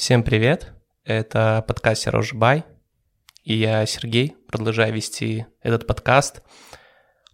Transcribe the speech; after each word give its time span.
Всем 0.00 0.22
привет! 0.22 0.72
Это 1.04 1.62
подкаст 1.68 2.00
«Серож 2.00 2.32
Бай», 2.32 2.64
и 3.44 3.52
я 3.52 3.84
Сергей, 3.84 4.34
продолжаю 4.48 4.94
вести 4.94 5.44
этот 5.60 5.86
подкаст. 5.86 6.40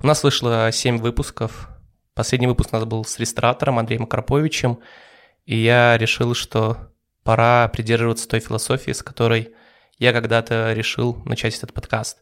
У 0.00 0.06
нас 0.08 0.24
вышло 0.24 0.72
7 0.72 0.98
выпусков. 0.98 1.68
Последний 2.12 2.48
выпуск 2.48 2.70
у 2.72 2.76
нас 2.76 2.84
был 2.84 3.04
с 3.04 3.20
ресторатором 3.20 3.78
Андреем 3.78 4.04
Карповичем, 4.08 4.80
и 5.44 5.56
я 5.56 5.96
решил, 5.96 6.34
что 6.34 6.92
пора 7.22 7.68
придерживаться 7.68 8.28
той 8.28 8.40
философии, 8.40 8.90
с 8.90 9.04
которой 9.04 9.54
я 9.98 10.12
когда-то 10.12 10.72
решил 10.72 11.22
начать 11.24 11.56
этот 11.56 11.72
подкаст. 11.72 12.18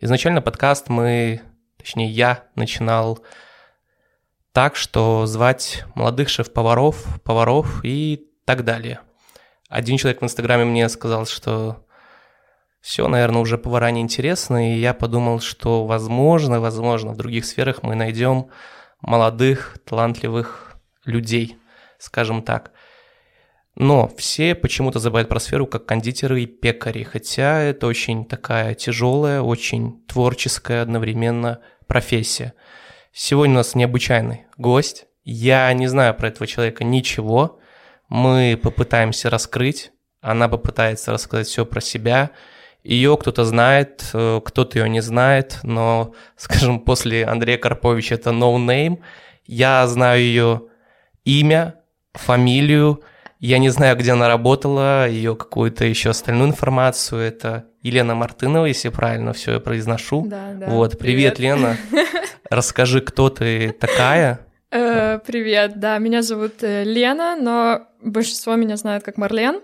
Изначально 0.00 0.40
подкаст 0.40 0.88
мы, 0.88 1.42
точнее 1.76 2.08
я, 2.08 2.46
начинал 2.54 3.22
так, 4.52 4.74
что 4.74 5.26
звать 5.26 5.84
молодых 5.94 6.30
шеф-поваров, 6.30 7.20
поваров 7.24 7.84
и 7.84 8.26
так 8.46 8.64
далее– 8.64 9.00
один 9.72 9.96
человек 9.96 10.20
в 10.20 10.24
Инстаграме 10.24 10.64
мне 10.64 10.88
сказал, 10.90 11.24
что 11.24 11.86
все, 12.82 13.08
наверное, 13.08 13.40
уже 13.40 13.56
повара 13.56 13.90
не 13.90 14.02
интересно, 14.02 14.74
и 14.74 14.78
я 14.78 14.92
подумал, 14.92 15.40
что 15.40 15.86
возможно, 15.86 16.60
возможно, 16.60 17.12
в 17.12 17.16
других 17.16 17.46
сферах 17.46 17.82
мы 17.82 17.94
найдем 17.94 18.48
молодых, 19.00 19.78
талантливых 19.86 20.76
людей, 21.06 21.56
скажем 21.98 22.42
так. 22.42 22.72
Но 23.74 24.12
все 24.18 24.54
почему-то 24.54 24.98
забывают 24.98 25.30
про 25.30 25.40
сферу 25.40 25.66
как 25.66 25.86
кондитеры 25.86 26.42
и 26.42 26.46
пекари, 26.46 27.04
хотя 27.04 27.60
это 27.60 27.86
очень 27.86 28.26
такая 28.26 28.74
тяжелая, 28.74 29.40
очень 29.40 30.04
творческая 30.06 30.82
одновременно 30.82 31.60
профессия. 31.86 32.52
Сегодня 33.10 33.54
у 33.54 33.58
нас 33.58 33.74
необычайный 33.74 34.44
гость. 34.58 35.06
Я 35.24 35.72
не 35.72 35.86
знаю 35.86 36.14
про 36.14 36.28
этого 36.28 36.46
человека 36.46 36.84
ничего, 36.84 37.58
мы 38.12 38.60
попытаемся 38.62 39.30
раскрыть, 39.30 39.90
она 40.20 40.46
попытается 40.46 41.12
рассказать 41.12 41.46
все 41.46 41.64
про 41.64 41.80
себя. 41.80 42.32
Ее 42.84 43.16
кто-то 43.16 43.46
знает, 43.46 44.04
э, 44.12 44.40
кто-то 44.44 44.78
ее 44.78 44.88
не 44.90 45.00
знает, 45.00 45.60
но, 45.62 46.12
скажем, 46.36 46.80
после 46.80 47.24
Андрея 47.24 47.56
Карповича 47.56 48.16
это 48.16 48.30
no 48.30 48.54
name. 48.58 48.98
Я 49.46 49.86
знаю 49.86 50.20
ее 50.20 50.62
имя, 51.24 51.76
фамилию, 52.12 53.02
я 53.38 53.56
не 53.56 53.70
знаю, 53.70 53.96
где 53.96 54.12
она 54.12 54.28
работала, 54.28 55.08
ее 55.08 55.34
какую-то 55.34 55.86
еще 55.86 56.10
остальную 56.10 56.50
информацию. 56.50 57.22
Это 57.22 57.64
Елена 57.80 58.14
Мартынова, 58.14 58.66
если 58.66 58.90
правильно 58.90 59.32
все 59.32 59.54
я 59.54 59.60
произношу. 59.60 60.26
Да, 60.26 60.52
да. 60.52 60.66
Вот, 60.66 60.98
привет, 60.98 61.36
привет 61.36 61.38
Лена. 61.38 61.76
Расскажи, 62.50 63.00
кто 63.00 63.30
ты 63.30 63.70
такая. 63.70 64.40
Э, 64.74 65.18
привет, 65.18 65.78
да, 65.80 65.98
меня 65.98 66.22
зовут 66.22 66.62
э, 66.62 66.84
Лена, 66.84 67.36
но 67.36 67.88
большинство 68.00 68.56
меня 68.56 68.78
знают 68.78 69.04
как 69.04 69.18
Марлен. 69.18 69.60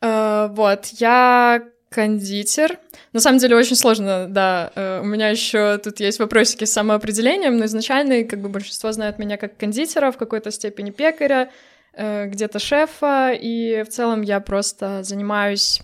Э, 0.00 0.48
вот, 0.50 0.86
я 0.98 1.62
кондитер. 1.88 2.80
На 3.12 3.20
самом 3.20 3.38
деле 3.38 3.54
очень 3.54 3.76
сложно, 3.76 4.26
да. 4.28 4.72
У 5.00 5.06
меня 5.06 5.28
еще 5.28 5.78
тут 5.78 6.00
есть 6.00 6.18
вопросики 6.18 6.64
с 6.64 6.72
самоопределением, 6.72 7.56
но 7.56 7.66
изначально 7.66 8.24
как 8.24 8.40
бы 8.40 8.48
большинство 8.48 8.90
знают 8.90 9.20
меня 9.20 9.36
как 9.36 9.56
кондитера, 9.56 10.10
в 10.10 10.18
какой-то 10.18 10.50
степени 10.50 10.90
пекаря, 10.90 11.50
где-то 11.96 12.58
шефа, 12.58 13.30
и 13.32 13.84
в 13.84 13.88
целом 13.88 14.20
я 14.20 14.40
просто 14.40 15.02
занимаюсь 15.02 15.80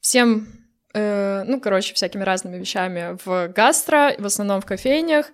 всем, 0.00 0.48
ну, 0.94 1.60
короче, 1.60 1.92
всякими 1.92 2.22
разными 2.22 2.56
вещами 2.58 3.18
в 3.24 3.48
гастро, 3.48 4.14
в 4.18 4.24
основном 4.24 4.62
в 4.62 4.66
кофейнях, 4.66 5.26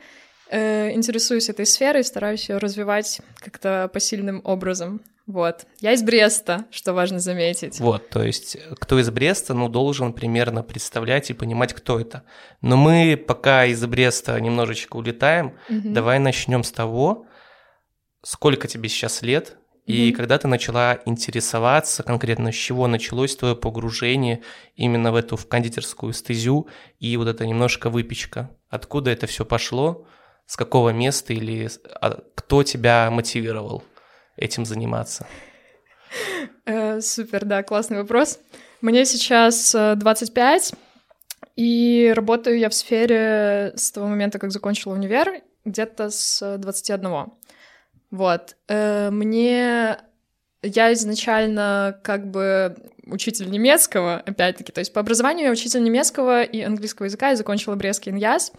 э, 0.51 0.93
интересуюсь 0.93 1.49
этой 1.49 1.67
сферой, 1.67 2.05
стараюсь 2.05 2.49
ее 2.49 2.59
развивать 2.59 3.21
как-то 3.39 3.91
посильным 3.93 4.41
образом. 4.45 5.01
Вот. 5.27 5.67
Я 5.79 5.93
из 5.93 6.03
Бреста, 6.03 6.65
что 6.73 6.93
важно 6.93 7.21
заметить. 7.21 7.79
Вот, 7.79 8.09
то 8.09 8.23
есть 8.23 8.57
кто 8.81 8.99
из 8.99 9.11
Бреста, 9.11 9.55
ну, 9.55 9.69
должен 9.69 10.13
примерно 10.13 10.65
представлять 10.65 11.31
и 11.31 11.35
понимать, 11.35 11.73
кто 11.73 12.01
это. 12.01 12.25
Но 12.63 12.77
мы 12.77 13.17
пока 13.17 13.65
из 13.67 13.85
Бреста 13.87 14.39
немножечко 14.41 14.97
улетаем, 14.97 15.55
угу. 15.69 15.91
давай 15.91 16.19
начнем 16.19 16.65
с 16.65 16.73
того, 16.73 17.27
сколько 18.23 18.67
тебе 18.67 18.89
сейчас 18.89 19.23
лет, 19.23 19.57
и 19.87 20.13
когда 20.13 20.39
ты 20.39 20.47
начала 20.47 21.01
интересоваться 21.05 22.03
конкретно, 22.03 22.53
с 22.53 22.55
чего 22.55 22.87
началось 22.87 23.35
твое 23.35 23.57
погружение 23.57 24.43
именно 24.77 25.11
в 25.11 25.17
эту 25.17 25.37
в 25.37 25.49
кондитерскую 25.49 26.13
стезю 26.13 26.69
и 27.01 27.17
вот 27.17 27.27
это 27.27 27.45
немножко 27.47 27.91
выпечка? 27.91 28.51
Откуда 28.69 29.11
это 29.11 29.27
все 29.27 29.45
пошло? 29.45 30.07
С 30.51 30.57
какого 30.57 30.91
места 30.91 31.33
или 31.33 31.71
а, 32.01 32.25
кто 32.35 32.65
тебя 32.65 33.09
мотивировал 33.13 33.85
этим 34.37 34.65
заниматься? 34.67 35.25
Э, 36.67 37.01
супер, 37.01 37.45
да, 37.45 37.63
классный 37.63 37.99
вопрос. 37.99 38.41
Мне 38.81 39.05
сейчас 39.05 39.73
25, 39.73 40.73
э, 40.73 40.77
и 41.55 42.13
работаю 42.17 42.59
я 42.59 42.69
в 42.69 42.75
сфере 42.75 43.75
с 43.77 43.93
того 43.93 44.09
момента, 44.09 44.41
как 44.41 44.51
закончила 44.51 44.95
универ, 44.95 45.41
где-то 45.65 46.11
с 46.11 46.59
21. 46.59 47.27
Вот. 48.11 48.57
Э, 48.67 49.11
мне... 49.13 49.99
Я 50.63 50.93
изначально 50.95 52.01
как 52.03 52.29
бы 52.29 52.77
учитель 53.07 53.51
немецкого, 53.51 54.17
опять-таки, 54.17 54.73
то 54.73 54.81
есть 54.81 54.93
по 54.93 55.01
образованию 55.01 55.47
я 55.47 55.53
учитель 55.53 55.83
немецкого 55.85 56.43
и 56.43 56.61
английского 56.61 57.07
языка, 57.07 57.31
я 57.31 57.37
закончила 57.37 57.77
Брестский 57.77 58.11
иньяс, 58.11 58.53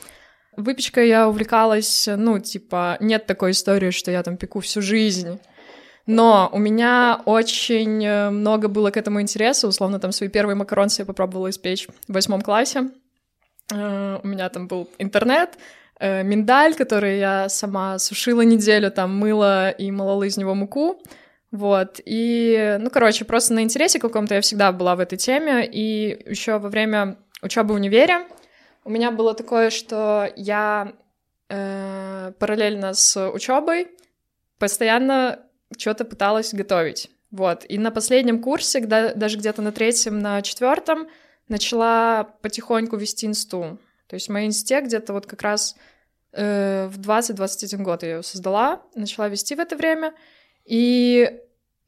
Выпечкой 0.57 1.07
я 1.07 1.29
увлекалась, 1.29 2.07
ну, 2.07 2.39
типа, 2.39 2.97
нет 2.99 3.25
такой 3.25 3.51
истории, 3.51 3.91
что 3.91 4.11
я 4.11 4.21
там 4.21 4.37
пеку 4.37 4.59
всю 4.59 4.81
жизнь. 4.81 5.39
Но 6.05 6.49
у 6.51 6.57
меня 6.57 7.21
очень 7.25 8.03
э, 8.03 8.29
много 8.31 8.67
было 8.67 8.91
к 8.91 8.97
этому 8.97 9.21
интереса. 9.21 9.67
Условно, 9.67 9.99
там 9.99 10.11
свои 10.11 10.29
первые 10.29 10.55
макаронцы 10.55 11.03
я 11.03 11.05
попробовала 11.05 11.49
испечь 11.49 11.87
в 12.07 12.13
восьмом 12.13 12.41
классе. 12.41 12.89
Э, 13.71 14.19
у 14.21 14.27
меня 14.27 14.49
там 14.49 14.67
был 14.67 14.89
интернет, 14.97 15.57
э, 15.99 16.23
миндаль, 16.23 16.75
который 16.75 17.19
я 17.19 17.47
сама 17.49 17.99
сушила 17.99 18.41
неделю, 18.41 18.91
там 18.91 19.15
мыла 19.15 19.69
и 19.69 19.91
молола 19.91 20.23
из 20.23 20.37
него 20.37 20.53
муку. 20.53 21.01
Вот, 21.51 21.99
и, 22.05 22.77
ну, 22.79 22.89
короче, 22.89 23.25
просто 23.25 23.53
на 23.53 23.61
интересе 23.61 23.99
каком-то 23.99 24.35
я 24.35 24.41
всегда 24.41 24.71
была 24.71 24.95
в 24.95 25.01
этой 25.01 25.17
теме, 25.17 25.65
и 25.65 26.29
еще 26.29 26.57
во 26.59 26.69
время 26.69 27.17
учебы 27.41 27.73
в 27.73 27.75
универе 27.75 28.25
у 28.83 28.89
меня 28.89 29.11
было 29.11 29.33
такое, 29.33 29.69
что 29.69 30.31
я 30.35 30.93
э, 31.49 32.31
параллельно 32.39 32.93
с 32.93 33.29
учебой 33.29 33.87
постоянно 34.57 35.39
что-то 35.77 36.05
пыталась 36.05 36.53
готовить. 36.53 37.09
Вот. 37.31 37.65
И 37.67 37.77
на 37.77 37.91
последнем 37.91 38.41
курсе, 38.41 38.81
когда, 38.81 39.13
даже 39.13 39.37
где-то 39.37 39.61
на 39.61 39.71
третьем, 39.71 40.19
на 40.19 40.41
четвертом, 40.41 41.07
начала 41.47 42.23
потихоньку 42.41 42.97
вести 42.97 43.25
инсту. 43.25 43.77
То 44.07 44.15
есть 44.15 44.29
моей 44.29 44.47
инсте 44.47 44.81
где-то 44.81 45.13
вот 45.13 45.25
как 45.25 45.41
раз 45.41 45.75
э, 46.33 46.87
в 46.87 46.99
20-21 46.99 47.81
год 47.83 48.03
я 48.03 48.17
ее 48.17 48.23
создала, 48.23 48.81
начала 48.95 49.29
вести 49.29 49.55
в 49.55 49.59
это 49.59 49.75
время. 49.75 50.13
И 50.65 51.39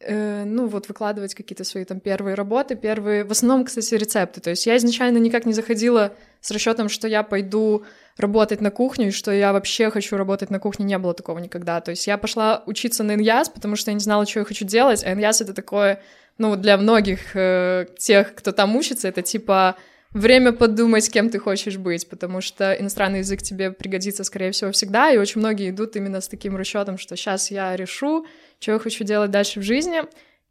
Э, 0.06 0.44
ну, 0.46 0.68
вот 0.68 0.88
выкладывать 0.88 1.34
какие-то 1.34 1.64
свои 1.64 1.86
там 1.86 2.00
первые 2.00 2.36
работы, 2.36 2.76
первые, 2.76 3.24
в 3.24 3.32
основном, 3.32 3.66
кстати, 3.66 3.96
рецепты. 3.96 4.42
То 4.42 4.50
есть 4.50 4.66
я 4.66 4.76
изначально 4.78 5.18
никак 5.18 5.46
не 5.46 5.54
заходила 5.54 6.14
с 6.42 6.52
расчетом, 6.52 6.90
что 6.90 7.08
я 7.08 7.24
пойду 7.24 7.84
работать 8.18 8.62
на 8.62 8.70
кухню, 8.70 9.08
и 9.08 9.12
что 9.12 9.32
я 9.32 9.54
вообще 9.54 9.90
хочу 9.90 10.18
работать 10.18 10.50
на 10.50 10.60
кухне, 10.60 10.86
не 10.86 10.98
было 10.98 11.14
такого 11.14 11.40
никогда. 11.40 11.80
То 11.82 11.92
есть 11.92 12.06
я 12.08 12.18
пошла 12.18 12.64
учиться 12.66 13.04
на 13.04 13.16
НЯС, 13.16 13.50
потому 13.50 13.76
что 13.76 13.92
я 13.92 13.96
не 13.96 14.02
знала, 14.02 14.26
что 14.26 14.40
я 14.40 14.46
хочу 14.46 14.66
делать, 14.66 15.04
а 15.04 15.14
НЯС— 15.14 15.42
это 15.42 15.54
такое, 15.54 16.02
ну, 16.38 16.56
для 16.56 16.78
многих 16.78 17.36
э, 17.36 17.86
тех, 17.98 18.36
кто 18.36 18.52
там 18.52 18.76
учится, 18.76 19.08
это 19.08 19.22
типа 19.22 19.78
время 20.12 20.52
подумать, 20.52 21.10
кем 21.12 21.30
ты 21.30 21.40
хочешь 21.40 21.78
быть, 21.78 22.08
потому 22.08 22.42
что 22.42 22.74
иностранный 22.74 23.20
язык 23.20 23.42
тебе 23.42 23.72
пригодится, 23.72 24.24
скорее 24.24 24.52
всего, 24.52 24.72
всегда, 24.72 25.12
и 25.12 25.18
очень 25.18 25.40
многие 25.40 25.70
идут 25.70 25.96
именно 25.96 26.22
с 26.22 26.28
таким 26.28 26.56
расчетом, 26.56 26.98
что 26.98 27.16
сейчас 27.16 27.52
я 27.52 27.76
решу, 27.76 28.26
что 28.64 28.72
я 28.72 28.80
хочу 28.80 29.04
делать 29.04 29.30
дальше 29.30 29.60
в 29.60 29.64
жизни. 29.64 30.02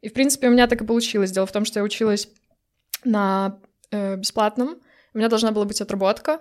И, 0.01 0.09
в 0.09 0.13
принципе, 0.13 0.47
у 0.47 0.51
меня 0.51 0.67
так 0.67 0.81
и 0.81 0.85
получилось. 0.85 1.31
Дело 1.31 1.45
в 1.45 1.51
том, 1.51 1.65
что 1.65 1.79
я 1.79 1.83
училась 1.83 2.29
на 3.03 3.59
э, 3.91 4.15
бесплатном, 4.15 4.77
у 5.13 5.17
меня 5.17 5.27
должна 5.27 5.51
была 5.51 5.65
быть 5.65 5.81
отработка, 5.81 6.39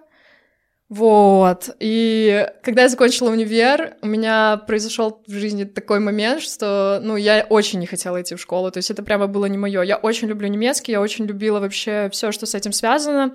вот. 0.89 1.71
И 1.81 2.47
когда 2.63 2.83
я 2.83 2.89
закончила 2.91 3.31
универ, 3.31 3.97
у 4.03 4.07
меня 4.07 4.59
произошел 4.59 5.23
в 5.27 5.33
жизни 5.33 5.65
такой 5.65 6.01
момент, 6.01 6.43
что, 6.43 7.01
ну, 7.03 7.17
я 7.17 7.47
очень 7.49 7.79
не 7.79 7.87
хотела 7.87 8.21
идти 8.21 8.35
в 8.35 8.41
школу. 8.41 8.71
То 8.71 8.77
есть 8.77 8.91
это 8.91 9.03
прямо 9.03 9.27
было 9.27 9.47
не 9.47 9.57
мое. 9.57 9.81
Я 9.81 9.97
очень 9.97 10.29
люблю 10.29 10.49
немецкий, 10.49 10.93
я 10.93 11.01
очень 11.01 11.25
любила 11.25 11.61
вообще 11.61 12.11
все, 12.13 12.31
что 12.31 12.45
с 12.45 12.55
этим 12.55 12.73
связано. 12.73 13.35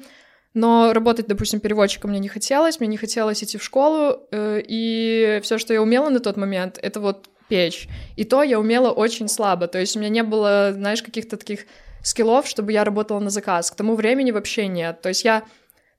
Но 0.54 0.94
работать, 0.94 1.26
допустим, 1.26 1.60
переводчиком 1.60 2.12
мне 2.12 2.20
не 2.20 2.30
хотелось, 2.30 2.80
мне 2.80 2.90
не 2.90 2.98
хотелось 2.98 3.44
идти 3.44 3.58
в 3.58 3.64
школу, 3.64 4.28
э, 4.32 4.62
и 4.64 5.40
все, 5.42 5.58
что 5.58 5.74
я 5.74 5.82
умела 5.82 6.10
на 6.10 6.20
тот 6.20 6.38
момент, 6.38 6.78
это 6.80 7.00
вот 7.00 7.28
печь. 7.48 7.88
И 8.16 8.24
то 8.24 8.44
я 8.44 8.60
умела 8.60 8.92
очень 8.92 9.28
слабо. 9.28 9.68
То 9.68 9.80
есть 9.80 9.96
у 9.96 10.00
меня 10.00 10.10
не 10.10 10.24
было, 10.24 10.72
знаешь, 10.74 11.02
каких-то 11.02 11.38
таких 11.38 11.66
скиллов, 12.04 12.48
чтобы 12.48 12.72
я 12.72 12.84
работала 12.84 13.20
на 13.20 13.30
заказ. 13.30 13.72
К 13.72 13.76
тому 13.76 13.96
времени 13.96 14.32
вообще 14.32 14.68
нет. 14.68 15.02
То 15.02 15.10
есть 15.10 15.24
я 15.24 15.44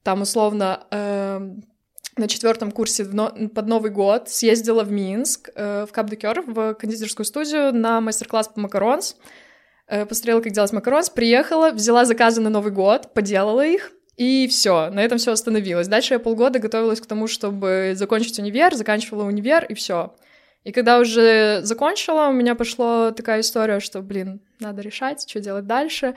там 0.02 0.22
условно 0.22 0.86
э, 0.90 1.40
на 2.16 2.28
четвертом 2.28 2.70
курсе 2.70 3.04
но, 3.04 3.30
под 3.54 3.66
Новый 3.66 3.90
год 3.90 4.28
съездила 4.28 4.82
в 4.82 4.90
Минск, 4.90 5.50
э, 5.54 5.86
в 5.88 5.92
Капдекер, 5.92 6.42
в 6.46 6.74
кондитерскую 6.74 7.26
студию 7.26 7.74
на 7.74 8.00
мастер-класс 8.00 8.48
по 8.48 8.60
макаронс. 8.60 9.16
э, 9.86 10.06
посмотрела, 10.06 10.40
как 10.40 10.52
делать 10.52 10.72
макаронс, 10.72 11.10
приехала, 11.10 11.70
взяла 11.70 12.04
заказы 12.04 12.40
на 12.40 12.50
Новый 12.50 12.72
год, 12.72 13.12
поделала 13.14 13.64
их, 13.64 13.92
и 14.16 14.48
все, 14.48 14.90
на 14.90 15.00
этом 15.00 15.18
все 15.18 15.32
остановилось. 15.32 15.88
Дальше 15.88 16.14
я 16.14 16.18
полгода 16.18 16.58
готовилась 16.58 17.00
к 17.00 17.06
тому, 17.06 17.28
чтобы 17.28 17.92
закончить 17.94 18.38
универ, 18.38 18.74
заканчивала 18.74 19.24
универ, 19.24 19.64
и 19.64 19.74
все. 19.74 20.14
И 20.64 20.72
когда 20.72 20.98
уже 20.98 21.60
закончила, 21.62 22.28
у 22.28 22.32
меня 22.32 22.54
пошла 22.54 23.12
такая 23.12 23.40
история, 23.40 23.80
что, 23.80 24.02
блин, 24.02 24.40
надо 24.60 24.82
решать, 24.82 25.28
что 25.28 25.40
делать 25.40 25.66
дальше. 25.66 26.14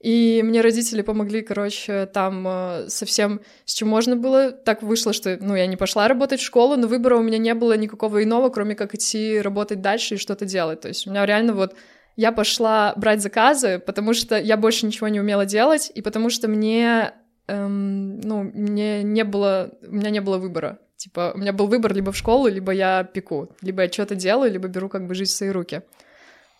И 0.00 0.42
мне 0.44 0.60
родители 0.60 1.00
помогли, 1.00 1.40
короче, 1.40 2.04
там 2.04 2.46
э, 2.46 2.88
совсем 2.88 3.40
с 3.64 3.72
чем 3.72 3.88
можно 3.88 4.16
было. 4.16 4.50
Так 4.52 4.82
вышло, 4.82 5.14
что, 5.14 5.38
ну, 5.40 5.54
я 5.54 5.66
не 5.66 5.76
пошла 5.76 6.08
работать 6.08 6.40
в 6.40 6.44
школу, 6.44 6.76
но 6.76 6.86
выбора 6.86 7.16
у 7.16 7.22
меня 7.22 7.38
не 7.38 7.54
было 7.54 7.74
никакого 7.74 8.22
иного, 8.22 8.50
кроме 8.50 8.74
как 8.74 8.94
идти 8.94 9.40
работать 9.40 9.80
дальше 9.80 10.16
и 10.16 10.18
что-то 10.18 10.44
делать. 10.44 10.80
То 10.80 10.88
есть 10.88 11.06
у 11.06 11.10
меня 11.10 11.24
реально 11.24 11.54
вот 11.54 11.74
я 12.16 12.32
пошла 12.32 12.92
брать 12.96 13.22
заказы, 13.22 13.78
потому 13.78 14.12
что 14.12 14.38
я 14.38 14.58
больше 14.58 14.84
ничего 14.84 15.08
не 15.08 15.20
умела 15.20 15.46
делать, 15.46 15.90
и 15.94 16.02
потому 16.02 16.28
что 16.28 16.48
мне, 16.48 17.12
эм, 17.48 18.20
ну, 18.20 18.42
мне 18.42 19.02
не 19.02 19.24
было, 19.24 19.70
у 19.86 19.94
меня 19.94 20.10
не 20.10 20.20
было 20.20 20.36
выбора. 20.36 20.80
Типа, 20.96 21.32
у 21.34 21.38
меня 21.38 21.52
был 21.52 21.66
выбор 21.66 21.92
либо 21.92 22.12
в 22.12 22.16
школу, 22.16 22.48
либо 22.48 22.72
я 22.72 23.04
пеку, 23.04 23.48
либо 23.62 23.82
я 23.82 23.92
что-то 23.92 24.14
делаю, 24.14 24.52
либо 24.52 24.68
беру 24.68 24.88
как 24.88 25.06
бы 25.06 25.14
жизнь 25.14 25.32
в 25.32 25.34
свои 25.34 25.50
руки. 25.50 25.82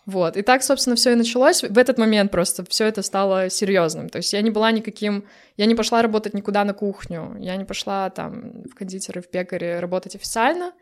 Вот. 0.05 0.37
И 0.37 0.43
так, 0.43 0.61
собственно, 0.63 0.95
все 0.95 1.13
и 1.13 1.15
началось. 1.15 1.63
В 1.63 1.77
этот 1.77 1.97
момент 1.97 2.31
просто 2.31 2.63
все 2.69 2.85
это 2.85 3.01
стало 3.01 3.49
серьезным. 3.49 4.09
То 4.09 4.17
есть 4.17 4.33
я 4.33 4.41
не 4.41 4.51
была 4.51 4.71
никаким... 4.71 5.25
Я 5.57 5.65
не 5.65 5.73
пошла 5.73 6.01
работать 6.01 6.33
никуда 6.33 6.63
на 6.63 6.73
кухню. 6.73 7.35
Я 7.39 7.55
не 7.55 7.65
пошла 7.65 8.09
там 8.11 8.63
в 8.63 8.75
кондитеры, 8.75 9.21
в 9.21 9.29
пекаре 9.29 9.79
работать 9.79 10.15
официально. 10.15 10.73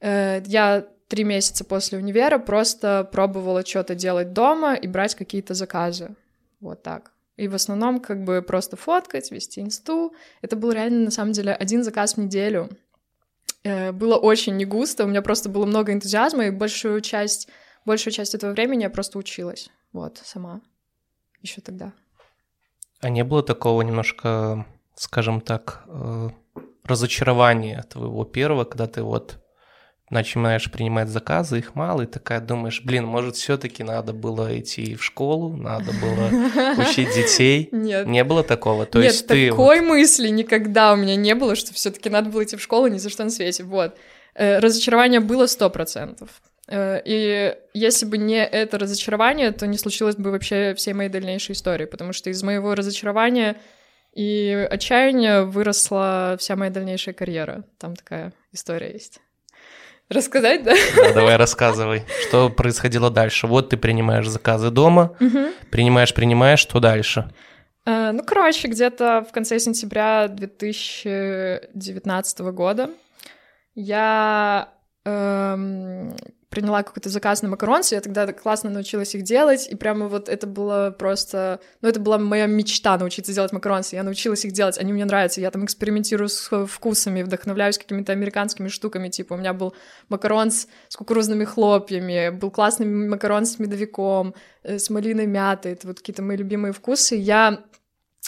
Э, 0.00 0.42
я 0.46 0.84
три 1.06 1.22
месяца 1.22 1.64
после 1.64 1.98
универа 1.98 2.38
просто 2.38 3.08
пробовала 3.12 3.64
что-то 3.64 3.94
делать 3.94 4.32
дома 4.32 4.74
и 4.74 4.88
брать 4.88 5.14
какие-то 5.14 5.54
заказы. 5.54 6.16
Вот 6.60 6.82
так. 6.82 7.12
И 7.40 7.48
в 7.48 7.54
основном 7.54 8.00
как 8.00 8.22
бы 8.24 8.42
просто 8.42 8.76
фоткать, 8.76 9.30
вести 9.30 9.60
инсту. 9.60 10.12
Это 10.42 10.56
был 10.56 10.72
реально, 10.72 11.06
на 11.06 11.10
самом 11.10 11.32
деле, 11.32 11.54
один 11.54 11.82
заказ 11.82 12.14
в 12.14 12.18
неделю. 12.18 12.68
Э, 13.64 13.92
было 13.92 14.16
очень 14.16 14.56
не 14.56 14.66
густо, 14.66 15.04
у 15.04 15.06
меня 15.06 15.22
просто 15.22 15.48
было 15.48 15.64
много 15.64 15.92
энтузиазма, 15.92 16.46
и 16.46 16.50
большую 16.50 17.00
часть 17.00 17.48
большую 17.84 18.12
часть 18.12 18.34
этого 18.34 18.52
времени 18.52 18.82
я 18.82 18.90
просто 18.90 19.18
училась, 19.18 19.70
вот, 19.92 20.20
сама, 20.22 20.60
еще 21.40 21.60
тогда. 21.60 21.92
А 23.00 23.08
не 23.08 23.24
было 23.24 23.42
такого 23.42 23.82
немножко, 23.82 24.66
скажем 24.94 25.40
так, 25.40 25.84
э, 25.86 26.28
разочарования 26.84 27.82
твоего 27.88 28.24
первого, 28.24 28.64
когда 28.64 28.86
ты 28.86 29.02
вот 29.02 29.38
начинаешь 30.10 30.70
принимать 30.70 31.08
заказы, 31.08 31.58
их 31.58 31.76
мало, 31.76 32.02
и 32.02 32.06
такая 32.06 32.40
думаешь, 32.40 32.82
блин, 32.84 33.06
может, 33.06 33.36
все-таки 33.36 33.84
надо 33.84 34.12
было 34.12 34.58
идти 34.58 34.96
в 34.96 35.04
школу, 35.04 35.56
надо 35.56 35.92
было 35.92 36.82
учить 36.82 37.14
детей. 37.14 37.68
Нет. 37.72 38.06
Не 38.06 38.24
было 38.24 38.42
такого? 38.42 38.86
То 38.86 38.98
Нет, 38.98 39.12
есть 39.12 39.26
такой 39.26 39.78
ты... 39.78 39.82
мысли 39.82 40.28
никогда 40.28 40.92
у 40.92 40.96
меня 40.96 41.14
не 41.14 41.34
было, 41.34 41.54
что 41.54 41.72
все-таки 41.72 42.10
надо 42.10 42.28
было 42.28 42.44
идти 42.44 42.56
в 42.56 42.62
школу 42.62 42.88
ни 42.88 42.98
за 42.98 43.08
что 43.08 43.24
на 43.24 43.30
свете. 43.30 43.62
Вот. 43.62 43.96
Э, 44.34 44.58
разочарование 44.58 45.20
было 45.20 45.46
сто 45.46 45.70
процентов. 45.70 46.28
Э, 46.66 47.00
и 47.04 47.54
если 47.72 48.04
бы 48.04 48.18
не 48.18 48.44
это 48.44 48.78
разочарование, 48.78 49.52
то 49.52 49.68
не 49.68 49.78
случилось 49.78 50.16
бы 50.16 50.32
вообще 50.32 50.74
всей 50.74 50.92
моей 50.92 51.08
дальнейшей 51.08 51.52
истории, 51.52 51.84
потому 51.84 52.12
что 52.12 52.30
из 52.30 52.42
моего 52.42 52.74
разочарования 52.74 53.56
и 54.12 54.68
отчаяния 54.68 55.42
выросла 55.42 56.36
вся 56.40 56.56
моя 56.56 56.72
дальнейшая 56.72 57.14
карьера. 57.14 57.64
Там 57.78 57.94
такая 57.94 58.32
история 58.52 58.92
есть. 58.92 59.20
Рассказать, 60.10 60.64
да? 60.64 60.74
Да, 60.96 61.12
давай 61.12 61.36
рассказывай, 61.36 62.02
что 62.26 62.50
происходило 62.50 63.10
дальше. 63.10 63.46
Вот 63.46 63.68
ты 63.68 63.76
принимаешь 63.76 64.28
заказы 64.28 64.70
дома, 64.70 65.14
угу. 65.20 65.50
принимаешь, 65.70 66.12
принимаешь, 66.12 66.58
что 66.58 66.80
дальше? 66.80 67.30
Э, 67.86 68.10
ну, 68.12 68.24
короче, 68.24 68.66
где-то 68.66 69.24
в 69.28 69.32
конце 69.32 69.60
сентября 69.60 70.26
2019 70.26 72.40
года 72.40 72.90
я 73.74 74.70
эм, 75.04 76.16
приняла 76.50 76.82
какой-то 76.82 77.08
заказ 77.08 77.42
на 77.42 77.48
макаронцы, 77.48 77.94
я 77.94 78.00
тогда 78.00 78.26
классно 78.32 78.70
научилась 78.70 79.14
их 79.14 79.22
делать, 79.22 79.68
и 79.70 79.76
прямо 79.76 80.08
вот 80.08 80.28
это 80.28 80.48
было 80.48 80.90
просто... 80.90 81.60
Ну, 81.80 81.88
это 81.88 82.00
была 82.00 82.18
моя 82.18 82.46
мечта 82.46 82.98
научиться 82.98 83.32
делать 83.32 83.52
макаронцы. 83.52 83.94
Я 83.94 84.02
научилась 84.02 84.44
их 84.44 84.52
делать, 84.52 84.76
они 84.76 84.92
мне 84.92 85.04
нравятся. 85.04 85.40
Я 85.40 85.52
там 85.52 85.64
экспериментирую 85.64 86.28
с 86.28 86.66
вкусами, 86.66 87.22
вдохновляюсь 87.22 87.78
какими-то 87.78 88.10
американскими 88.10 88.66
штуками. 88.66 89.08
Типа 89.08 89.34
у 89.34 89.36
меня 89.36 89.52
был 89.52 89.74
макарон 90.08 90.50
с, 90.50 90.66
с 90.88 90.96
кукурузными 90.96 91.44
хлопьями, 91.44 92.30
был 92.30 92.50
классный 92.50 92.86
макарон 92.86 93.46
с 93.46 93.60
медовиком, 93.60 94.34
э, 94.64 94.80
с 94.80 94.90
малиной 94.90 95.26
мятой. 95.26 95.72
Это 95.72 95.86
вот 95.86 96.00
какие-то 96.00 96.22
мои 96.22 96.36
любимые 96.36 96.72
вкусы. 96.72 97.14
Я 97.14 97.60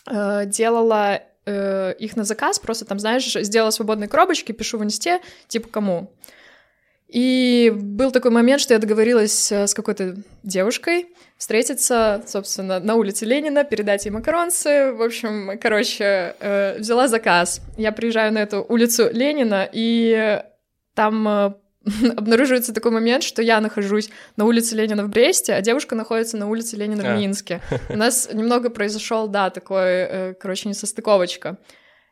э, 0.09 0.47
делала 0.47 1.23
э, 1.45 1.95
их 1.99 2.15
на 2.15 2.23
заказ, 2.23 2.61
просто 2.61 2.85
там, 2.85 3.01
знаешь, 3.01 3.33
сделала 3.33 3.71
свободные 3.71 4.09
коробочки, 4.09 4.53
пишу 4.53 4.79
в 4.79 4.85
инсте, 4.85 5.21
типа 5.49 5.69
кому. 5.69 6.13
И 7.13 7.71
был 7.77 8.11
такой 8.11 8.31
момент, 8.31 8.63
что 8.63 8.73
я 8.73 8.81
договорилась 8.81 9.53
э, 9.53 9.67
с 9.67 9.75
какой-то 9.75 10.17
девушкой 10.43 11.09
встретиться, 11.37 12.23
собственно, 12.27 12.81
на 12.81 12.95
улице 12.95 13.27
Ленина, 13.27 13.65
передать 13.65 14.07
ей 14.07 14.11
макаронцы. 14.11 14.93
В 14.93 15.03
общем, 15.03 15.59
короче, 15.61 16.35
э, 16.41 16.79
взяла 16.79 17.09
заказ. 17.09 17.61
Я 17.77 17.93
приезжаю 17.93 18.33
на 18.33 18.39
эту 18.39 18.65
улицу 18.67 19.11
Ленина, 19.13 19.69
и 19.71 20.43
там 20.95 21.29
э, 21.29 21.53
обнаруживается 22.17 22.73
такой 22.73 22.93
момент, 22.93 23.25
что 23.25 23.43
я 23.43 23.61
нахожусь 23.61 24.09
на 24.37 24.47
улице 24.47 24.75
Ленина 24.75 25.05
в 25.05 25.11
Бресте, 25.11 25.53
а 25.53 25.61
девушка 25.61 25.95
находится 25.95 26.39
на 26.39 26.49
улице 26.49 26.77
Ленина 26.77 27.03
в 27.03 27.19
Минске. 27.19 27.61
У 27.91 27.97
нас 27.97 28.31
немного 28.33 28.71
произошел, 28.71 29.29
да, 29.29 29.51
такой, 29.51 30.35
короче, 30.37 30.71
несостыковочка. 30.71 31.59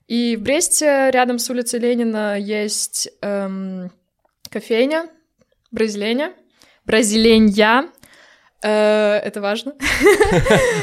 И 0.09 0.37
в 0.37 0.43
Бресте 0.43 1.09
рядом 1.11 1.39
с 1.39 1.49
улицей 1.49 1.81
Ленина 1.81 2.39
есть 2.39 3.09
эм, 3.23 3.91
кофейня, 4.51 5.09
бразиленя, 5.71 6.33
бразиленья, 6.85 7.89
э, 8.63 8.69
это 8.69 9.41
важно. 9.41 9.75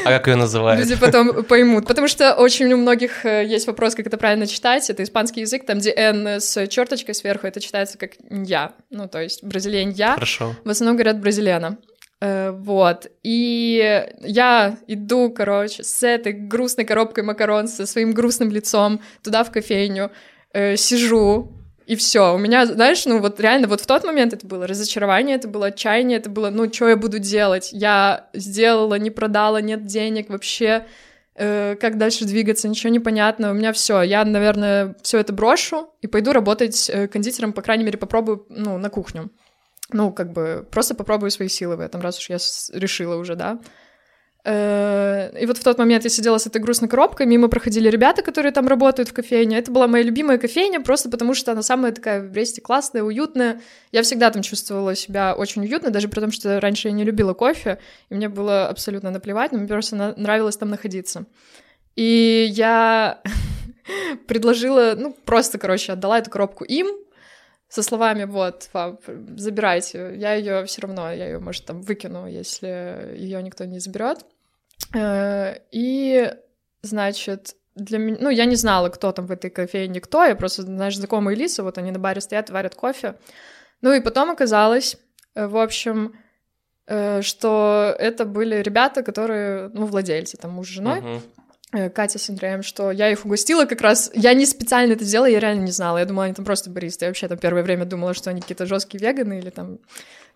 А 0.06 0.10
как 0.10 0.28
ее 0.28 0.36
называют? 0.36 0.80
Люди 0.80 1.00
потом 1.00 1.44
поймут. 1.44 1.86
Потому 1.86 2.08
что 2.08 2.34
очень 2.34 2.72
у 2.74 2.78
многих 2.78 3.26
э, 3.26 3.46
есть 3.46 3.68
вопрос, 3.68 3.96
как 3.96 4.08
это 4.08 4.18
правильно 4.18 4.48
читать. 4.48 4.90
Это 4.90 5.04
испанский 5.04 5.42
язык, 5.42 5.66
там, 5.66 5.80
где 5.80 5.92
«н» 5.92 6.40
с 6.40 6.68
черточкой 6.68 7.14
сверху, 7.14 7.46
это 7.46 7.60
читается 7.60 7.98
как 7.98 8.12
«я». 8.30 8.74
Ну, 8.90 9.08
то 9.08 9.22
есть 9.22 9.44
бразиленья. 9.44 10.14
Хорошо. 10.14 10.56
В 10.64 10.70
основном 10.70 10.96
говорят 10.96 11.20
«бразилена». 11.20 11.78
Э, 12.22 12.52
вот. 12.52 13.08
И 13.24 14.08
я 14.22 14.78
иду, 14.88 15.30
короче, 15.30 15.84
с 15.84 16.04
этой 16.04 16.32
грустной 16.34 16.86
коробкой 16.86 17.26
макарон, 17.26 17.68
со 17.68 17.86
своим 17.86 18.14
грустным 18.14 18.50
лицом 18.50 19.02
туда 19.24 19.44
в 19.44 19.52
кофейню, 19.52 20.12
сижу, 20.54 21.54
и 21.88 21.96
все. 21.96 22.36
У 22.36 22.38
меня, 22.38 22.66
знаешь, 22.66 23.06
ну 23.06 23.22
вот 23.22 23.40
реально 23.40 23.70
вот 23.70 23.80
в 23.80 23.86
тот 23.86 24.04
момент 24.04 24.34
это 24.34 24.46
было 24.46 24.68
разочарование, 24.68 25.38
это 25.38 25.48
было 25.48 25.68
отчаяние, 25.68 26.18
это 26.18 26.30
было, 26.30 26.50
ну, 26.50 26.72
что 26.72 26.90
я 26.90 26.98
буду 26.98 27.18
делать? 27.18 27.70
Я 27.72 28.28
сделала, 28.34 28.96
не 28.96 29.10
продала, 29.10 29.62
нет 29.62 29.86
денег 29.86 30.30
вообще. 30.30 30.86
Э, 31.36 31.78
как 31.80 31.98
дальше 31.98 32.26
двигаться, 32.26 32.68
ничего 32.68 32.92
не 32.92 33.00
понятно. 33.00 33.52
У 33.52 33.54
меня 33.54 33.72
все. 33.72 34.02
Я, 34.02 34.26
наверное, 34.26 34.98
все 35.02 35.20
это 35.20 35.32
брошу 35.32 35.90
и 36.02 36.08
пойду 36.08 36.34
работать 36.34 36.90
э, 36.90 37.08
кондитером, 37.08 37.54
по 37.54 37.62
крайней 37.62 37.86
мере, 37.86 37.98
попробую, 37.98 38.46
ну, 38.50 38.78
на 38.78 38.90
кухню. 38.90 39.32
Ну, 39.94 40.12
как 40.12 40.34
бы, 40.34 40.68
просто 40.70 40.94
попробую 40.94 41.32
свои 41.32 41.48
силы 41.48 41.78
в 41.78 41.80
этом, 41.80 42.02
раз 42.02 42.20
уж 42.20 42.30
я 42.30 42.38
решила 42.78 43.16
уже, 43.16 43.36
да. 43.36 43.60
Э, 44.50 45.38
и 45.38 45.46
вот 45.46 45.58
в 45.58 45.64
тот 45.64 45.78
момент 45.78 46.06
я 46.06 46.10
сидела 46.10 46.38
с 46.38 46.48
этой 46.48 46.62
грустной 46.62 46.88
коробкой, 46.88 47.26
мимо 47.26 47.50
проходили 47.50 47.90
ребята, 47.90 48.22
которые 48.22 48.54
там 48.54 48.66
работают 48.70 49.10
в 49.10 49.14
кофейне. 49.14 49.58
Это 49.58 49.72
была 49.72 49.88
моя 49.88 50.06
любимая 50.06 50.38
кофейня, 50.38 50.80
просто 50.80 51.10
потому 51.10 51.34
что 51.34 51.52
она 51.52 51.62
самая 51.62 51.92
такая 51.92 52.22
в 52.22 52.32
Бресте 52.32 52.62
классная, 52.62 53.04
уютная. 53.04 53.60
Я 53.92 54.04
всегда 54.04 54.32
там 54.32 54.44
чувствовала 54.44 54.96
себя 54.96 55.36
очень 55.36 55.64
уютно, 55.64 55.90
даже 55.90 56.08
при 56.08 56.22
том, 56.22 56.32
что 56.32 56.62
раньше 56.62 56.88
я 56.88 56.94
не 56.94 57.04
любила 57.04 57.34
кофе, 57.34 57.80
и 58.10 58.16
мне 58.16 58.30
было 58.30 58.70
абсолютно 58.70 59.12
наплевать, 59.12 59.52
но 59.52 59.58
мне 59.58 59.68
просто 59.68 60.16
нравилось 60.16 60.56
там 60.56 60.70
находиться. 60.70 61.26
И 61.98 62.48
я 62.50 63.22
предложила, 64.28 64.94
ну, 64.96 65.14
просто, 65.26 65.58
короче, 65.58 65.92
отдала 65.92 66.20
эту 66.20 66.30
коробку 66.30 66.64
им, 66.64 66.88
со 67.68 67.84
словами 67.84 68.24
вот, 68.24 68.70
вам, 68.72 68.98
забирайте, 69.36 70.14
я 70.16 70.36
ее 70.36 70.64
все 70.68 70.84
равно, 70.84 71.12
я 71.12 71.26
ее, 71.26 71.40
может, 71.40 71.66
там 71.66 71.82
выкину, 71.82 72.28
если 72.28 73.14
ее 73.18 73.44
никто 73.44 73.66
не 73.66 73.80
заберет. 73.80 74.26
Э, 74.94 75.56
и, 75.72 76.32
значит, 76.82 77.56
для 77.76 77.98
меня, 77.98 78.18
ну, 78.20 78.30
я 78.30 78.46
не 78.46 78.56
знала, 78.56 78.90
кто 78.90 79.12
там 79.12 79.28
в 79.28 79.32
этой 79.32 79.50
кофейне 79.50 80.02
кто, 80.02 80.24
я 80.24 80.36
просто, 80.36 80.64
знаешь, 80.64 80.98
знакомые 80.98 81.36
лица, 81.36 81.64
вот 81.64 81.78
они 81.78 81.92
на 81.92 82.00
баре 82.00 82.22
стоят, 82.22 82.50
варят 82.50 82.76
кофе. 82.76 83.16
Ну 83.82 83.94
и 83.94 84.02
потом 84.02 84.32
оказалось, 84.32 84.98
э, 85.36 85.48
в 85.48 85.58
общем, 85.58 86.14
э, 86.88 87.22
что 87.22 87.96
это 87.98 88.26
были 88.26 88.56
ребята, 88.56 89.04
которые, 89.04 89.70
ну, 89.70 89.86
владельцы, 89.86 90.38
там, 90.38 90.52
муж 90.52 90.68
с 90.68 90.72
женой, 90.72 91.00
uh-huh. 91.00 91.90
Катя 91.90 92.18
с 92.18 92.30
Андреем, 92.30 92.64
что 92.64 92.92
я 92.92 93.12
их 93.12 93.26
угостила 93.26 93.66
как 93.66 93.82
раз, 93.82 94.10
я 94.14 94.34
не 94.34 94.46
специально 94.46 94.94
это 94.94 95.04
сделала, 95.04 95.28
я 95.28 95.40
реально 95.40 95.64
не 95.64 95.72
знала, 95.72 95.98
я 95.98 96.06
думала, 96.06 96.26
они 96.26 96.34
там 96.34 96.46
просто 96.46 96.70
баристы, 96.70 97.06
я 97.06 97.10
вообще 97.10 97.28
там 97.28 97.38
первое 97.38 97.62
время 97.62 97.84
думала, 97.84 98.14
что 98.14 98.30
они 98.30 98.40
какие-то 98.40 98.66
жесткие 98.66 99.02
веганы 99.02 99.40
или 99.40 99.50
там 99.50 99.80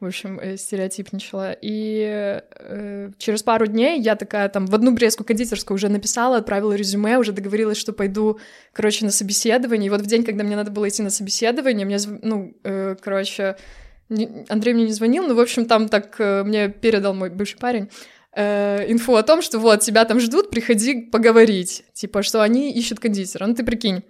в 0.02 0.06
общем, 0.08 0.40
э, 0.40 0.58
стереотипничала. 0.58 1.56
И 1.62 2.42
э, 2.60 3.12
через 3.18 3.44
пару 3.44 3.68
дней 3.68 4.02
я 4.02 4.16
такая 4.16 4.50
там 4.50 4.66
в 4.66 4.76
одну 4.76 4.92
брестскую 4.92 5.26
кондитерскую 5.26 5.76
уже 5.76 5.90
написала, 5.90 6.38
отправила 6.38 6.74
резюме, 6.74 7.18
уже 7.18 7.32
договорилась, 7.32 7.78
что 7.78 7.94
пойду, 7.94 8.40
короче, 8.74 9.06
на 9.06 9.12
собеседование. 9.12 9.88
И 9.88 9.90
вот 9.90 10.02
в 10.02 10.06
день, 10.08 10.24
когда 10.24 10.44
мне 10.44 10.56
надо 10.56 10.72
было 10.72 10.90
идти 10.90 11.04
на 11.04 11.12
собеседование, 11.12 11.86
мне, 11.86 11.98
ну, 12.24 12.54
э, 12.64 12.96
короче, 13.00 13.56
Андрей 14.50 14.74
мне 14.74 14.86
не 14.86 14.94
звонил, 14.94 15.28
но, 15.28 15.36
в 15.36 15.40
общем, 15.40 15.66
там 15.66 15.88
так 15.88 16.16
э, 16.20 16.44
мне 16.44 16.70
передал 16.70 17.14
мой 17.14 17.30
бывший 17.30 17.60
парень, 17.60 17.90
э, 18.36 18.92
инфу 18.92 19.16
о 19.16 19.24
том, 19.24 19.42
что 19.42 19.60
вот, 19.60 19.82
тебя 19.82 20.06
там 20.06 20.20
ждут, 20.20 20.50
приходи 20.50 21.02
поговорить. 21.02 21.84
Типа, 21.94 22.24
что 22.24 22.42
они 22.42 22.72
ищут 22.72 23.00
кондитера. 23.00 23.46
Ну, 23.46 23.56
ты 23.56 23.64
прикинь. 23.64 24.04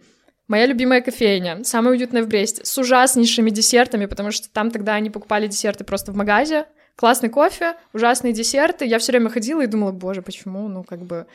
Моя 0.52 0.66
любимая 0.66 1.00
кофейня, 1.00 1.64
самая 1.64 1.94
уютная 1.94 2.24
в 2.24 2.28
Бресте, 2.28 2.66
с 2.66 2.78
ужаснейшими 2.78 3.50
десертами, 3.52 4.06
потому 4.06 4.32
что 4.32 4.50
там 4.52 4.70
тогда 4.70 4.96
они 4.96 5.10
покупали 5.10 5.48
десерты 5.48 5.86
просто 5.86 6.12
в 6.12 6.18
магазе. 6.18 6.66
Классный 6.98 7.30
кофе, 7.30 7.76
ужасные 7.94 8.34
десерты. 8.34 8.84
Я 8.84 9.00
все 9.00 9.14
время 9.14 9.30
ходила 9.30 9.62
и 9.62 9.68
думала, 9.68 9.94
боже, 9.94 10.22
почему? 10.22 10.68
Ну, 10.68 10.84
как 10.84 11.06
бы, 11.06 11.26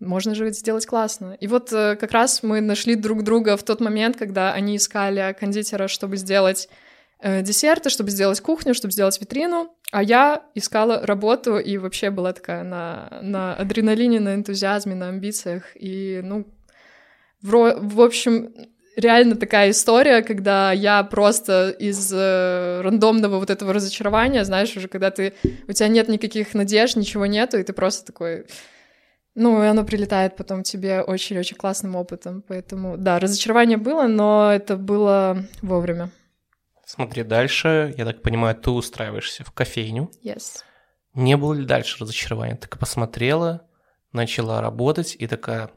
можно 0.00 0.34
же 0.34 0.50
сделать 0.52 0.86
классно. 0.86 1.36
И 1.38 1.46
вот 1.48 1.70
э, 1.70 1.96
как 1.96 2.12
раз 2.12 2.42
мы 2.42 2.62
нашли 2.62 2.94
друг 2.94 3.24
друга 3.24 3.58
в 3.58 3.62
тот 3.62 3.82
момент, 3.82 4.16
когда 4.16 4.54
они 4.54 4.78
искали 4.78 5.36
кондитера, 5.38 5.86
чтобы 5.86 6.16
сделать 6.16 6.70
э, 7.20 7.42
десерты, 7.42 7.90
чтобы 7.90 8.08
сделать 8.08 8.40
кухню, 8.40 8.72
чтобы 8.72 8.92
сделать 8.92 9.20
витрину, 9.20 9.68
а 9.92 10.02
я 10.02 10.44
искала 10.54 11.04
работу 11.06 11.58
и 11.58 11.76
вообще 11.76 12.08
была 12.08 12.32
такая 12.32 12.64
на, 12.64 13.18
на 13.20 13.54
адреналине, 13.54 14.18
на 14.18 14.34
энтузиазме, 14.34 14.94
на 14.94 15.10
амбициях. 15.10 15.64
И, 15.74 16.22
ну, 16.24 16.46
в, 17.46 17.96
в 17.96 18.00
общем, 18.00 18.52
реально 18.96 19.36
такая 19.36 19.70
история, 19.70 20.22
когда 20.22 20.72
я 20.72 21.04
просто 21.04 21.70
из 21.70 22.12
э, 22.12 22.80
рандомного 22.82 23.38
вот 23.38 23.50
этого 23.50 23.72
разочарования, 23.72 24.44
знаешь, 24.44 24.76
уже 24.76 24.88
когда 24.88 25.10
ты, 25.10 25.34
у 25.68 25.72
тебя 25.72 25.88
нет 25.88 26.08
никаких 26.08 26.54
надежд, 26.54 26.96
ничего 26.96 27.26
нету, 27.26 27.58
и 27.58 27.62
ты 27.62 27.72
просто 27.72 28.06
такой... 28.06 28.46
Ну, 29.34 29.62
и 29.62 29.66
оно 29.66 29.84
прилетает 29.84 30.34
потом 30.34 30.62
тебе 30.62 31.02
очень-очень 31.02 31.56
классным 31.56 31.94
опытом. 31.94 32.42
Поэтому, 32.48 32.96
да, 32.96 33.18
разочарование 33.18 33.76
было, 33.76 34.06
но 34.06 34.50
это 34.50 34.76
было 34.78 35.44
вовремя. 35.60 36.10
Смотри, 36.86 37.22
дальше, 37.22 37.92
я 37.98 38.06
так 38.06 38.22
понимаю, 38.22 38.56
ты 38.56 38.70
устраиваешься 38.70 39.44
в 39.44 39.52
кофейню. 39.52 40.10
Yes. 40.24 40.62
Не 41.12 41.36
было 41.36 41.52
ли 41.52 41.66
дальше 41.66 41.98
разочарования? 42.00 42.56
Ты 42.56 42.68
посмотрела, 42.68 43.68
начала 44.12 44.62
работать 44.62 45.14
и 45.18 45.26
такая, 45.26 45.70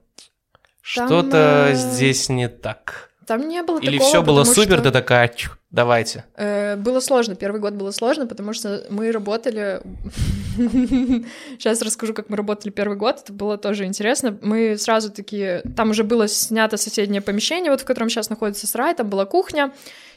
что-то 0.90 1.68
э... 1.70 1.76
здесь 1.76 2.30
не 2.30 2.50
так. 2.50 3.12
Там 3.28 3.48
не 3.48 3.62
было 3.62 3.80
Или 3.80 4.00
такого, 4.00 4.10
все 4.10 4.24
было 4.24 4.44
супер, 4.44 4.80
что... 4.80 4.86
ты 4.86 4.92
такая, 4.92 5.28
Чу, 5.28 5.52
давайте. 5.70 6.26
Э, 6.36 6.76
было 6.78 7.00
сложно, 7.00 7.36
первый 7.36 7.62
год 7.62 7.74
было 7.74 7.92
сложно, 7.92 8.26
потому 8.26 8.54
что 8.54 8.84
мы 8.90 9.12
работали... 9.12 9.82
Сейчас 11.60 11.84
расскажу, 11.84 12.16
как 12.16 12.30
мы 12.30 12.38
работали 12.38 12.72
первый 12.72 12.98
год, 12.98 13.20
это 13.24 13.32
было 13.32 13.60
тоже 13.60 13.86
интересно. 13.86 14.36
Мы 14.42 14.78
сразу 14.80 15.12
такие... 15.12 15.62
Там 15.78 15.92
уже 15.92 16.04
было 16.04 16.28
снято 16.28 16.76
соседнее 16.78 17.22
помещение, 17.22 17.70
вот 17.70 17.82
в 17.82 17.86
котором 17.86 18.10
сейчас 18.10 18.32
находится 18.32 18.66
сарай, 18.66 18.96
там 18.96 19.10
была 19.10 19.26
кухня, 19.26 19.72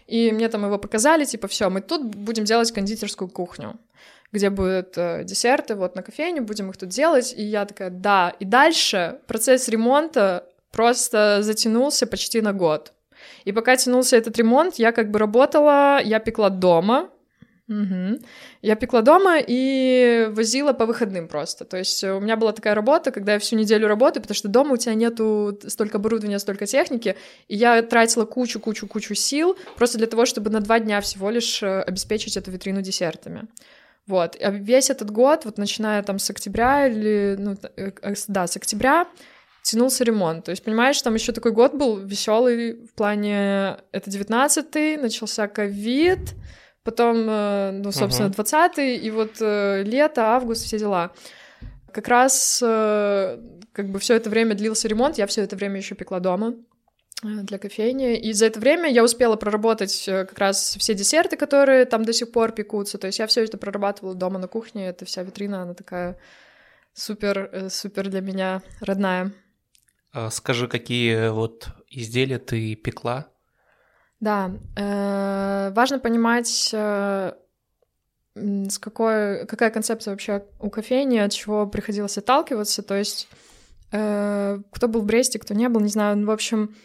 и 0.06 0.32
мне 0.32 0.48
там 0.48 0.64
его 0.64 0.78
показали, 0.78 1.26
типа, 1.26 1.48
все, 1.48 1.68
мы 1.68 1.82
тут 1.82 2.02
будем 2.02 2.44
делать 2.44 2.72
кондитерскую 2.72 3.28
кухню 3.28 3.78
где 4.32 4.48
будут 4.48 4.96
э, 4.96 5.24
десерты, 5.24 5.74
вот 5.74 5.94
на 5.94 6.02
кофейне, 6.02 6.40
будем 6.40 6.70
их 6.70 6.78
тут 6.78 6.88
делать. 6.88 7.34
И 7.36 7.42
я 7.42 7.66
такая, 7.66 7.90
да. 7.90 8.32
И 8.40 8.46
дальше 8.46 9.18
процесс 9.26 9.68
ремонта 9.68 10.46
просто 10.72 11.42
затянулся 11.42 12.06
почти 12.06 12.40
на 12.40 12.52
год. 12.52 12.92
И 13.44 13.52
пока 13.52 13.76
тянулся 13.76 14.16
этот 14.16 14.36
ремонт, 14.38 14.76
я 14.76 14.92
как 14.92 15.10
бы 15.10 15.18
работала, 15.18 16.00
я 16.02 16.18
пекла 16.18 16.50
дома, 16.50 17.10
Угу. 17.68 18.20
Я 18.60 18.74
пекла 18.74 19.02
дома 19.02 19.38
и 19.38 20.28
возила 20.30 20.72
по 20.72 20.84
выходным 20.84 21.28
просто. 21.28 21.64
То 21.64 21.78
есть 21.78 22.02
у 22.04 22.20
меня 22.20 22.36
была 22.36 22.52
такая 22.52 22.74
работа, 22.74 23.10
когда 23.12 23.34
я 23.34 23.38
всю 23.38 23.56
неделю 23.56 23.88
работаю, 23.88 24.22
потому 24.22 24.34
что 24.34 24.48
дома 24.48 24.74
у 24.74 24.76
тебя 24.76 24.94
нету 24.94 25.58
столько 25.66 25.98
оборудования, 25.98 26.38
столько 26.38 26.66
техники, 26.66 27.16
и 27.48 27.56
я 27.56 27.82
тратила 27.82 28.24
кучу-кучу-кучу 28.26 29.14
сил 29.14 29.56
просто 29.76 29.98
для 29.98 30.06
того, 30.06 30.26
чтобы 30.26 30.50
на 30.50 30.60
два 30.60 30.80
дня 30.80 31.00
всего 31.00 31.30
лишь 31.30 31.62
э, 31.62 31.82
обеспечить 31.82 32.36
эту 32.36 32.50
витрину 32.50 32.82
десертами. 32.82 33.46
Вот. 34.06 34.36
А 34.40 34.50
весь 34.50 34.90
этот 34.90 35.10
год, 35.10 35.44
вот 35.44 35.56
начиная 35.56 36.02
там 36.02 36.18
с 36.18 36.28
октября 36.28 36.88
или, 36.88 37.36
ну, 37.38 37.56
э, 37.76 37.92
э, 38.02 38.14
да, 38.28 38.46
с 38.46 38.56
октября, 38.56 39.06
тянулся 39.62 40.04
ремонт. 40.04 40.44
То 40.44 40.50
есть, 40.50 40.64
понимаешь, 40.64 41.00
там 41.02 41.14
еще 41.14 41.32
такой 41.32 41.52
год 41.52 41.74
был 41.74 41.98
веселый 41.98 42.84
в 42.84 42.94
плане... 42.94 43.78
Это 43.92 44.10
19-й, 44.10 44.96
начался 44.96 45.48
ковид, 45.48 46.34
потом, 46.82 47.26
э, 47.28 47.70
ну, 47.72 47.92
собственно, 47.92 48.28
uh 48.28 48.36
20-й, 48.36 48.96
и 48.96 49.10
вот 49.10 49.40
лето, 49.40 50.34
август, 50.34 50.64
все 50.64 50.78
дела. 50.78 51.12
Как 51.92 52.08
раз 52.08 52.58
как 52.60 53.88
бы 53.88 53.98
все 53.98 54.14
это 54.14 54.28
время 54.30 54.54
длился 54.54 54.88
ремонт, 54.88 55.18
я 55.18 55.26
все 55.26 55.42
это 55.42 55.56
время 55.56 55.78
еще 55.78 55.94
пекла 55.94 56.20
дома. 56.20 56.54
Э, 57.22 57.42
для 57.42 57.58
кофейни. 57.58 58.16
И 58.16 58.32
за 58.32 58.46
это 58.46 58.60
время 58.60 58.90
я 58.90 59.04
успела 59.04 59.36
проработать 59.36 60.08
э, 60.08 60.24
как 60.24 60.38
раз 60.38 60.76
все 60.78 60.94
десерты, 60.94 61.36
которые 61.36 61.84
там 61.84 62.04
до 62.04 62.12
сих 62.12 62.32
пор 62.32 62.52
пекутся. 62.52 62.98
То 62.98 63.06
есть 63.06 63.18
я 63.18 63.26
все 63.26 63.44
это 63.44 63.58
прорабатывала 63.58 64.14
дома 64.14 64.38
на 64.38 64.48
кухне. 64.48 64.88
Это 64.88 65.04
вся 65.04 65.22
витрина, 65.22 65.62
она 65.62 65.74
такая 65.74 66.18
супер, 66.92 67.48
э, 67.52 67.68
супер 67.70 68.08
для 68.08 68.20
меня 68.20 68.62
родная. 68.80 69.32
А 70.12 70.30
скажи, 70.30 70.68
какие 70.68 71.28
вот 71.30 71.68
изделия 71.88 72.38
ты 72.38 72.74
пекла? 72.74 73.28
Да, 74.20 74.52
э, 74.76 75.72
важно 75.74 75.98
понимать, 75.98 76.70
э, 76.72 77.32
с 78.34 78.78
какой, 78.78 79.46
какая 79.46 79.70
концепция 79.70 80.12
вообще 80.12 80.44
у 80.60 80.70
кофейни, 80.70 81.18
от 81.18 81.32
чего 81.32 81.66
приходилось 81.66 82.18
отталкиваться. 82.18 82.82
То 82.82 82.96
есть 82.96 83.28
э, 83.90 84.58
кто 84.70 84.88
был 84.88 85.00
в 85.00 85.06
Бресте, 85.06 85.38
кто 85.38 85.54
не 85.54 85.68
был, 85.68 85.80
не 85.80 85.88
знаю. 85.88 86.18
Ну, 86.18 86.26
в 86.26 86.30
общем, 86.30 86.76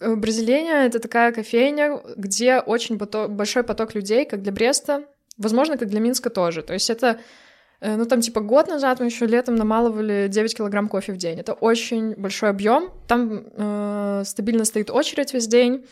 Бразиления— 0.00 0.86
это 0.86 1.00
такая 1.00 1.32
кофейня, 1.32 2.00
где 2.16 2.60
очень 2.60 2.96
большой 2.96 3.64
поток 3.64 3.94
людей, 3.94 4.24
как 4.24 4.42
для 4.42 4.52
Бреста, 4.52 5.04
возможно, 5.36 5.76
как 5.76 5.88
для 5.88 6.00
Минска 6.00 6.30
тоже. 6.30 6.62
То 6.62 6.72
есть 6.72 6.88
это, 6.88 7.20
ну 7.80 8.04
там 8.06 8.20
типа 8.20 8.40
год 8.40 8.68
назад 8.68 9.00
мы 9.00 9.06
еще 9.06 9.26
летом 9.26 9.54
намалывали 9.54 10.26
9 10.28 10.56
килограмм 10.56 10.88
кофе 10.88 11.12
в 11.12 11.16
день. 11.16 11.38
Это 11.38 11.52
очень 11.52 12.14
большой 12.14 12.50
объем. 12.50 12.90
Там 13.06 13.44
э, 13.52 14.22
стабильно 14.26 14.64
стоит 14.64 14.90
очередь 14.90 15.32
весь 15.32 15.46
день, 15.46 15.86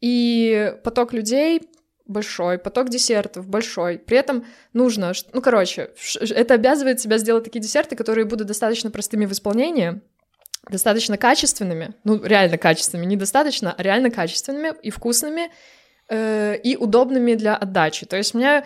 и 0.00 0.74
поток 0.82 1.12
людей 1.12 1.62
большой, 2.08 2.58
поток 2.58 2.88
десертов 2.88 3.46
большой. 3.46 3.98
При 3.98 4.16
этом 4.16 4.46
нужно, 4.72 5.12
ну, 5.32 5.40
короче, 5.40 5.90
это 6.20 6.54
обязывает 6.54 6.98
тебя 6.98 7.18
сделать 7.18 7.44
такие 7.44 7.60
десерты, 7.60 7.94
которые 7.96 8.24
будут 8.24 8.46
достаточно 8.46 8.90
простыми 8.90 9.26
в 9.26 9.32
исполнении, 9.32 10.00
достаточно 10.68 11.18
качественными, 11.18 11.94
ну, 12.04 12.22
реально 12.24 12.58
качественными, 12.58 13.06
недостаточно, 13.06 13.74
а 13.76 13.82
реально 13.82 14.10
качественными 14.10 14.72
и 14.82 14.90
вкусными, 14.90 15.50
э, 16.08 16.56
и 16.56 16.76
удобными 16.76 17.34
для 17.34 17.54
отдачи. 17.54 18.06
То 18.06 18.16
есть 18.16 18.34
мне, 18.34 18.64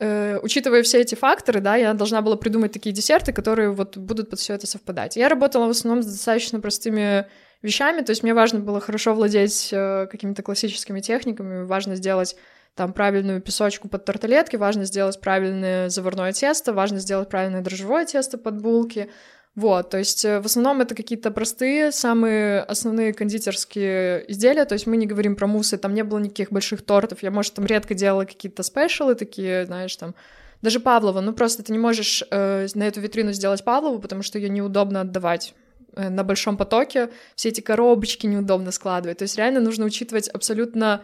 э, 0.00 0.38
учитывая 0.42 0.82
все 0.82 1.00
эти 1.00 1.14
факторы, 1.14 1.60
да, 1.60 1.76
я 1.76 1.94
должна 1.94 2.22
была 2.22 2.36
придумать 2.36 2.72
такие 2.72 2.92
десерты, 2.92 3.32
которые 3.32 3.70
вот 3.70 3.96
будут 3.96 4.30
под 4.30 4.38
все 4.38 4.54
это 4.54 4.66
совпадать. 4.66 5.16
Я 5.16 5.28
работала 5.28 5.66
в 5.66 5.70
основном 5.70 6.02
с 6.02 6.06
достаточно 6.06 6.60
простыми 6.60 7.26
вещами, 7.62 8.02
то 8.02 8.10
есть 8.10 8.22
мне 8.22 8.34
важно 8.34 8.60
было 8.60 8.80
хорошо 8.80 9.14
владеть 9.14 9.68
э, 9.72 10.06
какими-то 10.10 10.42
классическими 10.42 11.00
техниками, 11.00 11.64
важно 11.64 11.94
сделать 11.96 12.36
там 12.74 12.92
правильную 12.92 13.42
песочку 13.42 13.88
под 13.88 14.04
тарталетки, 14.04 14.56
важно 14.56 14.84
сделать 14.84 15.20
правильное 15.20 15.88
заварное 15.88 16.32
тесто, 16.32 16.72
важно 16.72 16.98
сделать 16.98 17.28
правильное 17.28 17.60
дрожжевое 17.60 18.06
тесто 18.06 18.38
под 18.38 18.60
булки, 18.62 19.10
вот, 19.56 19.90
то 19.90 19.98
есть 19.98 20.24
э, 20.24 20.40
в 20.40 20.46
основном 20.46 20.80
это 20.80 20.94
какие-то 20.94 21.32
простые, 21.32 21.90
самые 21.90 22.60
основные 22.60 23.12
кондитерские 23.12 24.24
изделия, 24.30 24.64
то 24.64 24.74
есть 24.74 24.86
мы 24.86 24.96
не 24.96 25.06
говорим 25.06 25.34
про 25.34 25.48
муссы, 25.48 25.76
там 25.76 25.92
не 25.92 26.04
было 26.04 26.18
никаких 26.18 26.52
больших 26.52 26.82
тортов, 26.82 27.22
я, 27.22 27.32
может, 27.32 27.54
там 27.54 27.66
редко 27.66 27.94
делала 27.94 28.24
какие-то 28.24 28.62
спешалы 28.62 29.16
такие, 29.16 29.66
знаешь, 29.66 29.94
там, 29.96 30.14
даже 30.62 30.78
Павлова, 30.78 31.20
ну 31.20 31.32
просто 31.32 31.64
ты 31.64 31.72
не 31.72 31.78
можешь 31.78 32.22
э, 32.30 32.68
на 32.74 32.84
эту 32.84 33.00
витрину 33.00 33.32
сделать 33.32 33.64
Павлову, 33.64 33.98
потому 33.98 34.22
что 34.22 34.38
ее 34.38 34.48
неудобно 34.48 35.00
отдавать 35.00 35.54
э, 35.96 36.08
на 36.08 36.22
большом 36.22 36.56
потоке, 36.56 37.10
все 37.34 37.48
эти 37.48 37.60
коробочки 37.60 38.26
неудобно 38.26 38.70
складывать, 38.70 39.18
то 39.18 39.24
есть 39.24 39.36
реально 39.36 39.60
нужно 39.60 39.84
учитывать 39.84 40.28
абсолютно 40.28 41.02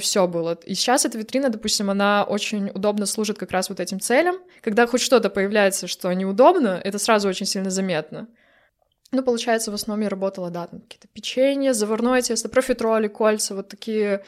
все 0.00 0.26
было. 0.26 0.58
И 0.64 0.74
сейчас 0.74 1.04
эта 1.04 1.18
витрина, 1.18 1.50
допустим, 1.50 1.90
она 1.90 2.24
очень 2.24 2.70
удобно 2.70 3.06
служит 3.06 3.38
как 3.38 3.52
раз 3.52 3.68
вот 3.68 3.80
этим 3.80 4.00
целям. 4.00 4.36
Когда 4.62 4.86
хоть 4.86 5.00
что-то 5.00 5.30
появляется, 5.30 5.86
что 5.86 6.12
неудобно, 6.12 6.80
это 6.82 6.98
сразу 6.98 7.28
очень 7.28 7.46
сильно 7.46 7.70
заметно. 7.70 8.28
Ну, 9.10 9.22
получается, 9.22 9.70
в 9.70 9.74
основном 9.74 10.02
я 10.02 10.10
работала, 10.10 10.50
да, 10.50 10.66
там 10.66 10.80
какие-то 10.80 11.08
печенье, 11.08 11.72
заварное 11.72 12.20
тесто, 12.20 12.48
профитроли, 12.48 13.08
кольца, 13.08 13.54
вот 13.54 13.68
такие 13.68 14.22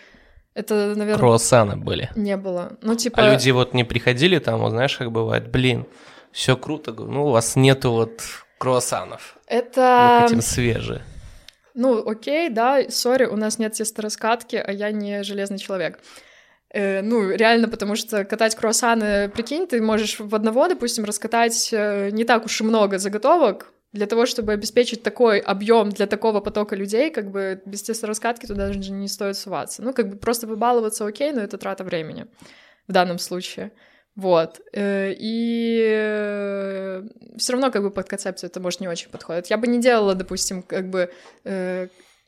это, 0.55 0.95
наверное... 0.97 1.19
Круассаны 1.19 1.77
были. 1.77 2.11
Не 2.17 2.37
было. 2.37 2.77
Ну, 2.83 2.95
типа... 2.95 3.23
А 3.23 3.33
люди 3.33 3.51
вот 3.51 3.75
не 3.75 3.85
приходили 3.85 4.39
там, 4.39 4.61
вот 4.61 4.71
знаешь, 4.71 4.97
как 4.97 5.13
бывает, 5.13 5.51
блин, 5.51 5.87
все 6.33 6.57
круто, 6.57 6.93
ну, 6.93 7.27
у 7.27 7.31
вас 7.31 7.57
нету 7.57 7.93
вот 7.93 8.23
круассанов. 8.59 9.37
Это... 9.47 10.17
Мы 10.21 10.23
хотим 10.23 10.43
свежие. 10.43 11.03
Ну, 11.75 12.09
окей, 12.09 12.49
да, 12.49 12.89
сори, 12.91 13.25
у 13.25 13.37
нас 13.37 13.59
нет 13.59 13.75
тестораскатки, 13.75 14.57
а 14.57 14.73
я 14.73 14.91
не 14.91 15.23
железный 15.23 15.59
человек. 15.59 15.99
Э, 16.73 17.03
ну, 17.03 17.31
реально, 17.31 17.69
потому 17.69 17.97
что 17.97 18.25
катать 18.25 18.55
круассаны, 18.55 19.29
прикинь, 19.29 19.67
ты 19.67 19.81
можешь 19.81 20.21
в 20.21 20.35
одного, 20.35 20.69
допустим, 20.69 21.05
раскатать 21.05 21.71
э, 21.73 22.11
не 22.11 22.25
так 22.25 22.45
уж 22.45 22.61
и 22.61 22.65
много 22.65 22.99
заготовок, 22.99 23.73
для 23.93 24.07
того, 24.07 24.25
чтобы 24.27 24.53
обеспечить 24.53 25.03
такой 25.03 25.41
объем 25.41 25.91
для 25.91 26.07
такого 26.07 26.41
потока 26.41 26.77
людей, 26.77 27.11
как 27.11 27.31
бы 27.31 27.61
без 27.67 27.83
тестораскатки 27.83 28.47
туда 28.47 28.69
даже 28.69 28.79
не 28.79 29.09
стоит 29.09 29.37
суваться. 29.37 29.83
Ну, 29.83 29.93
как 29.93 30.09
бы 30.09 30.17
просто 30.17 30.47
выбалываться 30.47 31.07
окей, 31.07 31.33
но 31.33 31.41
это 31.41 31.59
трата 31.59 31.83
времени 31.83 32.27
в 32.87 32.93
данном 32.93 33.19
случае. 33.19 33.73
Вот. 34.21 34.61
Э, 34.73 35.15
и 35.17 37.03
все 37.39 37.53
равно 37.53 37.71
как 37.71 37.83
бы 37.83 37.91
под 37.91 38.09
концепцию 38.09 38.51
это, 38.51 38.61
может, 38.61 38.81
не 38.81 38.89
очень 38.89 39.09
подходит. 39.09 39.47
Я 39.47 39.57
бы 39.57 39.67
не 39.67 39.81
делала, 39.81 40.15
допустим, 40.15 40.63
как 40.63 40.91
бы 40.91 41.11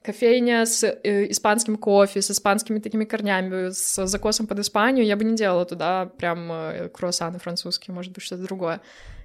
кофейня 0.02 0.66
с 0.66 0.84
э, 0.84 1.30
испанским 1.30 1.76
кофе, 1.76 2.20
с 2.20 2.30
испанскими 2.30 2.80
такими 2.80 3.04
корнями, 3.04 3.70
с 3.70 4.06
закосом 4.06 4.46
под 4.46 4.58
Испанию, 4.58 5.06
я 5.06 5.16
бы 5.16 5.24
не 5.24 5.36
делала 5.36 5.64
туда 5.64 6.06
прям 6.06 6.50
э, 6.50 6.88
круассаны 6.88 7.38
французские, 7.38 7.94
может 7.94 8.12
быть, 8.12 8.24
что-то 8.24 8.42
другое. 8.42 8.80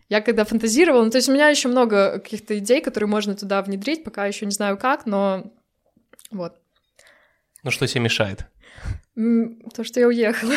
Я 0.10 0.22
когда 0.22 0.46
фантазировала, 0.46 1.04
ну, 1.04 1.12
то 1.12 1.18
есть 1.18 1.30
у 1.30 1.34
меня 1.34 1.50
еще 1.50 1.68
много 1.68 2.20
каких-то 2.20 2.58
идей, 2.58 2.82
которые 2.82 3.10
можно 3.10 3.36
туда 3.36 3.62
внедрить, 3.62 4.04
пока 4.04 4.26
еще 4.26 4.46
не 4.46 4.52
знаю 4.52 4.78
как, 4.78 5.06
но 5.06 5.52
вот. 6.32 6.56
Ну, 7.64 7.72
что 7.72 7.88
тебе 7.88 8.02
мешает? 8.02 8.46
То, 9.74 9.84
что 9.84 10.00
я 10.00 10.08
уехала. 10.08 10.54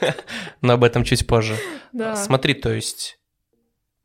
Но 0.62 0.72
об 0.72 0.84
этом 0.84 1.04
чуть 1.04 1.26
позже. 1.26 1.56
Да. 1.92 2.16
Смотри, 2.16 2.54
то 2.54 2.72
есть 2.72 3.18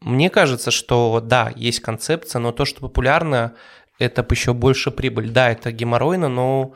мне 0.02 0.30
кажется, 0.30 0.70
что 0.70 1.22
да, 1.24 1.54
есть 1.56 1.80
концепция, 1.80 2.40
но 2.40 2.52
то, 2.52 2.66
что 2.66 2.82
популярно, 2.82 3.56
это 3.98 4.26
еще 4.30 4.54
больше 4.54 4.92
прибыль. 4.92 5.30
Да, 5.30 5.50
это 5.50 5.72
геморройно, 5.72 6.28
но 6.28 6.74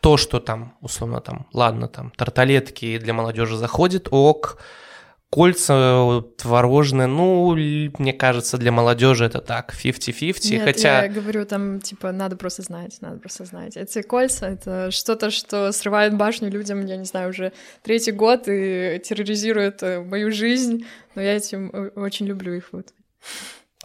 то, 0.00 0.16
что 0.16 0.40
там, 0.40 0.76
условно, 0.80 1.20
там, 1.20 1.46
ладно, 1.52 1.86
там, 1.86 2.10
тарталетки 2.10 2.98
для 2.98 3.14
молодежи 3.14 3.56
заходит, 3.56 4.08
ок, 4.10 4.58
кольца 5.32 6.22
творожные, 6.36 7.06
ну, 7.06 7.54
мне 7.54 8.12
кажется, 8.12 8.58
для 8.58 8.70
молодежи 8.70 9.24
это 9.24 9.40
так, 9.40 9.72
50-50, 9.72 10.50
Нет, 10.50 10.62
хотя... 10.62 11.04
я 11.04 11.08
говорю, 11.08 11.46
там, 11.46 11.80
типа, 11.80 12.12
надо 12.12 12.36
просто 12.36 12.60
знать, 12.60 12.98
надо 13.00 13.18
просто 13.18 13.46
знать. 13.46 13.78
Эти 13.78 14.02
кольца— 14.02 14.46
это 14.50 14.90
что-то, 14.90 15.30
что 15.30 15.72
срывает 15.72 16.14
башню 16.18 16.50
людям, 16.50 16.84
я 16.84 16.98
не 16.98 17.06
знаю, 17.06 17.30
уже 17.30 17.52
третий 17.82 18.12
год 18.12 18.42
и 18.46 19.00
терроризирует 19.02 19.82
э, 19.82 20.02
мою 20.02 20.30
жизнь, 20.30 20.84
но 21.14 21.22
я 21.22 21.34
этим 21.34 21.90
очень 21.96 22.26
люблю 22.26 22.52
их 22.52 22.68
вот. 22.72 22.88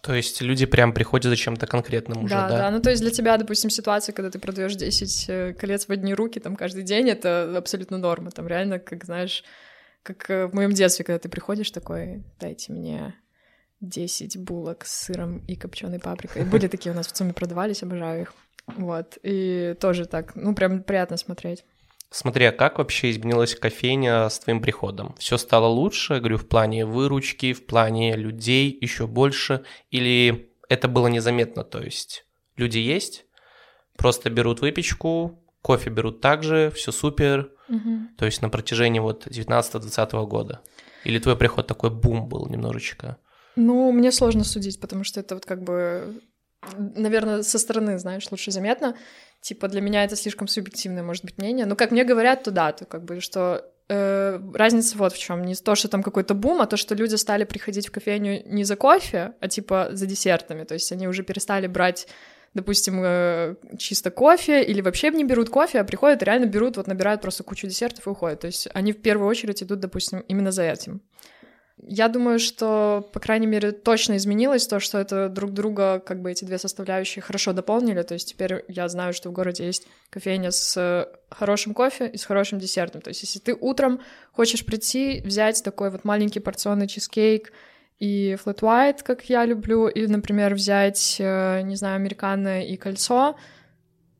То 0.04 0.14
есть 0.14 0.42
люди 0.42 0.66
прям 0.66 0.92
приходят 0.92 1.30
за 1.30 1.38
чем-то 1.38 1.66
конкретным 1.66 2.26
уже, 2.26 2.36
да? 2.36 2.50
Да, 2.50 2.58
да. 2.58 2.72
Ну, 2.72 2.82
то 2.82 2.90
есть 2.90 3.02
для 3.02 3.12
тебя, 3.12 3.38
допустим, 3.38 3.70
ситуация, 3.70 4.12
когда 4.12 4.30
ты 4.30 4.38
продаешь 4.38 4.76
10 4.76 5.26
э, 5.30 5.54
колец 5.54 5.86
в 5.86 5.92
одни 5.92 6.14
руки 6.14 6.42
там 6.42 6.58
каждый 6.58 6.84
день, 6.84 7.10
это 7.10 7.58
абсолютно 7.58 7.98
норма. 7.98 8.32
Там 8.32 8.50
реально, 8.50 8.80
как 8.80 9.06
знаешь, 9.06 9.46
как 10.08 10.30
э, 10.30 10.48
в 10.48 10.54
моем 10.54 10.72
детстве, 10.72 11.04
когда 11.04 11.20
ты 11.20 11.30
приходишь 11.30 11.72
такой, 11.72 12.24
дайте 12.40 12.72
мне 12.72 13.16
10 13.82 14.38
булок 14.38 14.86
с 14.86 15.06
сыром 15.06 15.40
и 15.48 15.56
копченой 15.56 16.00
паприкой. 16.00 16.46
Были 16.46 16.68
такие 16.68 16.94
у 16.94 16.96
нас 16.96 17.08
в 17.08 17.12
ЦУМе 17.12 17.34
продавались, 17.34 17.84
обожаю 17.84 18.22
их. 18.24 18.34
Вот. 18.68 19.18
И 19.24 19.76
тоже 19.80 20.06
так, 20.06 20.36
ну, 20.36 20.56
прям 20.56 20.84
приятно 20.84 21.18
смотреть. 21.18 21.64
Смотри, 22.10 22.46
а 22.46 22.52
как 22.54 22.78
вообще 22.78 23.12
изменилась 23.12 23.54
кофейня 23.54 24.30
с 24.30 24.40
твоим 24.40 24.62
приходом? 24.62 25.14
Все 25.20 25.38
стало 25.38 25.68
лучше, 25.68 26.20
говорю, 26.20 26.38
в 26.38 26.48
плане 26.48 26.86
выручки, 26.86 27.52
в 27.52 27.66
плане 27.66 28.16
людей 28.16 28.78
еще 28.80 29.08
больше, 29.08 29.66
или 29.92 30.54
это 30.70 30.88
было 30.88 31.08
незаметно, 31.08 31.66
то 31.66 31.82
есть 31.82 32.26
люди 32.56 32.78
есть, 32.78 33.26
просто 33.98 34.30
берут 34.30 34.62
выпечку, 34.62 35.44
кофе 35.62 35.90
берут 35.90 36.22
также, 36.22 36.72
все 36.74 36.94
супер, 36.94 37.52
угу. 37.70 38.08
то 38.18 38.26
есть 38.26 38.42
на 38.42 38.50
протяжении 38.50 39.00
вот 39.00 39.28
19-20 39.28 40.26
года? 40.26 40.62
Или 41.04 41.20
твой 41.20 41.36
приход 41.36 41.68
такой 41.68 41.90
бум 41.90 42.28
был 42.28 42.48
немножечко? 42.48 43.18
Ну, 43.56 43.92
мне 43.92 44.12
сложно 44.12 44.44
судить, 44.44 44.80
потому 44.80 45.04
что 45.04 45.20
это 45.20 45.36
вот 45.36 45.46
как 45.46 45.64
бы, 45.64 46.22
наверное, 46.78 47.44
со 47.44 47.58
стороны, 47.58 47.98
знаешь, 47.98 48.28
лучше 48.32 48.52
заметно 48.52 48.96
типа 49.42 49.68
для 49.68 49.82
меня 49.82 50.04
это 50.04 50.16
слишком 50.16 50.48
субъективное, 50.48 51.04
может 51.04 51.24
быть, 51.24 51.38
мнение. 51.38 51.66
Но 51.66 51.76
как 51.76 51.92
мне 51.92 52.04
говорят, 52.04 52.44
то 52.44 52.52
да, 52.52 52.72
то 52.72 52.86
как 52.86 53.04
бы, 53.04 53.22
что 53.22 53.66
э, 53.90 54.40
разница 54.54 54.98
вот 54.98 55.14
в 55.14 55.18
чем. 55.18 55.44
Не 55.44 55.56
то, 55.56 55.76
что 55.76 55.88
там 55.88 56.04
какой-то 56.04 56.34
бум, 56.34 56.62
а 56.62 56.68
то, 56.68 56.78
что 56.78 56.96
люди 56.96 57.16
стали 57.16 57.44
приходить 57.46 57.88
в 57.88 57.92
кофейню 57.92 58.44
не 58.46 58.64
за 58.64 58.76
кофе, 58.76 59.34
а 59.40 59.48
типа 59.48 59.90
за 59.92 60.06
десертами. 60.06 60.64
То 60.64 60.74
есть 60.74 60.92
они 60.92 61.08
уже 61.08 61.24
перестали 61.24 61.68
брать 61.68 62.08
допустим, 62.54 63.02
э, 63.04 63.56
чисто 63.78 64.12
кофе, 64.12 64.64
или 64.64 64.82
вообще 64.82 65.10
не 65.12 65.24
берут 65.24 65.50
кофе, 65.50 65.80
а 65.80 65.84
приходят 65.84 66.24
реально 66.24 66.46
берут, 66.46 66.78
вот 66.78 66.88
набирают 66.88 67.22
просто 67.22 67.44
кучу 67.44 67.68
десертов 67.68 68.08
и 68.08 68.10
уходят. 68.10 68.40
То 68.42 68.48
есть 68.48 68.68
они 68.74 68.94
в 68.94 69.02
первую 69.02 69.30
очередь 69.30 69.64
идут, 69.64 69.80
допустим, 69.80 70.20
именно 70.28 70.52
за 70.52 70.64
этим. 70.64 71.02
Я 71.80 72.08
думаю, 72.08 72.40
что, 72.40 73.08
по 73.14 73.20
крайней 73.20 73.46
мере, 73.46 73.72
точно 73.72 74.18
изменилось 74.18 74.66
то, 74.66 74.80
что 74.80 74.98
это 74.98 75.30
друг 75.30 75.54
друга, 75.54 76.00
как 76.00 76.24
бы 76.24 76.32
эти 76.32 76.44
две 76.44 76.58
составляющие 76.58 77.22
хорошо 77.22 77.54
дополнили. 77.54 78.02
То 78.02 78.16
есть 78.16 78.30
теперь 78.30 78.66
я 78.68 78.90
знаю, 78.90 79.14
что 79.14 79.30
в 79.30 79.32
городе 79.32 79.66
есть 79.66 79.88
кофейня 80.10 80.50
с 80.50 81.08
хорошим 81.30 81.76
кофе 81.76 82.08
и 82.08 82.18
с 82.18 82.26
хорошим 82.26 82.58
десертом. 82.58 83.02
То 83.02 83.10
есть 83.10 83.22
если 83.22 83.38
ты 83.38 83.54
утром 83.54 84.02
хочешь 84.32 84.66
прийти, 84.66 85.22
взять 85.24 85.64
такой 85.64 85.92
вот 85.92 86.04
маленький 86.04 86.40
порционный 86.40 86.88
чизкейк 86.88 87.54
и 88.00 88.38
flat 88.44 88.60
white, 88.60 89.04
как 89.04 89.30
я 89.30 89.46
люблю, 89.46 89.88
или, 89.88 90.08
например, 90.08 90.54
взять, 90.54 91.18
э, 91.20 91.62
не 91.62 91.76
знаю, 91.76 91.96
американо 91.96 92.64
и 92.64 92.78
кольцо, 92.78 93.36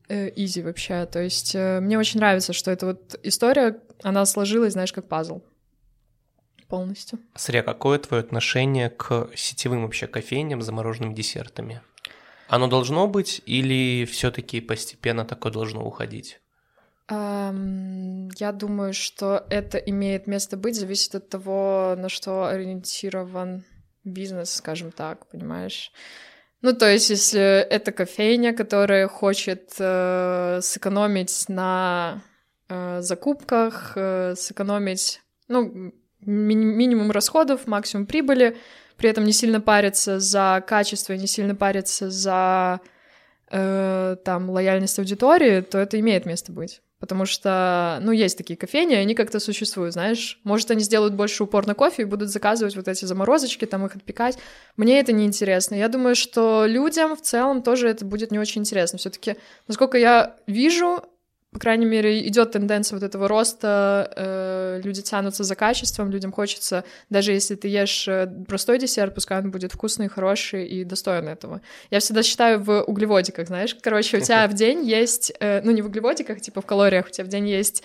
изи 0.08 0.60
э, 0.60 0.64
вообще. 0.64 1.06
То 1.06 1.22
есть 1.22 1.54
э, 1.54 1.80
мне 1.80 1.98
очень 1.98 2.18
нравится, 2.18 2.52
что 2.52 2.70
эта 2.70 2.86
вот 2.86 3.18
история, 3.22 3.80
она 4.02 4.24
сложилась, 4.26 4.72
знаешь, 4.72 4.92
как 4.92 5.08
пазл 5.08 5.42
полностью. 6.68 7.18
Сря, 7.34 7.62
какое 7.62 7.98
твое 7.98 8.22
отношение 8.22 8.90
к 8.90 9.30
сетевым 9.34 9.82
вообще 9.82 10.06
кофейням 10.06 10.60
с 10.60 10.66
замороженными 10.66 11.14
десертами? 11.14 11.80
Оно 12.48 12.66
должно 12.66 13.06
быть 13.06 13.42
или 13.46 14.04
все-таки 14.04 14.60
постепенно 14.60 15.24
такое 15.24 15.52
должно 15.52 15.84
уходить? 15.84 16.40
Um, 17.10 18.28
я 18.36 18.52
думаю, 18.52 18.92
что 18.92 19.46
это 19.48 19.78
имеет 19.78 20.26
место 20.26 20.58
быть, 20.58 20.76
зависит 20.76 21.14
от 21.14 21.28
того, 21.30 21.94
на 21.96 22.10
что 22.10 22.44
ориентирован 22.44 23.64
бизнес, 24.04 24.54
скажем 24.54 24.92
так, 24.92 25.26
понимаешь? 25.28 25.90
Ну, 26.60 26.74
то 26.74 26.90
есть, 26.90 27.08
если 27.08 27.60
это 27.60 27.92
кофейня, 27.92 28.52
которая 28.52 29.08
хочет 29.08 29.72
э, 29.78 30.58
сэкономить 30.60 31.44
на 31.48 32.22
э, 32.68 33.00
закупках, 33.00 33.92
э, 33.94 34.34
сэкономить, 34.36 35.22
ну, 35.46 35.92
ми- 36.20 36.54
минимум 36.54 37.10
расходов, 37.10 37.66
максимум 37.66 38.06
прибыли, 38.06 38.56
при 38.96 39.08
этом 39.08 39.24
не 39.24 39.32
сильно 39.32 39.60
париться 39.60 40.18
за 40.18 40.62
качество, 40.66 41.12
не 41.12 41.28
сильно 41.28 41.54
париться 41.54 42.10
за 42.10 42.80
э, 43.50 44.16
там 44.24 44.50
лояльность 44.50 44.98
аудитории, 44.98 45.60
то 45.60 45.78
это 45.78 45.98
имеет 46.00 46.26
место 46.26 46.52
быть. 46.52 46.82
Потому 47.00 47.26
что, 47.26 47.98
ну, 48.02 48.10
есть 48.10 48.36
такие 48.36 48.56
кофейни, 48.56 48.94
они 48.94 49.14
как-то 49.14 49.38
существуют, 49.38 49.92
знаешь. 49.92 50.40
Может, 50.42 50.70
они 50.72 50.80
сделают 50.80 51.14
больше 51.14 51.44
упор 51.44 51.66
на 51.66 51.74
кофе 51.74 52.02
и 52.02 52.04
будут 52.06 52.28
заказывать 52.28 52.74
вот 52.74 52.88
эти 52.88 53.04
заморозочки, 53.04 53.66
там 53.66 53.86
их 53.86 53.94
отпекать. 53.94 54.36
Мне 54.76 54.98
это 54.98 55.12
не 55.12 55.24
интересно. 55.24 55.76
Я 55.76 55.88
думаю, 55.88 56.16
что 56.16 56.66
людям 56.66 57.14
в 57.16 57.22
целом 57.22 57.62
тоже 57.62 57.88
это 57.88 58.04
будет 58.04 58.32
не 58.32 58.38
очень 58.38 58.62
интересно. 58.62 58.98
все 58.98 59.10
таки 59.10 59.36
насколько 59.68 59.96
я 59.96 60.36
вижу, 60.46 61.04
по 61.58 61.62
крайней 61.62 61.86
мере, 61.86 62.24
идет 62.28 62.52
тенденция 62.52 62.96
вот 62.96 63.02
этого 63.02 63.26
роста, 63.26 64.12
э, 64.14 64.80
люди 64.84 65.02
тянутся 65.02 65.42
за 65.42 65.56
качеством, 65.56 66.08
людям 66.08 66.30
хочется, 66.30 66.84
даже 67.10 67.32
если 67.32 67.56
ты 67.56 67.66
ешь 67.66 68.06
э, 68.06 68.28
простой 68.46 68.78
десерт, 68.78 69.12
пускай 69.12 69.40
он 69.40 69.50
будет 69.50 69.72
вкусный, 69.72 70.06
хороший 70.06 70.68
и 70.68 70.84
достойный 70.84 71.32
этого. 71.32 71.60
Я 71.90 71.98
всегда 71.98 72.22
считаю 72.22 72.62
в 72.62 72.82
углеводиках, 72.82 73.48
знаешь, 73.48 73.76
короче, 73.82 74.18
у 74.18 74.20
тебя 74.20 74.46
в 74.46 74.54
день 74.54 74.88
есть, 74.88 75.32
э, 75.40 75.60
ну 75.64 75.72
не 75.72 75.82
в 75.82 75.86
углеводиках, 75.86 76.40
типа 76.40 76.60
в 76.60 76.66
калориях, 76.66 77.06
у 77.08 77.10
тебя 77.10 77.24
в 77.24 77.28
день 77.28 77.48
есть 77.48 77.82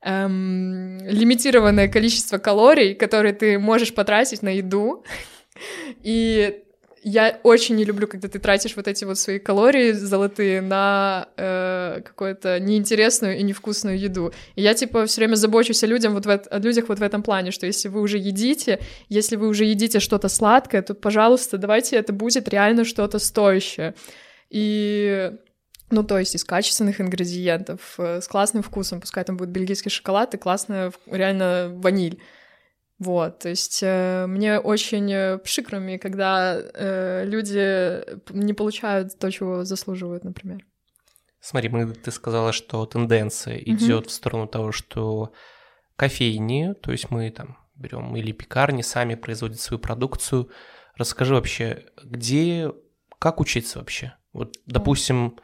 эм, 0.00 0.98
лимитированное 1.06 1.86
количество 1.86 2.38
калорий, 2.38 2.96
которые 2.96 3.34
ты 3.34 3.56
можешь 3.60 3.94
потратить 3.94 4.42
на 4.42 4.48
еду, 4.48 5.04
и 6.02 6.64
я 7.04 7.40
очень 7.42 7.76
не 7.76 7.84
люблю, 7.84 8.06
когда 8.06 8.28
ты 8.28 8.38
тратишь 8.38 8.76
вот 8.76 8.86
эти 8.86 9.04
вот 9.04 9.18
свои 9.18 9.38
калории 9.38 9.92
золотые 9.92 10.60
на 10.60 11.28
э, 11.36 12.00
какую-то 12.04 12.60
неинтересную 12.60 13.38
и 13.38 13.42
невкусную 13.42 13.98
еду. 13.98 14.32
И 14.54 14.62
я, 14.62 14.74
типа, 14.74 15.06
все 15.06 15.20
время 15.20 15.34
забочусь 15.34 15.82
о, 15.82 15.86
людям 15.86 16.14
вот 16.14 16.26
в, 16.26 16.30
о 16.30 16.58
людях 16.58 16.88
вот 16.88 17.00
в 17.00 17.02
этом 17.02 17.22
плане, 17.22 17.50
что 17.50 17.66
если 17.66 17.88
вы 17.88 18.00
уже 18.00 18.18
едите, 18.18 18.80
если 19.08 19.36
вы 19.36 19.48
уже 19.48 19.64
едите 19.64 19.98
что-то 19.98 20.28
сладкое, 20.28 20.82
то, 20.82 20.94
пожалуйста, 20.94 21.58
давайте 21.58 21.96
это 21.96 22.12
будет 22.12 22.48
реально 22.48 22.84
что-то 22.84 23.18
стоящее. 23.18 23.94
И 24.48 25.32
ну, 25.90 26.04
то 26.04 26.18
есть 26.18 26.34
из 26.34 26.44
качественных 26.44 27.00
ингредиентов, 27.00 27.94
э, 27.98 28.20
с 28.20 28.28
классным 28.28 28.62
вкусом, 28.62 29.00
пускай 29.00 29.24
там 29.24 29.36
будет 29.36 29.50
бельгийский 29.50 29.90
шоколад 29.90 30.34
и 30.34 30.38
классная 30.38 30.92
реально 31.06 31.72
ваниль. 31.74 32.20
Вот, 32.98 33.40
то 33.40 33.48
есть 33.48 33.80
э, 33.82 34.26
мне 34.26 34.58
очень 34.58 35.12
э, 35.12 35.38
пшикрами, 35.38 35.96
когда 35.96 36.56
э, 36.56 37.24
люди 37.24 38.04
не 38.32 38.52
получают 38.52 39.18
то, 39.18 39.30
чего 39.30 39.64
заслуживают, 39.64 40.24
например. 40.24 40.64
Смотри, 41.40 41.68
мы, 41.68 41.92
ты 41.92 42.12
сказала, 42.12 42.52
что 42.52 42.86
тенденция 42.86 43.56
идет 43.56 44.06
в 44.06 44.12
сторону 44.12 44.46
того, 44.46 44.70
что 44.70 45.32
кофейни, 45.96 46.74
то 46.74 46.92
есть 46.92 47.10
мы 47.10 47.30
там 47.30 47.58
берем 47.74 48.14
или 48.16 48.30
пекарни, 48.30 48.82
сами 48.82 49.16
производят 49.16 49.58
свою 49.58 49.80
продукцию. 49.80 50.50
Расскажи 50.96 51.34
вообще, 51.34 51.86
где, 52.04 52.70
как 53.18 53.40
учиться 53.40 53.80
вообще? 53.80 54.14
Вот, 54.32 54.56
допустим, 54.66 55.38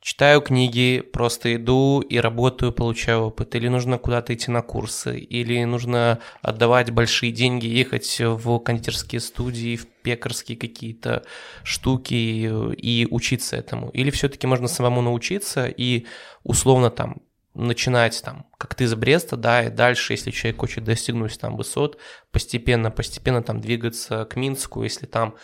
читаю 0.00 0.40
книги, 0.40 1.00
просто 1.00 1.54
иду 1.54 2.00
и 2.00 2.18
работаю, 2.18 2.72
получаю 2.72 3.24
опыт, 3.26 3.54
или 3.54 3.68
нужно 3.68 3.98
куда-то 3.98 4.34
идти 4.34 4.50
на 4.50 4.62
курсы, 4.62 5.18
или 5.18 5.62
нужно 5.64 6.20
отдавать 6.42 6.90
большие 6.90 7.32
деньги, 7.32 7.66
ехать 7.66 8.18
в 8.18 8.58
кондитерские 8.60 9.20
студии, 9.20 9.76
в 9.76 9.86
пекарские 9.86 10.56
какие-то 10.56 11.24
штуки 11.62 12.14
и 12.14 13.06
учиться 13.10 13.56
этому, 13.56 13.90
или 13.90 14.10
все-таки 14.10 14.46
можно 14.46 14.68
самому 14.68 15.02
научиться 15.02 15.66
и 15.66 16.06
условно 16.42 16.90
там 16.90 17.18
начинать 17.54 18.22
там, 18.24 18.46
как 18.56 18.74
ты 18.74 18.84
из 18.84 18.94
Бреста, 18.94 19.36
да, 19.36 19.64
и 19.64 19.70
дальше, 19.70 20.12
если 20.12 20.30
человек 20.30 20.60
хочет 20.60 20.84
достигнуть 20.84 21.38
там 21.38 21.56
высот, 21.56 21.98
постепенно, 22.30 22.90
постепенно 22.90 23.42
там 23.42 23.60
двигаться 23.60 24.24
к 24.24 24.36
Минску, 24.36 24.84
если 24.84 25.06
там 25.06 25.34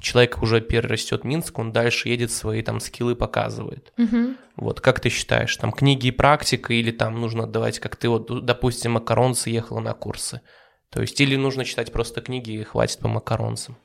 человек 0.00 0.42
уже 0.42 0.60
перерастет 0.60 1.24
Минск, 1.24 1.58
он 1.58 1.72
дальше 1.72 2.08
едет, 2.08 2.30
свои 2.30 2.62
там 2.62 2.80
скиллы 2.80 3.14
показывает. 3.14 3.92
Угу. 3.98 4.34
Вот, 4.56 4.80
как 4.80 5.00
ты 5.00 5.08
считаешь, 5.08 5.56
там 5.56 5.72
книги 5.72 6.08
и 6.08 6.10
практика, 6.10 6.72
или 6.72 6.90
там 6.90 7.20
нужно 7.20 7.44
отдавать, 7.44 7.78
как 7.78 7.96
ты 7.96 8.08
вот, 8.08 8.44
допустим, 8.44 8.92
макаронцы 8.92 9.50
ехала 9.50 9.80
на 9.80 9.92
курсы? 9.94 10.40
То 10.90 11.00
есть, 11.00 11.20
или 11.20 11.36
нужно 11.36 11.64
читать 11.64 11.92
просто 11.92 12.20
книги 12.20 12.52
и 12.52 12.64
хватит 12.64 12.98
по 12.98 13.08
макаронцам? 13.08 13.76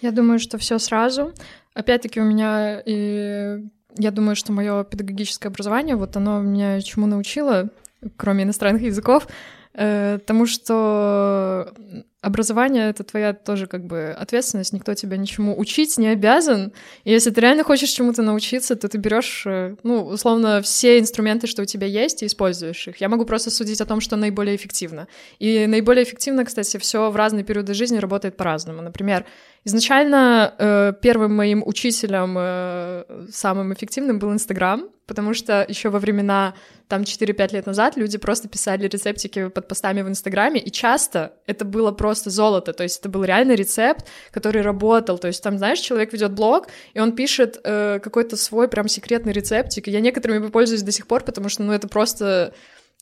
Я 0.00 0.12
думаю, 0.12 0.38
что 0.38 0.58
все 0.58 0.78
сразу. 0.78 1.32
Опять-таки 1.74 2.20
у 2.20 2.24
меня 2.24 2.80
и 2.84 3.58
я 3.98 4.10
думаю, 4.10 4.36
что 4.36 4.52
мое 4.52 4.84
педагогическое 4.84 5.50
образование, 5.50 5.96
вот 5.96 6.16
оно 6.16 6.40
меня 6.40 6.80
чему 6.80 7.06
научило, 7.06 7.68
кроме 8.16 8.44
иностранных 8.44 8.82
языков, 8.82 9.28
э, 9.74 10.18
тому, 10.24 10.46
что 10.46 11.74
образование— 12.22 12.88
это 12.90 13.02
твоя 13.02 13.32
тоже 13.34 13.66
как 13.66 13.84
бы 13.84 14.16
ответственность, 14.16 14.72
никто 14.72 14.94
тебя 14.94 15.16
ничему 15.16 15.58
учить 15.58 15.98
не 15.98 16.06
обязан. 16.06 16.72
И 17.04 17.10
если 17.10 17.30
ты 17.30 17.40
реально 17.40 17.64
хочешь 17.64 17.90
чему-то 17.90 18.22
научиться, 18.22 18.76
то 18.76 18.88
ты 18.88 18.96
берешь, 18.96 19.42
э, 19.44 19.74
ну, 19.82 20.04
условно, 20.04 20.62
все 20.62 21.00
инструменты, 21.00 21.48
что 21.48 21.62
у 21.62 21.64
тебя 21.64 21.86
есть, 21.86 22.22
и 22.22 22.26
используешь 22.26 22.86
их. 22.88 23.00
Я 23.00 23.08
могу 23.08 23.24
просто 23.24 23.50
судить 23.50 23.80
о 23.80 23.86
том, 23.86 24.00
что 24.00 24.16
наиболее 24.16 24.54
эффективно. 24.54 25.08
И 25.40 25.66
наиболее 25.66 26.04
эффективно, 26.04 26.44
кстати, 26.44 26.76
все 26.78 27.10
в 27.10 27.16
разные 27.16 27.44
периоды 27.44 27.74
жизни 27.74 27.98
работает 27.98 28.36
по-разному. 28.36 28.82
Например, 28.82 29.26
изначально 29.64 30.54
э, 30.58 30.92
первым 31.02 31.34
моим 31.34 31.62
учителем, 31.66 32.36
э, 32.38 33.26
самым 33.32 33.74
эффективным 33.74 34.20
был 34.20 34.32
Инстаграм, 34.32 34.88
потому 35.06 35.34
что 35.34 35.64
еще 35.68 35.88
во 35.88 35.98
времена 35.98 36.54
там 36.88 37.02
4-5 37.02 37.54
лет 37.54 37.66
назад 37.66 37.96
люди 37.96 38.18
просто 38.18 38.48
писали 38.48 38.86
рецептики 38.86 39.48
под 39.48 39.68
постами 39.68 40.02
в 40.02 40.08
Инстаграме, 40.08 40.60
и 40.60 40.70
часто 40.70 41.32
это 41.46 41.64
было 41.64 41.92
просто 41.92 42.11
золото, 42.14 42.72
то 42.72 42.82
есть 42.82 43.00
это 43.00 43.08
был 43.08 43.24
реально 43.24 43.52
рецепт, 43.52 44.06
который 44.30 44.62
работал, 44.62 45.18
то 45.18 45.28
есть 45.28 45.42
там, 45.42 45.58
знаешь, 45.58 45.78
человек 45.78 46.12
ведет 46.12 46.32
блог, 46.32 46.68
и 46.94 47.00
он 47.00 47.12
пишет 47.12 47.60
э, 47.64 48.00
какой-то 48.02 48.36
свой 48.36 48.68
прям 48.68 48.88
секретный 48.88 49.32
рецептик, 49.32 49.88
и 49.88 49.90
я 49.90 50.00
некоторыми 50.00 50.48
пользуюсь 50.48 50.82
до 50.82 50.92
сих 50.92 51.06
пор, 51.06 51.24
потому 51.24 51.48
что, 51.48 51.62
ну, 51.62 51.72
это 51.72 51.88
просто 51.88 52.54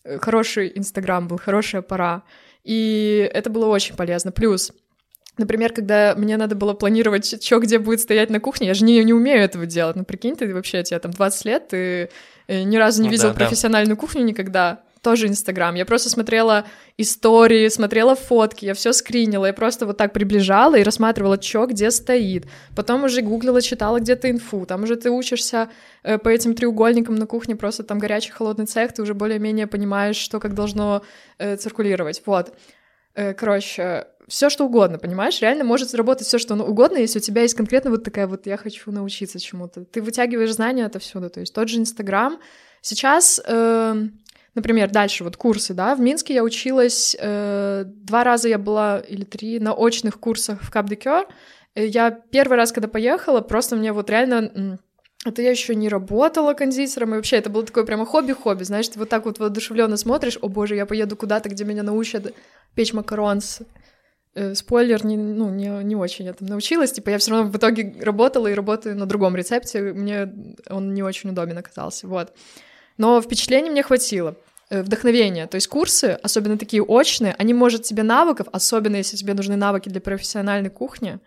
э, 0.05 0.19
хороший 0.19 0.73
Инстаграм 0.75 1.29
был, 1.29 1.39
хорошая 1.39 1.83
пора, 1.83 2.23
и 2.65 3.31
это 3.33 3.51
было 3.51 3.67
очень 3.67 3.97
полезно. 3.97 4.33
Плюс 4.33 4.73
Например, 5.41 5.73
когда 5.73 6.15
мне 6.17 6.37
надо 6.37 6.55
было 6.55 6.75
планировать, 6.75 7.43
что 7.43 7.61
где 7.61 7.79
будет 7.79 8.01
стоять 8.01 8.29
на 8.29 8.41
кухне, 8.41 8.67
я 8.67 8.75
же 8.75 8.85
не, 8.85 9.03
не 9.03 9.15
умею 9.15 9.41
этого 9.41 9.65
делать. 9.65 9.97
Ну, 9.97 10.05
прикинь, 10.05 10.37
ты 10.37 10.53
вообще, 10.53 10.83
тебе 10.83 10.99
там 10.99 11.13
20 11.13 11.45
лет, 11.47 11.69
ты 11.69 12.11
э, 12.47 12.63
ни 12.63 12.77
разу 12.77 13.01
не 13.01 13.09
ну, 13.09 13.13
видел 13.13 13.29
да, 13.29 13.35
профессиональную 13.35 13.97
да. 13.97 14.01
кухню 14.01 14.23
никогда. 14.23 14.83
Тоже 15.03 15.29
Инстаграм. 15.29 15.75
Я 15.75 15.87
просто 15.87 16.11
смотрела 16.11 16.67
истории, 16.99 17.69
смотрела 17.69 18.15
фотки, 18.15 18.67
я 18.67 18.75
все 18.75 18.93
скринила, 18.93 19.47
я 19.47 19.53
просто 19.55 19.87
вот 19.87 19.97
так 19.97 20.13
приближала 20.13 20.77
и 20.77 20.83
рассматривала, 20.83 21.41
что 21.41 21.67
где 21.67 21.91
стоит. 21.91 22.47
Потом 22.77 23.05
уже 23.05 23.23
гуглила, 23.23 23.63
читала 23.63 23.99
где-то 23.99 24.31
инфу. 24.31 24.67
Там 24.67 24.83
уже 24.83 24.97
ты 24.97 25.11
учишься 25.11 25.71
э, 26.03 26.19
по 26.19 26.29
этим 26.29 26.55
треугольникам 26.55 27.15
на 27.15 27.27
кухне, 27.27 27.57
просто 27.57 27.83
там 27.83 27.99
горячий 27.99 28.31
холодный 28.31 28.67
цех, 28.67 28.93
ты 28.93 29.01
уже 29.01 29.15
более-менее 29.15 29.67
понимаешь, 29.67 30.17
что 30.17 30.39
как 30.39 30.55
должно 30.55 31.03
э, 31.39 31.57
циркулировать. 31.57 32.23
Вот. 32.27 32.55
Э, 33.15 33.33
короче, 33.33 34.07
все 34.29 34.49
что 34.51 34.67
угодно, 34.67 34.99
понимаешь? 34.99 35.41
Реально 35.41 35.65
может 35.65 35.91
заработать 35.91 36.27
все 36.27 36.39
что 36.39 36.55
угодно, 36.55 36.99
если 36.99 37.19
у 37.19 37.23
тебя 37.23 37.43
есть 37.43 37.55
конкретно 37.55 37.91
вот 37.91 38.05
такая 38.05 38.27
вот 38.27 38.47
«я 38.47 38.57
хочу 38.57 38.93
научиться 38.93 39.41
чему-то». 39.41 39.85
Ты 39.85 40.03
вытягиваешь 40.03 40.53
знания 40.53 40.87
отовсюду, 40.87 41.31
то 41.31 41.41
есть 41.41 41.55
тот 41.55 41.69
же 41.69 41.79
Инстаграм. 41.79 42.39
Сейчас, 42.83 43.41
э, 43.45 44.09
например, 44.55 44.91
дальше 44.91 45.25
вот 45.25 45.37
курсы, 45.37 45.75
да, 45.75 45.95
в 45.95 46.01
Минске 46.01 46.35
я 46.35 46.43
училась, 46.43 47.17
э, 47.19 47.85
два 47.87 48.25
раза 48.25 48.49
я 48.49 48.59
была, 48.59 48.99
или 48.99 49.25
три, 49.25 49.59
на 49.61 49.73
очных 49.73 50.19
курсах 50.19 50.63
в 50.63 50.71
Кап-де-Кёр. 50.71 51.27
Э, 51.75 51.87
я 51.87 52.11
первый 52.11 52.57
раз, 52.57 52.73
когда 52.73 52.89
поехала, 52.89 53.41
просто 53.41 53.77
мне 53.77 53.93
вот 53.93 54.11
реально... 54.11 54.79
Это 55.27 55.43
я 55.43 55.51
еще 55.51 55.75
не 55.75 55.91
работала 55.91 56.55
кондитером, 56.55 57.13
и 57.13 57.17
вообще 57.17 57.37
это 57.37 57.51
было 57.51 57.63
такое 57.63 57.85
прямо 57.85 58.07
хобби-хобби, 58.07 58.63
знаешь, 58.65 58.89
ты 58.89 58.99
вот 58.99 59.11
так 59.11 59.27
вот 59.27 59.39
воодушевленно 59.39 59.99
смотришь, 59.99 60.39
о 60.41 60.49
боже, 60.49 60.77
я 60.77 60.87
поеду 60.87 61.15
куда-то, 61.15 61.51
где 61.51 61.65
меня 61.65 61.83
научат 61.83 62.33
печь 62.75 62.95
макаронс, 62.95 63.61
Э, 64.33 64.55
спойлер, 64.55 65.05
не, 65.05 65.17
ну, 65.17 65.51
не, 65.51 65.69
не 65.83 65.97
очень 65.97 66.27
я 66.27 66.33
там 66.33 66.47
научилась, 66.47 66.93
типа 66.93 67.11
я 67.11 67.19
все 67.19 67.33
равно 67.33 67.51
в 67.51 67.57
итоге 67.57 67.97
работала 68.01 68.47
и 68.47 68.55
работаю 68.55 68.97
на 68.97 69.07
другом 69.07 69.35
рецепте, 69.35 69.81
мне 69.81 70.33
он 70.69 70.95
не 70.95 71.03
очень 71.03 71.31
удобен 71.31 71.59
оказался, 71.59 72.07
вот. 72.07 72.33
Но 73.01 73.21
впечатлений 73.23 73.71
мне 73.71 73.83
хватило, 73.83 74.37
э, 74.69 74.83
вдохновения, 74.83 75.47
то 75.47 75.57
есть 75.57 75.69
курсы, 75.69 76.19
особенно 76.23 76.59
такие 76.59 76.83
очные, 76.83 77.35
они, 77.39 77.55
может, 77.55 77.83
тебе 77.83 78.03
навыков, 78.03 78.47
особенно 78.53 78.97
если 78.97 79.17
тебе 79.17 79.35
нужны 79.35 79.57
навыки 79.57 79.89
для 79.89 80.01
профессиональной 80.01 80.71
кухни, 80.71 81.19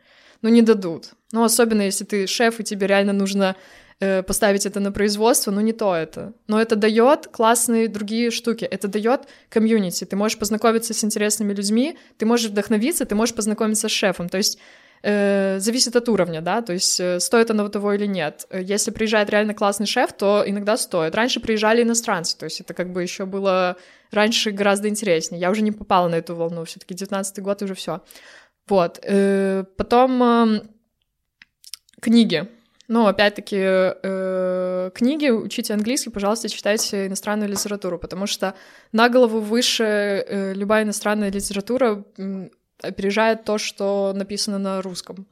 ну, 0.43 0.49
не 0.49 0.61
дадут. 0.61 1.09
Ну, 1.31 1.43
особенно 1.43 1.81
если 1.81 2.05
ты 2.05 2.27
шеф, 2.27 2.59
и 2.59 2.63
тебе 2.63 2.87
реально 2.87 3.13
нужно 3.13 3.55
Э, 3.99 4.21
поставить 4.21 4.65
это 4.65 4.81
на 4.81 4.91
производство, 4.91 5.51
но 5.51 5.61
не 5.61 5.71
то 5.71 5.95
это. 5.95 6.33
Но 6.47 6.59
это 6.59 6.75
дает 6.75 7.27
классные 7.27 7.87
другие 7.87 8.31
штуки. 8.31 8.65
Это 8.65 8.89
дает 8.89 9.21
комьюнити. 9.49 10.03
Ты 10.03 10.15
можешь 10.17 10.37
познакомиться 10.37 10.93
с 10.93 11.03
интересными 11.05 11.53
людьми, 11.53 11.97
ты 12.17 12.25
можешь 12.25 12.51
вдохновиться, 12.51 13.05
ты 13.05 13.15
можешь 13.15 13.33
познакомиться 13.33 13.87
с 13.87 13.91
шефом. 13.91 14.27
То 14.27 14.37
есть 14.37 14.57
э, 15.03 15.59
зависит 15.59 15.95
от 15.95 16.09
уровня, 16.09 16.41
да, 16.41 16.61
то 16.61 16.73
есть 16.73 16.99
э, 16.99 17.19
стоит 17.19 17.51
оно 17.51 17.67
того 17.67 17.93
или 17.93 18.05
нет. 18.05 18.47
Если 18.51 18.91
приезжает 18.91 19.29
реально 19.29 19.53
классный 19.53 19.85
шеф, 19.85 20.13
то 20.13 20.43
иногда 20.45 20.77
стоит. 20.77 21.13
Раньше 21.13 21.39
приезжали 21.39 21.83
иностранцы, 21.83 22.37
то 22.37 22.45
есть 22.45 22.61
это 22.61 22.73
как 22.73 22.91
бы 22.91 23.03
еще 23.03 23.25
было 23.25 23.75
раньше 24.11 24.51
гораздо 24.51 24.87
интереснее. 24.87 25.41
Я 25.41 25.51
уже 25.51 25.61
не 25.61 25.71
попала 25.71 26.07
на 26.07 26.15
эту 26.15 26.35
волну, 26.35 26.63
все-таки 26.63 26.93
19 26.93 27.39
год 27.43 27.61
уже 27.61 27.75
все. 27.75 28.01
Вот. 28.67 28.99
Э, 29.03 29.65
потом 29.77 30.61
книги. 32.01 32.47
Но 32.89 33.07
опять-таки 33.07 33.57
э, 33.59 34.91
книги, 34.93 35.29
учите 35.29 35.73
английский, 35.73 36.09
пожалуйста, 36.09 36.49
читайте 36.49 37.07
иностранную 37.07 37.49
литературу, 37.49 37.97
потому 37.97 38.27
что 38.27 38.55
на 38.91 39.09
голову 39.09 39.39
выше 39.39 40.53
любая 40.55 40.83
иностранная 40.83 41.31
литература 41.31 42.03
опережает 42.81 43.43
то, 43.43 43.57
что 43.57 44.13
написано 44.15 44.57
на 44.57 44.81
русском. 44.81 45.27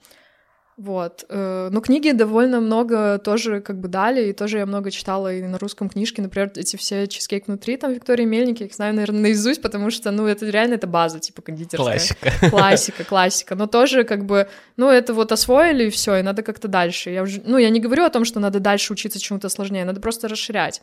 Вот. 0.77 1.25
Э, 1.30 1.69
но 1.71 1.80
книги 1.80 2.10
довольно 2.12 2.60
много 2.60 3.19
тоже 3.19 3.62
как 3.62 3.80
бы 3.80 3.88
дали, 3.88 4.30
и 4.30 4.34
тоже 4.34 4.58
я 4.58 4.65
много 4.65 4.89
читала 4.89 5.32
и 5.32 5.43
на 5.43 5.60
русском 5.60 5.89
книжке, 5.89 6.23
например, 6.23 6.51
эти 6.56 6.75
все 6.75 7.06
«Чизкейк 7.08 7.45
внутри», 7.47 7.77
там, 7.77 7.93
Виктория 7.93 8.25
Мельник, 8.25 8.62
я 8.62 8.65
их 8.65 8.73
знаю, 8.73 8.95
наверное, 8.95 9.21
наизусть, 9.21 9.62
потому 9.62 9.91
что, 9.91 10.10
ну, 10.10 10.25
это 10.25 10.47
реально, 10.47 10.75
это 10.75 10.88
база, 10.88 11.19
типа, 11.19 11.43
кондитерская. 11.43 11.86
Классика. 11.86 12.49
Классика, 12.49 13.04
классика. 13.04 13.56
Но 13.56 13.67
тоже, 13.67 14.04
как 14.06 14.25
бы, 14.25 14.47
ну, 14.75 14.89
это 14.89 15.13
вот 15.13 15.32
освоили, 15.32 15.86
и 15.86 15.89
все, 15.91 16.15
и 16.15 16.23
надо 16.23 16.41
как-то 16.41 16.67
дальше. 16.67 17.12
Я 17.12 17.21
уже, 17.21 17.41
ну, 17.45 17.60
я 17.60 17.69
не 17.69 17.80
говорю 17.80 18.04
о 18.04 18.10
том, 18.10 18.25
что 18.25 18.39
надо 18.39 18.60
дальше 18.60 18.93
учиться 18.93 19.19
чему-то 19.19 19.49
сложнее, 19.49 19.86
надо 19.86 20.01
просто 20.01 20.27
расширять. 20.27 20.82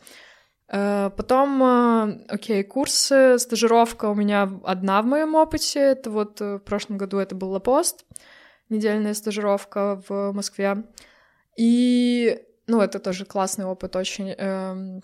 Э, 0.71 1.11
потом, 1.17 1.63
э, 1.63 2.25
окей, 2.29 2.63
курсы, 2.63 3.39
стажировка 3.39 4.07
у 4.07 4.15
меня 4.15 4.51
одна 4.65 5.03
в 5.03 5.07
моем 5.07 5.35
опыте. 5.35 5.81
Это 5.81 6.11
вот 6.11 6.41
в 6.41 6.59
прошлом 6.61 6.99
году 6.99 7.19
это 7.19 7.35
был 7.35 7.51
Лапост 7.51 8.05
недельная 8.69 9.15
стажировка 9.15 10.03
в 10.09 10.33
Москве. 10.33 10.85
И, 11.57 12.41
ну, 12.67 12.81
это 12.81 12.99
тоже 12.99 13.25
классный 13.25 13.65
опыт 13.65 13.97
очень. 13.97 14.31
Эм, 14.31 15.03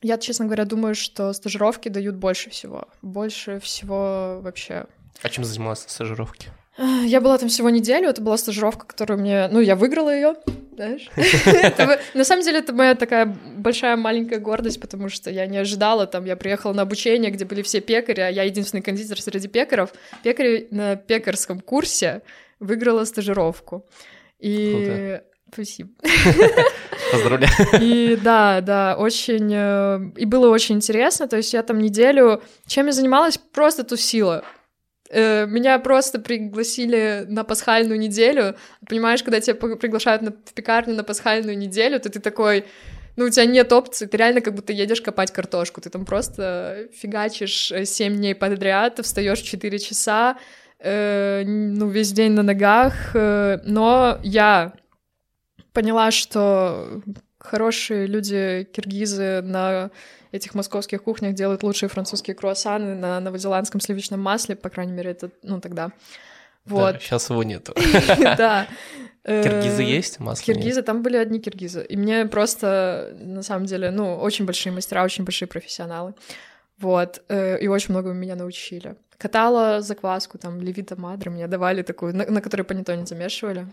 я, 0.00 0.18
честно 0.18 0.46
говоря, 0.46 0.64
думаю, 0.64 0.94
что 0.94 1.32
стажировки 1.32 1.88
дают 1.88 2.16
больше 2.16 2.50
всего. 2.50 2.88
Больше 3.02 3.60
всего 3.60 4.40
вообще. 4.40 4.86
А 5.22 5.28
чем 5.28 5.44
занималась 5.44 5.84
на 5.84 5.90
стажировке? 5.90 6.50
Я 6.78 7.20
была 7.20 7.36
там 7.36 7.48
всего 7.48 7.68
неделю, 7.68 8.08
это 8.08 8.22
была 8.22 8.38
стажировка, 8.38 8.86
которую 8.86 9.20
мне... 9.20 9.48
Ну, 9.48 9.60
я 9.60 9.76
выиграла 9.76 10.14
ее, 10.14 10.36
знаешь. 10.74 11.10
На 12.14 12.24
самом 12.24 12.42
деле, 12.42 12.60
это 12.60 12.72
моя 12.72 12.94
такая 12.94 13.26
большая 13.26 13.96
маленькая 13.96 14.38
гордость, 14.38 14.80
потому 14.80 15.10
что 15.10 15.30
я 15.30 15.46
не 15.46 15.58
ожидала, 15.58 16.06
там, 16.06 16.24
я 16.24 16.34
приехала 16.34 16.72
на 16.72 16.82
обучение, 16.82 17.30
где 17.30 17.44
были 17.44 17.60
все 17.60 17.80
пекари, 17.80 18.20
а 18.20 18.30
я 18.30 18.44
единственный 18.44 18.80
кондитер 18.80 19.20
среди 19.20 19.48
пекаров. 19.48 19.92
Пекари 20.22 20.68
на 20.70 20.96
пекарском 20.96 21.60
курсе, 21.60 22.22
выиграла 22.58 23.04
стажировку. 23.04 23.84
И. 24.38 25.20
Спасибо. 25.52 25.90
Поздравляю. 27.12 27.52
И 27.78 28.16
да, 28.16 28.62
да, 28.62 28.96
очень... 28.98 29.52
Э, 29.52 30.00
и 30.16 30.24
было 30.24 30.48
очень 30.48 30.76
интересно. 30.76 31.28
То 31.28 31.36
есть 31.36 31.52
я 31.52 31.62
там 31.62 31.78
неделю... 31.78 32.42
Чем 32.66 32.86
я 32.86 32.92
занималась? 32.92 33.36
Просто 33.36 33.84
тусила. 33.84 34.44
Э, 35.12 35.46
меня 35.46 35.78
просто 35.78 36.18
пригласили 36.18 37.26
на 37.28 37.44
пасхальную 37.44 37.98
неделю. 37.98 38.56
Понимаешь, 38.88 39.22
когда 39.22 39.40
тебя 39.40 39.54
приглашают 39.54 40.22
на, 40.22 40.30
в 40.30 40.54
пекарню 40.54 40.94
на 40.94 41.04
пасхальную 41.04 41.56
неделю, 41.56 42.00
то 42.00 42.08
ты 42.08 42.18
такой 42.18 42.64
ну, 43.16 43.26
у 43.26 43.28
тебя 43.28 43.44
нет 43.44 43.70
опции, 43.74 44.06
ты 44.06 44.16
реально 44.16 44.40
как 44.40 44.54
будто 44.54 44.72
едешь 44.72 45.02
копать 45.02 45.30
картошку, 45.30 45.82
ты 45.82 45.90
там 45.90 46.06
просто 46.06 46.88
фигачишь 46.94 47.70
7 47.84 48.16
дней 48.16 48.34
подряд, 48.34 49.00
встаешь 49.02 49.40
4 49.40 49.78
часа, 49.80 50.38
э, 50.78 51.42
ну, 51.44 51.88
весь 51.88 52.12
день 52.12 52.32
на 52.32 52.42
ногах, 52.42 53.10
э, 53.12 53.58
но 53.66 54.18
я 54.22 54.72
поняла, 55.74 56.10
что 56.10 57.02
хорошие 57.38 58.06
люди, 58.06 58.66
киргизы 58.72 59.42
на 59.42 59.90
этих 60.32 60.54
московских 60.54 61.02
кухнях 61.04 61.34
делают 61.34 61.62
лучшие 61.62 61.88
французские 61.88 62.34
круассаны 62.34 62.94
на 62.94 63.20
новозеландском 63.20 63.80
сливочном 63.80 64.20
масле, 64.20 64.56
по 64.56 64.70
крайней 64.70 64.92
мере, 64.92 65.10
это, 65.10 65.30
ну, 65.42 65.60
тогда. 65.60 65.92
Вот. 66.64 66.94
Да, 66.94 66.98
сейчас 67.00 67.30
его 67.30 67.42
нету. 67.42 67.74
Да. 68.18 68.66
Киргизы 69.24 69.82
Э, 69.84 69.86
есть? 69.86 70.18
Масло 70.18 70.44
Киргизы, 70.44 70.82
там 70.82 71.02
были 71.02 71.16
одни 71.16 71.38
киргизы. 71.38 71.84
И 71.88 71.96
мне 71.96 72.26
просто, 72.26 73.16
на 73.20 73.42
самом 73.42 73.66
деле, 73.66 73.90
ну, 73.92 74.16
очень 74.16 74.46
большие 74.46 74.72
мастера, 74.72 75.04
очень 75.04 75.24
большие 75.24 75.46
профессионалы. 75.46 76.14
Вот. 76.78 77.22
э, 77.28 77.58
И 77.60 77.68
очень 77.68 77.92
много 77.94 78.12
меня 78.12 78.34
научили. 78.34 78.96
Катала 79.18 79.80
закваску, 79.80 80.38
там, 80.38 80.60
левита 80.60 81.00
мадра, 81.00 81.30
мне 81.30 81.46
давали 81.46 81.82
такую, 81.82 82.16
на, 82.16 82.26
на 82.26 82.40
которой 82.40 82.62
панеттоне 82.62 83.06
замешивали. 83.06 83.66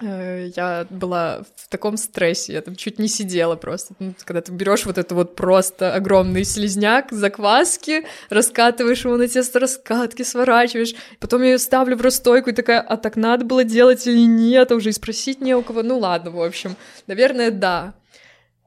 Э, 0.00 0.48
Я 0.56 0.86
была 0.90 1.42
в 1.56 1.68
таком 1.68 1.96
стрессе, 1.96 2.52
я 2.54 2.62
там 2.62 2.76
чуть 2.76 2.98
не 2.98 3.08
сидела 3.08 3.56
просто. 3.56 3.94
Ну, 3.98 4.14
Когда 4.24 4.40
ты 4.40 4.52
берешь 4.52 4.86
вот 4.86 4.98
это 4.98 5.14
вот 5.14 5.36
просто 5.36 5.94
огромный 5.94 6.44
слизняк 6.44 7.12
закваски, 7.12 8.04
раскатываешь 8.30 9.04
его 9.04 9.16
на 9.16 9.28
тесто 9.28 9.60
раскатки, 9.60 10.22
сворачиваешь, 10.22 10.94
потом 11.20 11.42
я 11.42 11.52
ее 11.52 11.58
ставлю 11.58 11.96
в 11.96 12.00
расстойку 12.00 12.50
и 12.50 12.52
такая, 12.52 12.80
а 12.80 12.96
так 12.96 13.16
надо 13.16 13.44
было 13.44 13.64
делать 13.64 14.06
или 14.06 14.26
нет, 14.26 14.72
а 14.72 14.74
уже 14.74 14.90
и 14.90 14.92
спросить 14.92 15.40
не 15.40 15.54
у 15.54 15.62
кого. 15.62 15.82
Ну 15.82 15.98
ладно, 15.98 16.30
в 16.30 16.42
общем, 16.42 16.76
наверное, 17.06 17.50
да. 17.50 17.94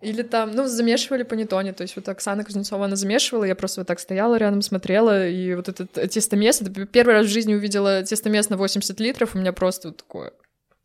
Или 0.02 0.22
там, 0.22 0.52
ну, 0.52 0.68
замешивали 0.68 1.24
панеттоне, 1.24 1.74
то 1.74 1.82
есть 1.82 1.96
вот 1.96 2.08
Оксана 2.10 2.44
Кузнецова, 2.44 2.86
она 2.86 2.96
замешивала, 2.96 3.46
я 3.46 3.56
просто 3.56 3.82
вот 3.82 3.88
так 3.88 4.00
стояла 4.00 4.36
рядом, 4.36 4.62
смотрела, 4.62 5.28
и 5.28 5.56
вот 5.56 5.68
этот 5.68 5.98
э, 5.98 6.08
тестомес, 6.08 6.62
это 6.62 6.86
первый 6.86 7.16
раз 7.16 7.26
в 7.26 7.30
жизни 7.30 7.56
увидела 7.56 8.04
тестомес 8.04 8.50
на 8.50 8.58
80 8.58 9.00
литров, 9.00 9.34
у 9.34 9.40
меня 9.40 9.52
просто 9.52 9.88
вот 9.88 9.98
такое 9.98 10.34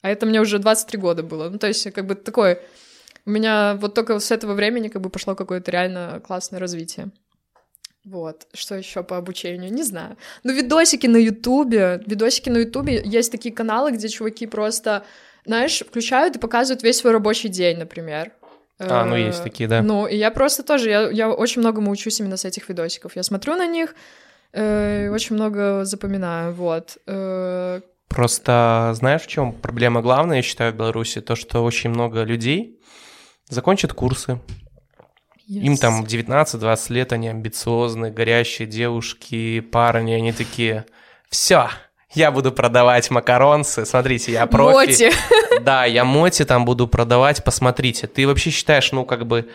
а 0.03 0.09
это 0.09 0.27
мне 0.27 0.41
уже 0.41 0.59
23 0.59 0.99
года 0.99 1.23
было. 1.23 1.49
Ну, 1.49 1.59
то 1.59 1.67
есть, 1.67 1.91
как 1.93 2.07
бы 2.07 2.15
такое... 2.15 2.61
У 3.27 3.31
меня 3.31 3.77
вот 3.79 3.95
только 3.95 4.19
с 4.19 4.31
этого 4.31 4.55
времени 4.55 4.89
как 4.89 5.03
бы 5.03 5.11
пошло 5.11 5.35
какое-то 5.35 5.71
реально 5.71 6.23
классное 6.27 6.59
развитие. 6.59 7.11
Вот. 8.05 8.47
Что 8.55 8.77
еще 8.77 9.03
по 9.03 9.19
обучению? 9.19 9.71
Не 9.71 9.83
знаю. 9.83 10.17
Ну, 10.43 10.53
видосики 10.53 11.07
на 11.07 11.19
Ютубе. 11.19 12.03
Видосики 12.07 12.49
на 12.49 12.59
Ютубе. 12.59 13.03
Есть 13.05 13.31
такие 13.31 13.55
каналы, 13.55 13.93
где 13.93 14.09
чуваки 14.09 14.47
просто, 14.47 15.05
знаешь, 15.45 15.81
включают 15.81 16.37
и 16.37 16.39
показывают 16.39 16.83
весь 16.83 16.97
свой 16.97 17.13
рабочий 17.13 17.51
день, 17.51 17.79
например. 17.79 18.33
А, 18.81 19.05
ну 19.05 19.17
Э, 19.17 19.27
есть 19.27 19.43
такие, 19.43 19.69
да. 19.69 19.83
Ну, 19.83 20.07
и 20.07 20.17
я 20.17 20.31
просто 20.31 20.63
тоже, 20.63 20.89
я, 20.89 21.11
я 21.11 21.31
очень 21.31 21.61
многому 21.61 21.91
учусь 21.91 22.21
именно 22.21 22.37
с 22.37 22.47
этих 22.47 22.69
видосиков. 22.69 23.15
Я 23.15 23.23
смотрю 23.23 23.55
на 23.57 23.67
них, 23.67 23.95
э, 24.53 25.11
очень 25.11 25.37
много 25.37 25.85
запоминаю, 25.85 26.55
вот. 26.55 26.97
Э, 27.07 27.81
Просто 28.11 28.91
знаешь, 28.95 29.23
в 29.23 29.29
чем 29.29 29.53
проблема 29.53 30.03
главная, 30.03 30.39
я 30.39 30.43
считаю, 30.43 30.73
в 30.73 30.77
Беларуси? 30.77 31.21
То, 31.21 31.37
что 31.37 31.63
очень 31.63 31.91
много 31.91 32.25
людей 32.25 32.81
закончат 33.49 33.93
курсы, 33.93 34.41
им 35.47 35.75
yes. 35.75 35.79
там 35.79 36.05
19-20 36.05 36.93
лет, 36.93 37.13
они 37.13 37.29
амбициозные, 37.29 38.13
горящие 38.13 38.67
девушки, 38.67 39.61
парни, 39.61 40.13
они 40.13 40.33
такие, 40.33 40.87
все, 41.29 41.69
я 42.13 42.33
буду 42.33 42.51
продавать 42.51 43.11
макаронцы, 43.11 43.87
смотрите, 43.87 44.33
я 44.33 44.47
профи. 44.47 44.75
Моти. 44.75 45.13
Да, 45.63 45.85
я 45.85 46.05
моти 46.05 46.45
там 46.45 46.65
буду 46.65 46.89
продавать, 46.89 47.45
посмотрите. 47.45 48.07
Ты 48.09 48.27
вообще 48.27 48.51
считаешь, 48.51 48.91
ну, 48.93 49.05
как 49.05 49.27
бы, 49.27 49.49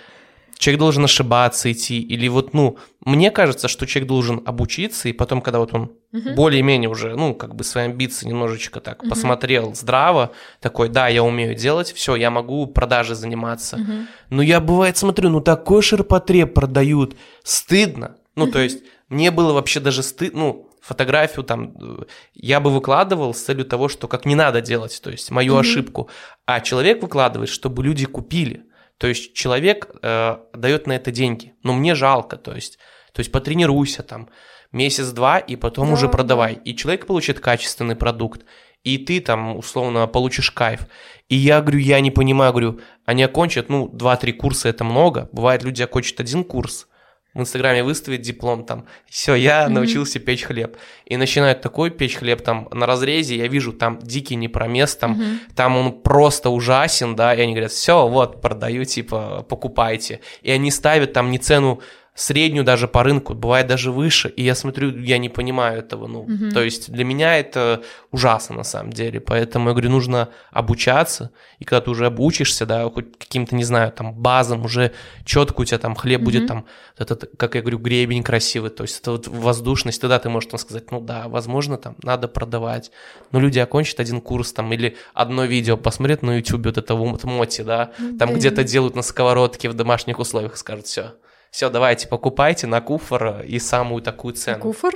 человек 0.58 0.80
должен 0.80 1.04
ошибаться, 1.04 1.72
идти, 1.72 2.02
или 2.02 2.28
вот, 2.28 2.54
ну, 2.54 2.78
мне 3.06 3.32
кажется, 3.32 3.68
что 3.68 3.86
человек 3.86 4.08
должен 4.08 4.42
обучиться, 4.46 5.10
и 5.10 5.14
потом, 5.14 5.42
когда 5.42 5.60
вот 5.60 5.74
он 5.74 5.92
Мгм. 6.12 6.36
более-менее 6.36 6.90
уже, 6.90 7.16
ну, 7.16 7.34
как 7.36 7.56
бы 7.56 7.64
свои 7.64 7.86
амбиции 7.86 8.28
немножечко 8.28 8.80
так 8.80 9.02
Мгм. 9.02 9.10
посмотрел 9.10 9.76
здраво, 9.76 10.32
такой, 10.62 10.90
да, 10.90 11.08
я 11.08 11.24
умею 11.24 11.56
делать, 11.56 11.92
все, 11.92 12.16
я 12.16 12.32
могу 12.32 12.68
продажей 12.68 13.16
заниматься. 13.16 13.78
Мгм. 13.78 14.08
Но 14.30 14.42
я, 14.42 14.60
бывает, 14.60 14.98
смотрю, 14.98 15.30
ну, 15.30 15.42
такой 15.42 15.82
ширпотреб 15.82 16.54
продают, 16.54 17.16
стыдно. 17.44 18.18
Ну, 18.36 18.48
то 18.48 18.60
есть, 18.60 18.84
мне 19.10 19.32
было 19.32 19.54
вообще 19.54 19.80
даже 19.80 20.04
стыдно, 20.04 20.40
ну, 20.40 20.70
фотографию 20.82 21.44
там 21.44 21.74
э, 21.82 22.04
я 22.36 22.60
бы 22.60 22.70
выкладывал 22.70 23.34
с 23.34 23.42
целью 23.42 23.66
того, 23.66 23.90
что 23.90 24.08
как 24.08 24.26
не 24.26 24.36
надо 24.36 24.62
делать, 24.62 25.02
то 25.04 25.10
есть 25.10 25.32
мою 25.32 25.54
Мгм. 25.54 25.62
ошибку, 25.62 26.10
а 26.46 26.60
человек 26.62 27.02
выкладывает, 27.02 27.50
чтобы 27.50 27.84
люди 27.84 28.06
купили. 28.06 28.66
То 28.98 29.08
есть 29.08 29.34
человек 29.34 29.90
э, 30.02 30.38
дает 30.54 30.88
на 30.88 30.94
это 30.94 31.12
деньги, 31.12 31.54
но 31.64 31.74
мне 31.74 31.96
жалко, 31.96 32.38
то 32.38 32.56
есть, 32.56 32.80
то 33.14 33.20
есть 33.20 33.32
потренируйся 33.32 34.04
там 34.04 34.30
месяц-два 34.72 35.40
и 35.40 35.56
потом 35.56 35.88
Да, 35.88 35.94
уже 35.94 36.06
да. 36.06 36.12
продавай. 36.12 36.60
И 36.66 36.76
человек 36.76 37.06
получит 37.06 37.40
качественный 37.40 37.96
продукт, 37.96 38.46
и 38.84 38.98
ты 38.98 39.20
там 39.20 39.58
условно 39.58 40.08
получишь 40.08 40.52
кайф. 40.52 40.88
И 41.28 41.36
я 41.36 41.62
говорю, 41.62 41.80
я 41.80 42.00
не 42.00 42.12
понимаю, 42.12 42.52
говорю, 42.52 42.80
они 43.06 43.24
окончат, 43.24 43.70
ну, 43.70 43.88
2-3 43.88 44.34
курса 44.34 44.70
это 44.70 44.84
много. 44.84 45.28
Бывает, 45.32 45.64
люди 45.64 45.82
окончат 45.82 46.20
один 46.20 46.44
курс, 46.44 46.88
в 47.36 47.42
Инстаграме 47.42 47.84
выставить 47.84 48.22
диплом 48.22 48.64
там, 48.66 48.86
все, 49.08 49.36
я 49.36 49.66
Мгм. 49.66 49.74
научился 49.76 50.20
печь 50.20 50.44
хлеб. 50.44 50.78
И 51.06 51.18
начинают 51.18 51.62
такой 51.62 51.92
печь 51.92 52.16
хлеб 52.16 52.42
там 52.42 52.68
на 52.72 52.86
разрезе, 52.88 53.36
я 53.36 53.48
вижу 53.48 53.74
там 53.74 54.00
дикий 54.02 54.36
непромес, 54.36 54.96
там, 54.96 55.12
Мгм. 55.12 55.40
там 55.56 55.78
он 55.78 56.02
просто 56.02 56.50
ужасен, 56.50 57.16
да, 57.16 57.36
и 57.36 57.42
они 57.42 57.52
говорят, 57.54 57.72
все, 57.72 58.08
вот, 58.08 58.42
продаю, 58.42 58.86
типа, 58.86 59.46
покупайте. 59.48 60.22
И 60.42 60.50
они 60.50 60.72
ставят 60.72 61.14
там 61.14 61.30
не 61.30 61.38
цену 61.38 61.82
среднюю 62.16 62.64
даже 62.64 62.88
по 62.88 63.04
рынку, 63.04 63.34
бывает 63.34 63.68
даже 63.68 63.92
выше, 63.92 64.30
и 64.30 64.42
я 64.42 64.56
смотрю, 64.56 64.98
я 64.98 65.18
не 65.18 65.28
понимаю 65.28 65.80
этого, 65.80 66.08
ну, 66.08 66.24
Мгм. 66.24 66.52
то 66.52 66.64
есть 66.64 66.90
для 66.90 67.04
меня 67.04 67.38
это 67.38 67.84
ужасно 68.12 68.56
на 68.56 68.64
самом 68.64 68.94
деле, 68.94 69.20
поэтому 69.20 69.68
я 69.68 69.74
говорю, 69.74 69.90
нужно 69.92 70.30
обучаться, 70.52 71.32
и 71.60 71.66
когда 71.66 71.82
ты 71.82 71.92
уже 71.92 72.06
обучишься, 72.06 72.66
да, 72.66 72.90
хоть 72.90 73.18
каким-то, 73.18 73.54
не 73.56 73.66
знаю, 73.66 73.92
там, 73.92 74.14
базам, 74.14 74.64
уже 74.64 74.94
четко 75.26 75.62
у 75.62 75.66
тебя 75.66 75.78
там 75.78 75.94
хлеб 75.94 76.22
будет 76.22 76.44
Мгм. 76.44 76.48
там, 76.48 76.66
этот, 76.98 77.32
как 77.38 77.56
я 77.56 77.62
говорю, 77.62 77.80
гребень 77.80 78.24
красивый, 78.24 78.70
то 78.70 78.84
есть 78.84 79.02
это 79.02 79.12
вот 79.12 79.28
воздушность, 79.28 80.00
тогда 80.00 80.18
ты 80.18 80.30
можешь 80.30 80.50
там 80.50 80.58
сказать, 80.58 80.92
ну 80.92 81.02
да, 81.02 81.28
возможно, 81.28 81.78
там, 81.78 81.98
надо 82.02 82.30
продавать, 82.30 82.92
но 83.34 83.42
люди 83.42 83.60
окончат 83.60 84.00
один 84.00 84.22
курс 84.22 84.54
там, 84.54 84.72
или 84.72 84.96
одно 85.14 85.44
видео 85.44 85.76
посмотрят 85.76 86.22
на 86.22 86.38
YouTube, 86.38 86.66
вот 86.66 86.78
это 86.78 86.96
вот 86.96 87.26
моти, 87.26 87.62
да, 87.62 87.92
там 88.18 88.30
Блин. 88.30 88.40
где-то 88.40 88.64
делают 88.64 88.96
на 88.96 89.02
сковородке 89.02 89.68
в 89.68 89.74
домашних 89.74 90.20
условиях, 90.20 90.56
скажут, 90.56 90.86
все, 90.86 91.16
все, 91.56 91.70
давайте, 91.70 92.10
покупайте 92.10 92.68
на 92.68 92.82
куфор 92.82 93.40
и 93.48 93.60
самую 93.60 94.02
такую 94.02 94.34
цену. 94.34 94.60
Куфор? 94.60 94.94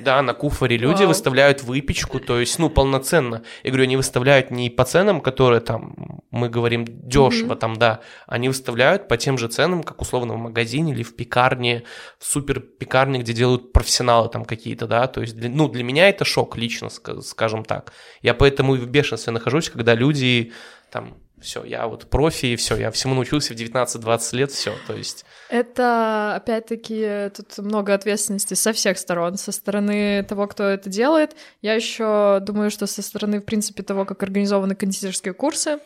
Да, 0.00 0.20
на 0.22 0.34
куфоре 0.34 0.76
люди 0.76 1.02
Вау. 1.02 1.06
выставляют 1.10 1.62
выпечку, 1.62 2.18
то 2.18 2.40
есть, 2.40 2.58
ну, 2.58 2.68
полноценно. 2.68 3.44
Я 3.62 3.70
говорю, 3.70 3.84
они 3.84 3.96
выставляют 3.96 4.50
не 4.50 4.70
по 4.70 4.84
ценам, 4.84 5.20
которые 5.20 5.60
там, 5.60 6.20
мы 6.32 6.48
говорим, 6.48 6.84
дешево 6.84 7.50
Мгм. 7.50 7.58
там, 7.58 7.76
да, 7.76 8.00
они 8.26 8.48
выставляют 8.48 9.06
по 9.06 9.16
тем 9.16 9.38
же 9.38 9.46
ценам, 9.46 9.84
как 9.84 10.02
условно 10.02 10.34
в 10.34 10.38
магазине 10.38 10.90
или 10.92 11.04
в 11.04 11.14
пекарне, 11.14 11.84
в 12.18 12.26
супер 12.26 12.58
пекарне, 12.58 13.20
где 13.20 13.32
делают 13.32 13.72
профессионалы 13.72 14.28
там 14.28 14.44
какие-то, 14.44 14.88
да, 14.88 15.06
то 15.06 15.20
есть, 15.20 15.36
для- 15.36 15.48
ну, 15.48 15.68
для 15.68 15.84
меня 15.84 16.08
это 16.08 16.24
шок 16.24 16.56
лично, 16.56 16.86
ска- 16.86 17.20
скажем 17.22 17.64
так. 17.64 17.92
Я 18.20 18.34
поэтому 18.34 18.74
и 18.74 18.78
в 18.80 18.88
бешенстве 18.88 19.32
нахожусь, 19.32 19.70
когда 19.70 19.94
люди 19.94 20.52
там, 20.90 21.14
все, 21.44 21.64
я 21.64 21.86
вот 21.86 22.06
профи, 22.08 22.56
все, 22.56 22.76
я 22.76 22.90
всему 22.90 23.14
научился 23.14 23.54
в 23.54 23.56
19-20 23.56 24.36
лет, 24.36 24.50
все, 24.50 24.74
то 24.86 24.94
есть... 24.94 25.24
Это, 25.48 26.34
опять-таки, 26.34 27.30
тут 27.36 27.58
много 27.58 27.94
ответственности 27.94 28.54
со 28.54 28.72
всех 28.72 28.98
сторон. 28.98 29.36
Со 29.36 29.52
стороны 29.52 30.24
того, 30.24 30.46
кто 30.48 30.64
это 30.64 30.88
делает. 30.90 31.36
Я 31.62 31.74
еще 31.74 32.40
думаю, 32.40 32.70
что 32.70 32.86
со 32.86 33.02
стороны, 33.02 33.40
в 33.40 33.44
принципе, 33.44 33.82
того, 33.82 34.04
как 34.04 34.22
организованы 34.22 34.74
кондитерские 34.74 35.34
курсы. 35.34 35.78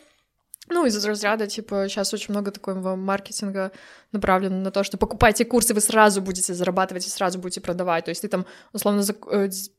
Ну, 0.71 0.85
из 0.85 1.03
разряда, 1.03 1.47
типа, 1.47 1.87
сейчас 1.89 2.13
очень 2.13 2.31
много 2.31 2.51
такого 2.51 2.95
маркетинга 2.95 3.71
направлено 4.11 4.57
на 4.57 4.71
то, 4.71 4.83
что 4.83 4.97
покупайте 4.97 5.43
курсы, 5.43 5.73
вы 5.73 5.81
сразу 5.81 6.21
будете 6.21 6.53
зарабатывать 6.53 7.07
и 7.07 7.09
сразу 7.09 7.39
будете 7.39 7.59
продавать. 7.59 8.05
То 8.05 8.09
есть 8.09 8.21
ты 8.21 8.27
там, 8.27 8.45
условно, 8.71 9.03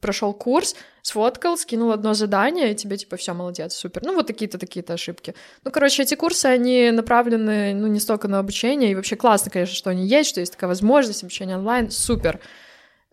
прошел 0.00 0.32
курс, 0.34 0.74
сфоткал, 1.02 1.56
скинул 1.56 1.92
одно 1.92 2.14
задание, 2.14 2.72
и 2.72 2.74
тебе, 2.74 2.96
типа, 2.96 3.16
все, 3.16 3.34
молодец, 3.34 3.74
супер. 3.74 4.02
Ну, 4.04 4.14
вот 4.14 4.26
такие-то, 4.26 4.58
такие-то 4.58 4.94
ошибки. 4.94 5.34
Ну, 5.64 5.70
короче, 5.70 6.02
эти 6.02 6.16
курсы, 6.16 6.46
они 6.46 6.90
направлены, 6.90 7.72
ну, 7.74 7.86
не 7.86 8.00
столько 8.00 8.26
на 8.26 8.40
обучение, 8.40 8.90
и 8.90 8.94
вообще 8.96 9.14
классно, 9.14 9.50
конечно, 9.50 9.74
что 9.74 9.90
они 9.90 10.06
есть, 10.06 10.30
что 10.30 10.40
есть 10.40 10.52
такая 10.52 10.68
возможность 10.68 11.22
обучения 11.22 11.56
онлайн, 11.56 11.90
супер. 11.90 12.40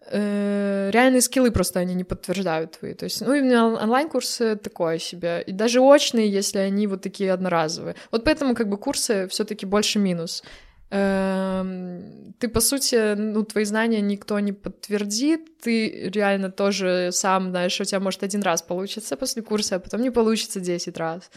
Э, 0.09 0.89
реальные 0.91 1.21
скиллы 1.21 1.51
просто 1.51 1.79
они 1.79 1.93
не 1.95 2.03
подтверждают 2.03 2.79
твои. 2.79 2.93
То 2.93 3.05
есть, 3.05 3.21
ну, 3.21 3.33
именно 3.33 3.75
онлайн-курсы 3.83 4.55
такое 4.55 4.99
себе. 4.99 5.43
И 5.47 5.51
даже 5.51 5.79
очные, 5.79 6.29
если 6.29 6.59
они 6.59 6.87
вот 6.87 7.01
такие 7.01 7.31
одноразовые. 7.31 7.95
Вот 8.11 8.23
поэтому 8.23 8.55
как 8.55 8.69
бы 8.69 8.77
курсы 8.77 9.27
все 9.27 9.43
таки 9.43 9.65
больше 9.65 9.99
минус. 9.99 10.43
Эм, 10.89 12.33
ты, 12.39 12.47
по 12.47 12.61
сути, 12.61 13.15
ну, 13.15 13.43
твои 13.43 13.65
знания 13.65 13.99
никто 14.01 14.39
не 14.39 14.53
подтвердит, 14.53 15.59
ты 15.59 16.09
реально 16.09 16.49
тоже 16.49 17.09
сам 17.11 17.49
знаешь, 17.49 17.79
у 17.81 17.83
тебя 17.83 17.99
может 17.99 18.23
один 18.23 18.41
раз 18.41 18.61
получится 18.61 19.17
после 19.17 19.41
курса, 19.41 19.75
а 19.75 19.79
потом 19.79 20.01
не 20.01 20.11
получится 20.11 20.61
10 20.61 20.97
раз. 20.97 21.29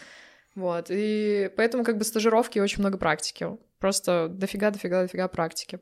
Вот, 0.55 0.87
и 0.89 1.49
поэтому 1.57 1.83
как 1.83 1.97
бы 1.97 2.03
стажировки 2.05 2.59
очень 2.59 2.79
много 2.79 2.97
практики. 2.97 3.47
Просто 3.79 4.27
дофига, 4.29 4.71
дофига, 4.71 5.01
дофига 5.01 5.27
практики. 5.27 5.79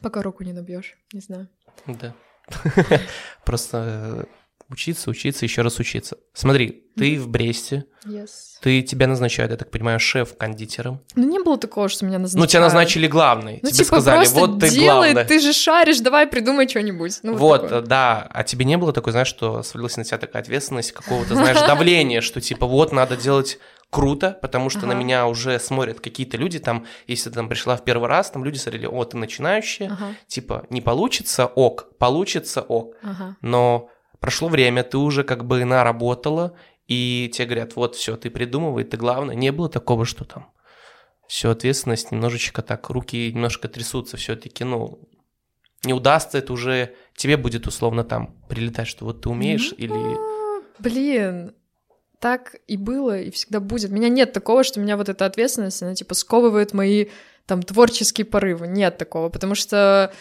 Пока 0.00 0.22
руку 0.22 0.44
не 0.44 0.52
набьешь, 0.52 0.96
не 1.12 1.20
знаю. 1.20 1.48
Да. 1.86 2.14
Просто 3.44 4.26
учиться, 4.68 5.10
учиться, 5.10 5.44
еще 5.44 5.62
раз 5.62 5.78
учиться. 5.78 6.16
Смотри, 6.32 6.84
ты 6.96 7.18
в 7.20 7.28
Бресте, 7.28 7.84
Yes. 8.04 8.28
ты 8.62 8.82
тебя 8.82 9.06
назначают, 9.06 9.50
я 9.52 9.56
так 9.58 9.70
понимаю, 9.70 9.98
шеф-кондитером. 10.00 11.00
Ну, 11.14 11.28
не 11.28 11.38
было 11.40 11.56
такого, 11.58 11.88
что 11.88 12.04
меня 12.04 12.18
назначали. 12.18 12.40
Ну, 12.42 12.46
тебя 12.48 12.60
назначили 12.62 13.06
главный. 13.06 13.60
Ну, 13.62 13.68
тебе 13.68 13.84
типа, 13.84 13.86
сказали, 14.00 14.26
вот 14.32 14.60
ты 14.60 14.70
делай, 14.70 15.12
главный. 15.12 15.24
ты 15.24 15.40
же 15.40 15.52
шаришь, 15.52 15.98
давай 16.00 16.26
придумай 16.26 16.68
что-нибудь. 16.68 17.18
Ну, 17.22 17.36
вот, 17.36 17.62
такое. 17.62 17.80
да. 17.82 18.28
А 18.32 18.42
тебе 18.44 18.64
не 18.64 18.76
было 18.76 18.92
такой, 18.92 19.12
знаешь, 19.12 19.28
что 19.28 19.62
свалилась 19.62 19.96
на 19.96 20.04
тебя 20.04 20.18
такая 20.18 20.42
ответственность, 20.42 20.92
какого-то, 20.92 21.34
знаешь, 21.34 21.60
давления, 21.60 22.20
что 22.20 22.40
типа 22.40 22.66
вот 22.66 22.92
надо 22.92 23.16
делать 23.16 23.58
круто, 23.96 24.38
потому 24.42 24.70
что 24.70 24.86
на 24.86 24.92
Ага. 24.92 25.02
меня 25.02 25.26
уже 25.26 25.58
смотрят 25.58 26.00
какие-то 26.00 26.36
люди, 26.36 26.58
там, 26.58 26.84
если 27.06 27.30
ты 27.30 27.34
там 27.36 27.48
пришла 27.48 27.76
в 27.76 27.84
первый 27.84 28.08
раз, 28.08 28.30
там 28.30 28.44
люди 28.44 28.58
смотрели, 28.58 28.86
о, 28.86 29.04
ты 29.04 29.16
начинающая, 29.16 29.88
Ага, 29.90 30.14
типа, 30.26 30.66
не 30.70 30.80
получится, 30.80 31.46
ок, 31.46 31.96
получится, 31.98 32.60
ок. 32.62 32.94
ага. 33.02 33.36
Но 33.40 33.88
прошло 34.20 34.48
время, 34.48 34.82
ты 34.82 34.98
уже 34.98 35.24
как 35.24 35.44
бы 35.46 35.64
наработала, 35.64 36.52
и 36.88 37.30
тебе 37.34 37.46
говорят, 37.46 37.76
вот, 37.76 37.94
все, 37.96 38.16
ты 38.16 38.30
придумывай, 38.30 38.84
ты 38.84 38.96
главное. 38.96 39.34
Не 39.34 39.50
было 39.52 39.68
такого, 39.68 40.04
что 40.04 40.24
там 40.24 40.46
все, 41.26 41.50
ответственность 41.50 42.12
немножечко 42.12 42.62
так, 42.62 42.90
руки 42.90 43.32
немножко 43.32 43.66
трясутся 43.68 44.16
все-таки, 44.16 44.64
ну, 44.64 44.98
не 45.84 45.92
удастся, 45.94 46.38
это 46.38 46.52
уже 46.52 46.94
тебе 47.16 47.36
будет 47.36 47.66
условно 47.66 48.04
там 48.04 48.34
прилетать, 48.48 48.88
что 48.88 49.04
вот 49.04 49.22
ты 49.22 49.28
умеешь 49.28 49.72
или... 49.78 49.92
Ну, 49.92 50.62
Блин, 50.78 51.52
так 52.20 52.56
и 52.66 52.76
было, 52.76 53.18
и 53.18 53.30
всегда 53.30 53.60
будет. 53.60 53.90
У 53.90 53.94
меня 53.94 54.08
нет 54.08 54.32
такого, 54.32 54.64
что 54.64 54.80
меня 54.80 54.96
вот 54.96 55.08
эта 55.08 55.26
ответственность, 55.26 55.82
она 55.82 55.94
типа 55.94 56.14
сковывает 56.14 56.72
мои 56.72 57.06
там 57.46 57.62
творческие 57.62 58.24
порывы. 58.24 58.66
Нет 58.66 58.98
такого, 58.98 59.28
потому 59.28 59.54
что 59.54 60.12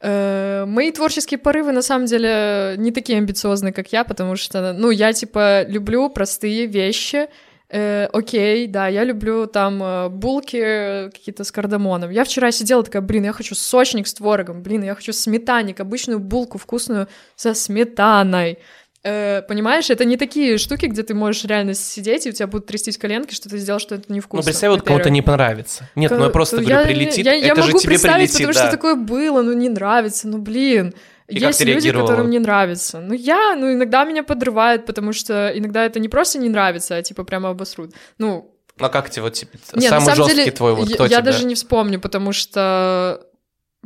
э, 0.00 0.64
мои 0.66 0.92
творческие 0.92 1.38
порывы 1.38 1.72
на 1.72 1.82
самом 1.82 2.06
деле 2.06 2.74
не 2.78 2.92
такие 2.92 3.18
амбициозные, 3.18 3.72
как 3.72 3.92
я, 3.92 4.04
потому 4.04 4.36
что, 4.36 4.72
ну, 4.72 4.90
я 4.90 5.12
типа 5.12 5.64
люблю 5.64 6.08
простые 6.08 6.66
вещи. 6.66 7.28
Э, 7.70 8.06
окей, 8.12 8.66
да, 8.66 8.88
я 8.88 9.04
люблю 9.04 9.46
там 9.46 9.82
э, 9.82 10.08
булки 10.08 10.56
э, 10.56 11.10
какие-то 11.10 11.44
с 11.44 11.52
кардамоном. 11.52 12.10
Я 12.10 12.24
вчера 12.24 12.50
сидела 12.50 12.82
такая, 12.82 13.02
блин, 13.02 13.24
я 13.24 13.32
хочу 13.32 13.54
сочник 13.54 14.06
с 14.06 14.14
творогом, 14.14 14.62
блин, 14.62 14.84
я 14.84 14.94
хочу 14.94 15.12
сметанник, 15.12 15.80
обычную 15.80 16.18
булку 16.18 16.56
вкусную 16.56 17.08
со 17.36 17.52
сметаной. 17.52 18.58
Э, 19.04 19.42
понимаешь, 19.42 19.90
это 19.90 20.04
не 20.04 20.16
такие 20.16 20.58
штуки, 20.58 20.86
где 20.86 21.02
ты 21.04 21.14
можешь 21.14 21.44
реально 21.44 21.74
сидеть, 21.74 22.26
и 22.26 22.30
у 22.30 22.32
тебя 22.32 22.46
будут 22.48 22.66
трястись 22.66 22.98
коленки, 22.98 23.32
что 23.32 23.48
ты 23.48 23.56
сделал, 23.58 23.78
что 23.78 23.94
это 23.94 24.06
Ну, 24.08 24.16
невкусно. 24.16 24.44
представь, 24.44 24.70
вот 24.70 24.82
кому-то 24.82 25.08
не 25.10 25.22
понравится. 25.22 25.88
Нет, 25.94 26.10
ну 26.10 26.24
я 26.24 26.30
просто 26.30 26.56
говорю, 26.58 26.78
я- 26.78 26.84
прилетит, 26.84 27.24
я, 27.24 27.32
я 27.34 27.52
это 27.52 27.62
же 27.62 27.68
могу 27.68 27.78
тебе 27.78 27.90
представить, 27.90 28.30
прилетит, 28.32 28.46
потому 28.48 28.54
да. 28.54 28.60
что 28.62 28.70
такое 28.70 28.94
было, 28.96 29.42
ну 29.42 29.52
не 29.52 29.68
нравится, 29.68 30.26
ну 30.28 30.38
блин. 30.38 30.94
И 31.28 31.38
Есть 31.38 31.60
люди, 31.60 31.92
которым 31.92 32.30
не 32.30 32.38
нравится. 32.38 33.00
Ну 33.00 33.12
я, 33.14 33.54
ну 33.54 33.72
иногда 33.72 34.04
меня 34.04 34.22
подрывает, 34.24 34.84
потому 34.86 35.12
что 35.12 35.52
иногда 35.54 35.84
это 35.84 36.00
не 36.00 36.08
просто 36.08 36.38
не 36.38 36.48
нравится, 36.48 36.96
а 36.96 37.02
типа 37.02 37.22
прямо 37.22 37.50
обосрут. 37.50 37.92
Ну, 38.16 38.50
Ну 38.78 38.86
а 38.86 38.88
как 38.88 39.10
тебе 39.10 39.22
вот 39.22 39.34
типа, 39.34 39.58
не, 39.74 39.88
самый 39.88 40.14
жесткий 40.16 40.34
деле, 40.36 40.50
твой, 40.50 40.74
вот 40.74 40.88
я, 40.88 40.94
кто 40.94 41.04
я 41.04 41.08
тебя? 41.10 41.20
даже 41.20 41.44
не 41.44 41.54
вспомню, 41.54 42.00
потому 42.00 42.32
что 42.32 43.27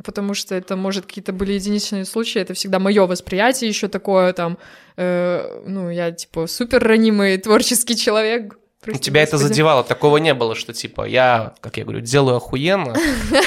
потому 0.03 0.33
что 0.33 0.55
это, 0.55 0.75
может, 0.75 1.05
какие-то 1.05 1.33
были 1.33 1.53
единичные 1.53 2.05
случаи, 2.05 2.39
это 2.41 2.53
всегда 2.53 2.79
мое 2.79 3.05
восприятие 3.05 3.69
еще 3.69 3.87
такое, 3.87 4.33
там, 4.33 4.57
э, 4.97 5.63
ну, 5.65 5.89
я, 5.89 6.11
типа, 6.11 6.47
супер 6.47 6.83
ранимый 6.83 7.37
творческий 7.37 7.95
человек. 7.95 8.57
Прости 8.81 9.01
Тебя 9.01 9.23
это 9.23 9.33
господи. 9.33 9.47
задевало, 9.53 9.83
такого 9.85 10.17
не 10.17 10.33
было, 10.33 10.55
что 10.55 10.73
типа 10.73 11.05
я, 11.05 11.53
как 11.61 11.77
я 11.77 11.85
говорю, 11.85 12.01
делаю 12.01 12.35
охуенно, 12.35 12.93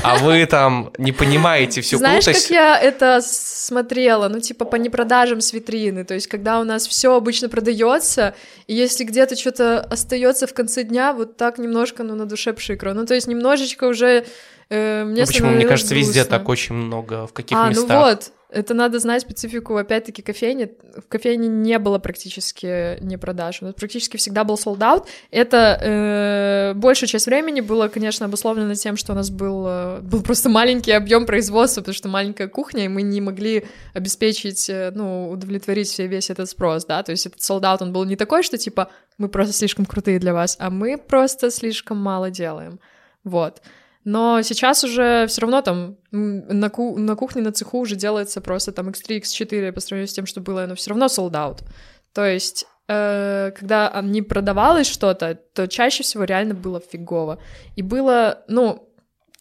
а 0.03 0.17
вы 0.17 0.47
там 0.47 0.93
не 0.97 1.13
понимаете 1.13 1.83
всю 1.83 1.99
Знаешь, 1.99 2.25
крутость. 2.25 2.49
как 2.49 2.57
я 2.57 2.81
это 2.81 3.21
смотрела, 3.23 4.29
ну, 4.29 4.41
типа, 4.41 4.65
по 4.65 4.77
непродажам 4.77 5.43
с 5.43 5.53
витрины, 5.53 6.05
то 6.05 6.15
есть, 6.15 6.27
когда 6.27 6.59
у 6.59 6.65
нас 6.65 6.87
все 6.87 7.15
обычно 7.15 7.51
продается, 7.51 8.35
и 8.67 8.75
если 8.75 9.05
где-то 9.05 9.37
что-то 9.37 9.81
остается 9.81 10.47
в 10.47 10.55
конце 10.55 10.85
дня, 10.85 11.13
вот 11.13 11.37
так 11.37 11.59
немножко, 11.59 12.03
ну, 12.03 12.15
на 12.15 12.25
душе 12.25 12.55
пшикро, 12.55 12.95
ну, 12.95 13.05
то 13.05 13.13
есть, 13.13 13.27
немножечко 13.27 13.85
уже 13.85 14.25
э, 14.71 15.05
мне 15.05 15.21
Ну, 15.23 15.27
почему? 15.27 15.51
Мне 15.51 15.67
кажется, 15.67 15.95
везде 15.95 16.21
грустно. 16.21 16.39
так 16.39 16.49
очень 16.49 16.75
много, 16.75 17.27
в 17.27 17.33
каких 17.33 17.57
а, 17.59 17.69
местах. 17.69 17.89
ну 17.89 17.99
вот, 17.99 18.33
это 18.49 18.75
надо 18.75 19.01
знать 19.01 19.23
специфику, 19.23 19.77
опять-таки, 19.77 20.23
кофейни. 20.23 20.71
В 20.97 21.09
кофейне 21.09 21.49
не 21.49 21.79
было 21.79 21.99
практически 21.99 22.99
не 23.03 23.19
продаж. 23.19 23.61
У 23.61 23.67
нас 23.67 23.75
практически 23.75 24.17
всегда 24.17 24.45
был 24.45 24.55
sold 24.55 24.79
out. 24.79 25.07
Это 25.31 25.79
э, 25.83 26.73
большая 26.75 27.09
часть 27.09 27.27
времени 27.27 27.61
было, 27.61 27.89
конечно, 27.89 28.27
обусловлено 28.27 28.75
тем, 28.75 28.97
что 28.97 29.13
у 29.13 29.17
нас 29.17 29.31
был, 29.31 29.67
э, 29.67 30.01
был 30.01 30.23
просто 30.23 30.49
маленький 30.49 30.93
объем 30.93 31.27
производства, 31.27 31.81
потому 31.81 31.95
что 31.95 32.09
маленькая 32.09 32.49
кухня, 32.49 32.85
и 32.85 32.89
мы 32.89 33.03
не 33.03 33.21
могли 33.21 33.67
обеспечить, 33.95 34.71
э, 34.71 34.93
ну, 34.95 35.31
удовлетворить 35.31 35.99
весь 35.99 36.31
этот 36.31 36.49
спрос, 36.49 36.85
да, 36.85 37.03
то 37.03 37.11
есть 37.11 37.27
этот 37.27 37.41
sold 37.41 37.63
out, 37.63 37.79
он 37.81 37.93
был 37.93 38.05
не 38.05 38.17
такой, 38.17 38.43
что, 38.43 38.59
типа, 38.59 38.91
мы 39.19 39.29
просто 39.29 39.55
слишком 39.55 39.87
крутые 39.87 40.21
для 40.21 40.33
вас, 40.33 40.57
а 40.61 40.71
мы 40.71 40.99
просто 40.99 41.51
слишком 41.51 41.99
мало 41.99 42.31
делаем, 42.31 42.79
вот. 43.25 43.61
Но 44.07 44.41
сейчас 44.43 44.85
уже 44.85 45.27
все 45.27 45.41
равно 45.41 45.63
там 45.63 45.97
на, 46.13 46.71
ку- 46.71 46.97
на 46.97 47.17
кухне, 47.17 47.43
на 47.43 47.51
цеху 47.51 47.81
уже 47.81 47.97
делается 47.97 48.41
просто 48.41 48.71
там 48.71 48.91
X3, 48.91 49.21
X4 49.21 49.73
по 49.73 49.81
сравнению 49.81 50.07
с 50.07 50.13
тем, 50.13 50.27
что 50.27 50.41
было, 50.41 50.65
но 50.67 50.77
все 50.77 50.91
равно 50.91 51.07
sold 51.07 51.33
out. 51.33 51.65
То 52.13 52.25
есть, 52.25 52.67
э, 52.87 53.51
когда 53.59 53.89
а, 53.89 54.03
не 54.03 54.23
продавалось 54.23 54.87
что-то, 54.87 55.35
то 55.35 55.67
чаще 55.67 56.05
всего 56.05 56.23
реально 56.23 56.55
было 56.55 56.81
фигово. 56.81 57.41
И 57.75 57.83
было, 57.83 58.45
ну, 58.47 58.86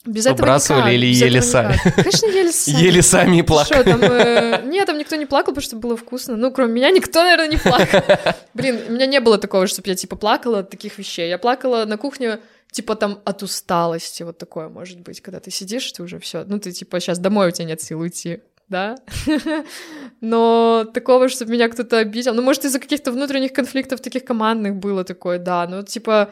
без 0.05 0.25
этого 0.25 0.37
Выбрасывали 0.37 0.81
никак, 0.81 0.93
или 0.93 1.07
без 1.09 1.21
ели 1.21 1.37
этого 1.39 1.51
сами? 1.51 1.73
никак. 1.73 1.95
Конечно, 1.95 2.25
ели 2.27 2.51
сами. 2.51 2.83
Еле 2.83 3.01
сами 3.01 3.37
и 3.37 3.41
плакали. 3.41 3.81
Что 3.81 3.83
там? 3.91 4.03
э, 4.03 4.61
Нет, 4.65 4.85
там 4.85 4.97
никто 4.97 5.15
не 5.15 5.25
плакал, 5.25 5.53
потому 5.53 5.63
что 5.63 5.75
было 5.75 5.97
вкусно. 5.97 6.35
Ну, 6.35 6.51
кроме 6.51 6.73
меня, 6.73 6.91
никто, 6.91 7.23
наверное, 7.23 7.47
не 7.47 7.57
плакал. 7.57 8.01
Блин, 8.53 8.79
у 8.89 8.91
меня 8.91 9.05
не 9.05 9.19
было 9.19 9.37
такого, 9.37 9.67
чтобы 9.67 9.89
я, 9.89 9.95
типа, 9.95 10.15
плакала 10.15 10.59
от 10.59 10.69
таких 10.69 10.97
вещей. 10.97 11.29
Я 11.29 11.37
плакала 11.37 11.85
на 11.85 11.97
кухне, 11.97 12.39
типа, 12.71 12.95
там, 12.95 13.19
от 13.25 13.43
усталости. 13.43 14.23
Вот 14.23 14.37
такое 14.37 14.69
может 14.69 14.99
быть, 14.99 15.21
когда 15.21 15.39
ты 15.39 15.51
сидишь, 15.51 15.91
ты 15.91 16.03
уже 16.03 16.19
все. 16.19 16.43
Ну, 16.45 16.59
ты, 16.59 16.71
типа, 16.71 16.99
сейчас 16.99 17.19
домой 17.19 17.47
у 17.47 17.51
тебя 17.51 17.65
нет 17.65 17.81
сил 17.81 17.99
уйти. 17.99 18.41
Да, 18.67 18.95
но 20.21 20.85
такого, 20.91 21.29
чтобы 21.29 21.51
меня 21.51 21.69
кто-то 21.69 21.99
обидел, 21.99 22.33
ну, 22.33 22.41
может, 22.41 22.65
из-за 22.65 22.79
каких-то 22.79 23.11
внутренних 23.11 23.53
конфликтов 23.53 24.01
таких 24.01 24.25
командных 24.25 24.75
было 24.75 25.03
такое, 25.03 25.37
да, 25.37 25.67
ну, 25.67 25.83
типа, 25.83 26.31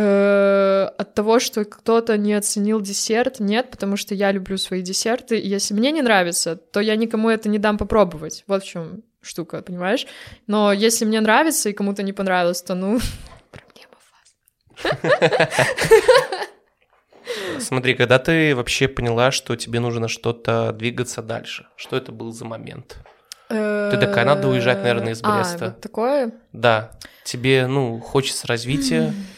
от 0.00 1.14
того, 1.14 1.40
что 1.40 1.64
кто-то 1.64 2.16
не 2.16 2.34
оценил 2.34 2.80
десерт, 2.80 3.40
нет, 3.40 3.70
потому 3.70 3.96
что 3.96 4.14
я 4.14 4.30
люблю 4.32 4.56
свои 4.58 4.82
десерты, 4.82 5.38
и 5.38 5.48
если 5.48 5.74
мне 5.74 5.90
не 5.90 6.02
нравится, 6.02 6.56
то 6.56 6.80
я 6.80 6.96
никому 6.96 7.28
это 7.30 7.48
не 7.48 7.58
дам 7.58 7.78
попробовать. 7.78 8.44
Вот 8.46 8.62
в 8.62 8.66
чем 8.66 9.02
штука, 9.20 9.62
понимаешь? 9.62 10.06
Но 10.46 10.72
если 10.72 11.04
мне 11.04 11.20
нравится 11.20 11.68
и 11.68 11.72
кому-то 11.72 12.02
не 12.02 12.12
понравилось, 12.12 12.62
то 12.62 12.74
ну 12.74 13.00
проблема 13.50 13.96
вас. 14.82 15.48
Смотри, 17.58 17.94
когда 17.94 18.18
ты 18.18 18.54
вообще 18.54 18.88
поняла, 18.88 19.30
что 19.32 19.56
тебе 19.56 19.80
нужно 19.80 20.08
что-то 20.08 20.72
двигаться 20.72 21.22
дальше, 21.22 21.66
что 21.76 21.96
это 21.96 22.12
был 22.12 22.32
за 22.32 22.44
момент? 22.44 22.98
Ты 23.48 23.96
такая, 23.98 24.24
надо 24.26 24.48
уезжать, 24.48 24.82
наверное, 24.82 25.12
из 25.14 25.20
А, 25.22 25.32
Бреста. 25.32 25.64
вот 25.66 25.80
такое? 25.80 26.32
Да, 26.52 26.90
тебе, 27.24 27.66
ну, 27.66 27.98
хочется 28.00 28.46
развития, 28.46 29.14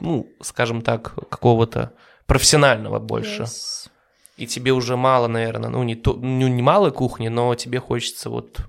ну, 0.00 0.28
скажем 0.40 0.82
так, 0.82 1.14
какого-то 1.28 1.92
профессионального 2.26 2.98
больше. 2.98 3.42
Yes. 3.42 3.88
И 4.36 4.46
тебе 4.46 4.72
уже 4.72 4.96
мало, 4.96 5.26
наверное, 5.26 5.68
ну, 5.68 5.82
не, 5.82 5.96
то, 5.96 6.14
ну, 6.14 6.48
не 6.48 6.62
малой 6.62 6.92
кухни, 6.92 7.28
но 7.28 7.54
тебе 7.54 7.78
хочется 7.78 8.30
вот 8.30 8.60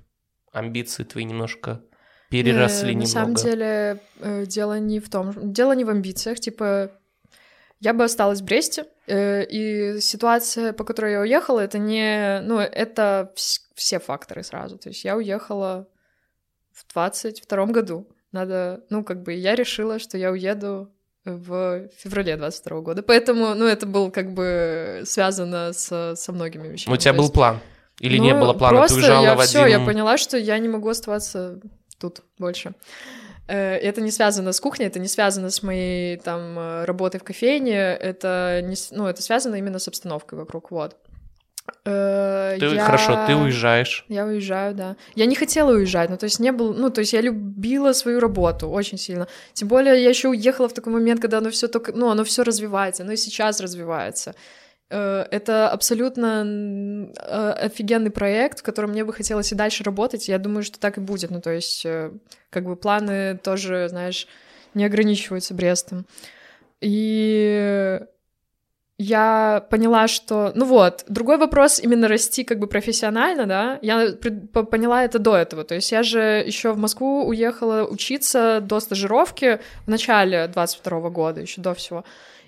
амбиции 0.52 1.04
твои 1.04 1.24
немножко 1.24 1.80
переросли 2.28 2.90
Э, 2.90 2.94
немного. 2.94 3.08
На 3.08 3.12
самом 3.12 3.34
деле, 3.34 4.00
э, 4.20 4.46
дело 4.46 4.78
не 4.78 5.00
в 5.00 5.08
том, 5.08 5.52
дело 5.52 5.72
не 5.72 5.84
в 5.84 5.90
амбициях, 5.90 6.40
типа, 6.40 6.90
я 7.80 7.94
бы 7.94 8.04
осталась 8.04 8.40
в 8.40 8.44
Бресте, 8.44 8.86
э, 9.06 9.44
и 9.44 10.00
ситуация, 10.00 10.72
по 10.72 10.84
которой 10.84 11.12
я 11.12 11.20
уехала, 11.20 11.60
это 11.60 11.78
не, 11.78 12.40
ну, 12.42 12.58
это 12.58 13.32
вс- 13.36 13.60
все 13.74 13.98
факторы 13.98 14.42
сразу, 14.42 14.78
то 14.78 14.88
есть 14.88 15.04
я 15.04 15.16
уехала 15.16 15.88
в 16.72 16.92
22 16.92 17.66
году, 17.66 18.06
надо, 18.32 18.84
ну, 18.90 19.04
как 19.04 19.22
бы, 19.22 19.32
я 19.34 19.54
решила, 19.54 19.98
что 19.98 20.18
я 20.18 20.30
уеду 20.30 20.90
в 21.24 21.88
феврале 21.96 22.36
22 22.36 22.80
года, 22.80 23.02
поэтому, 23.02 23.54
ну, 23.54 23.66
это 23.66 23.86
было 23.86 24.10
как 24.10 24.32
бы 24.34 25.02
связано 25.04 25.72
с, 25.72 26.14
со 26.16 26.32
многими 26.32 26.68
вещами. 26.68 26.92
У 26.92 26.96
тебя 26.96 27.12
То 27.12 27.16
был 27.18 27.24
есть- 27.24 27.34
план. 27.34 27.60
Или 28.00 28.18
Ну, 28.18 28.24
не 28.24 28.34
было 28.34 28.52
плана, 28.54 28.78
просто 28.78 28.96
ты 28.96 29.00
уезжала 29.02 29.24
я 29.24 29.34
в 29.36 29.40
все, 29.42 29.62
один... 29.62 29.78
я 29.80 29.86
поняла, 29.86 30.16
что 30.16 30.36
я 30.36 30.58
не 30.58 30.68
могу 30.68 30.88
оставаться 30.88 31.60
тут 32.00 32.22
больше. 32.38 32.72
Э, 33.46 33.76
Это 33.76 34.00
не 34.00 34.10
связано 34.10 34.52
с 34.52 34.60
кухней, 34.60 34.86
это 34.86 34.98
не 34.98 35.08
связано 35.08 35.50
с 35.50 35.62
моей 35.62 36.16
там 36.16 36.58
э, 36.58 36.84
работой 36.86 37.20
в 37.20 37.24
кофейне, 37.24 37.76
это 37.76 38.60
не, 38.64 38.74
ну 38.90 39.06
это 39.06 39.22
связано 39.22 39.56
именно 39.56 39.78
с 39.78 39.86
обстановкой 39.88 40.38
вокруг, 40.38 40.70
вот. 40.72 40.96
Э, 41.84 42.56
Ты- 42.60 42.66
я- 42.74 42.84
Хорошо, 42.84 43.24
ты 43.26 43.34
уезжаешь. 43.36 44.04
Я 44.08 44.24
уезжаю, 44.26 44.74
да. 44.74 44.96
Я 45.14 45.26
не 45.26 45.34
хотела 45.34 45.72
уезжать, 45.72 46.10
ну 46.10 46.16
то 46.16 46.24
есть 46.24 46.40
не 46.40 46.52
было, 46.52 46.72
ну 46.72 46.90
то 46.90 47.00
есть 47.00 47.12
я 47.12 47.20
любила 47.20 47.92
свою 47.92 48.20
работу 48.20 48.68
очень 48.68 48.98
сильно. 48.98 49.26
Тем 49.52 49.68
более 49.68 50.02
я 50.02 50.08
еще 50.08 50.28
уехала 50.28 50.68
в 50.68 50.72
такой 50.74 50.92
момент, 50.92 51.20
когда 51.20 51.38
оно 51.38 51.50
все 51.50 51.68
только, 51.68 51.92
ну 51.92 52.10
оно 52.10 52.24
все 52.24 52.42
развивается, 52.42 53.02
оно 53.04 53.12
и 53.12 53.16
сейчас 53.16 53.60
развивается. 53.60 54.34
Э, 54.90 55.24
Это 55.30 55.70
абсолютно 55.70 57.08
э, 57.16 57.52
офигенный 57.66 58.10
проект, 58.10 58.60
в 58.60 58.62
котором 58.62 58.90
мне 58.90 59.04
бы 59.04 59.12
хотелось 59.12 59.52
и 59.52 59.54
дальше 59.56 59.84
работать. 59.84 60.28
Я 60.28 60.38
думаю, 60.38 60.62
что 60.64 60.78
так 60.78 60.98
и 60.98 61.00
будет. 61.00 61.30
Ну 61.30 61.40
то 61.40 61.50
есть 61.50 61.86
как 62.50 62.64
бы 62.64 62.76
планы 62.76 63.38
тоже, 63.42 63.86
знаешь, 63.88 64.26
не 64.74 64.84
ограничиваются 64.84 65.54
Брестом. 65.54 66.06
И 66.80 68.00
я 69.02 69.66
поняла, 69.70 70.06
что... 70.08 70.52
Ну 70.54 70.64
вот, 70.64 71.04
другой 71.08 71.38
вопрос 71.38 71.80
именно 71.80 72.08
расти 72.08 72.44
как 72.44 72.58
бы 72.58 72.66
профессионально, 72.66 73.46
да, 73.46 73.78
я 73.82 74.12
поняла 74.70 75.04
это 75.04 75.18
до 75.18 75.36
этого, 75.36 75.64
то 75.64 75.74
есть 75.74 75.92
я 75.92 76.02
же 76.02 76.20
еще 76.46 76.72
в 76.72 76.78
Москву 76.78 77.26
уехала 77.26 77.84
учиться 77.84 78.60
до 78.60 78.80
стажировки 78.80 79.60
в 79.86 79.90
начале 79.90 80.46
22 80.46 81.10
года, 81.10 81.40
еще 81.40 81.60
до 81.60 81.74
всего, 81.74 82.04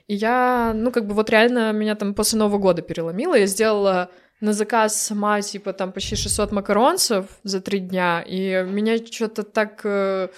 и 0.07 0.15
я, 0.15 0.73
ну 0.75 0.93
как 0.93 1.07
бы 1.07 1.15
вот 1.15 1.31
реально 1.31 1.73
меня 1.73 1.95
там 1.95 2.15
после 2.15 2.39
Нового 2.39 2.59
года 2.59 2.83
переломило, 2.83 3.35
я 3.35 3.47
сделала 3.47 4.11
на 4.41 4.53
заказ 4.53 5.01
сама, 5.01 5.41
типа, 5.41 5.73
там 5.73 5.93
почти 5.93 6.17
600 6.17 6.53
макаронцев 6.53 7.27
за 7.45 7.61
три 7.61 7.79
дня, 7.79 8.23
и 8.27 8.63
меня 8.65 8.99
что-то 8.99 9.43
так... 9.43 9.81
э, 9.85 10.29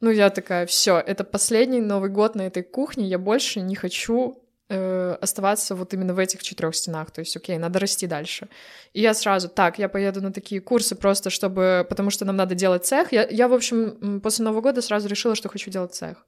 Ну, 0.00 0.10
я 0.10 0.30
такая, 0.30 0.66
все, 0.66 0.98
это 0.98 1.24
последний 1.24 1.80
Новый 1.80 2.10
год 2.10 2.34
на 2.34 2.42
этой 2.42 2.62
кухне, 2.62 3.06
я 3.06 3.18
больше 3.18 3.60
не 3.60 3.74
хочу 3.74 4.45
э, 4.68 5.16
оставаться 5.20 5.74
вот 5.74 5.94
именно 5.94 6.14
в 6.14 6.18
этих 6.18 6.42
четырех 6.42 6.74
стенах. 6.74 7.10
То 7.10 7.20
есть, 7.20 7.36
окей, 7.36 7.58
надо 7.58 7.78
расти 7.78 8.06
дальше. 8.06 8.48
И 8.92 9.00
я 9.00 9.14
сразу, 9.14 9.48
так, 9.48 9.78
я 9.78 9.88
поеду 9.88 10.20
на 10.20 10.32
такие 10.32 10.60
курсы 10.60 10.94
просто, 10.94 11.30
чтобы, 11.30 11.86
потому 11.88 12.10
что 12.10 12.24
нам 12.24 12.36
надо 12.36 12.54
делать 12.54 12.86
цех. 12.86 13.12
Я, 13.12 13.26
я 13.28 13.48
в 13.48 13.54
общем, 13.54 14.20
после 14.20 14.44
Нового 14.44 14.60
года 14.60 14.82
сразу 14.82 15.08
решила, 15.08 15.34
что 15.34 15.48
хочу 15.48 15.70
делать 15.70 15.94
цех. 15.94 16.26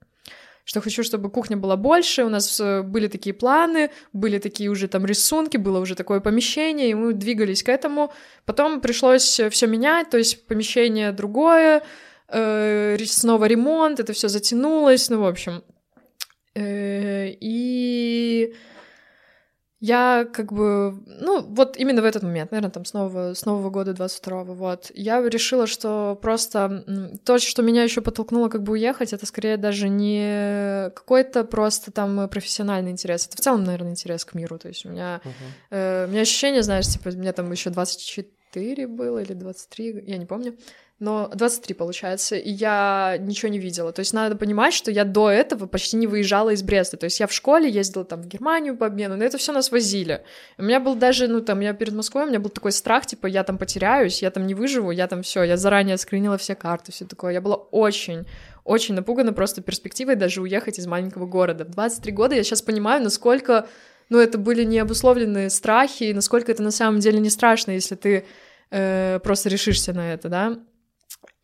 Что 0.65 0.83
хочу, 0.83 1.03
чтобы 1.03 1.31
кухня 1.31 1.57
была 1.57 1.77
больше, 1.77 2.25
у 2.25 2.29
нас 2.29 2.61
э, 2.61 2.83
были 2.83 3.09
такие 3.09 3.33
планы, 3.33 3.91
были 4.13 4.39
такие 4.39 4.69
уже 4.69 4.87
там 4.87 5.07
рисунки, 5.07 5.57
было 5.57 5.81
уже 5.81 5.95
такое 5.95 6.21
помещение, 6.21 6.91
и 6.91 6.95
мы 6.95 7.15
двигались 7.15 7.63
к 7.63 7.71
этому. 7.71 8.13
Потом 8.45 8.83
пришлось 8.83 9.41
все 9.51 9.67
менять, 9.67 10.11
то 10.11 10.19
есть 10.19 10.47
помещение 10.47 11.13
другое, 11.13 11.83
э, 12.29 12.99
снова 13.07 13.47
ремонт, 13.47 13.99
это 13.99 14.13
все 14.13 14.29
затянулось, 14.29 15.09
ну, 15.09 15.23
в 15.23 15.27
общем. 15.27 15.63
Э, 16.55 17.29
И 17.41 18.55
я 19.81 20.27
как 20.33 20.53
бы, 20.53 20.93
ну, 21.07 21.41
вот 21.41 21.77
именно 21.77 22.03
в 22.03 22.05
этот 22.05 22.25
момент, 22.25 22.51
наверное, 22.51 22.73
там 22.73 22.85
с 22.85 22.93
нового, 22.95 23.35
с 23.35 23.45
Нового 23.47 23.71
года 23.71 23.93
22-го, 23.93 24.53
вот, 24.55 24.91
я 24.95 25.23
решила, 25.23 25.69
что 25.69 26.19
просто 26.21 26.85
то, 27.25 27.39
что 27.39 27.63
меня 27.63 27.85
еще 27.85 28.01
подтолкнуло 28.01 28.49
как 28.49 28.65
бы 28.65 28.73
уехать, 28.73 29.13
это 29.13 29.25
скорее 29.25 29.57
даже 29.57 29.89
не 29.89 30.91
какой-то 30.97 31.45
просто 31.45 31.93
там 31.93 32.29
профессиональный 32.29 32.91
интерес, 32.91 33.29
это 33.29 33.37
в 33.37 33.41
целом, 33.41 33.63
наверное, 33.63 33.93
интерес 33.93 34.25
к 34.25 34.35
миру, 34.35 34.59
то 34.59 34.67
есть 34.67 34.85
у 34.85 34.89
меня 34.89 35.21
Мгм. 35.25 35.35
Э, 35.71 36.07
у 36.07 36.11
меня 36.11 36.23
ощущение, 36.23 36.63
знаешь, 36.63 36.89
типа, 36.89 37.11
мне 37.11 37.33
там 37.33 37.51
еще 37.53 37.71
24 37.71 38.87
было 38.89 39.19
или 39.21 39.33
23, 39.33 40.05
я 40.07 40.17
не 40.17 40.27
помню. 40.27 40.57
Но 41.01 41.31
23, 41.33 41.75
получается, 41.77 42.35
и 42.35 42.51
я 42.51 43.19
ничего 43.21 43.49
не 43.51 43.61
видела. 43.61 43.93
То 43.93 44.01
есть 44.01 44.13
надо 44.13 44.35
понимать, 44.35 44.75
что 44.75 44.91
я 44.91 45.05
до 45.05 45.31
этого 45.31 45.67
почти 45.67 45.97
не 45.97 46.09
выезжала 46.09 46.51
из 46.51 46.65
Бреста. 46.65 46.97
То 46.97 47.05
есть 47.05 47.21
я 47.21 47.29
в 47.29 47.33
школе 47.33 47.71
ездила 47.71 48.05
там 48.05 48.21
в 48.21 48.27
Германию 48.27 48.77
по 48.77 48.87
обмену, 48.87 49.17
но 49.17 49.25
это 49.25 49.39
все 49.39 49.53
нас 49.53 49.71
возили. 49.71 50.25
У 50.57 50.65
меня 50.65 50.81
был 50.81 50.97
даже, 50.97 51.29
ну 51.29 51.41
там, 51.41 51.61
я 51.61 51.73
перед 51.73 51.95
Москвой, 51.95 52.25
у 52.25 52.29
меня 52.29 52.41
был 52.41 52.51
такой 52.51 52.73
страх, 52.73 53.07
типа, 53.07 53.29
я 53.29 53.45
там 53.45 53.59
потеряюсь, 53.59 54.23
я 54.23 54.33
там 54.33 54.45
не 54.49 54.55
выживу, 54.55 54.91
я 54.91 55.07
там 55.07 55.23
все, 55.23 55.45
я 55.45 55.57
заранее 55.57 55.99
скринила 55.99 56.37
все 56.37 56.57
карты, 56.57 56.91
все 56.91 57.05
такое. 57.05 57.33
Я 57.33 57.41
была 57.41 57.57
очень 57.57 58.27
очень 58.65 58.95
напугана 58.95 59.33
просто 59.33 59.63
перспективой 59.63 60.15
даже 60.17 60.43
уехать 60.43 60.79
из 60.79 60.87
маленького 60.87 61.27
города. 61.27 61.65
В 61.65 61.71
23 61.71 62.13
года 62.13 62.35
я 62.35 62.43
сейчас 62.43 62.61
понимаю, 62.61 63.03
насколько 63.03 63.67
ну, 64.11 64.19
это 64.19 64.37
были 64.37 64.65
необусловленные 64.65 65.49
страхи, 65.49 66.05
и 66.05 66.15
насколько 66.15 66.51
это 66.51 66.63
на 66.63 66.71
самом 66.71 67.01
деле 67.01 67.21
не 67.21 67.31
страшно, 67.31 67.71
если 67.71 67.95
ты 67.95 68.27
э, 68.71 69.21
просто 69.23 69.49
решишься 69.49 69.93
на 69.93 70.13
это, 70.13 70.29
да. 70.29 70.59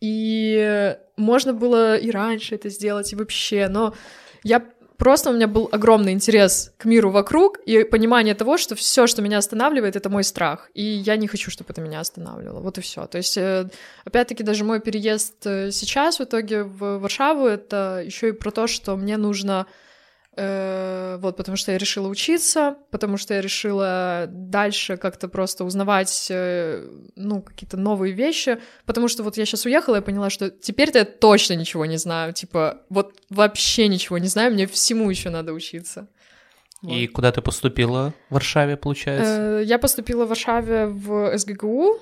И 0.05 0.95
можно 1.17 1.53
было 1.53 1.97
и 1.97 2.11
раньше 2.11 2.53
это 2.53 2.69
сделать, 2.69 3.11
и 3.11 3.15
вообще, 3.15 3.67
но 3.69 3.95
я 4.43 4.63
просто 4.97 5.31
у 5.31 5.33
меня 5.33 5.47
был 5.47 5.67
огромный 5.71 6.11
интерес 6.11 6.73
к 6.77 6.85
миру 6.85 7.09
вокруг 7.09 7.57
и 7.65 7.83
понимание 7.83 8.35
того, 8.35 8.57
что 8.57 8.75
все, 8.75 9.07
что 9.07 9.23
меня 9.23 9.39
останавливает, 9.39 9.95
это 9.95 10.09
мой 10.11 10.23
страх, 10.23 10.69
и 10.75 10.83
я 10.83 11.17
не 11.17 11.27
хочу, 11.27 11.49
чтобы 11.49 11.71
это 11.71 11.81
меня 11.81 12.01
останавливало. 12.01 12.59
Вот 12.59 12.77
и 12.77 12.81
все. 12.81 13.07
То 13.07 13.17
есть, 13.17 13.35
э, 13.35 13.67
опять-таки, 14.03 14.43
даже 14.43 14.63
мой 14.63 14.79
переезд 14.79 15.47
э, 15.47 15.71
сейчас 15.71 16.19
в 16.19 16.23
итоге 16.23 16.63
в 16.63 16.99
Варшаву 16.99 17.47
это 17.47 18.03
еще 18.05 18.29
и 18.29 18.31
про 18.31 18.51
то, 18.51 18.67
что 18.67 18.95
мне 18.97 19.17
нужно 19.17 19.65
вот, 20.37 21.37
потому 21.37 21.55
что 21.55 21.71
я 21.71 21.77
решила 21.77 22.07
учиться, 22.07 22.75
потому 22.91 23.17
что 23.17 23.33
я 23.33 23.41
решила 23.41 24.27
дальше 24.29 24.97
как-то 24.97 25.27
просто 25.27 25.63
узнавать, 25.63 26.27
э, 26.29 26.87
ну, 27.15 27.41
какие-то 27.41 27.77
новые 27.77 28.13
вещи, 28.13 28.59
потому 28.85 29.07
что 29.07 29.23
вот 29.23 29.37
я 29.37 29.45
сейчас 29.45 29.65
уехала 29.65 29.97
и 29.97 30.01
поняла, 30.01 30.29
что 30.29 30.49
теперь-то 30.49 30.99
я 30.99 31.05
точно 31.05 31.53
ничего 31.53 31.85
не 31.85 31.97
знаю, 31.97 32.33
типа, 32.33 32.81
вот 32.89 33.13
вообще 33.29 33.87
ничего 33.87 34.17
не 34.17 34.27
знаю, 34.27 34.53
мне 34.53 34.67
всему 34.67 35.09
еще 35.09 35.29
надо 35.29 35.53
учиться. 35.53 36.07
И 36.81 37.07
куда 37.07 37.31
ты 37.31 37.41
поступила 37.41 38.13
в 38.29 38.33
Варшаве, 38.35 38.77
получается? 38.77 39.59
Э, 39.59 39.63
Я 39.63 39.79
поступила 39.79 40.25
в 40.25 40.29
Варшаве 40.29 40.85
в 40.87 41.35
СГГУ, 41.37 41.99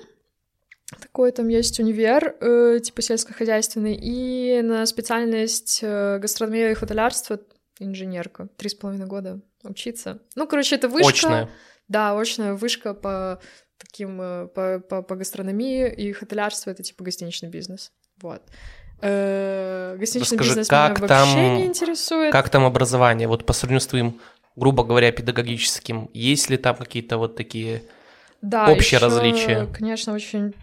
такой 1.00 1.32
там 1.32 1.48
есть 1.48 1.80
универ, 1.80 2.36
э, 2.40 2.80
типа 2.82 3.00
сельскохозяйственный, 3.00 3.98
и 4.00 4.60
на 4.62 4.84
специальность 4.86 5.80
э, 5.82 6.18
гастрономия 6.18 6.72
и 6.72 6.74
хотелярство 6.74 7.40
инженерка. 7.78 8.48
Три 8.56 8.68
с 8.68 8.74
половиной 8.74 9.06
года 9.06 9.40
учиться. 9.62 10.20
Ну, 10.34 10.46
короче, 10.46 10.76
это 10.76 10.88
вышка. 10.88 11.08
Очная. 11.08 11.50
Да, 11.88 12.18
очная 12.18 12.54
вышка 12.54 12.94
по 12.94 13.40
таким, 13.78 14.20
э, 14.20 14.46
по, 14.48 14.80
по, 14.80 15.02
по 15.02 15.16
гастрономии, 15.16 15.92
и 15.92 16.12
хотелярство— 16.12 16.70
это 16.72 16.82
типа 16.82 17.04
гостиничный 17.04 17.48
бизнес. 17.50 17.92
Вот. 18.22 18.42
Э, 19.02 19.96
Гостиничный 19.98 20.36
Расскажи, 20.36 20.50
бизнес 20.50 20.68
как 20.68 20.98
меня 20.98 21.08
там- 21.08 21.28
вообще 21.28 21.56
не 21.56 21.66
интересует. 21.66 22.32
Как 22.32 22.48
там 22.48 22.64
образование? 22.64 23.28
Вот 23.28 23.44
по 23.44 23.52
сравнению 23.52 23.80
с 23.80 23.86
твоим, 23.86 24.20
грубо 24.56 24.84
говоря, 24.84 25.12
педагогическим, 25.12 26.10
есть 26.14 26.48
ли 26.48 26.56
там 26.56 26.76
какие-то 26.76 27.18
вот 27.18 27.36
такие... 27.36 27.82
Да, 28.40 28.70
общие 28.70 28.98
ещё, 28.98 29.06
различия. 29.06 29.66
Конечно, 29.74 30.12
очень 30.14 30.54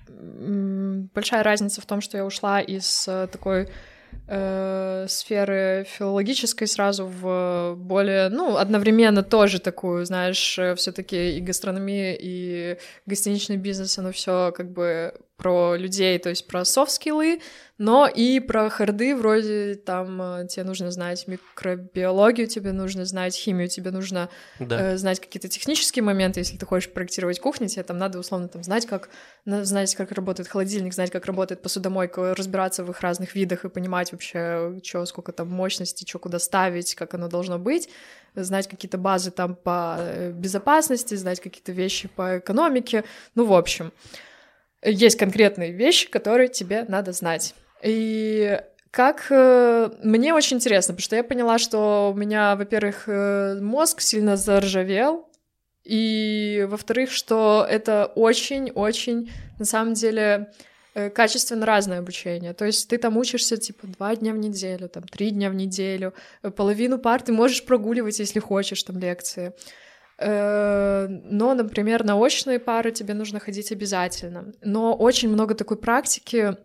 большая 1.14 1.43
разница 1.43 1.82
в 1.82 1.86
том, 1.86 1.99
что 2.01 2.18
я 2.18 2.26
ушла 2.26 2.62
из 2.62 3.07
э, 3.07 3.28
такой 3.32 3.70
э, 4.28 5.05
сферы 5.07 5.86
филологической 5.89 6.68
сразу 6.68 7.05
в 7.05 7.76
более, 7.78 8.30
ну, 8.30 8.57
одновременно 8.57 9.24
тоже 9.24 9.59
такую, 9.59 10.05
знаешь, 10.05 10.59
все-таки 10.76 11.38
и 11.38 11.41
гастрономия, 11.41 12.18
и 12.20 12.78
гостиничный 13.05 13.57
бизнес, 13.57 13.97
оно 13.97 14.12
все 14.12 14.53
как 14.55 14.72
бы 14.72 15.14
про 15.42 15.76
людей, 15.76 16.20
то 16.20 16.30
есть 16.30 16.46
про 16.46 16.64
софт-скиллы, 16.64 17.42
но 17.80 18.08
и 18.08 18.39
про 18.39 18.70
харды, 18.70 19.16
вроде 19.16 19.74
там 19.74 20.22
э, 20.22 20.48
тебе 20.48 20.64
нужно 20.66 20.92
знать 20.92 21.28
микробиологию, 21.28 22.46
тебе 22.46 22.74
нужно 22.74 23.06
знать 23.06 23.36
химию, 23.36 23.68
тебе 23.68 23.89
нужно 23.89 24.30
Да. 24.60 24.94
э, 24.94 24.98
знать 24.98 25.20
какие-то 25.20 25.48
технические 25.48 26.04
моменты, 26.04 26.42
если 26.42 26.58
ты 26.58 26.66
хочешь 26.68 26.92
проектировать 26.94 27.39
кухню, 27.39 27.68
тебе 27.70 27.82
там 27.82 27.98
надо 27.98 28.20
условно 28.20 28.50
там 28.50 28.62
знать, 28.62 28.86
как 28.86 29.10
на- 29.46 29.66
знать, 29.66 29.96
как 29.96 30.12
работает 30.12 30.48
холодильник, 30.48 30.94
знать, 30.94 31.10
как 31.10 31.26
работает 31.26 31.64
посудомойка, 31.64 32.36
разбираться 32.36 32.84
в 32.84 32.92
их 32.92 33.02
разных 33.02 33.34
видах 33.34 33.66
и 33.66 33.70
понимать 33.70 34.12
вообще, 34.12 34.80
что, 34.84 35.06
сколько 35.08 35.32
там 35.32 35.50
мощности, 35.50 36.08
что 36.08 36.20
куда 36.20 36.38
ставить, 36.38 36.94
как 36.94 37.16
оно 37.16 37.30
должно 37.30 37.58
быть, 37.58 37.89
знать 38.36 38.68
какие-то 38.68 39.00
базы 39.00 39.32
там 39.32 39.56
по 39.56 39.96
э, 39.98 40.32
безопасности, 40.32 41.16
знать 41.16 41.39
какие-то 41.39 41.72
вещи 41.72 42.10
по 42.16 42.38
экономике, 42.38 43.06
ну, 43.34 43.46
в 43.46 43.54
общем. 43.54 43.92
Есть 44.84 45.18
конкретные 45.18 45.72
вещи, 45.72 46.10
которые 46.10 46.50
тебе 46.50 46.86
надо 46.88 47.12
знать. 47.12 47.54
И 47.84 48.60
как 48.92 49.28
э, 49.30 49.90
мне 50.04 50.34
очень 50.34 50.58
интересно, 50.58 50.94
потому 50.94 51.04
что 51.04 51.16
я 51.16 51.24
поняла, 51.24 51.58
что 51.60 52.12
у 52.14 52.18
меня, 52.18 52.56
во-первых, 52.58 53.04
э, 53.08 53.60
мозг 53.62 54.02
сильно 54.02 54.36
заржавел, 54.36 55.30
и 55.86 56.68
во-вторых, 56.70 57.12
что 57.12 57.66
это 57.68 58.12
очень-очень, 58.16 59.32
на 59.60 59.66
самом 59.66 59.94
деле, 59.94 60.52
э, 60.94 61.10
качественно 61.10 61.66
разное 61.66 62.00
обучение. 62.00 62.54
То 62.54 62.66
есть 62.66 62.90
ты 62.90 62.98
там 62.98 63.18
учишься 63.18 63.56
типа 63.56 63.88
два 63.88 64.16
дня 64.16 64.34
в 64.34 64.38
неделю, 64.38 64.90
там 64.90 65.04
три 65.04 65.32
дня 65.32 65.50
в 65.50 65.56
неделю, 65.56 66.14
половину 66.58 66.98
пар 66.98 67.22
ты 67.22 67.32
можешь 67.32 67.64
прогуливать, 67.64 68.20
если 68.20 68.40
хочешь, 68.40 68.84
там 68.84 69.00
лекции. 69.00 69.54
Э, 70.22 71.07
но, 71.07 71.53
например, 71.55 72.03
на 72.03 72.15
очные 72.15 72.59
пары 72.59 72.91
тебе 72.91 73.13
нужно 73.13 73.39
ходить 73.39 73.72
обязательно. 73.72 74.53
Но 74.61 74.93
очень 74.93 75.30
много 75.30 75.55
такой 75.55 75.78
практики, 75.78 76.55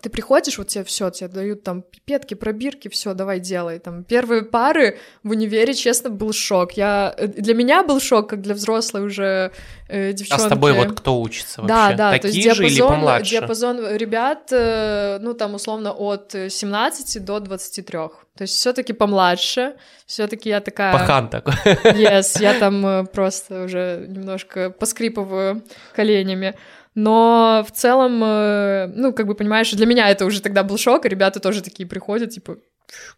ты 0.00 0.08
приходишь, 0.08 0.56
вот 0.56 0.68
тебе 0.68 0.84
все, 0.84 1.10
тебе 1.10 1.28
дают 1.28 1.64
там 1.64 1.82
пипетки, 1.82 2.32
пробирки, 2.34 2.88
все, 2.88 3.12
давай 3.12 3.40
делай. 3.40 3.78
Там 3.78 4.04
первые 4.04 4.42
пары 4.42 4.98
в 5.22 5.30
универе, 5.30 5.74
честно, 5.74 6.08
был 6.08 6.32
шок. 6.32 6.72
Я 6.72 7.14
э, 7.16 7.26
для 7.26 7.54
меня 7.54 7.82
был 7.82 8.00
шок, 8.00 8.30
как 8.30 8.40
для 8.40 8.54
взрослой 8.54 9.04
уже 9.04 9.52
э, 9.88 10.12
девчонки. 10.14 10.42
А 10.42 10.46
с 10.46 10.48
тобой 10.48 10.72
вот 10.72 10.98
кто 10.98 11.20
учится 11.20 11.60
вообще? 11.60 11.74
Да, 11.74 11.92
да, 11.92 12.10
Такие 12.12 12.20
то 12.20 12.48
есть 12.48 12.56
же 12.56 12.64
или 12.64 12.74
диапазон, 12.74 12.96
помладше? 12.96 13.30
диапазон 13.30 13.96
ребят, 13.96 14.48
э, 14.50 15.18
ну 15.20 15.34
там 15.34 15.54
условно 15.54 15.92
от 15.92 16.34
17 16.48 17.22
до 17.22 17.40
23. 17.40 17.98
То 18.36 18.42
есть 18.44 18.54
все-таки 18.54 18.94
помладше, 18.94 19.74
все-таки 20.06 20.48
я 20.48 20.60
такая. 20.60 20.92
Пахан 20.94 21.28
такой. 21.28 21.52
Yes, 21.84 22.40
я 22.40 22.58
там 22.58 22.86
э, 22.86 23.04
просто 23.04 23.64
уже 23.64 24.06
немножко 24.08 24.70
поскрипываю 24.70 25.62
коленями. 25.94 26.54
Но 26.94 27.64
в 27.66 27.72
целом, 27.72 28.22
э, 28.22 28.86
ну, 28.94 29.12
как 29.12 29.26
бы, 29.26 29.34
понимаешь, 29.34 29.70
для 29.72 29.86
меня 29.86 30.10
это 30.10 30.26
уже 30.26 30.42
тогда 30.42 30.62
был 30.62 30.76
шок, 30.76 31.06
и 31.06 31.08
ребята 31.08 31.40
тоже 31.40 31.62
такие 31.62 31.88
приходят, 31.88 32.30
типа, 32.30 32.58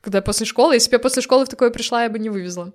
когда 0.00 0.22
после 0.22 0.46
школы, 0.46 0.74
если 0.74 0.90
бы 0.90 0.94
я 0.96 1.00
после 1.00 1.22
школы 1.22 1.44
в 1.44 1.48
такое 1.48 1.70
пришла, 1.70 2.04
я 2.04 2.10
бы 2.10 2.18
не 2.18 2.30
вывезла. 2.30 2.72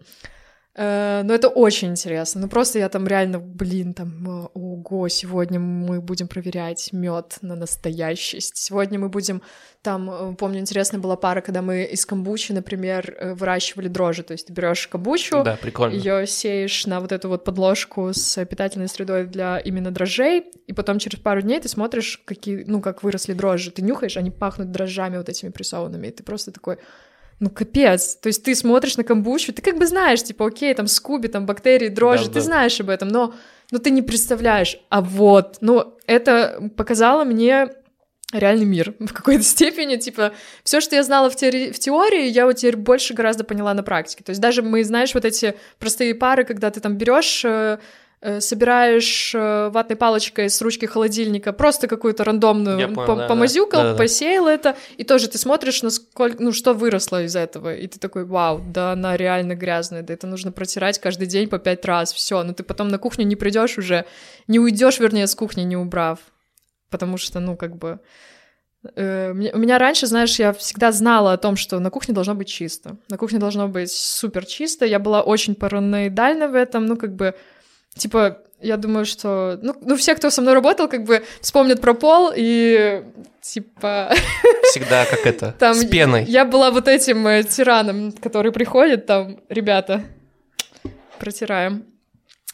Э, 0.79 1.23
Но 1.23 1.33
это 1.33 1.49
очень 1.49 1.89
интересно. 1.89 2.39
Ну 2.41 2.47
просто 2.47 2.79
я 2.79 2.87
там 2.87 3.05
реально, 3.05 3.39
блин, 3.39 3.93
там, 3.93 4.45
э, 4.45 4.47
ого, 4.53 5.09
сегодня 5.09 5.59
мы 5.59 5.99
будем 5.99 6.29
проверять 6.29 6.93
мед 6.93 7.37
на 7.41 7.55
настоящесть. 7.55 8.55
Сегодня 8.55 8.97
мы 8.97 9.09
будем 9.09 9.41
там, 9.81 10.09
э, 10.09 10.35
помню, 10.35 10.59
интересная 10.59 11.01
была 11.01 11.17
пара, 11.17 11.41
когда 11.41 11.61
мы 11.61 11.83
из 11.83 12.05
камбучи, 12.05 12.53
например, 12.53 13.35
выращивали 13.35 13.89
дрожжи. 13.89 14.23
То 14.23 14.31
есть 14.31 14.47
ты 14.47 14.53
берешь 14.53 14.87
камбучу, 14.87 15.43
Да, 15.43 15.57
прикольно. 15.61 15.93
ее 15.95 16.25
сеешь 16.25 16.85
на 16.85 17.01
вот 17.01 17.11
эту 17.11 17.27
вот 17.27 17.43
подложку 17.43 18.13
с 18.13 18.45
питательной 18.45 18.87
средой 18.87 19.25
для 19.25 19.57
именно 19.57 19.91
дрожжей, 19.91 20.45
и 20.67 20.71
потом 20.71 20.99
через 20.99 21.19
пару 21.19 21.41
дней 21.41 21.59
ты 21.59 21.67
смотришь, 21.67 22.21
какие, 22.25 22.63
ну, 22.65 22.79
как 22.79 23.03
выросли 23.03 23.33
дрожжи. 23.33 23.71
Ты 23.71 23.81
нюхаешь, 23.81 24.15
они 24.15 24.31
пахнут 24.31 24.71
дрожжами 24.71 25.17
вот 25.17 25.27
этими 25.27 25.49
прессованными, 25.49 26.07
и 26.07 26.11
ты 26.11 26.23
просто 26.23 26.51
такой, 26.51 26.77
ну, 27.39 27.49
капец. 27.49 28.15
То 28.15 28.27
есть 28.27 28.43
ты 28.43 28.53
смотришь 28.53 28.97
на 28.97 29.03
камбучу, 29.03 29.53
ты 29.53 29.61
как 29.61 29.77
бы 29.77 29.87
знаешь, 29.87 30.23
типа, 30.23 30.47
окей, 30.47 30.73
там 30.73 30.87
скуби, 30.87 31.27
там 31.27 31.45
бактерии, 31.45 31.87
дрожжи, 31.87 32.25
Да, 32.25 32.33
ты 32.33 32.39
да. 32.39 32.41
знаешь 32.41 32.79
об 32.79 32.89
этом, 32.89 33.07
но, 33.07 33.33
но 33.71 33.79
ты 33.79 33.91
не 33.91 34.01
представляешь. 34.01 34.79
А 34.89 35.01
вот, 35.01 35.57
ну, 35.61 35.97
это 36.05 36.71
показало 36.75 37.23
мне 37.23 37.69
реальный 38.33 38.65
мир 38.65 38.93
в 38.99 39.13
какой-то 39.13 39.43
степени, 39.43 39.95
типа, 39.95 40.33
все, 40.63 40.81
что 40.81 40.95
я 40.95 41.03
знала 41.03 41.29
в, 41.29 41.35
теории, 41.35 41.71
в 41.71 41.79
теории, 41.79 42.27
я 42.27 42.45
вот 42.45 42.57
теперь 42.57 42.75
больше 42.75 43.13
гораздо 43.13 43.43
поняла 43.43 43.73
на 43.73 43.83
практике. 43.83 44.23
То 44.23 44.31
есть 44.31 44.41
даже 44.41 44.61
мы, 44.61 44.83
знаешь, 44.83 45.13
вот 45.13 45.25
эти 45.25 45.55
простые 45.79 46.15
пары, 46.15 46.43
когда 46.43 46.69
ты 46.71 46.79
там 46.79 46.97
берешь 46.97 47.43
э, 47.45 47.79
собираешь 48.41 49.33
э, 49.33 49.69
ватной 49.69 49.95
палочкой 49.95 50.49
с 50.49 50.61
ручки 50.61 50.85
холодильника 50.85 51.53
просто 51.53 51.87
какую-то 51.87 52.23
рандомную 52.25 52.77
Я 52.77 52.87
понял, 52.87 53.05
по- 53.07 53.15
да, 53.15 53.21
да. 53.21 53.27
помазюкал, 53.27 53.95
посеял 53.95 54.47
это, 54.47 54.75
и 54.97 55.03
тоже 55.05 55.29
ты 55.29 55.37
смотришь, 55.37 55.81
насколько, 55.83 56.43
ну, 56.43 56.51
что 56.51 56.73
выросло 56.73 57.23
из 57.23 57.35
этого, 57.35 57.73
и 57.73 57.87
ты 57.87 57.97
такой, 57.97 58.25
вау, 58.25 58.59
да 58.59 58.91
она 58.91 59.15
реально 59.15 59.55
грязная, 59.55 60.01
да 60.01 60.13
это 60.13 60.27
нужно 60.27 60.51
протирать 60.51 60.99
каждый 60.99 61.27
день 61.27 61.47
по 61.47 61.59
пять 61.59 61.85
раз, 61.85 62.11
все, 62.13 62.43
но 62.43 62.53
ты 62.53 62.63
потом 62.63 62.89
на 62.89 62.97
кухню 62.97 63.25
не 63.25 63.35
придешь 63.37 63.77
уже, 63.77 64.03
не 64.47 64.59
уйдешь, 64.59 64.99
вернее, 64.99 65.25
с 65.27 65.35
кухни 65.35 65.61
не 65.61 65.77
убрав, 65.77 66.19
потому 66.89 67.17
что, 67.17 67.39
ну, 67.39 67.55
как 67.55 67.77
бы... 67.77 67.99
э, 68.95 69.31
У 69.31 69.57
меня 69.57 69.77
раньше, 69.77 70.07
знаешь, 70.07 70.39
я 70.39 70.51
всегда 70.51 70.91
знала 70.91 71.33
о 71.33 71.37
том, 71.37 71.55
что 71.55 71.79
на 71.79 71.89
кухне 71.89 72.13
должно 72.13 72.35
быть 72.35 72.47
чисто. 72.49 72.97
На 73.09 73.17
кухне 73.17 73.39
должно 73.39 73.67
быть 73.67 73.91
супер 73.91 74.45
чисто. 74.45 74.85
Я 74.85 74.99
была 74.99 75.21
очень 75.21 75.55
параноидальна 75.55 76.47
в 76.47 76.55
этом. 76.55 76.85
Ну, 76.85 76.97
как 76.97 77.15
бы, 77.15 77.33
типа, 77.95 78.39
я 78.61 78.77
думаю, 78.77 79.05
что... 79.05 79.57
Ну, 79.61 79.75
ну, 79.81 79.95
все, 79.95 80.15
кто 80.15 80.29
со 80.29 80.41
мной 80.41 80.53
работал, 80.53 80.87
как 80.87 81.03
бы 81.05 81.23
вспомнят 81.41 81.81
про 81.81 81.93
пол 81.93 82.31
и, 82.35 83.03
типа... 83.41 84.11
Всегда 84.63 85.05
как 85.05 85.25
это, 85.25 85.55
Там 85.59 85.73
с 85.73 85.85
пеной. 85.85 86.25
Я 86.25 86.45
была 86.45 86.71
вот 86.71 86.87
этим 86.87 87.25
э, 87.27 87.43
тираном, 87.43 88.11
который 88.11 88.51
приходит, 88.51 89.05
там, 89.05 89.39
ребята, 89.49 90.03
протираем, 91.19 91.85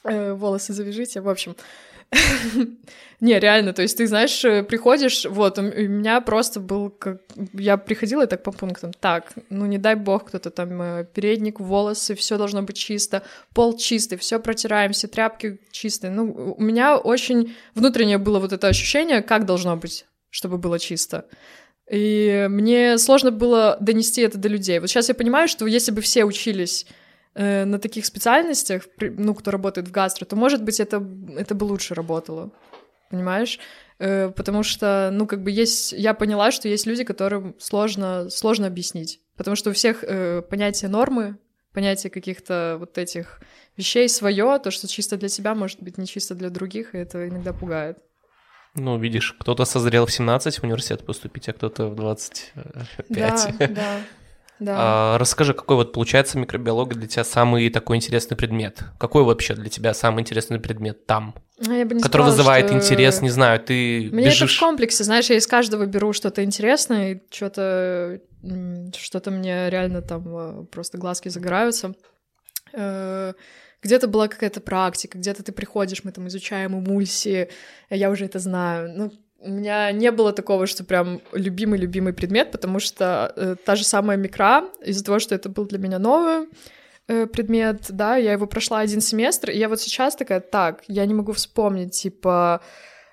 Э, 0.05 0.33
волосы 0.33 0.73
завяжите, 0.73 1.19
в 1.19 1.27
общем. 1.27 1.55
Не, 3.21 3.39
реально, 3.39 3.73
то 3.73 3.81
есть 3.81 3.97
ты, 3.97 4.07
знаешь, 4.07 4.43
э, 4.43 4.63
приходишь, 4.63 5.25
вот, 5.25 5.57
у 5.57 5.61
меня 5.61 6.19
просто 6.21 6.59
был, 6.59 6.89
как... 6.89 7.21
я 7.53 7.77
приходила 7.77 8.23
и 8.23 8.27
так 8.27 8.43
по 8.43 8.51
пунктам, 8.51 8.91
так, 8.93 9.33
ну 9.49 9.65
не 9.65 9.77
дай 9.77 9.95
бог 9.95 10.25
кто-то 10.25 10.49
там, 10.49 10.81
э, 10.81 11.07
передник, 11.13 11.59
волосы, 11.59 12.13
все 12.15 12.37
должно 12.37 12.61
быть 12.61 12.75
чисто, 12.75 13.23
пол 13.53 13.77
чистый, 13.77 14.17
все 14.17 14.39
протираем, 14.39 14.91
все 14.91 15.07
тряпки 15.07 15.59
чистые, 15.71 16.11
ну, 16.11 16.55
у 16.57 16.61
меня 16.61 16.97
очень 16.97 17.55
внутреннее 17.73 18.17
было 18.17 18.39
вот 18.39 18.51
это 18.51 18.67
ощущение, 18.67 19.21
как 19.21 19.45
должно 19.45 19.77
быть, 19.77 20.05
чтобы 20.29 20.57
было 20.57 20.77
чисто. 20.77 21.25
И 21.89 22.47
мне 22.49 22.97
сложно 22.97 23.31
было 23.31 23.77
донести 23.79 24.21
это 24.21 24.37
до 24.37 24.47
людей. 24.47 24.79
Вот 24.79 24.89
сейчас 24.89 25.07
я 25.07 25.15
понимаю, 25.15 25.47
что 25.47 25.67
если 25.67 25.91
бы 25.91 26.01
все 26.01 26.25
учились 26.25 26.87
э, 27.35 27.65
на 27.65 27.79
таких 27.79 28.05
специальностях, 28.05 28.87
ну, 28.99 29.35
кто 29.35 29.51
работает 29.51 29.87
в 29.87 29.91
гастро, 29.91 30.25
то, 30.25 30.35
может 30.35 30.63
быть, 30.63 30.79
это, 30.79 31.05
это 31.37 31.53
бы 31.53 31.65
лучше 31.65 31.93
работало. 31.93 32.51
Понимаешь? 33.09 33.59
Э, 33.99 34.29
потому 34.29 34.63
что, 34.63 35.09
ну, 35.13 35.27
как 35.27 35.43
бы 35.43 35.51
есть... 35.51 35.93
Я 35.93 36.13
поняла, 36.13 36.51
что 36.51 36.67
есть 36.67 36.87
люди, 36.87 37.03
которым 37.03 37.55
сложно, 37.59 38.29
сложно 38.29 38.67
объяснить. 38.67 39.21
Потому 39.37 39.55
что 39.55 39.69
у 39.69 39.73
всех 39.73 40.03
э, 40.03 40.41
понятие 40.41 40.89
нормы, 40.89 41.37
понятие 41.73 42.09
каких-то 42.09 42.77
вот 42.79 42.97
этих 42.97 43.41
вещей 43.77 44.09
свое, 44.09 44.59
то, 44.59 44.71
что 44.71 44.87
чисто 44.87 45.17
для 45.17 45.29
себя, 45.29 45.53
может 45.53 45.81
быть, 45.81 45.97
не 45.97 46.07
чисто 46.07 46.33
для 46.35 46.49
других, 46.49 46.95
и 46.95 46.97
это 46.97 47.27
иногда 47.27 47.53
пугает. 47.53 47.97
Ну, 48.75 48.97
видишь, 48.97 49.33
кто-то 49.39 49.63
созрел 49.65 50.05
в 50.05 50.11
17 50.11 50.59
в 50.59 50.63
университет 50.63 51.05
поступить, 51.05 51.47
а 51.47 51.53
кто-то 51.53 51.87
в 51.87 51.95
25. 51.95 53.05
Да, 53.09 53.67
да, 53.67 53.99
да. 54.59 54.75
А, 54.77 55.17
расскажи, 55.17 55.53
какой 55.53 55.75
вот 55.75 55.91
получается 55.93 56.37
микробиология 56.37 56.97
для 56.97 57.07
тебя 57.07 57.23
самый 57.23 57.69
такой 57.69 57.97
интересный 57.97 58.37
предмет? 58.37 58.83
Какой 58.97 59.23
вообще 59.23 59.53
для 59.53 59.69
тебя 59.69 59.93
самый 59.93 60.21
интересный 60.21 60.59
предмет 60.59 61.05
там, 61.05 61.35
А 61.67 61.73
я 61.73 61.85
бы 61.85 61.95
не 61.95 62.01
который 62.01 62.21
сказала, 62.23 62.31
вызывает 62.31 62.67
что- 62.67 62.75
интерес, 62.77 63.21
не 63.21 63.29
знаю, 63.29 63.59
ты 63.59 64.09
Мне 64.11 64.27
это 64.27 64.35
в 64.37 64.41
бежишь... 64.41 64.59
комплексе, 64.59 65.03
знаешь, 65.03 65.29
я 65.29 65.35
из 65.37 65.47
каждого 65.47 65.85
беру 65.85 66.13
что-то 66.13 66.43
интересное, 66.43 67.13
и 67.13 67.21
что-то 67.31 68.19
что-то 68.97 69.31
мне 69.31 69.69
реально 69.69 70.01
там 70.01 70.23
э, 70.27 70.65
просто 70.65 70.97
глазки 70.99 71.29
загораются. 71.29 71.93
Э, 72.73 73.33
Где-то 73.81 74.07
была 74.07 74.27
какая-то 74.27 74.61
практика, 74.61 75.17
где-то 75.17 75.43
ты 75.43 75.51
приходишь, 75.51 76.03
мы 76.03 76.11
там 76.11 76.27
изучаем 76.27 76.77
эмульсии, 76.77 77.49
я 77.89 78.09
уже 78.09 78.25
это 78.25 78.39
знаю. 78.39 78.89
Ну, 78.95 79.11
у 79.45 79.49
меня 79.49 79.91
не 79.91 80.11
было 80.11 80.33
такого, 80.33 80.65
что 80.67 80.83
прям 80.83 81.21
любимый-любимый 81.31 82.13
предмет, 82.13 82.51
потому 82.51 82.79
что 82.79 83.31
э, 83.35 83.55
та 83.63 83.75
же 83.75 83.83
самая 83.83 84.17
микра, 84.17 84.65
из-за 84.83 85.03
того, 85.03 85.19
что 85.19 85.35
это 85.35 85.49
был 85.49 85.65
для 85.65 85.77
меня 85.77 85.99
новый 85.99 86.47
э, 87.07 87.27
предмет, 87.27 87.85
да, 87.89 88.15
я 88.15 88.33
его 88.33 88.47
прошла 88.47 88.79
один 88.79 89.01
семестр, 89.01 89.51
и 89.51 89.57
я 89.57 89.69
вот 89.69 89.79
сейчас 89.79 90.15
такая, 90.15 90.39
так, 90.39 90.83
я 90.87 91.05
не 91.05 91.13
могу 91.13 91.31
вспомнить, 91.31 91.91
типа, 91.91 92.61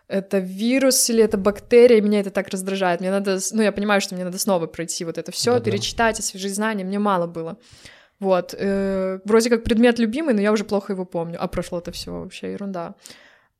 это 0.08 0.38
вирус 0.38 1.10
или 1.10 1.22
это 1.22 1.36
бактерия, 1.36 1.98
и 1.98 2.00
меня 2.00 2.20
это 2.20 2.30
так 2.30 2.48
раздражает. 2.48 3.00
Мне 3.00 3.10
надо, 3.10 3.38
ну, 3.52 3.62
я 3.62 3.72
понимаю, 3.72 4.00
что 4.00 4.14
мне 4.14 4.24
надо 4.24 4.38
снова 4.38 4.66
пройти 4.66 5.04
вот 5.04 5.18
это 5.18 5.32
все, 5.32 5.52
Да-да. 5.52 5.64
перечитать, 5.70 6.18
освежить 6.18 6.54
знания, 6.54 6.84
мне 6.84 6.98
мало 6.98 7.26
было. 7.26 7.58
Вот, 8.20 8.54
э, 8.56 9.18
вроде 9.24 9.50
как 9.50 9.64
предмет 9.64 9.98
любимый, 9.98 10.32
но 10.32 10.40
я 10.40 10.52
уже 10.52 10.64
плохо 10.64 10.92
его 10.92 11.04
помню, 11.04 11.38
а 11.40 11.48
прошло 11.48 11.78
это 11.78 11.92
все 11.92 12.10
вообще 12.12 12.52
ерунда. 12.52 12.94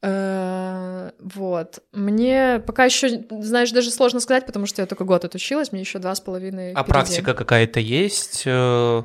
Э, 0.03 1.11
Вот. 1.21 1.79
Мне 1.93 2.63
пока 2.67 2.85
еще, 2.85 3.25
знаешь, 3.41 3.71
даже 3.71 3.91
сложно 3.91 4.21
сказать, 4.21 4.47
потому 4.47 4.67
что 4.67 4.83
я 4.83 4.87
только 4.87 5.05
год 5.05 5.25
отучилась, 5.25 5.73
мне 5.73 5.83
еще 5.83 5.99
два 5.99 6.15
с 6.15 6.21
половиной. 6.21 6.73
А 6.73 6.83
впереди. 6.83 6.89
практика 6.89 7.35
какая-то 7.35 7.81
есть 7.81 8.43
э, 8.47 9.03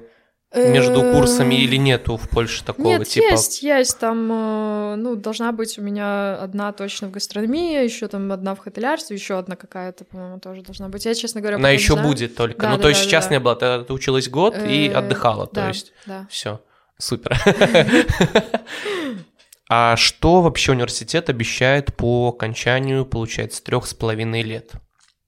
между 0.55 1.01
Э, 1.03 1.13
курсами 1.13 1.55
или 1.55 1.75
нету 1.75 2.17
в 2.17 2.29
Польше 2.29 2.63
такого 2.63 2.87
Нет, 2.87 3.07
типа? 3.07 3.31
есть, 3.31 3.61
есть. 3.61 3.99
Там, 3.99 4.27
ну, 4.27 5.15
должна 5.15 5.51
быть 5.51 5.77
у 5.77 5.81
меня 5.81 6.35
одна 6.35 6.71
точно 6.71 7.09
в 7.09 7.11
гастрономии, 7.11 7.83
еще 7.83 8.07
там 8.07 8.31
одна 8.31 8.55
в 8.55 8.59
хотелярстве, 8.59 9.15
еще 9.15 9.37
одна 9.37 9.55
какая-то, 9.55 10.05
по-моему, 10.05 10.39
тоже 10.39 10.61
должна 10.63 10.87
быть. 10.89 11.05
Я, 11.05 11.13
честно 11.13 11.41
говоря, 11.41 11.57
Она 11.57 11.69
еще 11.69 11.93
знаю. 11.93 12.07
будет 12.07 12.35
только. 12.35 12.61
Да, 12.61 12.69
ну, 12.71 12.77
да, 12.77 12.81
то 12.83 12.89
есть 12.89 13.03
да, 13.03 13.09
сейчас 13.09 13.27
да. 13.27 13.31
не 13.35 13.39
было, 13.39 13.55
ты, 13.55 13.83
ты 13.83 13.93
училась 13.93 14.29
год 14.29 14.55
и 14.57 14.87
отдыхала, 14.87 15.47
то 15.47 15.67
есть 15.67 15.93
Да. 16.05 16.25
все, 16.29 16.61
супер. 16.97 17.37
А 19.69 19.95
что 19.97 20.41
вообще 20.41 20.71
университет 20.71 21.29
обещает 21.29 21.95
по 21.95 22.29
окончанию, 22.29 23.05
получается, 23.05 23.63
трех 23.63 23.85
с 23.85 23.93
половиной 23.93 24.41
лет? 24.41 24.71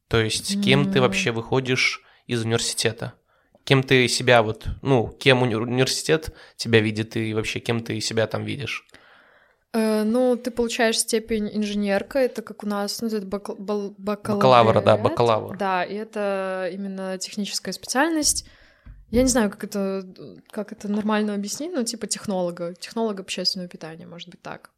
То 0.07 0.19
есть 0.21 0.63
кем 0.63 0.91
ты 0.91 0.99
М. 0.99 1.03
вообще 1.03 1.31
выходишь 1.31 2.01
из 2.25 2.43
университета? 2.43 3.13
Кем 3.65 3.83
ты 3.83 4.07
себя 4.07 4.41
вот, 4.41 4.65
ну, 4.81 5.07
кем 5.09 5.43
уни- 5.43 5.55
университет 5.55 6.33
тебя 6.55 6.79
видит 6.79 7.15
и 7.17 7.33
вообще 7.33 7.59
кем 7.59 7.81
ты 7.83 7.99
себя 7.99 8.25
там 8.27 8.43
видишь? 8.45 8.85
Э, 9.73 10.03
ну, 10.03 10.35
ты 10.35 10.49
получаешь 10.49 10.97
степень 10.97 11.49
инженерка, 11.53 12.17
это 12.19 12.41
как 12.41 12.63
у 12.63 12.67
нас, 12.67 13.01
ну, 13.01 13.07
это 13.09 13.27
бакал- 13.27 13.57
бал- 13.59 13.93
Бакалавра, 13.99 14.81
да, 14.81 14.97
бакалавр. 14.97 15.57
Да, 15.57 15.83
и 15.83 15.93
это 15.93 16.69
именно 16.73 17.17
техническая 17.19 17.71
специальность. 17.73 18.47
Я 19.12 19.24
не 19.24 19.28
знаю, 19.28 19.49
как 19.49 19.64
это, 19.64 20.05
как 20.51 20.72
это 20.72 20.88
нормально 20.88 21.34
объяснить, 21.34 21.74
но 21.74 21.84
типа 21.84 22.07
технолога, 22.07 22.76
технолога 22.76 23.22
общественного 23.22 23.70
питания, 23.70 24.05
может 24.05 24.30
быть 24.30 24.41
так. 24.41 24.70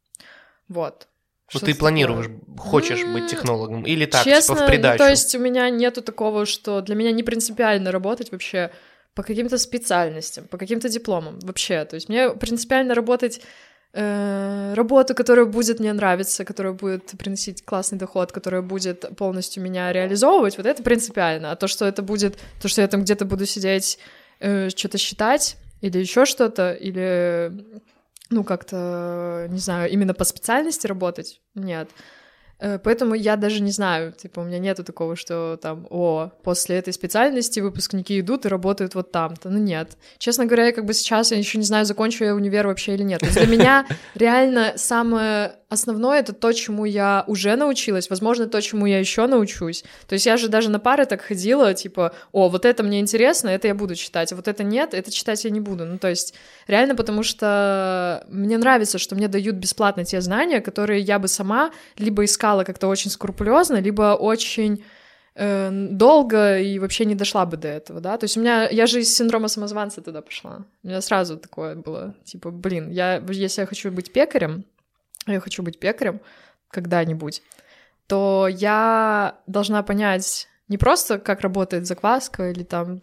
Вот. 0.68 1.08
Ну, 1.54 1.60
ты 1.60 1.74
планируешь, 1.74 2.26
такое. 2.26 2.56
хочешь 2.56 3.04
быть 3.04 3.26
технологом 3.30 3.84
или 3.84 4.06
так, 4.06 4.24
Честно, 4.24 4.54
типа 4.54 4.64
в 4.64 4.68
придачу? 4.68 5.02
Ну, 5.02 5.06
то 5.06 5.10
есть 5.10 5.34
у 5.34 5.38
меня 5.38 5.68
нету 5.68 6.00
такого, 6.00 6.46
что 6.46 6.80
для 6.80 6.94
меня 6.94 7.12
не 7.12 7.22
принципиально 7.22 7.92
работать 7.92 8.32
вообще 8.32 8.70
по 9.14 9.22
каким-то 9.22 9.58
специальностям, 9.58 10.46
по 10.48 10.56
каким-то 10.56 10.88
дипломам 10.88 11.38
вообще. 11.40 11.84
То 11.84 11.96
есть 11.96 12.08
мне 12.08 12.30
принципиально 12.30 12.94
работать 12.94 13.42
э, 13.92 14.72
работу, 14.74 15.14
которая 15.14 15.44
будет 15.44 15.80
мне 15.80 15.92
нравиться, 15.92 16.46
которая 16.46 16.72
будет 16.72 17.10
приносить 17.18 17.62
классный 17.64 17.98
доход, 17.98 18.32
которая 18.32 18.62
будет 18.62 19.04
полностью 19.16 19.62
меня 19.62 19.92
реализовывать, 19.92 20.56
вот 20.56 20.64
это 20.64 20.82
принципиально. 20.82 21.52
А 21.52 21.56
то, 21.56 21.66
что 21.66 21.84
это 21.84 22.00
будет, 22.00 22.38
то, 22.62 22.68
что 22.68 22.80
я 22.80 22.88
там 22.88 23.02
где-то 23.02 23.26
буду 23.26 23.44
сидеть, 23.44 23.98
э, 24.42 24.68
что-то 24.70 24.98
считать 24.98 25.56
или 25.80 25.98
еще 25.98 26.24
что-то, 26.24 26.72
или 26.72 27.52
ну, 28.30 28.44
как-то, 28.44 29.46
не 29.50 29.58
знаю, 29.58 29.90
именно 29.90 30.14
по 30.14 30.24
специальности 30.24 30.86
работать, 30.86 31.40
нет. 31.54 31.88
Э, 32.62 32.78
поэтому 32.78 33.14
я 33.14 33.36
даже 33.36 33.60
не 33.60 33.72
знаю, 33.72 34.12
типа, 34.12 34.40
у 34.40 34.44
меня 34.44 34.58
нету 34.58 34.84
такого, 34.84 35.16
что 35.16 35.58
там, 35.60 35.86
о, 35.90 36.30
после 36.44 36.76
этой 36.76 36.92
специальности 36.92 37.60
выпускники 37.60 38.20
идут 38.20 38.46
и 38.46 38.48
работают 38.48 38.94
вот 38.94 39.10
там-то. 39.10 39.50
Ну 39.50 39.58
нет. 39.58 39.96
Честно 40.18 40.46
говоря, 40.46 40.66
я 40.66 40.72
как 40.72 40.84
бы 40.84 40.94
сейчас, 40.94 41.32
я 41.32 41.38
еще 41.38 41.58
не 41.58 41.64
знаю, 41.64 41.84
закончу 41.84 42.24
я 42.24 42.34
универ 42.34 42.68
вообще 42.68 42.94
или 42.94 43.02
нет. 43.02 43.20
То 43.20 43.26
есть 43.26 43.38
для 43.38 43.48
меня 43.48 43.86
реально 44.14 44.74
самое 44.76 45.56
основное 45.72 46.20
это 46.20 46.32
то, 46.32 46.52
чему 46.52 46.84
я 46.84 47.24
уже 47.26 47.56
научилась, 47.56 48.10
возможно, 48.10 48.46
то, 48.46 48.60
чему 48.60 48.86
я 48.86 48.98
еще 48.98 49.26
научусь. 49.26 49.84
То 50.06 50.12
есть 50.14 50.26
я 50.26 50.36
же 50.36 50.48
даже 50.48 50.70
на 50.70 50.78
пары 50.78 51.06
так 51.06 51.22
ходила, 51.22 51.72
типа, 51.74 52.12
о, 52.32 52.48
вот 52.48 52.64
это 52.64 52.82
мне 52.82 53.00
интересно, 53.00 53.48
это 53.48 53.68
я 53.68 53.74
буду 53.74 53.94
читать, 53.94 54.32
а 54.32 54.36
вот 54.36 54.48
это 54.48 54.62
нет, 54.62 54.94
это 54.94 55.10
читать 55.10 55.44
я 55.44 55.50
не 55.50 55.60
буду. 55.60 55.84
Ну, 55.84 55.98
то 55.98 56.08
есть 56.08 56.34
реально 56.66 56.94
потому 56.94 57.22
что 57.22 58.24
мне 58.28 58.58
нравится, 58.58 58.98
что 58.98 59.14
мне 59.14 59.28
дают 59.28 59.56
бесплатно 59.56 60.04
те 60.04 60.20
знания, 60.20 60.60
которые 60.60 61.00
я 61.00 61.18
бы 61.18 61.28
сама 61.28 61.72
либо 61.96 62.24
искала 62.24 62.64
как-то 62.64 62.88
очень 62.88 63.10
скрупулезно, 63.10 63.80
либо 63.80 64.14
очень 64.14 64.84
э, 65.34 65.70
долго 65.72 66.58
и 66.58 66.78
вообще 66.78 67.06
не 67.06 67.14
дошла 67.14 67.46
бы 67.46 67.56
до 67.56 67.68
этого, 67.68 68.00
да, 68.00 68.18
то 68.18 68.24
есть 68.24 68.36
у 68.36 68.40
меня, 68.40 68.68
я 68.68 68.86
же 68.86 69.00
из 69.00 69.14
синдрома 69.16 69.48
самозванца 69.48 70.02
туда 70.02 70.20
пошла, 70.20 70.66
у 70.82 70.88
меня 70.88 71.00
сразу 71.00 71.38
такое 71.38 71.76
было, 71.76 72.14
типа, 72.24 72.50
блин, 72.50 72.90
я, 72.90 73.22
если 73.28 73.62
я 73.62 73.66
хочу 73.66 73.90
быть 73.90 74.12
пекарем, 74.12 74.64
я 75.30 75.40
хочу 75.40 75.62
быть 75.62 75.78
пекарем 75.78 76.20
когда-нибудь, 76.68 77.42
то 78.06 78.48
я 78.50 79.38
должна 79.46 79.82
понять 79.82 80.48
не 80.68 80.78
просто, 80.78 81.18
как 81.18 81.42
работает 81.42 81.86
закваска 81.86 82.50
или 82.50 82.62
там, 82.62 83.00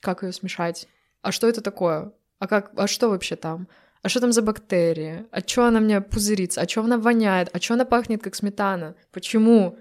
как 0.00 0.22
ее 0.22 0.32
смешать, 0.32 0.88
а 1.22 1.32
что 1.32 1.48
это 1.48 1.60
такое, 1.60 2.12
а 2.38 2.48
как, 2.48 2.72
а 2.76 2.86
что 2.86 3.10
вообще 3.10 3.36
там, 3.36 3.68
а 4.02 4.08
что 4.08 4.20
там 4.20 4.32
за 4.32 4.42
бактерии, 4.42 5.26
а 5.30 5.40
что 5.40 5.66
она 5.66 5.80
мне 5.80 6.00
пузырится, 6.00 6.62
а 6.62 6.68
что 6.68 6.82
она 6.82 6.98
воняет, 6.98 7.50
а 7.52 7.60
что 7.60 7.74
она 7.74 7.84
пахнет 7.84 8.22
как 8.22 8.34
сметана, 8.34 8.94
почему? 9.12 9.78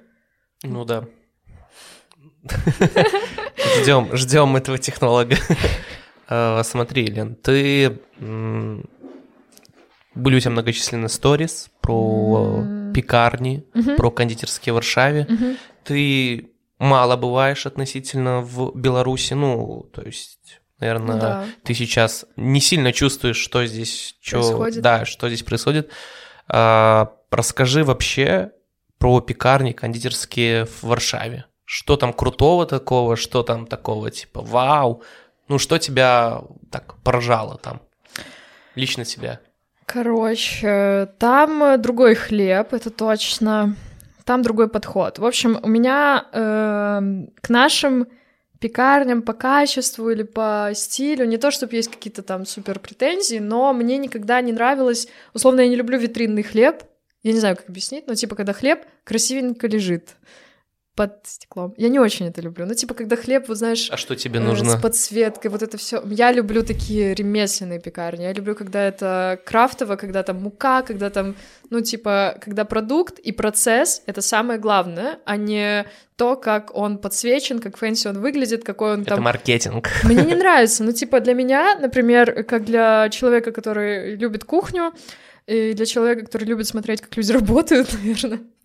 Ну 0.64 0.86
да. 0.86 1.06
Ждем, 3.82 4.16
ждем 4.16 4.56
этого 4.56 4.78
технолога. 4.78 5.36
А, 6.30 6.62
смотри, 6.64 7.06
Лен, 7.06 7.36
ты 7.36 8.02
были 10.18 10.38
у 10.38 10.40
тебя 10.40 10.52
многочисленные 10.52 11.10
сторис 11.10 11.70
про 11.82 12.64
mm. 12.64 12.94
пекарни, 12.94 13.66
mm-hmm. 13.74 13.96
про 13.96 14.12
кондитерские 14.12 14.74
в 14.74 14.76
Варшаве. 14.76 15.28
Mm-hmm. 15.30 15.58
Ты 15.84 16.52
мало 16.80 17.16
бываешь 17.16 17.66
относительно 17.66 18.42
в 18.42 18.76
Беларуси, 18.76 19.34
ну, 19.34 19.90
то 19.94 20.02
есть, 20.02 20.62
наверное, 20.80 21.16
ну 21.16 21.22
да. 21.22 21.46
ты 21.64 21.74
сейчас 21.74 22.26
не 22.36 22.62
сильно 22.62 22.92
чувствуешь, 22.94 23.38
что 23.38 23.66
здесь, 23.66 24.16
что, 24.22 24.40
происходит. 24.40 24.82
да, 24.82 25.06
что 25.06 25.28
здесь 25.28 25.44
происходит. 25.44 25.92
А, 26.48 27.14
расскажи 27.32 27.84
вообще 27.84 28.52
про 28.98 29.22
пекарни 29.22 29.72
кондитерские 29.72 30.66
в 30.66 30.84
Варшаве. 30.84 31.46
Что 31.66 31.98
там 31.98 32.14
крутого 32.14 32.66
такого, 32.66 33.16
что 33.18 33.44
там 33.44 33.68
такого, 33.68 34.10
типа, 34.10 34.42
вау, 34.42 35.04
ну, 35.48 35.60
что 35.60 35.78
тебя 35.78 36.42
так 36.72 36.96
поражало 37.04 37.58
там, 37.58 37.82
лично 38.76 39.06
тебя? 39.06 39.42
Короче, 39.88 41.08
там 41.18 41.82
другой 41.82 42.14
хлеб, 42.14 42.74
это 42.74 42.90
точно. 42.90 43.74
Там 44.26 44.42
другой 44.42 44.68
подход. 44.68 45.18
В 45.18 45.26
общем, 45.26 45.58
у 45.64 45.70
меня 45.70 46.26
э, 46.34 47.26
к 47.40 47.50
нашим 47.50 48.08
пекарням 48.60 49.22
по 49.22 49.32
качеству 49.32 50.10
или 50.10 50.24
по 50.24 50.72
стилю, 50.74 51.26
не 51.26 51.38
то 51.38 51.52
чтобы 51.52 51.76
есть 51.76 51.90
какие-то 51.90 52.22
там 52.22 52.46
супер 52.46 52.80
претензии, 52.80 53.38
но 53.40 53.72
мне 53.72 53.98
никогда 53.98 54.42
не 54.42 54.52
нравилось, 54.52 55.08
условно, 55.34 55.62
я 55.62 55.70
не 55.70 55.78
люблю 55.78 55.98
витринный 55.98 56.44
хлеб, 56.44 56.84
я 57.24 57.32
не 57.32 57.40
знаю, 57.40 57.56
как 57.56 57.70
объяснить, 57.70 58.08
но 58.08 58.16
типа 58.16 58.36
когда 58.36 58.52
хлеб 58.52 58.82
красивенько 59.06 59.68
лежит, 59.68 60.18
под 60.98 61.20
стеклом. 61.24 61.76
Я 61.78 61.90
не 61.90 62.00
очень 62.00 62.26
это 62.26 62.42
люблю. 62.42 62.66
Ну, 62.66 62.74
типа, 62.74 62.96
когда 62.96 63.16
хлеб, 63.16 63.48
вот 63.48 63.58
знаешь... 63.58 63.90
А 63.92 63.98
что 63.98 64.16
тебе 64.16 64.40
нужно? 64.40 64.72
Э, 64.72 64.78
с 64.78 64.82
подсветкой, 64.82 65.52
вот 65.52 65.62
это 65.62 65.78
все. 65.78 66.02
Я 66.06 66.32
люблю 66.32 66.64
такие 66.64 67.14
ремесленные 67.14 67.80
пекарни. 67.80 68.24
Я 68.24 68.34
люблю, 68.34 68.56
когда 68.56 68.84
это 68.84 69.40
крафтово, 69.46 69.96
когда 69.96 70.24
там 70.24 70.42
мука, 70.42 70.82
когда 70.82 71.12
там, 71.12 71.36
ну, 71.70 71.82
типа, 71.82 72.40
когда 72.42 72.66
продукт 72.66 73.20
и 73.20 73.32
процесс— 73.32 74.02
это 74.08 74.22
самое 74.22 74.60
главное, 74.60 75.20
а 75.26 75.38
не 75.38 75.86
то, 76.16 76.36
как 76.36 76.76
он 76.76 76.98
подсвечен, 76.98 77.60
как 77.60 77.78
fancy 77.78 78.08
он 78.08 78.20
выглядит, 78.20 78.64
какой 78.64 78.94
он 78.94 79.02
это 79.02 79.10
там... 79.10 79.20
Это 79.20 79.24
маркетинг. 79.24 79.90
Мне 80.04 80.26
не 80.26 80.36
нравится. 80.44 80.84
Ну, 80.84 80.94
типа, 80.94 81.20
для 81.20 81.36
меня, 81.36 81.78
например, 81.80 82.44
как 82.44 82.66
для 82.66 83.10
человека, 83.10 83.52
который 83.52 84.16
любит 84.16 84.46
кухню, 84.46 84.94
и 85.46 85.74
для 85.74 85.86
человека, 85.86 86.26
который 86.26 86.46
любит 86.46 86.66
смотреть, 86.66 87.02
как 87.02 87.16
люди 87.16 87.32
работают, 87.42 87.94
наверное, 87.94 88.40
Э, 88.40 88.57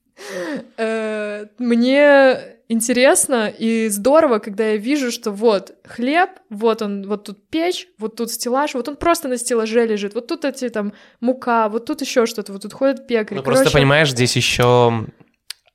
мне 1.58 2.38
интересно 2.68 3.48
и 3.48 3.88
здорово, 3.88 4.38
когда 4.38 4.70
я 4.70 4.76
вижу, 4.76 5.10
что 5.10 5.30
вот 5.30 5.72
хлеб, 5.84 6.30
вот 6.48 6.82
он, 6.82 7.06
вот 7.06 7.24
тут 7.24 7.48
печь, 7.50 7.86
вот 7.98 8.16
тут 8.16 8.30
стеллаж, 8.30 8.74
вот 8.74 8.88
он 8.88 8.96
просто 8.96 9.28
на 9.28 9.36
стеллаже 9.36 9.86
лежит, 9.86 10.14
вот 10.14 10.26
тут 10.26 10.44
эти 10.44 10.68
там 10.70 10.92
мука, 11.20 11.68
вот 11.68 11.84
тут 11.84 12.00
еще 12.00 12.26
что-то, 12.26 12.52
вот 12.52 12.62
тут 12.62 12.72
ходит 12.72 13.06
пекарь. 13.06 13.36
Ну 13.36 13.42
Короче... 13.42 13.62
просто 13.62 13.78
понимаешь, 13.78 14.10
здесь 14.10 14.34
еще 14.36 15.06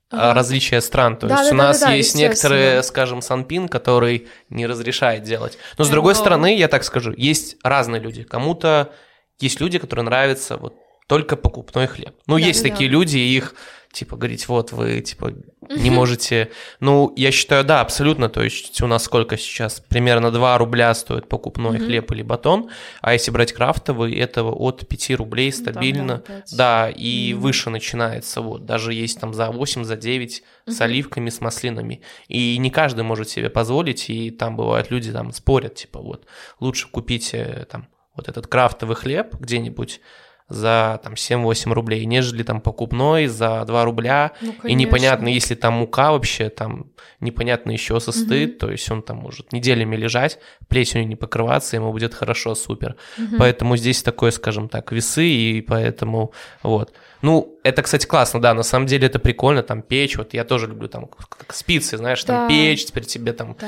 ага. 0.10 0.34
различия 0.34 0.82
стран. 0.82 1.18
То 1.18 1.28
да, 1.28 1.40
есть 1.40 1.50
да, 1.50 1.54
у 1.54 1.58
нас 1.58 1.80
да, 1.80 1.88
да, 1.88 1.94
есть 1.94 2.16
некоторые, 2.16 2.84
скажем, 2.84 3.22
санпин, 3.22 3.68
который 3.68 4.28
не 4.50 4.66
разрешает 4.66 5.24
делать. 5.24 5.58
Но 5.78 5.84
с 5.84 5.90
другой 5.90 6.14
Но... 6.14 6.20
стороны, 6.20 6.56
я 6.56 6.68
так 6.68 6.84
скажу, 6.84 7.14
есть 7.16 7.58
разные 7.64 8.02
люди. 8.02 8.24
Кому-то 8.24 8.92
есть 9.40 9.60
люди, 9.62 9.78
которые 9.78 10.06
нравятся 10.06 10.58
вот 10.58 10.76
только 11.08 11.36
покупной 11.36 11.88
хлеб. 11.88 12.16
Ну, 12.26 12.40
да, 12.40 12.46
есть 12.46 12.64
да, 12.64 12.70
такие 12.70 12.90
да. 12.90 12.94
люди, 12.94 13.18
их 13.18 13.54
типа, 13.98 14.16
говорить, 14.16 14.48
вот, 14.48 14.72
вы, 14.72 15.02
типа, 15.02 15.34
не 15.70 15.90
можете... 15.90 16.52
Ну, 16.80 17.12
я 17.16 17.32
считаю, 17.32 17.64
да, 17.64 17.82
абсолютно, 17.82 18.30
то 18.30 18.44
есть 18.44 18.82
у 18.82 18.88
нас 18.88 19.04
сколько 19.04 19.38
сейчас? 19.38 19.80
Примерно 19.80 20.32
2 20.32 20.58
рубля 20.58 20.94
стоит 20.94 21.28
покупной 21.28 21.80
хлеб 21.80 22.12
или 22.12 22.22
батон, 22.22 22.70
а 23.02 23.14
если 23.14 23.32
брать 23.32 23.54
крафтовый, 23.54 24.16
этого 24.16 24.54
от 24.54 24.88
5 24.88 25.12
рублей 25.12 25.52
стабильно, 25.52 26.24
да, 26.52 26.90
и 26.90 27.34
выше 27.34 27.70
начинается, 27.70 28.42
вот, 28.42 28.66
даже 28.66 28.94
есть 28.94 29.20
там 29.20 29.34
за 29.34 29.52
8, 29.52 29.84
за 29.84 29.96
9 29.96 30.44
с 30.68 30.82
оливками, 30.82 31.30
с 31.30 31.42
маслинами, 31.42 32.02
и 32.28 32.58
не 32.58 32.70
каждый 32.70 33.04
может 33.04 33.30
себе 33.30 33.50
позволить, 33.50 34.10
и 34.10 34.30
там 34.30 34.56
бывают 34.56 34.92
люди 34.92 35.12
там 35.12 35.32
спорят, 35.34 35.76
типа, 35.76 36.00
вот, 36.00 36.26
лучше 36.60 36.88
купите 36.90 37.66
там 37.72 37.88
вот 38.16 38.30
этот 38.30 38.48
крафтовый 38.48 38.96
хлеб 38.96 39.36
где-нибудь 39.40 40.02
за 40.50 41.00
там 41.04 41.14
7-8 41.14 41.74
рублей, 41.74 42.06
нежели 42.06 42.44
там 42.44 42.62
покупной 42.62 43.28
за 43.28 43.66
2 43.66 43.86
рубля. 43.86 44.32
Ну, 44.42 44.54
и 44.64 44.74
непонятно, 44.74 45.28
если 45.28 45.56
там 45.56 45.74
мука 45.76 46.12
вообще, 46.12 46.50
там 46.50 46.92
непонятно 47.20 47.72
еще 47.72 48.00
состыд, 48.00 48.52
угу. 48.52 48.60
то 48.60 48.72
есть 48.72 48.90
он 48.90 49.02
там 49.02 49.18
может 49.18 49.52
неделями 49.52 49.96
лежать, 49.96 50.40
плесенью 50.70 51.08
не 51.08 51.16
покрываться, 51.16 51.76
ему 51.76 51.92
будет 51.92 52.14
хорошо, 52.14 52.56
супер. 52.56 52.96
Угу. 53.18 53.38
Поэтому 53.40 53.76
здесь 53.76 54.02
такое, 54.04 54.32
скажем 54.32 54.70
так, 54.70 54.92
весы, 54.92 55.26
и 55.26 55.62
поэтому 55.62 56.32
вот. 56.64 56.94
Ну, 57.22 57.60
это, 57.64 57.82
кстати, 57.82 58.06
классно, 58.06 58.40
да, 58.40 58.54
на 58.54 58.64
самом 58.64 58.86
деле 58.86 59.08
это 59.08 59.20
прикольно, 59.20 59.64
там 59.64 59.82
печь, 59.82 60.18
вот 60.18 60.34
я 60.34 60.44
тоже 60.44 60.68
люблю 60.68 60.88
там 60.88 61.08
как 61.08 61.54
спицы, 61.54 61.98
знаешь, 61.98 62.24
да. 62.24 62.42
там 62.42 62.48
печь, 62.48 62.86
теперь 62.86 63.06
тебе 63.06 63.34
там... 63.34 63.58
Да 63.60 63.68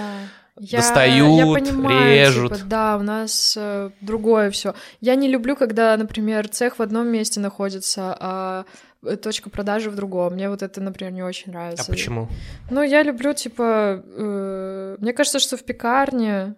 я, 0.59 0.79
достают, 0.79 1.37
я 1.37 1.45
понимаю, 1.53 2.13
режут. 2.13 2.53
Типа, 2.53 2.65
да, 2.65 2.97
у 2.97 3.01
нас 3.01 3.55
э, 3.57 3.91
другое 4.01 4.51
все. 4.51 4.75
Я 4.99 5.15
не 5.15 5.27
люблю, 5.27 5.55
когда, 5.55 5.95
например, 5.95 6.47
цех 6.49 6.79
в 6.79 6.81
одном 6.81 7.07
месте 7.07 7.39
находится, 7.39 8.15
а 8.19 8.65
э, 9.03 9.15
точка 9.15 9.49
продажи 9.49 9.89
в 9.89 9.95
другом. 9.95 10.33
Мне 10.33 10.49
вот 10.49 10.61
это, 10.61 10.81
например, 10.81 11.13
не 11.13 11.23
очень 11.23 11.51
нравится. 11.51 11.85
А 11.87 11.91
почему? 11.91 12.27
Ну, 12.69 12.83
я 12.83 13.03
люблю, 13.03 13.33
типа, 13.33 14.03
э, 14.05 14.97
мне 14.99 15.13
кажется, 15.13 15.39
что 15.39 15.55
в 15.55 15.63
пекарне 15.63 16.55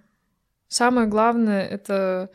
самое 0.67 1.07
главное 1.07 1.65
это 1.67 2.29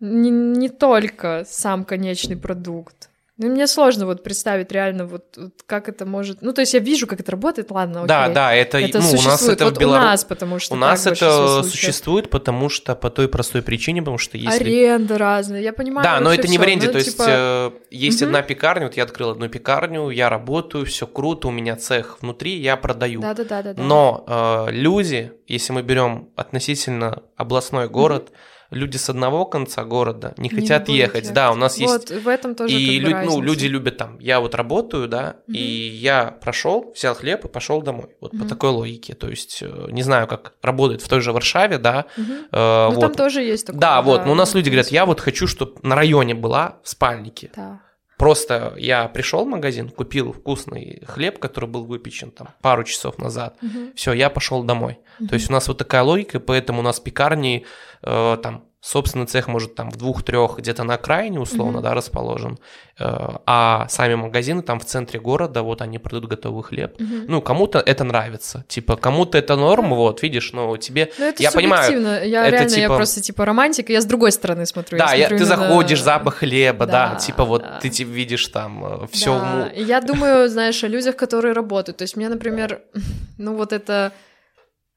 не, 0.00 0.30
не 0.30 0.68
только 0.70 1.44
сам 1.46 1.84
конечный 1.84 2.36
продукт. 2.36 3.09
Ну, 3.40 3.48
мне 3.48 3.66
сложно 3.66 4.04
вот 4.04 4.22
представить 4.22 4.70
реально 4.70 5.06
вот, 5.06 5.24
вот 5.34 5.52
как 5.64 5.88
это 5.88 6.04
может... 6.04 6.42
Ну, 6.42 6.52
то 6.52 6.60
есть 6.60 6.74
я 6.74 6.80
вижу, 6.80 7.06
как 7.06 7.20
это 7.20 7.32
работает, 7.32 7.70
ладно, 7.70 8.00
окей. 8.00 8.08
Да, 8.08 8.28
да, 8.28 8.54
это, 8.54 8.78
Это 8.78 9.00
ну, 9.00 9.08
у 9.08 9.22
нас 9.22 9.48
это 9.48 9.64
вот 9.64 9.76
в 9.78 9.80
Беларуси. 9.80 10.04
у 10.04 10.10
нас, 10.10 10.24
потому 10.24 10.58
что 10.58 10.74
У 10.74 10.76
нас 10.76 11.06
это 11.06 11.62
существует, 11.62 12.28
потому 12.28 12.68
что 12.68 12.94
по 12.94 13.08
той 13.08 13.28
простой 13.28 13.62
причине, 13.62 14.02
потому 14.02 14.18
что 14.18 14.36
если... 14.36 14.62
Аренда 14.62 15.16
разная, 15.16 15.62
я 15.62 15.72
понимаю. 15.72 16.04
Да, 16.04 16.20
но 16.20 16.34
это 16.34 16.48
не 16.48 16.58
в 16.58 16.62
аренде, 16.62 16.88
Ну, 16.88 16.92
то 16.92 16.98
есть 16.98 17.12
типа, 17.12 17.24
э, 17.26 17.70
есть 17.90 18.20
Мгм. 18.20 18.28
одна 18.28 18.42
пекарня, 18.42 18.86
вот 18.88 18.98
я 18.98 19.04
открыл 19.04 19.30
одну 19.30 19.48
пекарню, 19.48 20.10
я 20.10 20.28
работаю, 20.28 20.84
все 20.84 21.06
круто, 21.06 21.48
у 21.48 21.50
меня 21.50 21.76
цех 21.76 22.18
внутри, 22.20 22.58
я 22.60 22.76
продаю. 22.76 23.22
Да-да-да-да. 23.22 23.82
Но 23.82 24.24
э, 24.68 24.72
люди, 24.72 25.32
если 25.46 25.72
мы 25.72 25.80
берем 25.82 26.28
относительно 26.36 27.22
областной 27.36 27.88
город, 27.88 28.32
люди 28.70 28.96
с 28.96 29.08
одного 29.10 29.44
конца 29.46 29.84
города 29.84 30.34
не 30.36 30.48
Не 30.48 30.60
хотят 30.60 30.82
будут 30.86 30.96
ехать. 30.96 31.32
Да, 31.32 31.50
у 31.52 31.54
нас 31.54 31.76
есть 31.78 32.10
Вот, 32.10 32.22
в 32.22 32.28
этом 32.28 32.54
тоже 32.54 32.74
и 32.74 32.98
лю- 33.00 33.24
ну, 33.24 33.40
люди 33.40 33.66
любят 33.66 33.96
там, 33.96 34.18
я 34.20 34.40
вот 34.40 34.54
работаю, 34.54 35.08
да, 35.08 35.36
Мгм. 35.46 35.56
и 35.56 35.60
я 35.60 36.26
прошел, 36.42 36.92
взял 36.94 37.14
хлеб 37.14 37.44
и 37.44 37.48
пошел 37.48 37.82
домой. 37.82 38.10
Вот 38.20 38.30
по 38.30 38.36
Мгм. 38.38 38.48
такой 38.48 38.70
логике. 38.70 39.14
То 39.14 39.28
есть, 39.28 39.58
э, 39.62 39.88
не 39.90 40.02
знаю, 40.02 40.26
как 40.26 40.52
работает 40.62 41.02
в 41.02 41.08
той 41.08 41.20
же 41.20 41.32
Варшаве, 41.32 41.78
да. 41.78 42.04
Мгм. 42.16 42.32
э, 42.52 42.86
Ну, 42.88 42.94
вот. 42.94 43.00
там 43.00 43.14
тоже 43.14 43.42
есть 43.42 43.66
такое. 43.66 43.80
да, 43.80 44.02
вот, 44.02 44.26
но 44.26 44.32
у 44.32 44.34
нас 44.36 44.54
люди 44.54 44.68
говорят, 44.68 44.88
я 44.88 45.04
вот 45.06 45.20
хочу, 45.20 45.46
чтобы 45.46 45.74
на 45.82 45.94
районе 45.96 46.34
была 46.34 46.78
в 46.82 46.88
спальнике. 46.88 47.50
Да. 47.56 47.80
Просто 48.20 48.74
я 48.76 49.08
пришел 49.08 49.46
в 49.46 49.48
магазин, 49.48 49.88
купил 49.88 50.34
вкусный 50.34 51.02
хлеб, 51.06 51.38
который 51.38 51.70
был 51.70 51.84
выпечен 51.84 52.30
там 52.30 52.48
пару 52.60 52.84
часов 52.84 53.16
назад. 53.16 53.56
Мгм. 53.62 53.92
Все, 53.94 54.12
я 54.12 54.28
пошел 54.28 54.62
домой. 54.62 54.98
То 55.26 55.34
есть 55.34 55.48
у 55.48 55.52
нас 55.54 55.68
вот 55.68 55.78
такая 55.78 56.02
логика, 56.02 56.38
поэтому 56.38 56.80
у 56.80 56.82
нас 56.82 57.00
пекарни 57.00 57.64
э, 58.02 58.36
там 58.42 58.64
собственный 58.80 59.26
цех 59.26 59.46
может 59.48 59.74
там 59.74 59.90
в 59.90 59.96
двух-трех 59.96 60.56
где-то 60.58 60.84
на 60.84 60.94
окраине 60.94 61.38
условно, 61.40 61.72
Мгм. 61.78 61.82
да, 61.82 61.94
расположен, 61.94 62.58
Э, 63.02 63.36
а 63.46 63.86
сами 63.88 64.14
магазины 64.14 64.60
там 64.60 64.78
в 64.78 64.84
центре 64.84 65.18
города, 65.18 65.62
вот 65.62 65.80
они 65.80 65.98
продают 65.98 66.26
готовый 66.26 66.62
хлеб. 66.62 67.00
Мгм. 67.00 67.24
Ну, 67.28 67.40
кому-то 67.40 67.78
это 67.78 68.04
нравится, 68.04 68.62
типа, 68.68 68.96
кому-то 68.96 69.38
это 69.38 69.56
норм, 69.56 69.94
вот, 69.94 70.22
видишь, 70.22 70.52
но 70.52 70.76
тебе... 70.76 71.10
Ну, 71.18 71.24
это 71.24 71.42
я 71.42 71.50
понимаю. 71.50 71.90
Я 72.28 72.42
это 72.46 72.50
реально, 72.56 72.74
я 72.74 72.82
типа- 72.82 72.96
просто 72.96 73.22
типа 73.22 73.46
романтика, 73.46 73.90
я 73.92 74.02
с 74.02 74.04
другой 74.04 74.32
стороны 74.32 74.66
смотрю. 74.66 74.98
Да, 74.98 75.14
я- 75.14 75.28
смотрю 75.28 75.38
ты 75.38 75.44
именно- 75.44 75.56
заходишь, 75.68 76.02
запах 76.02 76.34
хлеба, 76.36 76.84
да, 76.84 77.08
Да, 77.10 77.14
типа 77.16 77.44
вот 77.44 77.62
да. 77.62 77.78
ты 77.80 77.88
типа, 77.88 78.10
видишь 78.10 78.46
там 78.48 79.08
все, 79.12 79.38
Да, 79.38 79.70
я 79.74 80.00
думаю, 80.02 80.50
знаешь, 80.50 80.84
о 80.84 80.88
людях, 80.88 81.16
которые 81.16 81.54
работают. 81.54 81.96
То 81.96 82.02
есть 82.02 82.16
мне, 82.16 82.28
например, 82.28 82.80
ну 83.38 83.54
вот 83.56 83.72
это... 83.72 84.12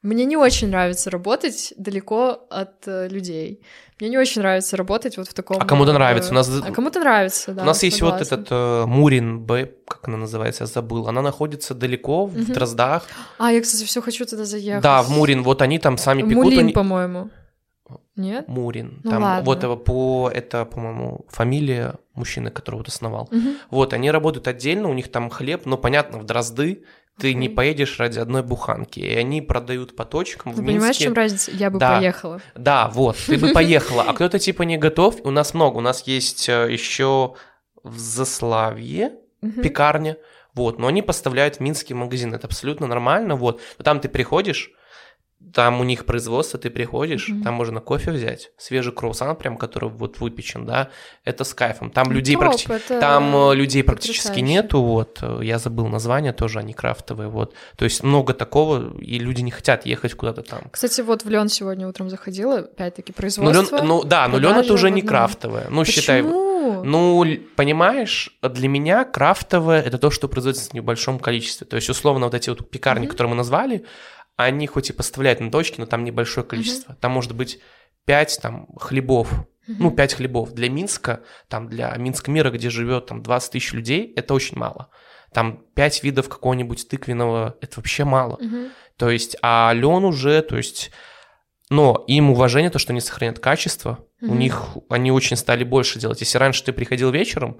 Мне 0.03 0.25
не 0.25 0.35
очень 0.37 0.67
нравится 0.67 1.09
работать 1.09 1.73
далеко 1.77 2.45
от 2.49 2.87
э, 2.87 3.07
людей. 3.07 3.61
Мне 3.99 4.09
не 4.09 4.17
очень 4.17 4.41
нравится 4.41 4.75
работать 4.75 5.15
вот 5.17 5.29
в 5.29 5.33
таком... 5.33 5.57
А 5.61 5.65
кому-то 5.65 5.91
э, 5.91 5.93
нравится. 5.93 6.31
У 6.31 6.33
нас- 6.33 6.49
А 6.61 6.71
кому-то 6.71 6.99
нравится, 6.99 7.53
да. 7.53 7.63
У 7.63 7.65
нас 7.65 7.81
есть 7.83 8.01
вот 8.01 8.09
согласна. 8.19 8.33
этот 8.35 8.47
э, 8.51 8.85
Мурин 8.85 9.39
Б, 9.39 9.71
как 9.87 10.07
она 10.09 10.17
называется, 10.17 10.63
я 10.63 10.67
забыл. 10.67 11.07
Она 11.07 11.21
находится 11.21 11.73
далеко, 11.73 12.25
в 12.25 12.37
Мгм. 12.37 12.51
Дроздах. 12.53 13.07
А, 13.39 13.51
я, 13.51 13.61
кстати, 13.61 13.85
все 13.85 14.01
хочу 14.01 14.25
туда 14.25 14.43
заехать. 14.43 14.83
Да, 14.83 15.01
в 15.03 15.09
Мурин, 15.09 15.41
вот 15.41 15.61
они 15.61 15.79
там 15.79 15.97
сами 15.97 16.21
пекут. 16.23 16.43
Мулин, 16.43 16.59
они- 16.59 16.73
по-моему. 16.73 17.29
Нет? 18.15 18.47
Мурин. 18.47 18.99
Ну 19.03 19.09
там 19.11 19.23
ладно. 19.23 19.45
вот 19.45 19.63
его 19.63 19.75
по 19.77 20.29
это, 20.31 20.65
по-моему, 20.65 21.25
фамилия 21.29 21.95
мужчины, 22.13 22.51
который 22.51 22.75
вот 22.75 22.87
основал. 22.87 23.27
Мгм. 23.31 23.55
Вот, 23.71 23.93
они 23.93 24.11
работают 24.11 24.47
отдельно, 24.47 24.89
у 24.89 24.93
них 24.93 25.11
там 25.11 25.29
хлеб, 25.29 25.65
но 25.65 25.77
понятно, 25.77 26.19
в 26.19 26.23
Дрозды 26.25 26.83
ты 27.19 27.33
не 27.33 27.45
Окей. 27.47 27.55
поедешь 27.55 27.99
ради 27.99 28.19
одной 28.19 28.41
буханки. 28.43 28.99
И 28.99 29.15
они 29.15 29.41
продают 29.41 29.95
по 29.95 30.03
точкам 30.05 30.53
в 30.53 30.57
Ну, 30.61 30.65
понимаешь, 30.65 30.81
в 30.81 30.85
Минске. 30.87 31.03
чем 31.05 31.13
разница? 31.13 31.51
Я 31.51 31.69
бы 31.69 31.79
Да. 31.79 31.97
поехала. 31.97 32.41
Да, 32.55 32.89
вот, 32.93 33.17
ты 33.27 33.37
бы 33.37 33.49
поехала, 33.49 34.03
а 34.07 34.13
кто-то 34.13 34.39
типа 34.39 34.63
не 34.63 34.77
готов. 34.77 35.17
У 35.23 35.29
нас 35.31 35.53
много, 35.53 35.77
у 35.77 35.81
нас 35.81 36.03
есть 36.07 36.47
еще 36.47 37.35
в 37.83 37.97
Заславье 37.97 39.13
пекарня, 39.61 40.17
вот, 40.53 40.79
но 40.79 40.87
они 40.87 41.01
поставляют 41.01 41.57
в 41.57 41.59
Минский 41.59 41.93
магазин, 41.93 42.33
это 42.33 42.47
абсолютно 42.47 42.87
нормально, 42.87 43.35
вот. 43.35 43.59
Но 43.77 43.83
там 43.83 43.99
ты 43.99 44.07
приходишь, 44.09 44.71
там 45.53 45.79
у 45.79 45.83
них 45.83 46.05
производство, 46.05 46.59
ты 46.59 46.69
приходишь, 46.69 47.29
Мгм. 47.29 47.43
там 47.43 47.53
можно 47.53 47.79
кофе 47.79 48.11
взять, 48.11 48.51
свежий 48.57 48.91
круассан 48.91 49.35
прям, 49.35 49.57
который 49.57 49.89
вот 49.89 50.19
выпечен, 50.19 50.65
да, 50.65 50.89
это 51.25 51.43
с 51.43 51.53
кайфом. 51.53 51.89
Там 51.91 52.07
Ну, 52.07 52.13
людей 52.13 52.35
топ, 52.35 52.43
практи- 52.45 52.99
Там 52.99 53.35
э, 53.35 53.55
людей 53.55 53.83
практически 53.83 54.27
потрясающе. 54.27 54.41
нету, 54.53 54.81
вот, 54.81 55.19
э, 55.21 55.39
я 55.43 55.59
забыл 55.59 55.87
название 55.87 56.33
тоже, 56.33 56.59
они 56.59 56.73
крафтовые, 56.73 57.29
вот. 57.29 57.53
То 57.77 57.85
есть 57.85 58.03
много 58.03 58.33
такого, 58.33 58.97
и 58.99 59.19
люди 59.19 59.41
не 59.41 59.51
хотят 59.51 59.85
ехать 59.85 60.13
куда-то 60.15 60.41
там. 60.41 60.61
Кстати, 60.71 61.01
вот 61.01 61.23
в 61.23 61.29
Лен 61.29 61.49
сегодня 61.49 61.87
утром 61.87 62.09
заходила, 62.09 62.57
опять-таки, 62.59 63.13
Ну, 63.15 63.17
производство. 63.17 63.77
лен, 63.77 63.87
ну 63.87 64.03
да, 64.03 64.27
но 64.27 64.37
лен 64.39 64.57
это 64.57 64.73
уже 64.73 64.89
не 64.91 65.01
крафтовое. 65.01 65.67
Ну, 65.69 65.85
считай. 65.85 66.21
Почему? 66.23 66.83
Ну, 66.83 67.23
л- 67.25 67.37
понимаешь, 67.55 68.29
для 68.41 68.67
меня 68.69 69.03
крафтовое 69.03 69.81
это 69.81 69.97
то, 69.97 70.09
что 70.11 70.27
производится 70.27 70.69
в 70.69 70.73
небольшом 70.73 71.19
количестве. 71.19 71.67
То 71.67 71.75
есть, 71.75 71.89
условно, 71.89 72.25
вот 72.25 72.33
эти 72.33 72.49
вот 72.49 72.69
пекарни, 72.69 73.01
Мгм. 73.05 73.11
которые 73.11 73.31
мы 73.31 73.35
назвали, 73.37 73.83
они 74.35 74.67
хоть 74.67 74.89
и 74.89 74.93
поставляют 74.93 75.39
на 75.39 75.51
точки, 75.51 75.79
но 75.79 75.85
там 75.85 76.03
небольшое 76.03 76.45
количество. 76.45 76.95
Там 76.95 77.11
может 77.11 77.35
быть 77.35 77.59
5 78.05 78.39
там, 78.41 78.67
хлебов. 78.77 79.31
Мгм. 79.67 79.77
Ну, 79.79 79.91
5 79.91 80.13
хлебов. 80.15 80.53
Для 80.53 80.69
Минска, 80.69 81.21
там, 81.47 81.69
для 81.69 81.95
Минска 81.97 82.31
мира, 82.31 82.49
где 82.49 82.69
живет 82.69 83.05
там 83.05 83.23
20 83.23 83.51
тысяч 83.51 83.73
людей, 83.73 84.11
это 84.15 84.33
очень 84.33 84.57
мало. 84.57 84.89
Там 85.33 85.63
5 85.75 86.03
видов 86.03 86.29
какого-нибудь 86.29 86.87
тыквенного, 86.89 87.57
это 87.61 87.79
вообще 87.79 88.03
мало. 88.03 88.37
Мгм. 88.41 88.69
То 88.97 89.09
есть, 89.09 89.37
а 89.41 89.71
лен 89.73 90.03
уже, 90.05 90.41
то 90.41 90.57
есть, 90.57 90.91
но 91.69 92.03
им 92.07 92.29
уважение, 92.29 92.69
то, 92.69 92.77
что 92.79 92.91
они 92.93 93.01
сохраняют 93.01 93.39
качество, 93.39 94.05
у 94.21 94.25
Мгм. 94.27 94.39
них, 94.39 94.63
они 94.89 95.11
очень 95.11 95.37
стали 95.37 95.63
больше 95.63 95.99
делать. 95.99 96.19
Если 96.19 96.37
раньше 96.37 96.63
ты 96.63 96.73
приходил 96.73 97.09
вечером, 97.11 97.59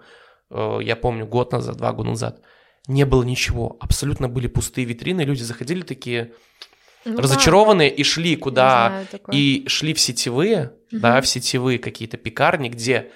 э, 0.52 0.80
я 0.82 0.96
помню, 0.96 1.26
год 1.26 1.52
назад, 1.52 1.78
два 1.78 1.94
года 1.94 2.10
назад, 2.10 2.42
не 2.88 3.06
было 3.06 3.24
ничего, 3.24 3.78
абсолютно 3.80 4.28
были 4.28 4.48
пустые 4.48 4.86
витрины, 4.86 5.22
люди 5.22 5.42
заходили 5.44 5.82
такие 5.82 6.34
Ну 7.06 7.16
да, 7.18 7.24
разочарованные 7.24 7.90
и 7.90 8.04
шли 8.04 8.36
куда, 8.36 8.88
знаю 8.90 9.08
и 9.32 9.66
шли 9.68 9.94
в 9.94 10.00
сетевые, 10.00 10.74
Мгм. 10.92 11.02
да, 11.02 11.22
в 11.22 11.28
сетевые 11.28 11.80
какие-то 11.80 12.18
пекарни, 12.18 12.70
где 12.70 13.12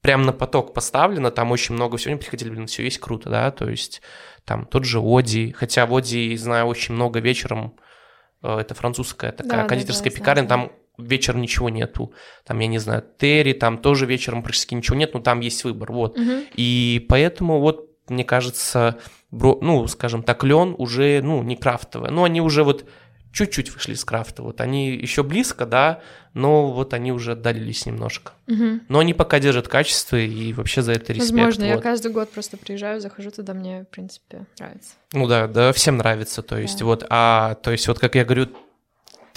прям 0.00 0.22
на 0.22 0.32
поток 0.32 0.72
поставлено, 0.74 1.30
там 1.30 1.50
очень 1.50 1.74
много 1.74 1.96
всего, 1.96 2.12
они 2.12 2.20
приходили, 2.20 2.50
блин, 2.50 2.66
все 2.66 2.84
есть 2.84 2.98
круто, 2.98 3.28
да, 3.30 3.50
то 3.50 3.68
есть 3.68 4.00
там 4.44 4.64
тот 4.64 4.84
же 4.84 5.00
Оди, 5.00 5.52
хотя 5.52 5.86
в 5.86 5.94
Оди, 5.94 6.34
знаю, 6.36 6.66
очень 6.66 6.94
много 6.94 7.20
вечером, 7.20 7.74
э, 8.42 8.58
это 8.58 8.74
французская 8.74 9.32
такая 9.32 9.62
Да, 9.62 9.68
кондитерская 9.68 10.10
да, 10.10 10.14
да, 10.14 10.20
пекарня, 10.20 10.46
знаю, 10.46 10.68
там 10.68 10.72
вечером 11.06 11.42
ничего 11.42 11.68
нету, 11.68 12.14
там, 12.44 12.58
я 12.60 12.68
не 12.68 12.78
знаю, 12.78 13.04
Терри, 13.18 13.52
там 13.52 13.78
тоже 13.78 14.06
вечером 14.06 14.42
практически 14.42 14.74
ничего 14.74 14.96
нет, 14.96 15.14
но 15.14 15.20
там 15.20 15.40
есть 15.40 15.62
выбор, 15.64 15.92
вот. 15.92 16.16
Мгм. 16.16 16.44
И 16.54 17.04
поэтому 17.08 17.60
вот, 17.60 17.87
мне 18.10 18.24
кажется, 18.24 18.98
бро- 19.30 19.58
ну, 19.60 19.86
скажем 19.88 20.22
так, 20.22 20.44
лен 20.44 20.74
уже, 20.78 21.20
ну, 21.22 21.42
не 21.42 21.56
крафтовая. 21.56 22.10
Ну, 22.10 22.24
они 22.24 22.40
уже 22.40 22.64
вот 22.64 22.88
чуть-чуть 23.32 23.72
вышли 23.74 23.92
из 23.92 24.04
крафта. 24.04 24.42
Вот 24.42 24.60
они 24.60 24.90
еще 24.90 25.22
близко, 25.22 25.66
да, 25.66 26.00
но 26.34 26.72
вот 26.72 26.94
они 26.94 27.12
уже 27.12 27.32
отдалились 27.32 27.84
немножко. 27.86 28.32
Мгм. 28.46 28.82
Но 28.88 29.00
они 29.00 29.14
пока 29.14 29.38
держат 29.38 29.68
качество, 29.68 30.16
и 30.16 30.52
вообще 30.52 30.82
за 30.82 30.92
это 30.92 31.12
респект. 31.12 31.32
Возможно, 31.32 31.64
я 31.64 31.74
вот. 31.74 31.82
каждый 31.82 32.10
год 32.10 32.30
просто 32.30 32.56
приезжаю, 32.56 33.00
захожу 33.00 33.30
туда, 33.30 33.54
мне, 33.54 33.82
в 33.82 33.88
принципе, 33.94 34.46
нравится. 34.58 34.94
Ну 35.12 35.26
да, 35.26 35.46
да, 35.46 35.72
всем 35.72 35.98
нравится, 35.98 36.42
то 36.42 36.58
есть 36.58 36.78
Да. 36.80 36.84
вот, 36.86 37.06
а, 37.10 37.54
то 37.56 37.70
есть 37.70 37.86
вот, 37.86 37.98
как 37.98 38.14
я 38.14 38.24
говорю, 38.24 38.48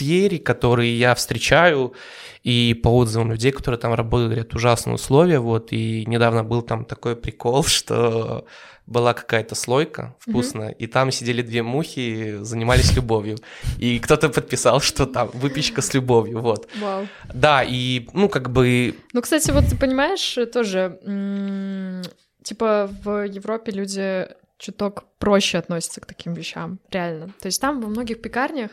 Тьери, 0.02 0.38
которые 0.38 0.98
я 0.98 1.14
встречаю, 1.14 1.94
и 2.42 2.74
по 2.74 2.90
отзывам 2.90 3.32
людей, 3.32 3.52
которые 3.52 3.80
там 3.80 3.94
работают, 3.94 4.32
говорят, 4.32 4.56
ужасные 4.56 4.96
условия, 4.96 5.38
вот, 5.38 5.72
и 5.72 6.06
недавно 6.08 6.44
был 6.44 6.64
там 6.64 6.86
такой 6.86 7.16
прикол, 7.16 7.64
что 7.68 8.46
была 8.88 9.14
какая-то 9.14 9.54
слойка 9.54 10.16
вкусная, 10.20 10.70
и 10.70 10.88
там 10.88 11.12
сидели 11.12 11.44
две 11.44 11.62
мухи, 11.62 12.38
занимались 12.42 12.96
любовью, 12.96 13.38
и 13.78 14.00
кто-то 14.00 14.30
подписал, 14.30 14.82
что 14.82 15.06
там 15.06 15.30
выпечка 15.34 15.84
с 15.84 15.94
любовью, 15.94 16.40
вот. 16.40 16.68
Вау. 16.80 17.08
Да, 17.32 17.64
и, 17.64 18.08
ну, 18.14 18.28
как 18.28 18.50
бы, 18.50 18.96
Ну, 19.14 19.22
кстати, 19.22 19.52
вот 19.52 19.66
ты 19.68 19.78
понимаешь, 19.78 20.36
тоже, 20.52 20.98
м, 21.06 22.02
типа, 22.44 22.90
в 23.04 23.28
Европе 23.28 23.72
люди 23.72 24.28
чуток 24.58 25.06
проще 25.20 25.60
относятся 25.60 26.02
к 26.02 26.06
таким 26.06 26.34
вещам, 26.34 26.80
реально. 26.90 27.28
То 27.40 27.48
есть 27.48 27.62
там 27.62 27.82
во 27.82 27.88
многих 27.88 28.22
пекарнях 28.22 28.72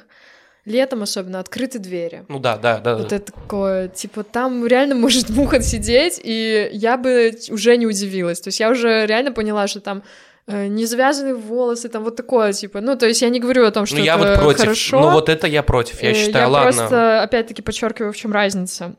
летом 0.68 1.02
особенно 1.02 1.40
открыты 1.40 1.78
двери. 1.78 2.24
ну 2.28 2.38
да, 2.38 2.56
да, 2.56 2.78
да. 2.78 2.96
Вот 2.96 3.12
это 3.12 3.32
такое, 3.32 3.88
типа, 3.88 4.22
там 4.22 4.66
реально 4.66 4.94
может 4.94 5.30
муха 5.36 5.60
сидеть, 5.62 6.20
и 6.22 6.68
я 6.72 6.96
бы 6.96 7.32
уже 7.50 7.76
не 7.76 7.86
удивилась. 7.86 8.40
То 8.40 8.48
есть 8.48 8.60
я 8.60 8.70
уже 8.70 9.06
реально 9.06 9.32
поняла, 9.32 9.66
что 9.66 9.80
там 9.80 10.02
э, 10.46 10.66
не 10.66 10.86
завязанные 10.86 11.34
волосы, 11.34 11.88
там 11.88 12.04
вот 12.04 12.16
такое, 12.16 12.52
типа, 12.52 12.80
ну, 12.80 12.96
то 12.96 13.06
есть 13.06 13.22
я 13.22 13.28
не 13.28 13.40
говорю 13.40 13.64
о 13.66 13.70
том, 13.70 13.86
что 13.86 13.96
ну, 13.96 14.04
я 14.04 14.16
это 14.16 14.28
вот 14.28 14.38
против, 14.38 14.60
хорошо. 14.60 15.00
ну, 15.00 15.10
вот 15.10 15.28
это 15.28 15.46
я 15.46 15.62
против, 15.62 16.02
я 16.02 16.10
Э, 16.10 16.14
считаю, 16.14 16.44
я 16.44 16.48
ладно. 16.48 16.72
просто, 16.72 17.22
опять-таки, 17.22 17.62
подчеркиваю, 17.62 18.12
в 18.12 18.16
чем 18.16 18.32
разница. 18.32 18.94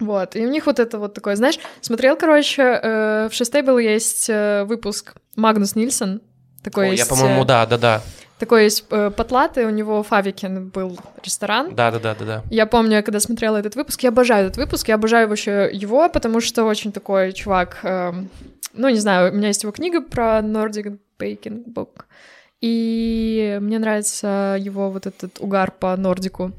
Вот, 0.00 0.34
и 0.36 0.44
у 0.44 0.48
них 0.48 0.66
вот 0.66 0.80
это 0.80 0.98
вот 0.98 1.14
такое, 1.14 1.36
знаешь, 1.36 1.58
смотрел, 1.80 2.16
короче, 2.16 2.62
э, 2.62 3.28
в 3.30 3.34
Chef's 3.34 3.58
Table 3.58 3.78
есть 3.78 4.28
э, 4.28 4.64
выпуск 4.64 5.14
Магнус 5.36 5.76
Нильсон, 5.76 6.20
такой 6.64 6.86
Ой, 6.86 6.90
есть, 6.92 7.04
я, 7.04 7.14
по-моему, 7.16 7.44
да, 7.44 7.66
да, 7.66 7.78
да, 7.78 8.02
такой 8.42 8.64
есть 8.64 8.84
э, 8.90 9.12
потлатый, 9.16 9.66
у 9.66 9.70
него 9.70 10.02
в 10.02 10.08
Fäviken 10.08 10.68
был 10.68 10.98
ресторан, 11.22 11.76
да, 11.76 11.92
да, 11.92 12.00
да, 12.00 12.16
да, 12.18 12.24
да. 12.24 12.42
я 12.50 12.66
помню, 12.66 12.96
я 12.96 13.02
когда 13.02 13.20
смотрела 13.20 13.56
этот 13.58 13.76
выпуск, 13.76 14.02
я 14.02 14.08
обожаю 14.08 14.46
этот 14.46 14.56
выпуск, 14.56 14.88
я 14.88 14.96
обожаю 14.96 15.28
вообще 15.28 15.70
его, 15.72 16.08
потому 16.08 16.40
что 16.40 16.64
очень 16.64 16.90
такой 16.90 17.32
чувак, 17.34 17.78
эм, 17.84 18.28
ну, 18.72 18.88
не 18.88 18.98
знаю, 18.98 19.32
у 19.32 19.36
меня 19.36 19.46
есть 19.46 19.62
его 19.62 19.70
книга 19.70 20.00
про 20.00 20.40
Nordic 20.40 20.98
Baking 21.20 21.72
Book, 21.72 22.06
и 22.60 23.58
мне 23.60 23.78
нравится 23.78 24.56
его 24.58 24.90
вот 24.90 25.06
этот 25.06 25.38
угар 25.38 25.70
по 25.70 25.96
Нордику. 25.96 26.50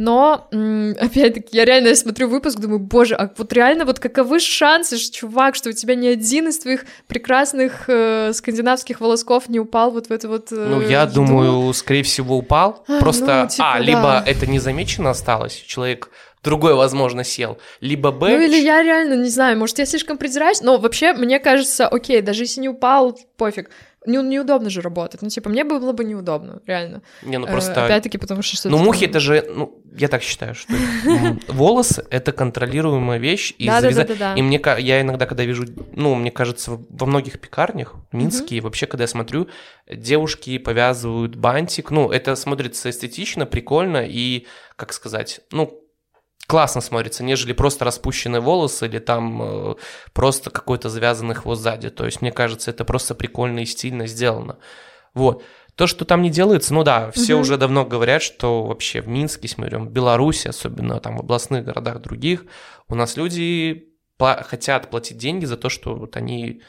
Но, 0.00 0.48
опять-таки, 0.98 1.54
я 1.54 1.66
реально 1.66 1.94
смотрю 1.94 2.30
выпуск, 2.30 2.58
думаю, 2.58 2.78
боже, 2.78 3.14
а 3.16 3.30
вот 3.36 3.52
реально 3.52 3.84
вот 3.84 3.98
каковы 3.98 4.40
шансы, 4.40 4.96
чувак, 4.96 5.56
что 5.56 5.68
у 5.68 5.72
тебя 5.72 5.94
ни 5.94 6.06
один 6.06 6.48
из 6.48 6.58
твоих 6.58 6.86
прекрасных 7.06 7.84
э, 7.86 8.32
скандинавских 8.32 9.02
волосков 9.02 9.50
не 9.50 9.60
упал 9.60 9.90
вот 9.90 10.06
в 10.06 10.10
это 10.10 10.26
вот... 10.26 10.52
Э, 10.52 10.54
ну, 10.70 10.80
я 10.80 11.02
еду? 11.02 11.16
думаю, 11.16 11.74
скорее 11.74 12.02
всего, 12.02 12.38
упал. 12.38 12.82
А, 12.88 12.98
Просто, 12.98 13.42
ну, 13.42 13.48
типа, 13.50 13.72
а, 13.72 13.78
да. 13.78 13.84
либо 13.84 14.22
это 14.26 14.46
незамечено 14.46 15.10
осталось, 15.10 15.52
человек 15.52 16.08
другой, 16.42 16.72
возможно, 16.72 17.22
сел. 17.22 17.58
Либо 17.82 18.10
Б. 18.10 18.30
Ну 18.30 18.40
или 18.40 18.56
я 18.56 18.82
реально 18.82 19.22
не 19.22 19.28
знаю, 19.28 19.58
может, 19.58 19.78
я 19.78 19.84
слишком 19.84 20.16
придираюсь, 20.16 20.62
но 20.62 20.78
вообще 20.78 21.12
мне 21.12 21.38
кажется, 21.38 21.86
окей, 21.86 22.22
даже 22.22 22.44
если 22.44 22.62
не 22.62 22.70
упал, 22.70 23.18
пофиг 23.36 23.68
не, 24.06 24.16
неудобно 24.22 24.70
же 24.70 24.80
работать. 24.80 25.20
Ну, 25.22 25.28
типа, 25.28 25.50
мне 25.50 25.64
было 25.64 25.92
бы 25.92 26.04
неудобно, 26.04 26.60
реально. 26.66 27.02
Не, 27.22 27.38
ну 27.38 27.46
просто... 27.46 27.80
Э, 27.80 27.84
опять-таки, 27.84 28.16
потому 28.18 28.42
что... 28.42 28.68
Ну, 28.68 28.78
мухи 28.78 29.04
это 29.04 29.20
же, 29.20 29.44
ну, 29.54 29.82
я 29.94 30.08
так 30.08 30.22
считаю, 30.22 30.54
что 30.54 30.72
волосы— 31.48 32.06
это 32.10 32.32
контролируемая 32.32 33.18
вещь. 33.18 33.54
И 33.58 33.66
да, 33.66 34.34
И 34.34 34.42
мне, 34.42 34.60
я 34.78 35.00
иногда, 35.02 35.26
когда 35.26 35.44
вижу, 35.44 35.64
ну, 35.92 36.14
мне 36.14 36.30
кажется, 36.30 36.80
во 36.88 37.06
многих 37.06 37.40
пекарнях, 37.40 37.94
и 38.12 38.60
вообще, 38.60 38.86
когда 38.86 39.04
я 39.04 39.08
смотрю, 39.08 39.48
девушки 39.90 40.56
повязывают 40.58 41.36
бантик, 41.36 41.90
ну, 41.90 42.10
это 42.10 42.36
смотрится 42.36 42.88
эстетично, 42.88 43.44
прикольно 43.44 44.06
и, 44.06 44.46
как 44.76 44.92
сказать, 44.92 45.40
ну, 45.52 45.79
классно 46.50 46.80
смотрится, 46.80 47.22
нежели 47.22 47.52
просто 47.52 47.84
распущенные 47.84 48.40
волосы 48.40 48.86
или 48.86 48.98
там 48.98 49.40
э, 49.40 49.74
просто 50.12 50.50
какой-то 50.50 50.88
завязанный 50.88 51.36
хвост 51.36 51.62
сзади. 51.62 51.90
То 51.90 52.06
есть, 52.06 52.22
мне 52.22 52.32
кажется, 52.32 52.72
это 52.72 52.84
просто 52.84 53.14
прикольно 53.14 53.60
и 53.60 53.66
стильно 53.66 54.08
сделано. 54.08 54.58
Вот. 55.14 55.44
То, 55.76 55.86
что 55.86 56.04
там 56.04 56.22
не 56.22 56.30
делается, 56.30 56.74
ну 56.74 56.82
да, 56.82 57.12
все 57.12 57.34
угу. 57.34 57.42
уже 57.42 57.56
давно 57.56 57.84
говорят, 57.84 58.20
что 58.20 58.64
вообще 58.64 59.00
в 59.00 59.06
Минске, 59.06 59.42
если 59.42 59.60
мы 59.60 59.68
говорим, 59.68 59.86
в 59.86 59.92
Беларуси, 59.92 60.48
особенно 60.48 60.98
там 60.98 61.18
в 61.18 61.20
областных 61.20 61.64
городах 61.64 62.00
других, 62.00 62.44
у 62.88 62.96
нас 62.96 63.16
люди 63.16 63.88
пла- 64.18 64.42
хотят 64.42 64.90
платить 64.90 65.18
деньги 65.18 65.44
за 65.44 65.56
то, 65.56 65.68
что 65.68 65.94
вот 65.94 66.16
они 66.16 66.62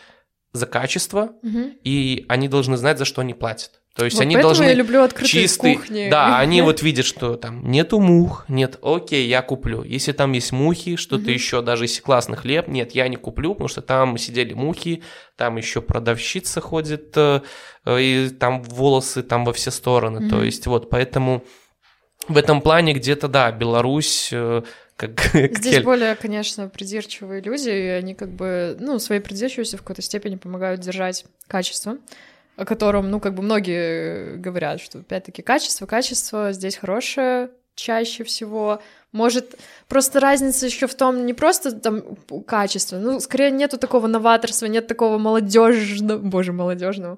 за 0.53 0.67
качество, 0.67 1.31
угу. 1.41 1.71
и 1.83 2.23
они 2.29 2.49
должны 2.49 2.77
знать, 2.77 2.99
за 2.99 3.05
что 3.05 3.21
они 3.21 3.33
платят. 3.33 3.80
То 3.95 4.05
есть 4.05 4.15
вот 4.15 4.23
они 4.23 4.37
должны 4.37 4.63
я 4.63 4.73
люблю 4.73 5.05
чистый, 5.23 5.75
кухни. 5.75 6.09
Да, 6.09 6.37
они 6.39 6.61
вот 6.61 6.81
видят, 6.81 7.05
что 7.05 7.35
там 7.35 7.69
нету 7.69 7.99
мух, 7.99 8.45
нет, 8.47 8.79
окей, 8.81 9.27
я 9.27 9.41
куплю. 9.41 9.83
Если 9.83 10.13
там 10.13 10.31
есть 10.31 10.53
мухи, 10.53 10.95
что-то 10.95 11.23
угу. 11.23 11.31
еще, 11.31 11.61
даже 11.61 11.83
если 11.83 12.01
классный 12.01 12.37
хлеб, 12.37 12.69
нет, 12.69 12.93
я 12.93 13.07
не 13.09 13.17
куплю, 13.17 13.53
потому 13.53 13.67
что 13.67 13.81
там 13.81 14.17
сидели 14.17 14.53
мухи, 14.53 15.03
там 15.35 15.57
еще 15.57 15.81
продавщица 15.81 16.61
ходит, 16.61 17.13
э, 17.17 17.41
и 17.85 18.29
там 18.39 18.63
волосы 18.63 19.23
там 19.23 19.43
во 19.43 19.51
все 19.51 19.71
стороны. 19.71 20.21
Угу. 20.21 20.29
То 20.29 20.43
есть 20.43 20.67
вот, 20.67 20.89
поэтому 20.89 21.43
в 22.29 22.37
этом 22.37 22.61
плане 22.61 22.93
где-то, 22.93 23.27
да, 23.27 23.51
Беларусь 23.51 24.29
э, 24.31 24.61
как, 24.95 25.19
Здесь 25.33 25.75
как... 25.75 25.83
более, 25.83 26.15
конечно, 26.15 26.69
придирчивые 26.69 27.41
люди, 27.41 27.69
и 27.69 27.87
они 27.87 28.13
как 28.13 28.29
бы, 28.29 28.77
ну, 28.79 28.99
своей 28.99 29.19
придирчивостью 29.19 29.79
в 29.79 29.81
какой-то 29.81 30.01
степени 30.01 30.35
помогают 30.35 30.79
держать 30.79 31.25
качество 31.47 31.97
о 32.61 32.65
котором, 32.65 33.09
ну, 33.09 33.19
как 33.19 33.33
бы 33.33 33.41
многие 33.41 34.37
говорят, 34.37 34.79
что, 34.79 34.99
опять-таки, 34.99 35.41
качество, 35.41 35.85
качество 35.85 36.53
здесь 36.53 36.77
хорошее 36.77 37.49
чаще 37.75 38.23
всего. 38.23 38.81
Может, 39.11 39.55
просто 39.87 40.19
разница 40.19 40.65
еще 40.67 40.87
в 40.87 40.93
том, 40.93 41.25
не 41.25 41.33
просто 41.33 41.71
там 41.71 42.15
качество, 42.45 42.97
ну, 42.97 43.19
скорее 43.19 43.51
нету 43.51 43.77
такого 43.77 44.07
новаторства, 44.07 44.67
нет 44.67 44.87
такого 44.87 45.17
молодежного, 45.17 46.19
боже, 46.19 46.53
молодежного, 46.53 47.17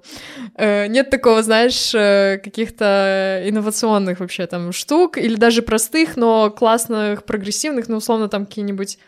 э, 0.56 0.86
нет 0.86 1.10
такого, 1.10 1.42
знаешь, 1.42 1.94
э, 1.94 2.40
каких-то 2.42 3.42
инновационных 3.46 4.20
вообще 4.20 4.46
там 4.46 4.72
штук, 4.72 5.18
или 5.18 5.36
даже 5.36 5.62
простых, 5.62 6.16
но 6.16 6.50
классных, 6.50 7.24
прогрессивных, 7.24 7.88
ну, 7.88 7.96
условно, 7.98 8.28
там 8.28 8.46
какие-нибудь 8.46 8.98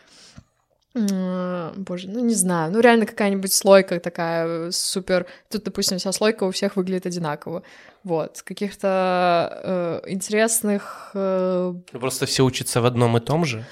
Боже, 1.75 2.09
ну 2.09 2.19
не 2.19 2.33
знаю, 2.33 2.71
ну 2.71 2.79
реально 2.79 3.05
какая-нибудь 3.05 3.53
слойка 3.53 3.99
такая 3.99 4.71
супер. 4.71 5.25
Тут, 5.49 5.63
допустим, 5.63 5.97
вся 5.97 6.11
слойка 6.11 6.43
у 6.43 6.51
всех 6.51 6.75
выглядит 6.75 7.05
одинаково. 7.05 7.63
Вот, 8.03 8.41
каких-то 8.41 10.01
э, 10.05 10.11
интересных. 10.11 11.11
Э... 11.13 11.73
Ну, 11.91 11.99
просто 11.99 12.25
все 12.25 12.43
учатся 12.43 12.81
в 12.81 12.85
одном 12.85 13.17
и 13.17 13.19
том 13.19 13.43
же. 13.43 13.65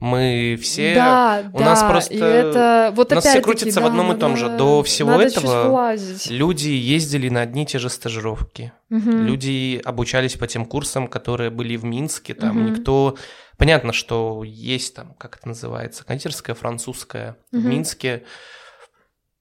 Мы 0.00 0.58
все... 0.62 0.94
Да, 0.94 1.42
у 1.52 1.58
да, 1.58 1.64
нас 1.64 1.82
просто... 1.82 2.14
И 2.14 2.18
это... 2.18 2.90
Вот 2.96 3.12
у 3.12 3.14
нас 3.14 3.24
все 3.24 3.42
крутится 3.42 3.80
да, 3.80 3.86
в 3.86 3.90
одном 3.90 4.12
и 4.12 4.18
том 4.18 4.34
же. 4.34 4.48
До 4.48 4.82
всего 4.82 5.10
надо 5.10 5.24
этого 5.24 5.94
люди 6.30 6.68
ездили 6.68 7.28
на 7.28 7.42
одни 7.42 7.64
и 7.64 7.66
те 7.66 7.78
же 7.78 7.90
стажировки. 7.90 8.72
Угу. 8.90 9.10
Люди 9.10 9.80
обучались 9.84 10.36
по 10.36 10.46
тем 10.46 10.64
курсам, 10.64 11.06
которые 11.06 11.50
были 11.50 11.76
в 11.76 11.84
Минске. 11.84 12.32
Там 12.32 12.56
угу. 12.56 12.70
никто... 12.70 13.16
Понятно, 13.60 13.92
что 13.92 14.42
есть 14.42 14.94
там, 14.94 15.12
как 15.18 15.36
это 15.36 15.48
называется, 15.48 16.02
кондитерская 16.02 16.56
французская 16.56 17.36
угу. 17.52 17.60
в 17.60 17.64
Минске. 17.66 18.24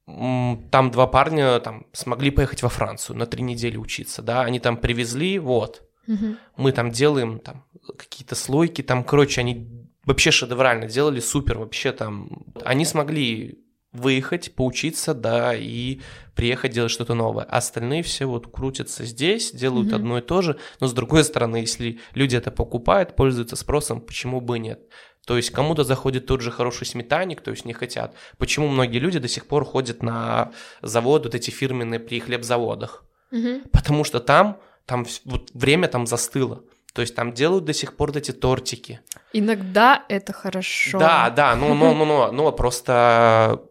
Там 0.06 0.92
два 0.92 1.08
парня 1.08 1.58
там 1.62 1.86
смогли 1.94 2.30
поехать 2.30 2.62
во 2.62 2.68
Францию 2.68 3.16
на 3.16 3.26
три 3.26 3.44
недели 3.44 3.78
учиться, 3.78 4.22
да, 4.22 4.42
они 4.42 4.60
там 4.60 4.76
привезли, 4.76 5.40
вот, 5.40 5.84
угу. 6.06 6.36
мы 6.58 6.74
там 6.74 6.92
делаем 6.92 7.40
там 7.40 7.64
какие-то 7.98 8.36
слойки, 8.36 8.82
там, 8.82 9.06
короче, 9.06 9.40
они 9.40 9.88
вообще 10.04 10.32
шедеврально 10.32 10.88
делали, 10.88 11.22
супер, 11.22 11.58
вообще 11.58 11.94
там. 11.94 12.44
Они 12.66 12.84
смогли 12.84 13.64
выехать, 13.94 14.54
поучиться, 14.54 15.14
да, 15.14 15.56
и 15.56 16.02
приехать 16.40 16.72
делать 16.72 16.90
что-то 16.90 17.16
новое. 17.16 17.44
А 17.44 17.58
остальные 17.58 18.02
все 18.02 18.26
вот 18.26 18.50
крутятся 18.50 19.04
здесь, 19.04 19.52
делают 19.52 19.90
mm-hmm. 19.90 19.96
одно 19.96 20.18
и 20.20 20.22
то 20.22 20.42
же, 20.42 20.58
но 20.80 20.88
с 20.88 20.94
другой 20.94 21.26
стороны, 21.26 21.58
если 21.58 22.00
люди 22.14 22.38
это 22.38 22.50
покупают, 22.50 23.18
пользуются 23.18 23.58
спросом, 23.58 24.00
почему 24.00 24.40
бы 24.40 24.58
нет? 24.58 24.80
То 25.28 25.36
есть 25.36 25.50
кому-то 25.50 25.84
заходит 25.84 26.28
тот 26.28 26.40
же 26.40 26.50
хороший 26.50 26.88
сметанник, 26.88 27.42
то 27.42 27.52
есть 27.52 27.66
не 27.66 27.74
хотят. 27.74 28.16
Почему 28.38 28.70
многие 28.70 29.00
люди 29.00 29.20
до 29.20 29.28
сих 29.28 29.48
пор 29.48 29.66
ходят 29.66 30.02
на 30.02 30.54
завод, 30.82 31.26
вот 31.26 31.36
эти 31.36 31.52
фирменные 31.52 32.00
при 32.00 32.22
хлебзаводах? 32.22 33.04
Mm-hmm. 33.34 33.68
Потому 33.74 34.06
что 34.06 34.22
там, 34.22 34.62
там 34.86 35.06
вот 35.26 35.50
время 35.54 35.90
там 35.90 36.08
застыло. 36.08 36.64
То 36.94 37.02
есть 37.02 37.16
там 37.16 37.34
делают 37.34 37.66
до 37.66 37.74
сих 37.74 37.98
пор 37.98 38.16
эти 38.16 38.32
тортики. 38.32 39.02
Иногда 39.34 40.06
это 40.08 40.32
хорошо. 40.32 41.00
Да, 41.00 41.30
да, 41.30 41.54
но, 41.58 41.76
но, 41.76 41.94
но, 41.94 42.06
но, 42.06 42.32
но 42.32 42.52
просто 42.54 43.62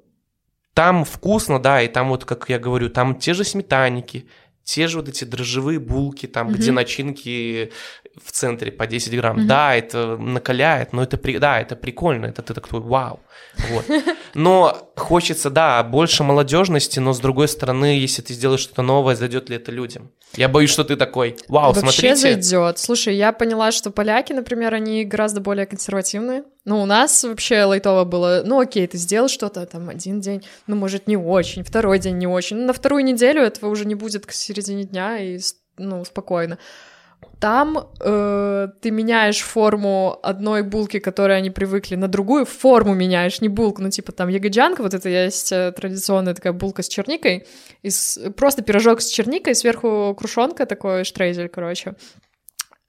там 0.79 1.05
вкусно, 1.05 1.59
да, 1.59 1.83
и 1.83 1.89
там 1.89 2.09
вот, 2.09 2.25
как 2.25 2.49
я 2.49 2.61
говорю, 2.61 2.89
там 2.89 3.17
те 3.17 3.35
же 3.35 3.43
сметанники, 3.43 4.29
те 4.63 4.87
же 4.87 4.99
вот 4.99 5.09
эти 5.09 5.25
дрожжевые 5.25 5.81
булки, 5.81 6.27
там, 6.27 6.51
mm-hmm. 6.51 6.55
где 6.55 6.71
начинки 6.71 7.73
в 8.23 8.33
центре 8.33 8.71
по 8.73 8.87
10 8.87 9.15
грамм. 9.17 9.39
Mm-hmm. 9.39 9.47
Да, 9.47 9.75
это 9.75 10.17
накаляет, 10.17 10.93
но 10.93 11.03
это, 11.03 11.17
при... 11.17 11.39
да, 11.39 11.61
это 11.61 11.77
прикольно, 11.77 12.27
это 12.27 12.43
ты 12.43 12.55
такой, 12.55 12.81
вау. 12.81 13.21
Вот. 13.71 13.85
Но 14.35 14.93
хочется, 14.97 15.51
да, 15.51 15.83
больше 15.83 16.25
молодежности, 16.25 17.01
но 17.01 17.13
с 17.13 17.21
другой 17.21 17.49
стороны, 17.49 17.99
если 17.99 18.23
ты 18.23 18.35
сделаешь 18.35 18.61
что-то 18.61 18.83
новое, 18.83 19.15
зайдет 19.15 19.49
ли 19.49 19.57
это 19.57 19.73
людям? 19.73 20.11
Я 20.37 20.49
боюсь, 20.49 20.71
что 20.71 20.85
ты 20.85 20.97
такой, 20.97 21.37
вау, 21.49 21.73
Вообще 21.73 22.15
смотрите. 22.15 22.17
зайдет. 22.17 22.79
Слушай, 22.79 23.17
я 23.17 23.33
поняла, 23.33 23.73
что 23.73 23.91
поляки, 23.91 24.33
например, 24.33 24.75
они 24.75 25.05
гораздо 25.05 25.41
более 25.41 25.67
консервативные. 25.67 26.45
Ну, 26.65 26.83
у 26.83 26.87
нас 26.87 27.25
вообще 27.25 27.65
лайтово 27.65 28.05
было, 28.05 28.43
ну, 28.45 28.61
окей, 28.61 28.87
ты 28.87 28.99
сделал 28.99 29.29
что-то 29.29 29.65
там 29.65 29.89
один 29.89 30.21
день, 30.21 30.45
ну, 30.67 30.77
может, 30.77 31.07
не 31.07 31.17
очень, 31.17 31.63
второй 31.65 31.99
день 31.99 32.19
не 32.19 32.27
очень. 32.27 32.59
Ну, 32.59 32.67
на 32.67 32.73
вторую 32.73 33.05
неделю 33.05 33.43
этого 33.43 33.71
уже 33.71 33.87
не 33.87 33.95
будет 33.95 34.27
к 34.27 34.33
середине 34.33 34.85
дня, 34.85 35.19
и, 35.19 35.39
ну, 35.79 36.05
спокойно. 36.05 36.59
Там 37.41 37.89
э, 38.01 38.69
ты 38.81 38.91
меняешь 38.91 39.41
форму 39.41 40.19
одной 40.23 40.63
булки, 40.63 40.99
которой 40.99 41.39
они 41.39 41.51
привыкли, 41.51 41.95
на 41.95 42.09
другую 42.09 42.45
форму 42.45 42.95
меняешь, 42.95 43.41
не 43.41 43.49
булку, 43.49 43.81
ну 43.81 43.91
типа 43.91 44.11
там 44.11 44.29
ягоджанка, 44.29 44.83
вот 44.83 44.93
это 44.93 45.09
есть 45.09 45.53
э, 45.53 45.73
традиционная 45.73 46.35
такая 46.35 46.53
булка 46.53 46.83
с 46.83 46.89
черникой, 46.89 47.47
из, 47.83 48.19
просто 48.37 48.63
пирожок 48.63 49.01
с 49.01 49.09
черникой, 49.09 49.55
сверху 49.55 50.17
крушонка 50.19 50.67
такой, 50.67 51.05
штрейзель, 51.05 51.49
короче. 51.49 51.95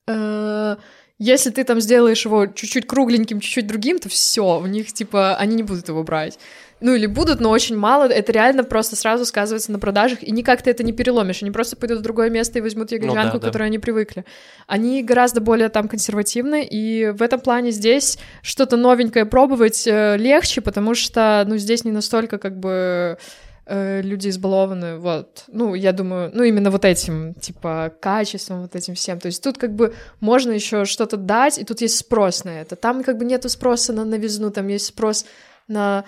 Э, 0.07 0.77
если 1.19 1.51
ты 1.51 1.63
там 1.63 1.79
сделаешь 1.79 2.25
его 2.25 2.47
чуть-чуть 2.47 2.87
кругленьким, 2.87 3.41
чуть-чуть 3.41 3.67
другим, 3.67 3.99
то 3.99 4.09
все, 4.09 4.59
у 4.59 4.65
них 4.65 4.91
типа 4.91 5.35
они 5.35 5.55
не 5.55 5.63
будут 5.63 5.89
его 5.89 6.03
брать 6.03 6.39
ну 6.81 6.93
или 6.93 7.05
будут, 7.05 7.39
но 7.39 7.49
очень 7.49 7.77
мало, 7.77 8.05
это 8.05 8.31
реально 8.31 8.63
просто 8.63 8.95
сразу 8.95 9.25
сказывается 9.25 9.71
на 9.71 9.79
продажах, 9.79 10.23
и 10.23 10.31
никак 10.31 10.61
ты 10.61 10.71
это 10.71 10.83
не 10.83 10.93
переломишь, 10.93 11.41
они 11.41 11.51
просто 11.51 11.75
пойдут 11.75 11.99
в 11.99 12.01
другое 12.01 12.29
место 12.29 12.59
и 12.59 12.61
возьмут 12.61 12.91
ягодянку, 12.91 13.33
ну, 13.33 13.33
да, 13.33 13.39
к 13.39 13.41
которой 13.41 13.63
да. 13.63 13.65
они 13.65 13.79
привыкли. 13.79 14.25
Они 14.67 15.03
гораздо 15.03 15.41
более 15.41 15.69
там 15.69 15.87
консервативны, 15.87 16.63
и 16.63 17.09
в 17.09 17.21
этом 17.21 17.39
плане 17.39 17.71
здесь 17.71 18.17
что-то 18.41 18.77
новенькое 18.77 19.25
пробовать 19.25 19.85
э, 19.87 20.17
легче, 20.17 20.61
потому 20.61 20.95
что, 20.95 21.43
ну, 21.47 21.57
здесь 21.57 21.83
не 21.83 21.91
настолько 21.91 22.37
как 22.37 22.57
бы 22.57 23.17
э, 23.65 24.01
люди 24.01 24.29
избалованы, 24.29 24.97
вот, 24.97 25.43
ну, 25.47 25.75
я 25.75 25.91
думаю, 25.91 26.31
ну, 26.33 26.43
именно 26.43 26.71
вот 26.71 26.85
этим, 26.85 27.33
типа, 27.33 27.93
качеством, 27.99 28.61
вот 28.61 28.75
этим 28.75 28.95
всем, 28.95 29.19
то 29.19 29.25
есть 29.25 29.43
тут 29.43 29.57
как 29.57 29.73
бы 29.73 29.93
можно 30.21 30.51
еще 30.51 30.85
что-то 30.85 31.17
дать, 31.17 31.57
и 31.57 31.65
тут 31.65 31.81
есть 31.81 31.97
спрос 31.97 32.45
на 32.45 32.61
это, 32.61 32.77
там 32.77 33.03
как 33.03 33.17
бы 33.17 33.25
нету 33.25 33.49
спроса 33.49 33.91
на 33.91 34.05
новизну, 34.05 34.49
там 34.49 34.67
есть 34.67 34.85
спрос 34.85 35.25
на 35.67 36.05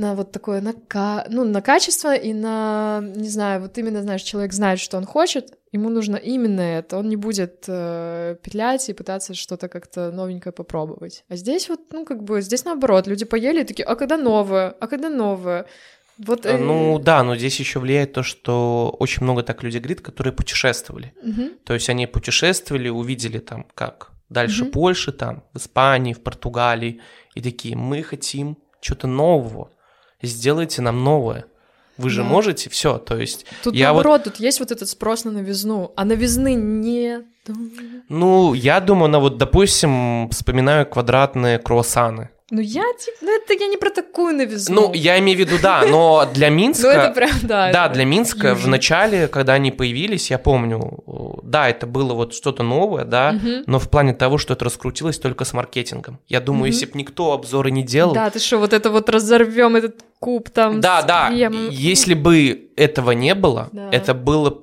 на 0.00 0.14
вот 0.14 0.32
такое, 0.32 0.60
на, 0.60 0.72
ка... 0.72 1.26
ну, 1.28 1.44
на 1.44 1.60
качество 1.60 2.14
и 2.14 2.32
на, 2.32 3.02
не 3.02 3.28
знаю, 3.28 3.60
вот 3.60 3.78
именно, 3.78 4.02
знаешь, 4.02 4.22
человек 4.22 4.52
знает, 4.52 4.80
что 4.80 4.96
он 4.96 5.04
хочет, 5.04 5.58
ему 5.72 5.90
нужно 5.90 6.16
именно 6.16 6.60
это, 6.60 6.98
он 6.98 7.08
не 7.08 7.16
будет 7.16 7.64
э, 7.68 8.36
петлять 8.42 8.88
и 8.88 8.94
пытаться 8.94 9.34
что-то 9.34 9.68
как-то 9.68 10.10
новенькое 10.10 10.52
попробовать. 10.52 11.24
А 11.28 11.36
здесь 11.36 11.68
вот, 11.68 11.80
ну, 11.92 12.04
как 12.04 12.22
бы, 12.22 12.40
здесь 12.42 12.64
наоборот, 12.64 13.06
люди 13.06 13.24
поели 13.24 13.60
и 13.60 13.64
такие, 13.64 13.84
а 13.84 13.94
когда 13.94 14.16
новое, 14.16 14.74
а 14.80 14.86
когда 14.86 15.10
новое? 15.10 15.66
Вот, 16.18 16.46
э... 16.46 16.58
Ну 16.58 16.98
да, 16.98 17.22
но 17.22 17.36
здесь 17.36 17.60
еще 17.60 17.78
влияет 17.78 18.12
то, 18.12 18.22
что 18.22 18.94
очень 18.98 19.22
много 19.22 19.42
так 19.42 19.62
людей 19.62 19.80
говорит, 19.80 20.00
которые 20.00 20.32
путешествовали. 20.32 21.12
Угу. 21.22 21.42
То 21.64 21.74
есть 21.74 21.88
они 21.90 22.06
путешествовали, 22.06 22.88
увидели 22.88 23.38
там 23.38 23.66
как 23.74 24.12
дальше 24.28 24.64
угу. 24.64 24.72
Польши, 24.72 25.12
там 25.12 25.44
в 25.52 25.58
Испании, 25.58 26.14
в 26.14 26.22
Португалии, 26.22 27.00
и 27.34 27.42
такие, 27.42 27.76
мы 27.76 28.02
хотим 28.02 28.56
что-то 28.80 29.06
нового, 29.06 29.70
сделайте 30.26 30.82
нам 30.82 31.02
новое. 31.04 31.46
Вы 31.96 32.08
же 32.08 32.22
да. 32.22 32.28
можете, 32.28 32.70
все, 32.70 32.96
то 32.96 33.18
есть... 33.18 33.44
Тут 33.62 33.74
я 33.74 33.88
наоборот, 33.88 34.22
вот... 34.24 34.32
тут 34.32 34.40
есть 34.40 34.58
вот 34.58 34.70
этот 34.70 34.88
спрос 34.88 35.24
на 35.24 35.30
новизну, 35.30 35.92
а 35.96 36.04
новизны 36.06 36.54
нет. 36.54 37.26
Ну, 38.08 38.54
я 38.54 38.80
думаю, 38.80 39.10
на 39.10 39.18
вот, 39.18 39.36
допустим, 39.36 40.30
вспоминаю 40.30 40.86
квадратные 40.86 41.58
круассаны. 41.58 42.30
Ну, 42.50 42.60
я, 42.60 42.82
типа, 42.98 43.16
ну, 43.20 43.36
это 43.36 43.54
я 43.54 43.68
не 43.68 43.76
про 43.76 43.90
такую 43.90 44.34
новизну. 44.34 44.88
Ну, 44.88 44.92
я 44.94 45.18
имею 45.20 45.38
в 45.38 45.40
виду, 45.40 45.56
да, 45.62 45.84
но 45.88 46.28
для 46.32 46.48
Минска... 46.48 46.80
Ну, 46.90 46.90
это 46.90 47.12
прям, 47.14 47.30
да. 47.42 47.72
Да, 47.72 47.88
для 47.88 48.04
Минска 48.04 48.54
в 48.54 48.66
начале, 48.66 49.28
когда 49.28 49.54
они 49.54 49.70
появились, 49.70 50.30
я 50.30 50.38
помню, 50.38 51.40
да, 51.44 51.68
это 51.68 51.86
было 51.86 52.14
вот 52.14 52.34
что-то 52.34 52.62
новое, 52.62 53.04
да, 53.04 53.38
но 53.66 53.78
в 53.78 53.88
плане 53.88 54.14
того, 54.14 54.38
что 54.38 54.54
это 54.54 54.64
раскрутилось 54.64 55.18
только 55.18 55.44
с 55.44 55.52
маркетингом. 55.52 56.18
Я 56.26 56.40
думаю, 56.40 56.72
если 56.72 56.86
бы 56.86 56.98
никто 56.98 57.32
обзоры 57.32 57.70
не 57.70 57.82
делал... 57.82 58.14
Да, 58.14 58.30
ты 58.30 58.38
что, 58.40 58.58
вот 58.58 58.72
это 58.72 58.90
вот 58.90 59.08
разорвем 59.08 59.76
этот 59.76 60.00
куб 60.18 60.50
там 60.50 60.80
Да, 60.80 61.02
да, 61.02 61.28
если 61.70 62.14
бы 62.14 62.70
этого 62.76 63.12
не 63.12 63.34
было, 63.34 63.70
это 63.92 64.14
было 64.14 64.62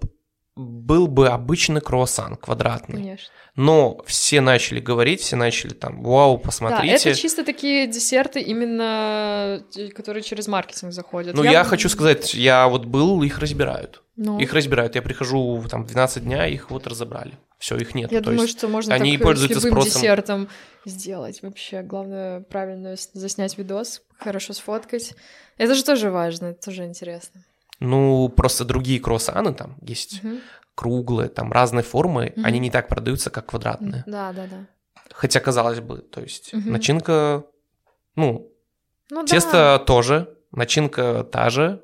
был 0.55 1.05
бы 1.05 1.27
обычный 1.27 1.81
круассан 1.81 2.35
квадратный. 2.35 2.95
Конечно 2.95 3.29
но 3.57 4.03
все 4.05 4.39
начали 4.39 4.79
говорить, 4.79 5.19
все 5.19 5.35
начали 5.35 5.73
там, 5.73 6.03
вау, 6.03 6.37
посмотрите. 6.37 7.03
Да, 7.03 7.09
это 7.09 7.19
чисто 7.19 7.43
такие 7.43 7.87
десерты 7.87 8.39
именно, 8.39 9.63
э, 9.75 9.87
которые 9.89 10.21
через 10.21 10.47
маркетинг 10.47 10.93
заходят. 10.93 11.35
Ну, 11.35 11.41
я, 11.41 11.51
я 11.51 11.63
хочу 11.63 11.89
сказать, 11.89 12.35
я 12.35 12.67
вот 12.67 12.85
был, 12.85 13.23
их 13.23 13.39
разбирают. 13.39 14.03
Ну. 14.15 14.39
Их 14.39 14.53
разбирают. 14.53 14.93
Я 14.93 15.01
прихожу 15.01 15.63
там 15.71 15.85
в 15.85 15.87
12 15.87 16.23
дня, 16.23 16.45
их 16.45 16.69
вот 16.69 16.85
разобрали. 16.85 17.33
Все, 17.57 17.75
их 17.77 17.95
нет. 17.95 18.11
Я 18.11 18.21
То 18.21 18.29
думаю, 18.29 18.47
что 18.47 18.67
можно 18.67 18.93
они 18.93 19.17
так 19.17 19.25
пользуются 19.25 19.59
с 19.59 19.63
любым 19.63 19.81
спросом. 19.81 20.01
десертом 20.01 20.49
сделать 20.85 21.41
вообще. 21.41 21.81
Главное 21.81 22.41
правильно 22.41 22.95
заснять 23.13 23.57
видос, 23.57 24.03
хорошо 24.19 24.53
сфоткать. 24.53 25.15
Это 25.57 25.73
же 25.73 25.83
тоже 25.83 26.11
важно, 26.11 26.47
это 26.47 26.65
тоже 26.65 26.85
интересно. 26.85 27.43
Ну, 27.79 28.29
просто 28.29 28.65
другие 28.65 28.99
круассаны 28.99 29.55
там 29.55 29.77
есть. 29.81 30.23
Угу 30.23 30.37
круглые, 30.77 31.27
там 31.29 31.51
разные 31.51 31.83
формы, 31.83 32.25
mm-hmm. 32.25 32.43
они 32.45 32.59
не 32.59 32.69
так 32.69 32.87
продаются, 32.87 33.31
как 33.31 33.47
квадратные. 33.47 34.03
Да, 34.05 34.31
да, 34.31 34.45
да. 34.45 34.67
Хотя, 35.11 35.39
казалось 35.39 35.79
бы, 35.79 35.97
то 35.97 36.21
есть 36.21 36.53
mm-hmm. 36.53 36.69
начинка, 36.69 37.43
ну, 38.15 38.51
ну 39.09 39.25
тесто 39.25 39.51
да. 39.51 39.79
тоже, 39.79 40.37
начинка 40.51 41.23
та 41.23 41.49
же, 41.49 41.81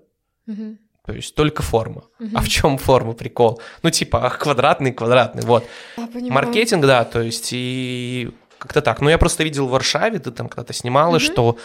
mm-hmm. 0.47 0.77
то 1.07 1.11
есть 1.11 1.33
только 1.33 1.63
форма. 1.63 2.03
Mm-hmm. 2.19 2.31
А 2.35 2.41
в 2.41 2.47
чем 2.47 2.77
форма, 2.77 3.13
прикол? 3.13 3.59
Ну, 3.81 3.89
типа, 3.89 4.29
квадратный, 4.39 4.91
квадратный, 4.91 5.41
вот. 5.41 5.65
Я 5.97 6.31
Маркетинг, 6.31 6.85
да, 6.85 7.03
то 7.03 7.19
есть 7.19 7.49
и 7.51 8.29
как-то 8.59 8.83
так. 8.83 9.01
Ну, 9.01 9.09
я 9.09 9.17
просто 9.17 9.43
видел 9.43 9.67
в 9.67 9.71
Варшаве, 9.71 10.19
ты 10.19 10.29
там 10.29 10.49
когда-то 10.49 10.73
снимала, 10.73 11.15
mm-hmm. 11.15 11.33
что 11.33 11.57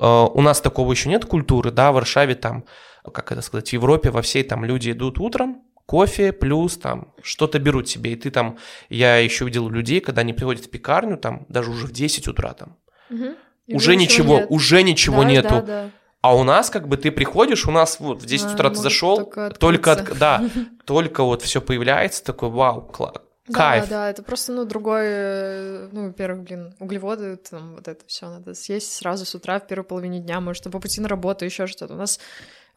э, 0.00 0.06
у 0.06 0.40
нас 0.40 0.60
такого 0.60 0.90
еще 0.90 1.08
нет 1.08 1.24
культуры, 1.24 1.70
да, 1.70 1.92
в 1.92 1.94
Варшаве 1.94 2.34
там, 2.34 2.64
как 3.04 3.30
это 3.30 3.42
сказать, 3.42 3.68
в 3.68 3.72
Европе 3.72 4.10
во 4.10 4.22
всей 4.22 4.42
там 4.42 4.64
люди 4.64 4.90
идут 4.90 5.20
утром, 5.20 5.62
кофе 5.86 6.32
плюс 6.32 6.76
там 6.76 7.12
что-то 7.22 7.58
берут 7.58 7.88
себе. 7.88 8.12
И 8.12 8.16
ты 8.16 8.30
там, 8.30 8.58
я 8.88 9.16
еще 9.18 9.44
видел 9.44 9.68
людей, 9.68 10.00
когда 10.00 10.22
они 10.22 10.32
приходят 10.32 10.64
в 10.64 10.70
пекарню, 10.70 11.16
там 11.16 11.46
даже 11.48 11.70
уже 11.70 11.86
в 11.86 11.92
10 11.92 12.28
утра 12.28 12.54
там, 12.54 12.76
угу. 13.10 13.34
уже 13.68 13.96
ничего, 13.96 14.38
нет. 14.38 14.46
уже 14.50 14.82
ничего 14.82 15.22
да, 15.22 15.28
нету. 15.28 15.48
Да, 15.48 15.62
да. 15.62 15.90
А 16.22 16.34
у 16.34 16.42
нас 16.42 16.70
как 16.70 16.88
бы 16.88 16.96
ты 16.96 17.10
приходишь, 17.12 17.66
у 17.66 17.70
нас 17.70 18.00
вот 18.00 18.22
в 18.22 18.26
10 18.26 18.46
а, 18.46 18.54
утра 18.54 18.70
ты 18.70 18.76
зашел, 18.76 19.18
только, 19.18 19.50
только 19.50 19.92
от, 19.92 20.18
да, 20.18 20.42
только 20.86 21.22
вот 21.22 21.42
все 21.42 21.60
появляется, 21.60 22.24
такой 22.24 22.48
вау, 22.48 22.80
класс. 22.80 23.16
Кайф. 23.52 23.90
Да, 23.90 23.90
да, 23.90 24.10
это 24.10 24.22
просто, 24.22 24.52
ну, 24.52 24.64
другой, 24.64 25.02
э, 25.04 25.88
ну, 25.92 26.06
во-первых, 26.06 26.44
блин, 26.44 26.74
углеводы, 26.80 27.36
там, 27.36 27.74
вот 27.74 27.88
это 27.88 28.02
все 28.06 28.30
надо 28.30 28.54
съесть 28.54 28.90
сразу 28.94 29.26
с 29.26 29.34
утра 29.34 29.60
в 29.60 29.66
первой 29.66 29.84
половине 29.84 30.20
дня, 30.20 30.40
может, 30.40 30.64
по 30.64 30.80
пути 30.80 31.02
на 31.02 31.08
работу, 31.08 31.44
еще 31.44 31.66
что-то. 31.66 31.92
У 31.92 31.98
нас 31.98 32.18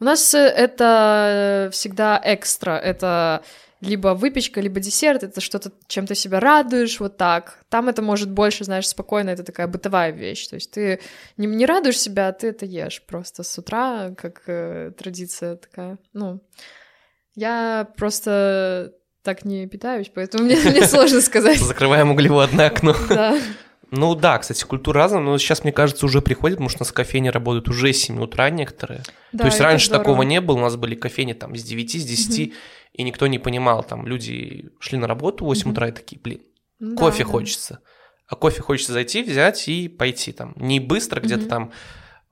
у 0.00 0.04
нас 0.04 0.34
э, 0.34 0.38
это 0.38 1.68
всегда 1.72 2.20
экстра, 2.24 2.72
это 2.72 3.42
либо 3.80 4.08
выпечка, 4.08 4.60
либо 4.60 4.80
десерт, 4.80 5.22
это 5.22 5.40
что-то, 5.40 5.70
чем 5.86 6.06
ты 6.06 6.14
себя 6.14 6.40
радуешь, 6.40 6.98
вот 6.98 7.16
так. 7.16 7.58
Там 7.68 7.88
это 7.88 8.02
может 8.02 8.30
больше, 8.30 8.64
знаешь, 8.64 8.88
спокойно, 8.88 9.30
это 9.30 9.44
такая 9.44 9.68
бытовая 9.68 10.10
вещь. 10.10 10.48
То 10.48 10.56
есть 10.56 10.72
ты 10.72 11.00
не, 11.36 11.46
не 11.46 11.64
радуешь 11.64 11.98
себя, 11.98 12.28
а 12.28 12.32
ты 12.32 12.48
это 12.48 12.66
ешь 12.66 13.02
просто 13.06 13.42
с 13.44 13.56
утра, 13.58 14.10
как 14.16 14.42
э, 14.46 14.92
традиция 14.98 15.56
такая. 15.56 15.98
Ну, 16.12 16.40
я 17.34 17.88
просто 17.96 18.94
так 19.22 19.44
не 19.44 19.66
питаюсь, 19.68 20.10
поэтому 20.12 20.44
мне, 20.44 20.56
мне 20.64 20.84
сложно 20.84 21.20
сказать. 21.20 21.58
Закрываем 21.58 22.10
углеводное 22.10 22.66
окно. 22.66 22.96
Да. 23.08 23.38
Ну 23.90 24.14
да, 24.14 24.38
кстати, 24.38 24.64
культура 24.64 25.02
разная, 25.02 25.20
но 25.20 25.38
сейчас, 25.38 25.64
мне 25.64 25.72
кажется, 25.72 26.04
уже 26.04 26.20
приходит, 26.20 26.56
потому 26.56 26.68
что 26.68 26.80
у 26.80 26.82
нас 26.82 26.92
кофейни 26.92 27.28
работают 27.28 27.68
уже 27.68 27.92
с 27.92 27.98
7 28.02 28.22
утра 28.22 28.50
некоторые. 28.50 29.02
Да, 29.32 29.44
То 29.44 29.46
есть 29.46 29.60
раньше 29.60 29.86
здорово. 29.86 30.04
такого 30.04 30.22
не 30.22 30.40
было, 30.40 30.56
у 30.56 30.60
нас 30.60 30.76
были 30.76 30.94
кофейни 30.94 31.32
там 31.32 31.56
с 31.56 31.62
9, 31.62 31.90
с 31.92 32.04
10, 32.04 32.48
угу. 32.48 32.56
и 32.92 33.02
никто 33.02 33.26
не 33.26 33.38
понимал, 33.38 33.82
там 33.82 34.06
люди 34.06 34.70
шли 34.78 34.98
на 34.98 35.06
работу 35.06 35.44
в 35.44 35.48
8 35.48 35.62
угу. 35.62 35.70
утра 35.72 35.88
и 35.88 35.92
такие, 35.92 36.20
блин, 36.20 36.40
ну 36.78 36.96
кофе 36.96 37.24
да. 37.24 37.30
хочется. 37.30 37.80
А 38.26 38.36
кофе 38.36 38.60
хочется 38.60 38.92
зайти, 38.92 39.22
взять 39.22 39.68
и 39.68 39.88
пойти 39.88 40.32
там. 40.32 40.52
Не 40.56 40.80
быстро 40.80 41.20
где-то 41.20 41.42
угу. 41.42 41.48
там 41.48 41.72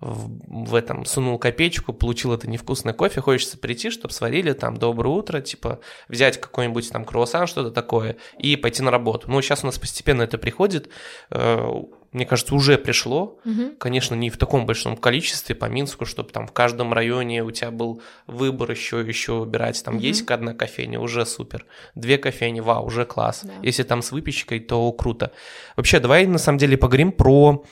в, 0.00 0.68
в 0.68 0.74
этом 0.74 1.04
сунул 1.04 1.38
копеечку, 1.38 1.92
получил 1.92 2.34
это 2.34 2.48
невкусное 2.48 2.92
кофе, 2.92 3.20
хочется 3.20 3.56
прийти, 3.56 3.90
чтобы 3.90 4.12
сварили 4.12 4.52
там 4.52 4.76
доброе 4.76 5.10
утро, 5.10 5.40
типа 5.40 5.80
взять 6.08 6.38
какой-нибудь 6.38 6.90
там 6.90 7.04
круассан, 7.04 7.46
что-то 7.46 7.70
такое, 7.70 8.16
и 8.38 8.56
пойти 8.56 8.82
на 8.82 8.90
работу. 8.90 9.30
Ну, 9.30 9.40
сейчас 9.40 9.62
у 9.62 9.66
нас 9.66 9.78
постепенно 9.78 10.22
это 10.22 10.36
приходит, 10.36 10.90
э, 11.30 11.66
мне 12.12 12.26
кажется, 12.26 12.54
уже 12.54 12.78
пришло, 12.78 13.38
угу. 13.44 13.72
конечно, 13.78 14.14
не 14.14 14.30
в 14.30 14.36
таком 14.36 14.66
большом 14.66 14.96
количестве 14.96 15.54
по 15.54 15.66
Минску, 15.66 16.04
чтобы 16.04 16.30
там 16.30 16.46
в 16.46 16.52
каждом 16.52 16.92
районе 16.92 17.42
у 17.42 17.50
тебя 17.50 17.70
был 17.70 18.02
выбор 18.26 18.70
еще 18.70 19.00
еще 19.00 19.32
выбирать, 19.32 19.82
там 19.82 19.96
угу. 19.96 20.04
есть 20.04 20.30
одна 20.30 20.52
кофейня, 20.52 21.00
уже 21.00 21.24
супер, 21.24 21.64
две 21.94 22.18
кофейни, 22.18 22.60
вау, 22.60 22.86
уже 22.86 23.06
класс. 23.06 23.40
Да. 23.44 23.52
Если 23.62 23.82
там 23.82 24.02
с 24.02 24.12
выпечкой, 24.12 24.60
то 24.60 24.92
круто. 24.92 25.32
Вообще, 25.76 26.00
давай 26.00 26.26
на 26.26 26.38
самом 26.38 26.58
деле 26.58 26.76
поговорим 26.76 27.12
про 27.12 27.64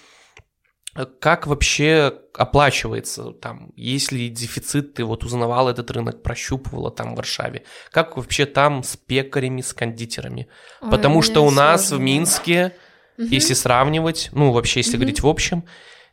как 1.20 1.47
вообще 1.47 2.20
оплачивается 2.34 3.32
там, 3.32 3.72
есть 3.76 4.12
ли 4.12 4.28
дефицит, 4.28 4.95
ты 4.95 5.05
вот 5.05 5.24
узнавала 5.24 5.70
этот 5.70 5.90
рынок, 5.90 6.22
прощупывала 6.22 6.90
там 6.90 7.14
в 7.14 7.16
Варшаве, 7.16 7.64
как 7.90 8.16
вообще 8.16 8.47
там 8.47 8.82
с 8.82 8.97
пекарями, 8.97 9.61
с 9.61 9.72
кондитерами, 9.72 10.49
Ой, 10.80 10.90
потому 10.90 11.22
что 11.22 11.45
у 11.45 11.51
нас 11.51 11.88
сложно. 11.88 11.97
в 11.97 12.07
Минске, 12.07 12.76
угу. 13.18 13.26
если 13.26 13.55
сравнивать, 13.55 14.30
ну 14.32 14.53
вообще 14.53 14.80
если 14.80 14.92
угу. 14.92 14.99
говорить 14.99 15.20
в 15.20 15.26
общем, 15.26 15.64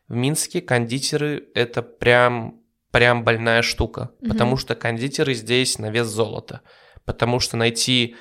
в 0.08 0.16
Минске 0.16 0.62
кондитеры 0.62 1.48
это 1.54 1.84
прям 1.84 2.60
прям 2.90 3.24
больная 3.24 3.62
штука, 3.62 4.12
угу. 4.20 4.30
потому 4.32 4.58
что 4.58 4.76
кондитеры 4.76 5.36
здесь 5.36 5.78
на 5.78 5.92
вес 5.92 6.08
золота, 6.08 6.62
потому 7.06 7.40
что 7.40 7.56
найти 7.56 8.16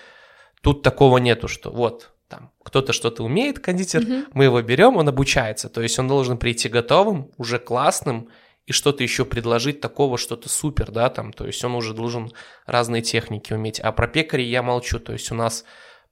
тут 0.63 0.83
такого 0.83 1.19
нету, 1.19 1.49
что 1.49 1.71
вот 1.71 2.13
там 2.31 2.51
кто-то 2.63 2.95
что-то 2.95 3.25
умеет, 3.25 3.59
кондитер, 3.59 4.03
угу. 4.03 4.31
мы 4.33 4.45
его 4.45 4.63
берем, 4.63 4.97
он 4.97 5.09
обучается, 5.09 5.69
то 5.69 5.83
есть 5.83 5.99
он 5.99 6.09
должен 6.09 6.39
прийти 6.39 6.69
готовым, 6.69 7.31
уже 7.37 7.59
классным, 7.59 8.31
и 8.67 8.73
что-то 8.73 9.03
еще 9.03 9.25
предложить 9.25 9.81
такого, 9.81 10.17
что-то 10.17 10.49
супер, 10.49 10.93
да, 10.93 11.11
там, 11.11 11.33
то 11.33 11.45
есть 11.45 11.65
он 11.65 11.75
уже 11.75 11.93
должен 11.93 12.31
разные 12.67 13.03
техники 13.03 13.53
уметь. 13.53 13.81
А 13.81 13.91
про 13.91 14.07
пекарей 14.07 14.49
я 14.49 14.63
молчу, 14.63 15.01
то 15.01 15.13
есть 15.13 15.33
у 15.33 15.35
нас 15.35 15.65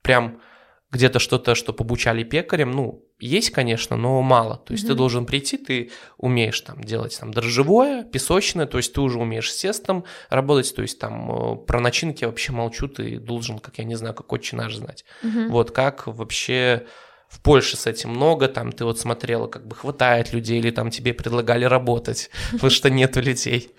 прям 0.03 0.41
где-то 0.91 1.19
что-то, 1.19 1.55
что 1.55 1.75
обучали 1.79 2.23
пекарям, 2.23 2.71
ну, 2.71 3.05
есть, 3.21 3.51
конечно, 3.51 3.97
но 3.97 4.23
мало. 4.23 4.57
То 4.57 4.73
есть 4.73 4.85
mm-hmm. 4.85 4.89
ты 4.89 4.95
должен 4.95 5.27
прийти, 5.27 5.59
ты 5.59 5.91
умеешь 6.17 6.61
там 6.61 6.83
делать 6.83 7.19
там 7.19 7.33
дрожжевое, 7.33 8.05
песочное, 8.05 8.67
то 8.67 8.79
есть 8.79 8.95
ты 8.95 9.01
уже 9.01 9.19
умеешь 9.19 9.53
с 9.53 9.61
тестом 9.61 10.05
работать, 10.31 10.75
то 10.75 10.83
есть 10.83 10.99
там 10.99 11.31
э, 11.31 11.57
про 11.67 11.81
начинки 11.81 12.25
я 12.25 12.29
вообще 12.29 12.53
молчу, 12.53 12.89
ты 12.89 13.19
должен, 13.19 13.59
как 13.59 13.79
я 13.79 13.85
не 13.85 13.97
знаю, 13.97 14.15
как 14.15 14.33
отче 14.33 14.57
наш 14.57 14.77
знать. 14.77 15.05
Mm-hmm. 15.23 15.49
Вот 15.49 15.73
как 15.73 16.07
вообще 16.07 16.87
в 17.29 17.41
Польше 17.41 17.77
с 17.77 17.87
этим 17.87 18.11
много, 18.11 18.49
там 18.49 18.73
ты 18.73 18.85
вот 18.85 18.99
смотрела, 18.99 19.47
как 19.47 19.67
бы 19.67 19.77
хватает 19.77 20.33
людей, 20.33 20.59
или 20.59 20.71
там 20.71 20.91
тебе 20.91 21.13
предлагали 21.13 21.65
работать, 21.65 22.31
потому 22.53 22.71
что 22.71 22.89
нету 22.89 23.21
людей. 23.21 23.71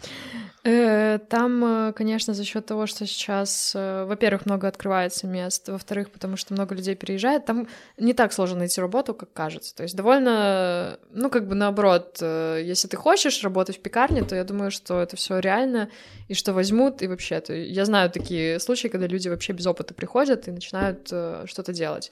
Э, 0.66 1.20
там, 1.30 1.64
э, 1.64 1.93
конечно, 1.93 2.34
за 2.34 2.43
счет 2.43 2.66
того, 2.66 2.86
что 2.86 3.05
сейчас, 3.05 3.72
э, 3.76 4.03
во-первых, 4.03 4.45
много 4.45 4.68
открывается 4.68 5.26
мест, 5.26 5.70
во-вторых, 5.70 6.12
потому 6.12 6.36
что 6.36 6.53
много 6.53 6.76
людей 6.76 6.95
переезжает, 6.95 7.45
там 7.45 7.68
не 7.97 8.14
так 8.14 8.34
сложно 8.34 8.60
найти 8.60 8.82
работу, 8.82 9.14
как 9.14 9.32
кажется. 9.32 9.74
То 9.74 9.84
есть 9.84 9.95
довольно, 9.95 10.99
ну, 11.12 11.30
как 11.30 11.47
бы 11.47 11.55
наоборот, 11.55 12.18
если 12.22 12.89
ты 12.89 12.97
хочешь 12.97 13.41
работать 13.43 13.78
в 13.78 13.82
пекарне, 13.82 14.24
то 14.24 14.36
я 14.36 14.43
думаю, 14.43 14.70
что 14.72 15.01
это 15.01 15.16
все 15.16 15.39
реально, 15.39 15.89
и 16.28 16.34
что 16.34 16.51
возьмут, 16.51 17.01
и 17.01 17.07
вообще, 17.07 17.39
то 17.39 17.53
я 17.53 17.86
знаю 17.86 18.10
такие 18.10 18.60
случаи, 18.60 18.89
когда 18.89 19.07
люди 19.07 19.30
вообще 19.30 19.53
без 19.53 19.66
опыта 19.66 19.93
приходят 19.93 20.47
и 20.47 20.51
начинают 20.51 21.07
что-то 21.07 21.72
делать. 21.72 22.12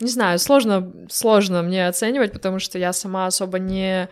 Не 0.00 0.10
знаю, 0.10 0.38
сложно, 0.38 0.92
сложно 1.10 1.62
мне 1.62 1.86
оценивать, 1.86 2.32
потому 2.32 2.58
что 2.58 2.78
я 2.78 2.92
сама 2.92 3.26
особо 3.26 3.58
не 3.58 4.08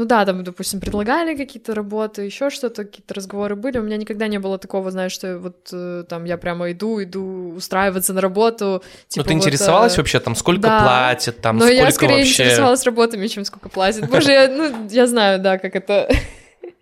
ну 0.00 0.06
да, 0.06 0.24
там, 0.24 0.42
допустим, 0.42 0.80
предлагали 0.80 1.36
какие-то 1.36 1.74
работы, 1.74 2.22
еще 2.22 2.48
что-то, 2.48 2.84
какие-то 2.84 3.12
разговоры 3.12 3.54
были. 3.54 3.78
У 3.78 3.82
меня 3.82 3.98
никогда 3.98 4.28
не 4.28 4.38
было 4.38 4.56
такого, 4.56 4.90
знаешь, 4.90 5.12
что 5.12 5.38
вот 5.38 5.68
э, 5.72 6.04
там 6.08 6.24
я 6.24 6.38
прямо 6.38 6.72
иду, 6.72 7.02
иду 7.02 7.52
устраиваться 7.54 8.14
на 8.14 8.22
работу. 8.22 8.82
Типа, 9.08 9.24
ну 9.24 9.28
ты 9.28 9.34
вот, 9.34 9.44
интересовалась 9.44 9.94
э... 9.94 9.96
вообще 9.98 10.20
там, 10.20 10.34
сколько 10.34 10.62
да. 10.62 10.80
платят, 10.80 11.42
там, 11.42 11.58
Но 11.58 11.66
сколько 11.66 11.82
я 11.82 11.90
скорее 11.90 12.16
вообще... 12.16 12.44
интересовалась 12.44 12.86
работами, 12.86 13.26
чем 13.26 13.44
сколько 13.44 13.68
платят. 13.68 14.08
Боже, 14.08 14.32
я, 14.32 14.48
ну, 14.48 14.88
я 14.88 15.06
знаю, 15.06 15.38
да, 15.38 15.58
как 15.58 15.76
это 15.76 16.10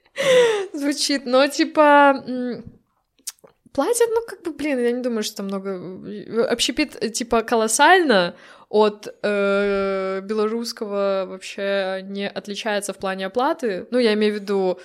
звучит, 0.72 1.26
но 1.26 1.48
типа 1.48 2.22
платят, 3.72 4.08
ну, 4.14 4.20
как 4.28 4.42
бы, 4.44 4.52
блин, 4.52 4.78
я 4.78 4.92
не 4.92 5.02
думаю, 5.02 5.24
что 5.24 5.38
там 5.38 5.46
много... 5.46 5.80
Общепит, 6.48 7.12
типа, 7.14 7.42
колоссально, 7.42 8.36
от 8.68 9.14
э, 9.22 10.20
белорусского 10.22 11.24
вообще 11.26 12.00
не 12.02 12.28
отличается 12.28 12.92
в 12.92 12.98
плане 12.98 13.26
оплаты. 13.26 13.86
Ну, 13.90 13.98
я 13.98 14.12
имею 14.14 14.34
в 14.34 14.36
виду 14.36 14.78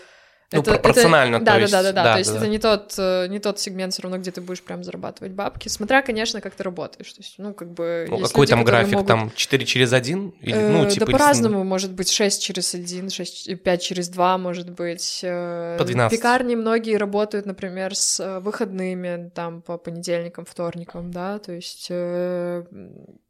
ну, 0.54 0.62
это, 0.62 0.72
пропорционально, 0.72 1.36
это, 1.38 1.45
то 1.45 1.51
да, 1.51 1.58
есть. 1.58 1.72
Да, 1.72 1.84
да, 1.84 1.91
да, 1.91 2.04
да. 2.04 2.14
То 2.14 2.20
есть 2.20 2.32
да, 2.32 2.38
это 2.38 2.47
не 2.47 2.60
тот, 2.60 2.93
э, 2.97 3.28
не 3.28 3.39
тот 3.39 3.60
сегмент 3.60 3.93
все 3.93 4.04
равно, 4.04 4.18
где 4.18 4.32
ты 4.32 4.41
будешь 4.41 4.62
прям 4.62 4.84
зарабатывать 4.84 5.34
бабки. 5.34 5.68
Смотря, 5.68 6.01
конечно, 6.01 6.41
как 6.41 6.56
ты 6.56 6.64
работаешь. 6.64 7.12
То 7.12 7.22
есть, 7.22 7.36
ну, 7.38 7.54
как 7.54 7.72
бы... 7.72 8.06
Ну, 8.10 8.20
какой 8.20 8.41
люди, 8.41 8.49
там 8.51 8.64
график? 8.64 8.93
Могут... 8.93 9.08
Там 9.08 9.32
4 9.36 9.66
через 9.66 9.93
1? 9.93 10.34
Или, 10.41 10.56
ну, 10.56 10.86
э, 10.86 10.89
типа, 10.89 11.06
да 11.06 11.12
по-разному. 11.12 11.64
Может 11.64 11.91
быть, 11.91 12.12
6 12.12 12.41
через 12.41 12.74
1, 12.74 13.10
6, 13.10 13.62
5 13.62 13.82
через 13.82 14.10
2, 14.10 14.38
может 14.38 14.70
быть. 14.70 15.22
Э, 15.24 15.78
по 15.78 15.86
12. 15.86 16.18
Пекарни 16.18 16.56
многие 16.56 16.97
работают, 16.97 17.45
например, 17.45 17.95
с 17.95 18.20
э, 18.20 18.39
выходными, 18.39 19.30
там, 19.34 19.62
по 19.62 19.78
понедельникам, 19.78 20.45
вторникам, 20.45 21.12
да, 21.12 21.39
то 21.39 21.51
есть 21.51 21.88
э, 21.89 22.64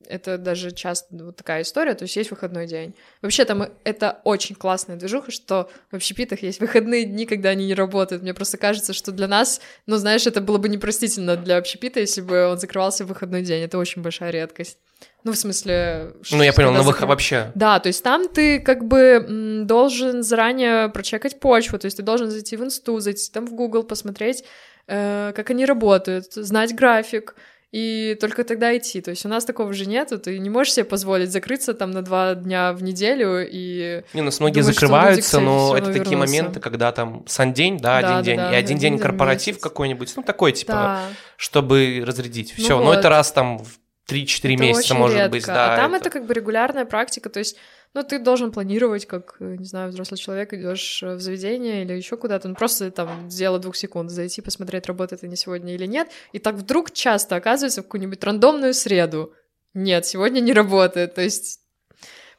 это 0.07 0.37
даже 0.37 0.71
часто 0.71 1.07
вот 1.11 1.35
такая 1.35 1.61
история, 1.61 1.93
то 1.93 2.03
есть 2.03 2.15
есть 2.15 2.31
выходной 2.31 2.67
день. 2.67 2.93
Вообще 3.21 3.45
там 3.45 3.67
это 3.83 4.21
очень 4.23 4.55
классная 4.55 4.95
движуха, 4.95 5.31
что 5.31 5.69
в 5.91 5.95
общепитах 5.95 6.41
есть 6.43 6.59
выходные 6.59 7.05
дни, 7.13 7.25
когда 7.25 7.49
они 7.49 7.65
не 7.65 7.73
работают. 7.73 8.23
Мне 8.23 8.33
просто 8.33 8.57
кажется, 8.57 8.93
что 8.93 9.11
для 9.11 9.27
нас, 9.27 9.61
ну, 9.87 9.97
знаешь, 9.97 10.27
это 10.27 10.41
было 10.41 10.57
бы 10.57 10.67
непростительно 10.67 11.37
для 11.37 11.57
общепита, 11.57 11.99
если 11.99 12.21
бы 12.21 12.47
он 12.47 12.59
закрывался 12.59 13.05
в 13.05 13.07
выходной 13.07 13.41
день. 13.41 13.63
Это 13.63 13.77
очень 13.77 14.01
большая 14.01 14.31
редкость. 14.31 14.77
Ну, 15.23 15.31
в 15.31 15.37
смысле... 15.37 16.13
Ну, 16.31 16.43
я 16.43 16.51
понял, 16.51 16.71
на 16.71 16.81
выход 16.81 17.07
вообще. 17.07 17.51
Да, 17.55 17.79
то 17.79 17.87
есть 17.87 18.03
там 18.03 18.27
ты 18.27 18.59
как 18.59 18.85
бы 18.85 19.63
должен 19.65 20.23
заранее 20.23 20.89
прочекать 20.89 21.39
почву, 21.39 21.79
то 21.79 21.85
есть 21.85 21.97
ты 21.97 22.03
должен 22.03 22.29
зайти 22.29 22.57
в 22.57 22.63
инсту, 22.63 22.99
зайти 22.99 23.31
там 23.31 23.47
в 23.47 23.53
Google, 23.53 23.83
посмотреть, 23.83 24.43
э, 24.87 25.31
как 25.33 25.49
они 25.49 25.65
работают, 25.65 26.33
знать 26.33 26.75
график, 26.75 27.35
и 27.73 28.15
только 28.21 28.43
тогда 28.43 28.77
идти. 28.77 29.01
То 29.01 29.09
есть 29.09 29.25
у 29.25 29.29
нас 29.29 29.45
такого 29.45 29.73
же 29.73 29.87
нету, 29.87 30.19
ты 30.19 30.37
не 30.37 30.49
можешь 30.51 30.73
себе 30.73 30.85
позволить 30.85 31.31
закрыться 31.31 31.73
там 31.73 31.89
на 31.89 32.03
два 32.03 32.35
дня 32.35 32.71
в 32.71 32.83
неделю 32.83 33.45
и... 33.49 34.03
Не, 34.13 34.21
у 34.21 34.25
нас 34.25 34.39
многие 34.39 34.61
думать, 34.61 34.75
закрываются, 34.75 35.39
но 35.39 35.75
это 35.75 35.91
такие 35.91 36.15
моменты, 36.15 36.59
когда 36.59 36.91
там 36.91 37.25
сан-день, 37.27 37.79
да, 37.79 37.99
да, 37.99 38.07
один 38.07 38.17
да, 38.17 38.21
день, 38.21 38.37
да, 38.37 38.43
и 38.43 38.55
один, 38.55 38.65
один 38.65 38.77
день 38.77 38.99
корпоратив 38.99 39.59
какой-нибудь, 39.59 40.13
ну 40.15 40.21
такой 40.21 40.51
типа, 40.51 40.71
да. 40.71 41.01
чтобы 41.35 42.03
разрядить. 42.05 42.53
Все, 42.53 42.77
ну 42.77 42.83
но 42.83 42.89
вот. 42.89 42.99
это 42.99 43.09
раз 43.09 43.31
там 43.31 43.57
в 43.57 43.79
3-4 44.07 44.55
месяца 44.55 44.93
может 44.93 45.17
редко. 45.17 45.31
быть, 45.31 45.45
да. 45.47 45.73
А 45.73 45.77
там 45.77 45.95
это... 45.95 46.09
это 46.09 46.09
как 46.11 46.27
бы 46.27 46.33
регулярная 46.35 46.85
практика, 46.85 47.31
то 47.31 47.39
есть 47.39 47.57
ну, 47.93 48.03
ты 48.03 48.19
должен 48.19 48.51
планировать, 48.51 49.05
как, 49.05 49.35
не 49.39 49.65
знаю, 49.65 49.89
взрослый 49.91 50.17
человек, 50.17 50.53
идешь 50.53 51.03
в 51.03 51.19
заведение 51.19 51.83
или 51.83 51.93
еще 51.93 52.17
куда-то, 52.17 52.47
ну, 52.47 52.55
просто 52.55 52.89
там 52.91 53.29
дело 53.29 53.59
двух 53.59 53.75
секунд, 53.75 54.09
зайти, 54.09 54.41
посмотреть, 54.41 54.87
работает 54.87 55.23
они 55.23 55.35
сегодня 55.35 55.75
или 55.75 55.85
нет, 55.85 56.09
и 56.31 56.39
так 56.39 56.55
вдруг 56.55 56.91
часто 56.91 57.35
оказывается 57.35 57.81
в 57.81 57.85
какую-нибудь 57.85 58.23
рандомную 58.23 58.73
среду. 58.73 59.33
Нет, 59.73 60.05
сегодня 60.05 60.39
не 60.39 60.53
работает, 60.53 61.15
то 61.15 61.21
есть 61.21 61.59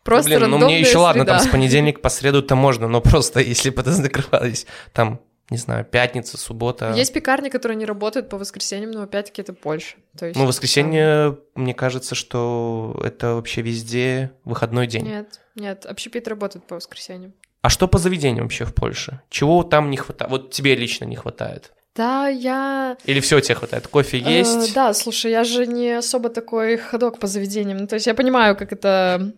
Просто 0.04 0.38
Блин, 0.38 0.50
ну 0.50 0.58
мне 0.58 0.80
еще 0.80 0.90
среда. 0.90 1.00
ладно, 1.00 1.24
там 1.24 1.40
с 1.40 1.46
понедельника 1.46 1.98
по 1.98 2.10
среду-то 2.10 2.54
можно, 2.54 2.88
но 2.88 3.00
просто 3.00 3.40
если 3.40 3.70
бы 3.70 3.80
это 3.80 3.90
закрывались 3.92 4.66
там 4.92 5.20
не 5.50 5.58
знаю, 5.58 5.84
пятница, 5.84 6.38
суббота. 6.38 6.92
Есть 6.94 7.12
пекарни, 7.12 7.48
которые 7.48 7.76
не 7.76 7.84
работают 7.84 8.28
по 8.28 8.38
воскресеньям, 8.38 8.90
но 8.90 9.02
опять-таки 9.02 9.42
это 9.42 9.52
Польша. 9.52 9.96
То 10.18 10.26
есть, 10.26 10.38
ну, 10.38 10.46
воскресенье, 10.46 11.32
там... 11.54 11.62
мне 11.62 11.74
кажется, 11.74 12.14
что 12.14 13.00
это 13.04 13.34
вообще 13.34 13.60
везде 13.62 14.32
выходной 14.44 14.86
день. 14.86 15.06
Нет, 15.06 15.40
нет, 15.54 15.86
общепит 15.86 16.28
работает 16.28 16.66
по 16.66 16.76
воскресеньям. 16.76 17.34
А 17.60 17.68
что 17.68 17.88
по 17.88 17.98
заведениям 17.98 18.44
вообще 18.44 18.64
в 18.64 18.74
Польше? 18.74 19.20
Чего 19.30 19.62
там 19.62 19.90
не 19.90 19.96
хватает? 19.96 20.30
Вот 20.30 20.50
тебе 20.50 20.74
лично 20.74 21.04
не 21.04 21.16
хватает? 21.16 21.72
Да, 21.94 22.26
я... 22.26 22.96
Или 23.04 23.20
все 23.20 23.40
тебе 23.40 23.54
хватает? 23.54 23.86
Кофе 23.86 24.18
э, 24.18 24.38
есть? 24.38 24.70
Э, 24.70 24.74
да, 24.74 24.94
слушай, 24.94 25.30
я 25.30 25.44
же 25.44 25.66
не 25.66 25.92
особо 25.92 26.28
такой 26.28 26.76
ходок 26.76 27.18
по 27.18 27.26
заведениям. 27.26 27.78
Ну, 27.78 27.86
то 27.86 27.94
есть 27.94 28.06
я 28.06 28.14
понимаю, 28.14 28.56
как 28.56 28.72
это... 28.72 29.32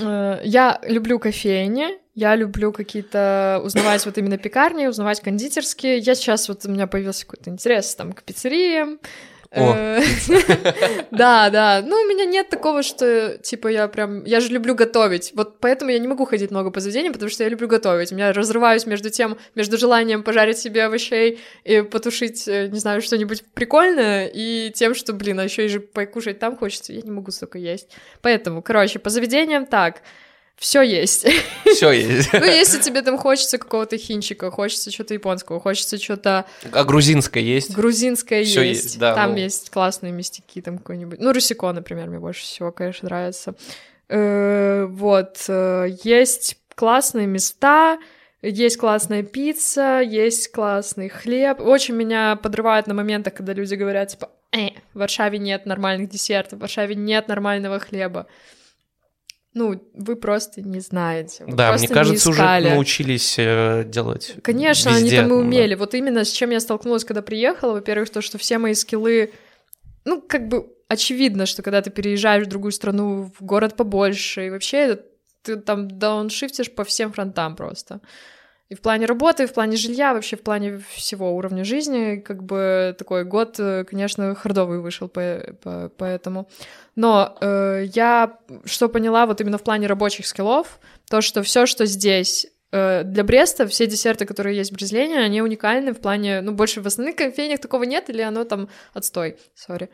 Э, 0.00 0.40
я 0.42 0.80
люблю 0.82 1.18
кофейни, 1.18 1.98
я 2.16 2.34
люблю 2.34 2.72
какие-то 2.72 3.60
узнавать 3.62 4.04
вот 4.06 4.16
именно 4.16 4.38
пекарни, 4.38 4.86
узнавать 4.86 5.20
кондитерские. 5.20 5.98
Я 5.98 6.14
сейчас 6.14 6.48
вот 6.48 6.64
у 6.64 6.70
меня 6.70 6.86
появился 6.86 7.26
какой-то 7.26 7.50
интерес 7.50 7.94
там 7.94 8.14
к 8.14 8.22
пиццериям. 8.22 8.98
Э, 9.50 10.00
да, 11.10 11.50
да. 11.50 11.82
Ну, 11.84 11.94
у 11.94 12.08
меня 12.08 12.24
нет 12.24 12.48
такого, 12.48 12.82
что, 12.82 13.36
типа, 13.42 13.68
я 13.68 13.86
прям... 13.88 14.24
Я 14.24 14.40
же 14.40 14.48
люблю 14.48 14.74
готовить. 14.74 15.32
Вот 15.34 15.60
поэтому 15.60 15.90
я 15.90 15.98
не 15.98 16.08
могу 16.08 16.24
ходить 16.24 16.50
много 16.50 16.70
по 16.70 16.80
заведениям, 16.80 17.12
потому 17.12 17.30
что 17.30 17.44
я 17.44 17.50
люблю 17.50 17.68
готовить. 17.68 18.12
У 18.12 18.14
меня 18.14 18.32
разрываюсь 18.32 18.86
между 18.86 19.10
тем, 19.10 19.36
между 19.54 19.76
желанием 19.76 20.22
пожарить 20.22 20.58
себе 20.58 20.84
овощей 20.84 21.38
и 21.64 21.82
потушить, 21.82 22.48
э, 22.48 22.68
не 22.68 22.78
знаю, 22.78 23.02
что-нибудь 23.02 23.44
прикольное, 23.52 24.30
и 24.32 24.72
тем, 24.74 24.94
что, 24.94 25.12
блин, 25.12 25.38
а 25.38 25.44
еще 25.44 25.66
и 25.66 25.68
же 25.68 25.80
покушать 25.80 26.38
там 26.38 26.56
хочется. 26.56 26.94
Я 26.94 27.02
не 27.02 27.10
могу 27.10 27.30
столько 27.30 27.58
есть. 27.58 27.90
Поэтому, 28.22 28.62
короче, 28.62 28.98
по 28.98 29.10
заведениям 29.10 29.66
так 29.66 30.00
все 30.56 30.80
есть. 30.80 31.26
Все 31.64 31.90
есть. 31.90 32.32
Ну, 32.32 32.44
если 32.44 32.80
тебе 32.80 33.02
там 33.02 33.18
хочется 33.18 33.58
какого-то 33.58 33.98
хинчика, 33.98 34.50
хочется 34.50 34.90
что-то 34.90 35.12
японского, 35.12 35.60
хочется 35.60 35.98
что-то... 35.98 36.46
А 36.72 36.84
грузинское 36.84 37.42
есть? 37.42 37.74
Грузинское 37.74 38.40
есть. 38.40 38.56
есть 38.56 38.98
да, 38.98 39.14
там 39.14 39.32
ну... 39.32 39.38
есть 39.38 39.68
классные 39.70 40.12
местики, 40.12 40.62
там 40.62 40.78
какой-нибудь... 40.78 41.20
Ну, 41.20 41.32
Русико, 41.32 41.70
например, 41.72 42.08
мне 42.08 42.18
больше 42.18 42.42
всего, 42.42 42.72
конечно, 42.72 43.06
нравится. 43.06 43.54
Э, 44.08 44.86
вот. 44.88 45.44
Э, 45.48 45.88
есть 46.02 46.56
классные 46.74 47.26
места, 47.26 47.98
есть 48.40 48.78
классная 48.78 49.22
пицца, 49.22 50.00
есть 50.00 50.50
классный 50.52 51.10
хлеб. 51.10 51.60
Очень 51.60 51.96
меня 51.96 52.36
подрывает 52.36 52.86
на 52.86 52.94
моментах, 52.94 53.34
когда 53.34 53.52
люди 53.52 53.74
говорят, 53.74 54.08
типа, 54.08 54.30
э, 54.52 54.68
в 54.94 55.00
Варшаве 55.00 55.38
нет 55.38 55.66
нормальных 55.66 56.08
десертов, 56.08 56.58
в 56.58 56.62
Варшаве 56.62 56.94
нет 56.94 57.28
нормального 57.28 57.78
хлеба 57.78 58.26
ну, 59.56 59.82
вы 59.94 60.16
просто 60.16 60.60
не 60.60 60.80
знаете. 60.80 61.46
Вы 61.46 61.56
да, 61.56 61.72
мне 61.72 61.88
кажется, 61.88 62.28
уже 62.28 62.42
научились 62.42 63.36
э, 63.38 63.84
делать. 63.86 64.34
Конечно, 64.42 64.90
везде, 64.90 65.18
они 65.18 65.30
там 65.30 65.30
и 65.30 65.42
умели. 65.42 65.74
Да. 65.74 65.78
Вот 65.78 65.94
именно 65.94 66.26
с 66.26 66.30
чем 66.30 66.50
я 66.50 66.60
столкнулась, 66.60 67.06
когда 67.06 67.22
приехала. 67.22 67.72
Во-первых, 67.72 68.10
то, 68.10 68.20
что 68.20 68.36
все 68.36 68.58
мои 68.58 68.74
скиллы, 68.74 69.32
ну, 70.04 70.20
как 70.20 70.48
бы 70.48 70.66
очевидно, 70.88 71.46
что 71.46 71.62
когда 71.62 71.80
ты 71.80 71.90
переезжаешь 71.90 72.44
в 72.44 72.50
другую 72.50 72.72
страну, 72.72 73.32
в 73.34 73.42
город 73.42 73.76
побольше, 73.76 74.46
и 74.46 74.50
вообще 74.50 75.00
ты 75.40 75.56
там 75.56 75.88
дауншифтишь 75.88 76.70
по 76.70 76.84
всем 76.84 77.14
фронтам 77.14 77.56
просто. 77.56 78.02
И 78.68 78.74
в 78.74 78.80
плане 78.80 79.06
работы, 79.06 79.44
и 79.44 79.46
в 79.46 79.52
плане 79.52 79.76
жилья, 79.76 80.12
вообще 80.12 80.36
в 80.36 80.42
плане 80.42 80.82
всего 80.94 81.36
уровня 81.36 81.64
жизни, 81.64 82.16
как 82.16 82.42
бы 82.42 82.96
такой 82.98 83.24
год, 83.24 83.60
э, 83.60 83.84
конечно, 83.84 84.34
хардовый 84.34 84.80
вышел 84.80 85.08
по, 85.08 85.56
по. 85.96 86.46
Но 86.96 87.36
э, 87.40 87.84
я 87.94 88.38
что 88.64 88.88
поняла 88.88 89.26
вот 89.26 89.40
именно 89.40 89.58
в 89.58 89.62
плане 89.62 89.86
рабочих 89.86 90.26
скиллов, 90.26 90.80
то, 91.08 91.20
что 91.20 91.44
все, 91.44 91.66
что 91.66 91.86
здесь 91.86 92.48
э, 92.72 93.04
для 93.04 93.22
Бреста, 93.22 93.68
все 93.68 93.86
десерты, 93.86 94.26
которые 94.26 94.56
есть 94.56 94.72
в 94.72 94.74
Брезлене, 94.74 95.20
они 95.20 95.42
уникальны 95.42 95.92
в 95.92 96.00
плане, 96.00 96.40
ну, 96.40 96.50
больше 96.50 96.80
в 96.80 96.86
остальных 96.88 97.14
кофейнях 97.14 97.60
такого 97.60 97.84
нет, 97.84 98.10
или 98.10 98.22
оно 98.22 98.42
там 98.44 98.68
отстой, 98.94 99.38
сори. 99.54 99.90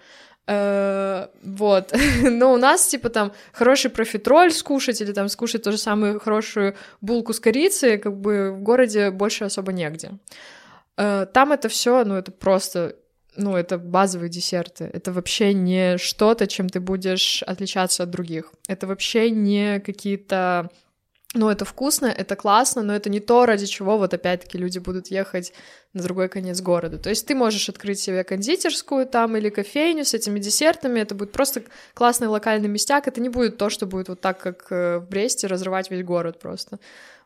Э, 0.47 1.29
вот. 1.43 1.93
Но 2.23 2.53
у 2.53 2.57
нас, 2.57 2.87
типа, 2.87 3.09
там, 3.09 3.33
хороший 3.53 3.91
профитроль 3.91 4.53
скушать 4.53 5.01
или 5.01 5.13
там 5.13 5.29
скушать 5.29 5.63
ту 5.63 5.73
же 5.73 5.79
самую 5.79 6.21
хорошую 6.21 6.75
булку 7.01 7.33
с 7.33 7.41
корицей, 7.41 7.99
как 7.99 8.17
бы 8.17 8.53
в 8.53 8.61
городе 8.63 9.11
больше 9.11 9.45
особо 9.45 9.73
негде. 9.73 10.11
Э, 10.97 11.27
там 11.33 11.53
это 11.53 11.69
все, 11.69 12.05
ну, 12.05 12.17
это 12.17 12.33
просто 12.33 12.97
ну, 13.37 13.57
это 13.57 13.79
базовые 13.79 14.29
десерты. 14.29 14.91
Это 14.93 15.11
вообще 15.11 15.55
не 15.55 15.97
что-то, 15.97 16.47
чем 16.47 16.69
ты 16.69 16.81
будешь 16.81 17.43
отличаться 17.43 18.03
от 18.03 18.11
других. 18.11 18.53
Это 18.69 18.87
вообще 18.87 19.31
не 19.31 19.81
какие-то 19.81 20.71
ну, 21.35 21.49
это 21.49 21.65
вкусно, 21.65 22.07
это 22.07 22.37
классно, 22.37 22.83
но 22.83 22.95
это 22.95 23.09
не 23.09 23.19
то, 23.19 23.47
ради 23.47 23.65
чего 23.65 23.97
вот 23.97 24.13
опять-таки 24.13 24.59
люди 24.59 24.79
будут 24.79 25.09
ехать 25.09 25.55
на 25.95 26.03
другой 26.03 26.29
конец 26.29 26.61
города. 26.61 26.99
То 26.99 27.09
есть 27.09 27.27
ты 27.27 27.35
можешь 27.35 27.71
открыть 27.71 27.99
себе 27.99 28.23
кондитерскую 28.23 29.07
там 29.07 29.37
или 29.37 29.49
кофейню 29.49 30.05
с 30.05 30.13
этими 30.13 30.39
десертами, 30.39 31.01
это 31.01 31.15
будет 31.15 31.33
просто 31.33 31.63
классный 31.95 32.29
локальный 32.29 32.69
местяк, 32.69 33.09
это 33.09 33.21
не 33.21 33.31
будет 33.31 33.57
то, 33.57 33.71
что 33.71 33.87
будет 33.87 34.09
вот 34.11 34.21
так, 34.21 34.39
как 34.39 34.67
э, 34.71 34.99
в 34.99 35.09
Бресте, 35.09 35.47
разрывать 35.47 35.91
весь 35.91 36.05
город 36.05 36.39
просто. 36.39 36.79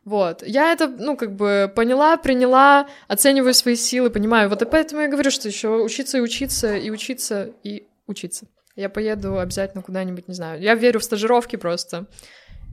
Вот. 0.05 0.41
Я 0.47 0.71
это, 0.71 0.87
ну, 0.87 1.17
как 1.17 1.35
бы 1.35 1.69
поняла, 1.75 2.15
приняла, 2.15 2.87
оцениваю 3.09 3.53
свои 3.53 3.75
силы, 3.75 4.09
понимаю. 4.09 4.47
Вот 4.47 4.61
и 4.61 4.65
поэтому 4.65 5.01
я 5.01 5.09
говорю, 5.09 5.31
что 5.31 5.49
еще 5.49 5.67
учиться 5.83 6.17
и 6.17 6.21
учиться, 6.21 6.77
и 6.77 6.89
учиться, 6.89 7.51
и 7.63 7.87
учиться. 8.05 8.47
Я 8.77 8.87
поеду 8.89 9.37
обязательно 9.37 9.83
куда-нибудь, 9.83 10.29
не 10.29 10.33
знаю. 10.33 10.61
Я 10.61 10.75
верю 10.75 11.01
в 11.01 11.03
стажировки 11.03 11.57
просто. 11.57 12.05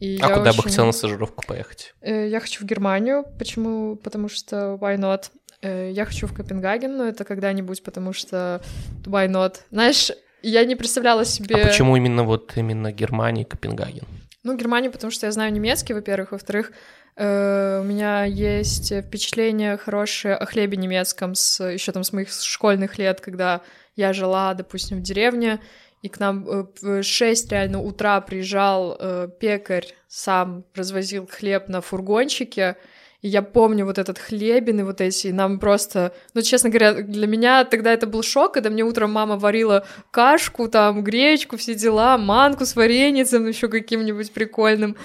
И 0.00 0.18
а 0.20 0.28
куда 0.28 0.50
очень... 0.50 0.56
бы 0.56 0.62
хотел 0.64 0.86
на 0.86 0.92
стажировку 0.92 1.44
поехать? 1.46 1.94
Э, 2.00 2.28
я 2.28 2.40
хочу 2.40 2.62
в 2.62 2.66
Германию. 2.66 3.24
Почему? 3.38 3.96
Потому 3.96 4.28
что 4.28 4.78
why 4.80 4.96
not? 4.96 5.30
Э, 5.62 5.90
я 5.90 6.04
хочу 6.04 6.26
в 6.26 6.34
Копенгаген, 6.34 6.96
но 6.96 7.06
это 7.06 7.24
когда-нибудь, 7.24 7.82
потому 7.82 8.12
что 8.12 8.60
why 9.04 9.28
not? 9.28 9.60
Знаешь, 9.70 10.10
я 10.42 10.64
не 10.64 10.76
представляла 10.76 11.24
себе... 11.24 11.56
А 11.56 11.66
почему 11.66 11.96
именно 11.96 12.24
вот 12.24 12.52
именно 12.56 12.92
Германия 12.92 13.42
и 13.42 13.44
Копенгаген? 13.46 14.06
Ну, 14.42 14.56
Германия, 14.56 14.90
потому 14.90 15.10
что 15.10 15.26
я 15.26 15.32
знаю 15.32 15.52
немецкий, 15.52 15.94
во-первых. 15.94 16.32
Во-вторых, 16.32 16.72
э, 17.16 17.80
у 17.80 17.84
меня 17.84 18.24
есть 18.24 18.92
впечатление 18.92 19.78
хорошее 19.78 20.34
о 20.34 20.44
хлебе 20.44 20.76
немецком 20.76 21.34
с 21.34 21.64
еще 21.64 21.92
там 21.92 22.04
с 22.04 22.12
моих 22.12 22.30
школьных 22.30 22.98
лет, 22.98 23.22
когда 23.22 23.62
я 23.96 24.12
жила, 24.12 24.52
допустим, 24.54 24.98
в 24.98 25.02
деревне, 25.02 25.60
и 26.04 26.08
к 26.10 26.20
нам 26.20 26.46
э, 26.46 26.64
в 26.82 27.02
6 27.02 27.50
реально 27.50 27.82
утра 27.82 28.20
приезжал 28.20 28.94
э, 29.00 29.28
пекарь, 29.40 29.86
сам 30.06 30.64
развозил 30.74 31.26
хлеб 31.26 31.68
на 31.68 31.80
фургончике, 31.80 32.76
и 33.22 33.28
я 33.28 33.40
помню 33.40 33.86
вот 33.86 33.96
этот 33.96 34.18
хлебин 34.18 34.80
и 34.80 34.82
вот 34.82 35.00
эти, 35.00 35.28
и 35.28 35.32
нам 35.32 35.58
просто, 35.58 36.12
ну, 36.34 36.42
честно 36.42 36.68
говоря, 36.68 36.92
для 36.92 37.26
меня 37.26 37.64
тогда 37.64 37.90
это 37.90 38.06
был 38.06 38.22
шок, 38.22 38.52
когда 38.52 38.68
мне 38.68 38.82
утром 38.82 39.12
мама 39.12 39.38
варила 39.38 39.86
кашку, 40.10 40.68
там, 40.68 41.02
гречку, 41.02 41.56
все 41.56 41.74
дела, 41.74 42.18
манку 42.18 42.66
с 42.66 42.76
вареницем 42.76 43.48
еще 43.48 43.68
каким-нибудь 43.68 44.30
прикольным. 44.30 44.96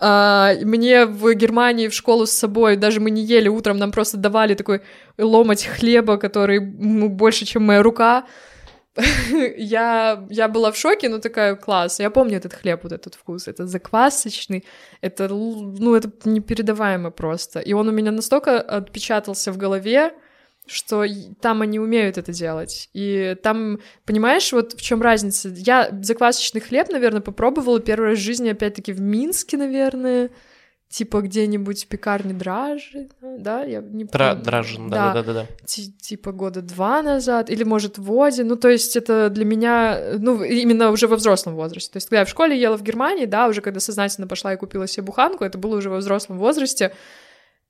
А, 0.00 0.52
мне 0.62 1.04
в 1.06 1.34
Германии 1.34 1.88
в 1.88 1.94
школу 1.94 2.26
с 2.26 2.30
собой, 2.30 2.76
даже 2.76 3.00
мы 3.00 3.10
не 3.10 3.22
ели 3.22 3.48
утром, 3.48 3.78
нам 3.78 3.90
просто 3.90 4.18
давали 4.18 4.54
такой 4.54 4.82
ломоть 5.18 5.64
хлеба, 5.66 6.16
который 6.16 6.60
ну, 6.60 7.08
больше, 7.08 7.44
чем 7.44 7.64
моя 7.64 7.82
рука, 7.82 8.24
я, 9.56 10.24
я 10.30 10.48
была 10.48 10.70
в 10.70 10.76
шоке, 10.76 11.08
но 11.08 11.18
такая, 11.18 11.56
класс, 11.56 12.00
я 12.00 12.10
помню 12.10 12.36
этот 12.36 12.54
хлеб, 12.54 12.80
вот 12.84 12.92
этот 12.92 13.14
вкус, 13.14 13.48
это 13.48 13.66
заквасочный, 13.66 14.64
это, 15.00 15.28
ну, 15.28 15.94
это 15.94 16.10
непередаваемо 16.24 17.10
просто. 17.10 17.60
И 17.60 17.72
он 17.72 17.88
у 17.88 17.92
меня 17.92 18.12
настолько 18.12 18.60
отпечатался 18.60 19.52
в 19.52 19.56
голове, 19.56 20.12
что 20.66 21.04
там 21.40 21.62
они 21.62 21.78
умеют 21.78 22.18
это 22.18 22.32
делать. 22.32 22.88
И 22.94 23.36
там, 23.42 23.80
понимаешь, 24.06 24.52
вот 24.52 24.72
в 24.72 24.80
чем 24.80 25.02
разница? 25.02 25.48
Я 25.48 25.90
заквасочный 26.02 26.60
хлеб, 26.60 26.88
наверное, 26.88 27.20
попробовала 27.20 27.80
первый 27.80 28.10
раз 28.10 28.18
в 28.18 28.22
жизни, 28.22 28.48
опять-таки, 28.48 28.92
в 28.92 29.00
Минске, 29.00 29.56
наверное, 29.56 30.30
типа 30.88 31.22
где-нибудь 31.22 31.84
в 31.84 31.88
пекарне 31.88 32.34
Дражи, 32.34 33.08
да, 33.20 33.62
я 33.64 33.80
не 33.80 34.04
Дра- 34.04 34.30
помню. 34.30 34.44
Дражин, 34.44 34.90
да, 34.90 35.12
да, 35.12 35.22
да, 35.22 35.32
да. 35.32 35.46
Типа 35.66 36.32
года 36.32 36.62
два 36.62 37.02
назад, 37.02 37.50
или, 37.50 37.64
может, 37.64 37.98
в 37.98 38.04
Воде, 38.04 38.44
ну, 38.44 38.56
то 38.56 38.68
есть 38.68 38.96
это 38.96 39.28
для 39.28 39.44
меня, 39.44 40.00
ну, 40.18 40.42
именно 40.42 40.90
уже 40.90 41.08
во 41.08 41.16
взрослом 41.16 41.56
возрасте, 41.56 41.92
то 41.92 41.96
есть 41.96 42.08
когда 42.08 42.20
я 42.20 42.24
в 42.24 42.28
школе 42.28 42.60
ела 42.60 42.76
в 42.76 42.82
Германии, 42.82 43.26
да, 43.26 43.48
уже 43.48 43.60
когда 43.60 43.80
сознательно 43.80 44.28
пошла 44.28 44.54
и 44.54 44.56
купила 44.56 44.86
себе 44.86 45.04
буханку, 45.04 45.44
это 45.44 45.58
было 45.58 45.76
уже 45.76 45.90
во 45.90 45.96
взрослом 45.96 46.38
возрасте, 46.38 46.94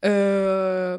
э, 0.03 0.99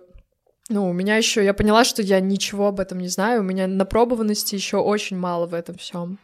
ну, 0.70 0.90
у 0.90 0.94
меня 0.94 1.18
еще, 1.18 1.44
я 1.44 1.54
поняла, 1.54 1.84
что 1.84 2.02
я 2.02 2.20
ничего 2.20 2.68
об 2.68 2.80
этом 2.80 3.00
не 3.00 3.08
знаю, 3.08 3.42
у 3.42 3.44
меня 3.44 3.68
напробованности 3.68 4.56
еще 4.56 4.78
очень 4.78 5.18
мало 5.18 5.46
в 5.46 5.54
этом 5.54 5.76
всем. 5.76 6.18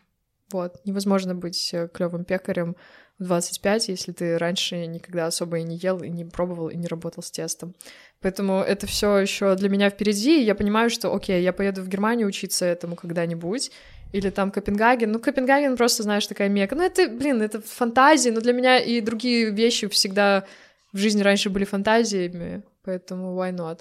Вот, 0.51 0.81
невозможно 0.83 1.35
быть 1.35 1.69
э, 1.73 1.87
клевым 1.87 2.25
пекарем, 2.25 2.75
25, 3.21 3.89
если 3.89 4.11
ты 4.11 4.37
раньше 4.37 4.85
никогда 4.87 5.27
особо 5.27 5.59
и 5.59 5.63
не 5.63 5.77
ел, 5.77 6.01
и 6.01 6.09
не 6.09 6.25
пробовал, 6.25 6.69
и 6.69 6.75
не 6.75 6.87
работал 6.87 7.21
с 7.21 7.29
тестом. 7.31 7.75
Поэтому 8.19 8.61
это 8.61 8.87
все 8.87 9.17
еще 9.17 9.55
для 9.55 9.69
меня 9.69 9.89
впереди, 9.89 10.41
и 10.41 10.43
я 10.43 10.55
понимаю, 10.55 10.89
что, 10.89 11.13
окей, 11.13 11.41
я 11.43 11.53
поеду 11.53 11.81
в 11.83 11.87
Германию 11.87 12.27
учиться 12.27 12.65
этому 12.65 12.95
когда-нибудь, 12.95 13.71
или 14.11 14.29
там 14.29 14.51
Копенгаген. 14.51 15.11
Ну, 15.11 15.19
Копенгаген 15.19 15.77
просто, 15.77 16.03
знаешь, 16.03 16.27
такая 16.27 16.49
мека. 16.49 16.75
Ну, 16.75 16.83
это, 16.83 17.07
блин, 17.07 17.41
это 17.41 17.61
фантазии, 17.61 18.31
но 18.31 18.41
для 18.41 18.53
меня 18.53 18.79
и 18.79 19.01
другие 19.01 19.51
вещи 19.51 19.87
всегда 19.87 20.45
в 20.91 20.97
жизни 20.97 21.21
раньше 21.21 21.49
были 21.49 21.63
фантазиями, 21.63 22.63
поэтому 22.83 23.39
why 23.39 23.55
not? 23.55 23.79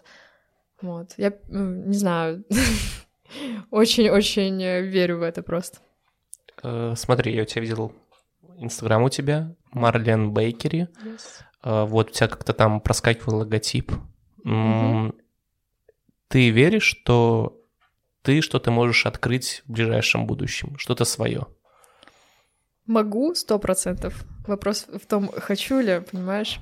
Вот. 0.82 1.14
Я 1.16 1.32
ну, 1.48 1.86
не 1.86 1.96
знаю, 1.96 2.44
очень-очень 3.70 4.62
верю 4.86 5.18
в 5.18 5.22
это 5.22 5.42
просто. 5.42 5.78
Э, 6.62 6.94
смотри, 6.96 7.34
я 7.34 7.42
у 7.42 7.46
тебя 7.46 7.62
видел 7.62 7.92
Инстаграм 8.60 9.02
у 9.02 9.08
тебя, 9.08 9.54
Марлен 9.72 10.32
Бейкери. 10.32 10.88
Yes. 11.04 11.20
А, 11.62 11.86
вот 11.86 12.10
у 12.10 12.12
тебя 12.12 12.28
как-то 12.28 12.52
там 12.52 12.80
проскакивал 12.80 13.38
логотип. 13.38 13.92
Mm-hmm. 14.44 15.14
Ты 16.28 16.50
веришь, 16.50 16.84
что 16.84 17.60
ты 18.22 18.42
что-то 18.42 18.70
можешь 18.70 19.06
открыть 19.06 19.62
в 19.66 19.72
ближайшем 19.72 20.26
будущем, 20.26 20.76
что-то 20.78 21.04
свое? 21.04 21.46
Могу, 22.86 23.34
сто 23.34 23.58
процентов. 23.58 24.24
Вопрос 24.46 24.86
в 24.86 25.06
том, 25.06 25.28
хочу 25.28 25.80
ли, 25.80 26.02
понимаешь? 26.10 26.60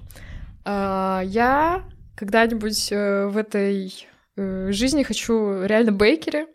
А, 0.64 1.22
я 1.24 1.84
когда-нибудь 2.16 2.92
э, 2.92 3.26
в 3.26 3.36
этой 3.36 4.06
э, 4.36 4.72
жизни 4.72 5.02
хочу 5.04 5.62
реально 5.62 5.92
бейкери, 5.92 6.46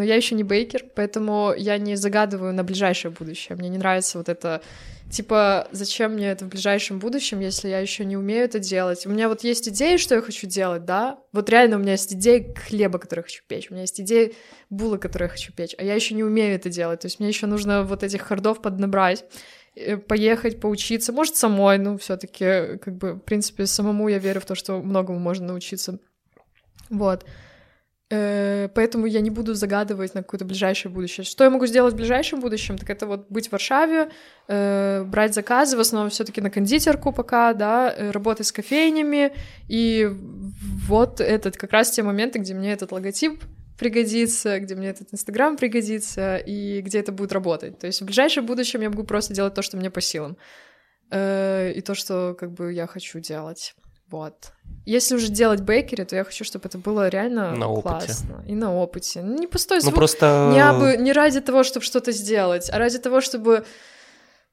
но 0.00 0.04
я 0.06 0.14
еще 0.14 0.34
не 0.34 0.44
бейкер, 0.44 0.86
поэтому 0.94 1.52
я 1.54 1.76
не 1.76 1.94
загадываю 1.94 2.54
на 2.54 2.64
ближайшее 2.64 3.10
будущее. 3.10 3.54
Мне 3.54 3.68
не 3.68 3.76
нравится 3.76 4.16
вот 4.16 4.30
это, 4.30 4.62
типа, 5.10 5.68
зачем 5.72 6.14
мне 6.14 6.30
это 6.30 6.46
в 6.46 6.48
ближайшем 6.48 6.98
будущем, 6.98 7.40
если 7.40 7.68
я 7.68 7.80
еще 7.80 8.06
не 8.06 8.16
умею 8.16 8.46
это 8.46 8.60
делать. 8.60 9.04
У 9.04 9.10
меня 9.10 9.28
вот 9.28 9.44
есть 9.44 9.68
идеи, 9.68 9.98
что 9.98 10.14
я 10.14 10.22
хочу 10.22 10.46
делать, 10.46 10.86
да, 10.86 11.18
вот 11.32 11.50
реально 11.50 11.76
у 11.76 11.80
меня 11.80 11.92
есть 11.92 12.14
идеи 12.14 12.54
хлеба, 12.66 12.98
который 12.98 13.18
я 13.18 13.24
хочу 13.24 13.42
печь, 13.46 13.66
у 13.68 13.74
меня 13.74 13.82
есть 13.82 14.00
идеи 14.00 14.34
булы, 14.70 14.96
которые 14.96 15.26
я 15.26 15.32
хочу 15.32 15.52
печь, 15.52 15.74
а 15.76 15.84
я 15.84 15.94
еще 15.94 16.14
не 16.14 16.24
умею 16.24 16.54
это 16.54 16.70
делать, 16.70 17.00
то 17.00 17.06
есть 17.06 17.20
мне 17.20 17.28
еще 17.28 17.44
нужно 17.44 17.82
вот 17.82 18.02
этих 18.02 18.22
хардов 18.22 18.62
поднабрать 18.62 19.26
э, 19.76 19.98
поехать, 19.98 20.60
поучиться, 20.60 21.12
может, 21.12 21.36
самой, 21.36 21.76
ну, 21.76 21.98
все 21.98 22.16
таки 22.16 22.78
как 22.78 22.96
бы, 22.96 23.12
в 23.12 23.20
принципе, 23.20 23.66
самому 23.66 24.08
я 24.08 24.16
верю 24.16 24.40
в 24.40 24.46
то, 24.46 24.54
что 24.54 24.80
многому 24.80 25.18
можно 25.18 25.48
научиться. 25.48 25.98
Вот. 26.88 27.26
Э, 28.12 28.68
поэтому 28.74 29.06
я 29.06 29.20
не 29.20 29.30
буду 29.30 29.54
загадывать 29.54 30.14
на 30.14 30.22
какое-то 30.22 30.44
ближайшее 30.44 30.90
будущее. 30.90 31.24
Что 31.24 31.44
я 31.44 31.50
могу 31.50 31.66
сделать 31.66 31.94
в 31.94 31.96
ближайшем 31.96 32.40
будущем? 32.40 32.76
Так 32.76 32.90
это 32.90 33.06
вот 33.06 33.26
быть 33.30 33.48
в 33.48 33.52
Варшаве, 33.52 34.10
э, 34.48 35.04
брать 35.04 35.32
заказы, 35.32 35.76
в 35.76 35.80
основном 35.80 36.10
все 36.10 36.24
таки 36.24 36.40
на 36.40 36.50
кондитерку 36.50 37.12
пока, 37.12 37.54
да, 37.54 37.94
э, 37.96 38.10
работать 38.10 38.48
с 38.48 38.52
кофейнями. 38.52 39.32
И 39.68 40.10
вот 40.88 41.20
этот 41.20 41.56
как 41.56 41.70
раз 41.70 41.92
те 41.92 42.02
моменты, 42.02 42.40
где 42.40 42.52
мне 42.52 42.72
этот 42.72 42.90
логотип 42.90 43.44
пригодится, 43.78 44.58
где 44.58 44.74
мне 44.74 44.88
этот 44.88 45.14
Инстаграм 45.14 45.56
пригодится, 45.56 46.36
и 46.36 46.80
где 46.80 46.98
это 46.98 47.12
будет 47.12 47.32
работать. 47.32 47.78
То 47.78 47.86
есть 47.86 48.02
в 48.02 48.04
ближайшем 48.06 48.44
будущем 48.44 48.80
я 48.80 48.90
могу 48.90 49.04
просто 49.04 49.34
делать 49.34 49.54
то, 49.54 49.62
что 49.62 49.76
мне 49.76 49.90
по 49.90 50.00
силам. 50.00 50.36
И 51.12 51.82
то, 51.84 51.94
что 51.94 52.36
как 52.38 52.52
бы 52.52 52.72
я 52.72 52.86
хочу 52.86 53.18
делать. 53.20 53.74
Вот. 54.10 54.52
Если 54.86 55.14
уже 55.14 55.28
делать 55.28 55.60
бейкери, 55.60 56.04
то 56.04 56.16
я 56.16 56.24
хочу, 56.24 56.44
чтобы 56.44 56.66
это 56.66 56.78
было 56.78 57.08
реально 57.08 57.54
на 57.54 57.66
классно. 57.66 58.36
Опыте. 58.36 58.50
И 58.50 58.54
на 58.54 58.74
опыте. 58.74 59.22
Не 59.22 59.46
пустой 59.46 59.78
ну, 59.78 59.82
звук. 59.82 59.92
Ну, 59.92 59.96
просто... 59.96 60.50
не, 60.52 60.60
абы, 60.60 60.96
не 60.96 61.12
ради 61.12 61.40
того, 61.40 61.62
чтобы 61.62 61.84
что-то 61.84 62.12
сделать, 62.12 62.70
а 62.70 62.78
ради 62.78 62.98
того, 62.98 63.20
чтобы 63.20 63.64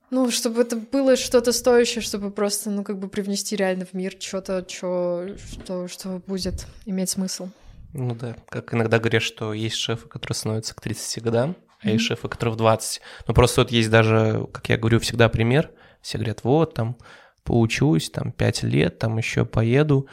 ну, 0.09 0.31
чтобы 0.31 0.61
это 0.61 0.77
было 0.77 1.17
что-то 1.17 1.51
стоящее, 1.51 2.01
чтобы 2.01 2.31
просто, 2.31 2.69
ну, 2.69 2.83
как 2.83 2.97
бы 2.97 3.09
привнести 3.09 3.55
реально 3.55 3.85
в 3.85 3.93
мир 3.93 4.15
что-то, 4.19 4.65
что, 4.69 5.27
что, 5.51 5.87
что 5.87 6.21
будет 6.27 6.65
иметь 6.85 7.09
смысл. 7.09 7.49
Ну 7.93 8.15
да, 8.15 8.35
как 8.47 8.73
иногда 8.73 8.99
говорят, 8.99 9.21
что 9.21 9.53
есть 9.53 9.75
шефы, 9.75 10.07
которые 10.07 10.35
становятся 10.35 10.75
к 10.75 10.81
30 10.81 11.23
годам, 11.23 11.55
а 11.81 11.87
mm-hmm. 11.87 11.91
есть 11.91 12.05
шефы, 12.05 12.29
которые 12.29 12.53
в 12.53 12.57
20. 12.57 13.01
Ну, 13.27 13.33
просто 13.33 13.61
вот 13.61 13.71
есть 13.71 13.89
даже, 13.89 14.47
как 14.53 14.69
я 14.69 14.77
говорю, 14.77 14.99
всегда 14.99 15.27
пример. 15.29 15.71
Все 16.01 16.17
говорят, 16.17 16.43
вот, 16.43 16.73
там, 16.73 16.95
поучусь, 17.47 18.09
там, 18.09 18.31
5 18.31 18.63
лет, 18.63 18.99
там, 18.99 19.17
еще 19.17 19.45
поеду. 19.45 20.07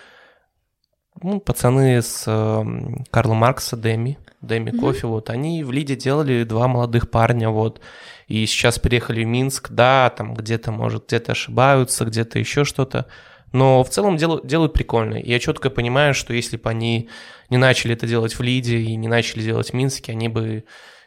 Ну, 1.21 1.41
пацаны 1.41 2.01
с 2.01 2.25
э, 2.27 2.65
Карла 3.11 3.35
Маркса, 3.35 3.77
Деми, 3.77 4.19
Деми 4.41 4.71
mm-hmm. 4.71 4.81
Кофе, 4.81 5.07
вот, 5.09 5.31
они 5.31 5.65
в 5.65 5.73
Лиде 5.73 5.97
делали 5.97 6.45
два 6.45 6.69
молодых 6.69 7.11
парня, 7.11 7.51
вот, 7.51 7.81
и 8.29 8.47
сейчас 8.47 8.79
переехали 8.79 9.25
в 9.25 9.29
Минск, 9.29 9.71
да, 9.71 10.11
там 10.17 10.35
где-то, 10.35 10.73
может, 10.73 11.07
где-то 11.07 11.33
ошибаются, 11.33 12.05
где-то 12.05 12.39
еще 12.39 12.65
что-то, 12.65 13.07
но 13.53 13.85
в 13.85 13.91
целом 13.91 14.17
делают, 14.17 14.47
делают 14.47 14.73
прикольно. 14.73 15.15
И 15.15 15.31
я 15.31 15.39
четко 15.39 15.71
понимаю, 15.71 16.15
что 16.15 16.35
если 16.35 16.57
бы 16.57 16.69
они 16.71 17.09
не 17.51 17.57
начали 17.57 17.95
это 17.95 18.07
делать 18.07 18.37
в 18.37 18.43
Лиде 18.43 18.79
и 18.79 18.97
не 18.97 19.09
начали 19.09 19.43
делать 19.43 19.71
в 19.71 19.75
Минске, 19.75 20.13
они 20.13 20.29
бы 20.29 20.65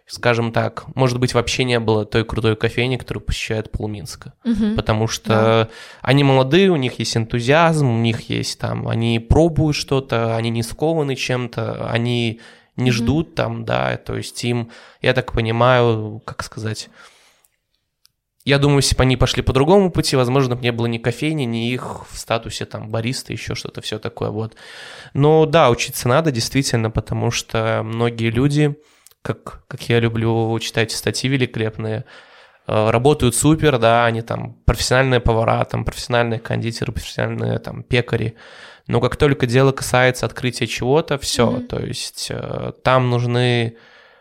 скажем 0.08 0.54
так, 0.54 0.86
может 0.96 1.20
быть, 1.20 1.34
вообще 1.34 1.66
не 1.66 1.80
было 1.80 2.06
той 2.06 2.24
крутой 2.24 2.56
кофейни, 2.56 2.96
которую 2.96 3.24
посещает 3.24 3.72
полминска. 3.72 4.34
Мгм. 4.46 4.76
Потому 4.76 5.08
что 5.08 5.30
Да. 5.30 5.70
они 6.02 6.24
молодые, 6.24 6.72
у 6.72 6.78
них 6.78 6.98
есть 7.00 7.16
энтузиазм, 7.18 7.90
у 7.90 7.98
них 7.98 8.30
есть 8.30 8.58
там, 8.58 8.88
они 8.88 9.20
пробуют 9.20 9.76
что-то, 9.76 10.36
они 10.38 10.50
не 10.50 10.64
скованы 10.64 11.16
чем-то, 11.16 11.90
они 11.92 12.40
не 12.78 12.92
Мгм. 12.92 12.98
ждут 12.98 13.36
там, 13.36 13.66
да, 13.66 13.98
то 13.98 14.16
есть 14.16 14.42
им, 14.44 14.72
я 15.02 15.14
так 15.14 15.34
понимаю, 15.34 16.22
как 16.24 16.42
сказать, 16.44 16.90
я 18.46 18.60
думаю, 18.60 18.78
если 18.78 18.96
бы 18.96 19.02
они 19.04 19.18
пошли 19.18 19.44
по 19.44 19.52
другому 19.52 19.92
пути, 19.92 20.16
возможно, 20.16 20.56
бы 20.56 20.62
не 20.62 20.72
было 20.72 20.86
ни 20.86 21.00
кофейни, 21.00 21.44
ни 21.44 21.70
их 21.70 22.06
в 22.10 22.18
статусе 22.18 22.64
там 22.66 22.90
бариста, 22.90 23.34
еще 23.34 23.56
что-то, 23.56 23.82
все 23.82 24.00
такое 24.00 24.30
вот. 24.30 24.56
Но 25.14 25.46
да, 25.46 25.70
учиться 25.70 26.08
надо 26.08 26.32
действительно, 26.32 26.90
потому 26.90 27.30
что 27.30 27.82
многие 27.84 28.30
люди, 28.30 28.78
как, 29.28 29.64
как 29.68 29.90
я 29.90 30.00
люблю 30.00 30.58
читать 30.60 30.92
статьи 30.92 31.30
великолепные, 31.30 32.06
э, 32.68 32.90
работают 32.90 33.36
супер, 33.36 33.78
да, 33.78 34.06
они 34.06 34.22
там 34.22 34.54
профессиональные 34.66 35.20
повара, 35.20 35.64
там 35.66 35.84
профессиональные 35.86 36.40
кондитеры, 36.40 36.92
профессиональные 36.94 37.60
там 37.60 37.84
пекари, 37.84 38.36
но 38.88 39.02
как 39.02 39.18
только 39.18 39.46
дело 39.46 39.72
касается 39.74 40.26
открытия 40.26 40.68
чего-то, 40.68 41.18
все, 41.18 41.46
Мгм. 41.52 41.68
то 41.68 41.80
есть 41.80 42.28
э, 42.32 42.72
там 42.84 43.10
нужны 43.10 43.76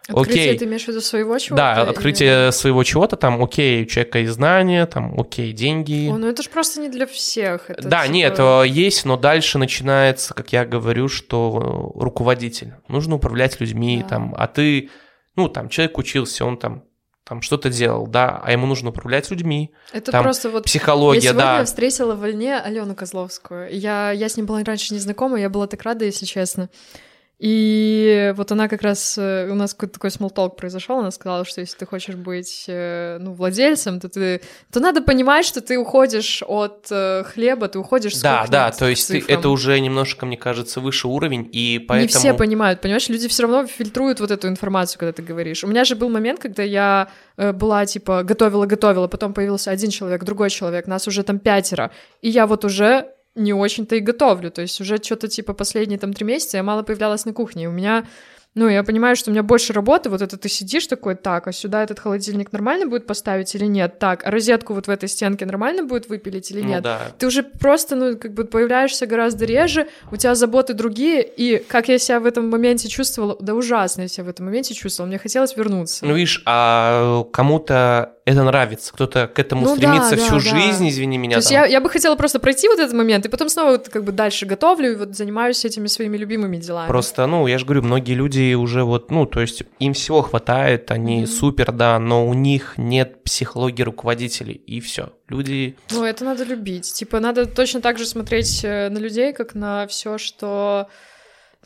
Открытие, 0.08 0.44
Окей. 0.44 0.58
ты 0.58 0.64
имеешь 0.66 0.84
в 0.84 0.88
виду 0.88 1.00
своего 1.00 1.36
чего-то? 1.38 1.62
да, 1.62 1.82
или- 1.82 1.90
открытие 1.90 2.52
своего 2.52 2.84
чего-то, 2.84 3.16
там, 3.16 3.42
окей, 3.42 3.82
у 3.82 3.86
человека 3.86 4.20
есть 4.20 4.32
знания, 4.34 4.86
там, 4.86 5.18
окей, 5.18 5.52
деньги. 5.52 6.08
О, 6.08 6.16
ну 6.16 6.28
это 6.28 6.42
же 6.42 6.48
просто 6.48 6.80
не 6.80 6.88
для 6.88 7.06
всех. 7.06 7.70
Это, 7.70 7.88
да, 7.88 8.02
типа, 8.02 8.12
нет, 8.12 8.38
э, 8.38 8.62
есть, 8.68 9.04
но 9.04 9.16
дальше 9.16 9.58
начинается, 9.58 10.32
как 10.32 10.52
я 10.52 10.64
говорю, 10.64 11.08
что 11.08 11.92
э, 11.96 12.00
руководитель. 12.00 12.74
Нужно 12.86 13.16
управлять 13.16 13.60
людьми, 13.60 13.98
Да. 14.02 14.08
там, 14.08 14.34
а 14.38 14.46
ты, 14.46 14.90
ну, 15.34 15.48
там, 15.48 15.68
человек 15.68 15.98
учился, 15.98 16.44
он 16.44 16.56
там, 16.56 16.84
там 17.24 17.42
что-то 17.42 17.68
делал, 17.70 18.06
да, 18.06 18.40
а 18.44 18.52
ему 18.52 18.66
нужно 18.66 18.90
управлять 18.90 19.28
людьми. 19.32 19.74
Это 19.92 20.12
там 20.12 20.22
просто 20.22 20.48
вот... 20.50 20.64
Психология, 20.64 21.20
я 21.20 21.30
сегодня 21.30 21.58
да. 21.58 21.64
встретила 21.64 22.14
в 22.14 22.20
вольне 22.20 22.56
Алену 22.56 22.94
Козловскую. 22.94 23.76
Я, 23.76 24.12
я 24.12 24.28
с 24.28 24.36
ней 24.36 24.44
была 24.44 24.62
раньше 24.62 24.94
не 24.94 25.00
знакома, 25.00 25.40
я 25.40 25.50
была 25.50 25.66
так 25.66 25.82
рада, 25.82 26.04
если 26.04 26.24
честно. 26.24 26.70
И 27.38 28.32
вот 28.36 28.50
она 28.50 28.66
как 28.66 28.80
раз... 28.80 29.18
э, 29.18 29.48
У 29.50 29.54
нас 29.54 29.74
какой-то 29.74 29.94
такой 29.94 30.10
смолтолк 30.10 30.56
произошел. 30.56 30.98
Она 31.00 31.10
сказала, 31.10 31.44
что 31.44 31.60
если 31.60 31.76
ты 31.76 31.84
хочешь 31.84 32.14
быть 32.14 32.64
э, 32.66 33.18
ну, 33.20 33.34
владельцем, 33.34 34.00
то, 34.00 34.08
ты, 34.08 34.40
то 34.72 34.80
надо 34.80 35.02
понимать, 35.02 35.44
что 35.44 35.60
ты 35.60 35.78
уходишь 35.78 36.42
от 36.46 36.86
э, 36.90 37.24
хлеба, 37.24 37.68
ты 37.68 37.78
уходишь 37.78 38.16
с 38.16 38.22
Да, 38.22 38.46
да, 38.48 38.70
то 38.70 38.88
есть 38.88 39.08
ты- 39.08 39.22
это 39.28 39.50
уже 39.50 39.78
немножко, 39.80 40.24
мне 40.24 40.38
кажется, 40.38 40.80
выше 40.80 41.08
уровень, 41.08 41.46
и 41.52 41.78
поэтому... 41.78 42.10
Не 42.10 42.18
все 42.18 42.32
понимают, 42.32 42.80
понимаешь? 42.80 43.08
Люди 43.10 43.28
все 43.28 43.42
равно 43.42 43.66
фильтруют 43.66 44.20
вот 44.20 44.30
эту 44.30 44.48
информацию, 44.48 44.98
когда 44.98 45.12
ты 45.12 45.22
говоришь. 45.22 45.62
У 45.62 45.66
меня 45.66 45.84
же 45.84 45.94
был 45.94 46.08
момент, 46.08 46.40
когда 46.40 46.62
я 46.62 47.08
была, 47.36 47.84
типа, 47.84 48.22
готовила-готовила, 48.22 49.08
потом 49.08 49.34
появился 49.34 49.70
один 49.70 49.90
человек, 49.90 50.24
другой 50.24 50.48
человек, 50.48 50.86
нас 50.86 51.06
уже 51.06 51.22
там 51.22 51.38
пятеро, 51.38 51.90
и 52.22 52.30
я 52.30 52.46
вот 52.46 52.64
уже 52.64 53.08
не 53.36 53.52
очень-то 53.52 53.96
и 53.96 54.00
готовлю, 54.00 54.50
то 54.50 54.62
есть 54.62 54.80
уже 54.80 54.96
что-то, 54.96 55.28
типа, 55.28 55.52
последние 55.52 55.98
там 55.98 56.12
три 56.12 56.24
месяца 56.26 56.56
я 56.56 56.62
мало 56.62 56.82
появлялась 56.82 57.24
на 57.24 57.32
кухне, 57.32 57.64
и 57.64 57.66
у 57.66 57.72
меня... 57.72 58.04
Ну, 58.58 58.70
я 58.70 58.82
понимаю, 58.82 59.16
что 59.16 59.28
у 59.30 59.34
меня 59.34 59.42
больше 59.42 59.74
работы, 59.74 60.08
вот 60.08 60.22
это 60.22 60.38
ты 60.38 60.48
сидишь 60.48 60.86
такой, 60.86 61.14
так, 61.14 61.46
а 61.46 61.52
сюда 61.52 61.82
этот 61.82 62.00
холодильник 62.00 62.52
нормально 62.52 62.86
будет 62.86 63.06
поставить 63.06 63.54
или 63.54 63.66
нет? 63.66 63.98
Так, 63.98 64.26
а 64.26 64.30
розетку 64.30 64.72
вот 64.72 64.86
в 64.86 64.90
этой 64.90 65.10
стенке 65.10 65.44
нормально 65.44 65.82
будет 65.82 66.08
выпилить 66.08 66.50
или 66.50 66.62
Ну 66.62 66.68
нет? 66.68 66.82
да. 66.82 67.00
ты 67.18 67.26
уже 67.26 67.42
просто, 67.42 67.96
ну, 67.96 68.16
как 68.16 68.32
бы 68.32 68.46
появляешься 68.46 69.04
гораздо 69.04 69.44
реже, 69.44 69.88
у 70.10 70.16
тебя 70.16 70.34
заботы 70.34 70.72
другие, 70.72 71.22
и 71.22 71.58
как 71.58 71.88
я 71.90 71.98
себя 71.98 72.18
в 72.18 72.24
этом 72.24 72.48
моменте 72.48 72.88
чувствовала, 72.88 73.36
да 73.40 73.52
ужасно 73.54 74.02
я 74.02 74.08
себя 74.08 74.24
в 74.24 74.28
этом 74.30 74.46
моменте 74.46 74.72
чувствовала, 74.72 75.08
мне 75.10 75.18
хотелось 75.18 75.54
вернуться. 75.54 76.06
Ну, 76.06 76.14
видишь, 76.14 76.42
а 76.46 77.24
кому-то 77.24 78.15
это 78.26 78.42
нравится, 78.42 78.92
кто-то 78.92 79.28
к 79.28 79.38
этому 79.38 79.62
Ну 79.62 79.68
да, 79.68 79.76
стремится 79.76 80.16
да, 80.16 80.22
всю 80.22 80.34
да. 80.34 80.40
жизнь, 80.60 80.88
извини 80.88 81.16
меня. 81.16 81.34
То 81.36 81.38
есть 81.38 81.50
я, 81.52 81.64
я 81.64 81.80
бы 81.80 81.88
хотела 81.88 82.16
просто 82.16 82.40
пройти 82.40 82.68
вот 82.68 82.78
этот 82.80 82.92
момент, 82.92 83.24
и 83.24 83.28
потом 83.28 83.48
снова 83.48 83.70
вот 83.70 83.88
как 83.88 84.02
бы 84.04 84.10
дальше 84.10 84.46
готовлю, 84.46 84.92
и 84.92 84.96
вот 84.96 85.14
занимаюсь 85.16 85.64
этими 85.64 85.86
своими 85.86 86.16
любимыми 86.18 86.56
делами. 86.56 86.88
Просто, 86.88 87.26
ну, 87.26 87.46
я 87.46 87.56
же 87.56 87.64
говорю, 87.64 87.82
многие 87.82 88.14
люди 88.14 88.54
уже 88.54 88.82
вот, 88.82 89.12
ну, 89.12 89.26
то 89.26 89.40
есть 89.40 89.62
им 89.78 89.92
всего 89.94 90.22
хватает, 90.22 90.90
они 90.90 91.18
Мгм. 91.18 91.26
супер, 91.28 91.70
да, 91.72 91.98
но 92.00 92.26
у 92.26 92.34
них 92.34 92.74
нет 92.76 93.22
психологии 93.22 93.82
руководителей, 93.84 94.54
и 94.54 94.80
все. 94.80 95.12
Люди, 95.28 95.76
Ну, 95.92 96.02
это 96.04 96.24
надо 96.24 96.42
любить. 96.44 96.92
Типа, 96.92 97.20
надо 97.20 97.46
точно 97.46 97.80
так 97.80 97.96
же 97.96 98.06
смотреть 98.06 98.60
э, 98.64 98.88
на 98.88 98.98
людей, 98.98 99.32
как 99.32 99.54
на 99.54 99.86
все, 99.86 100.18
что 100.18 100.88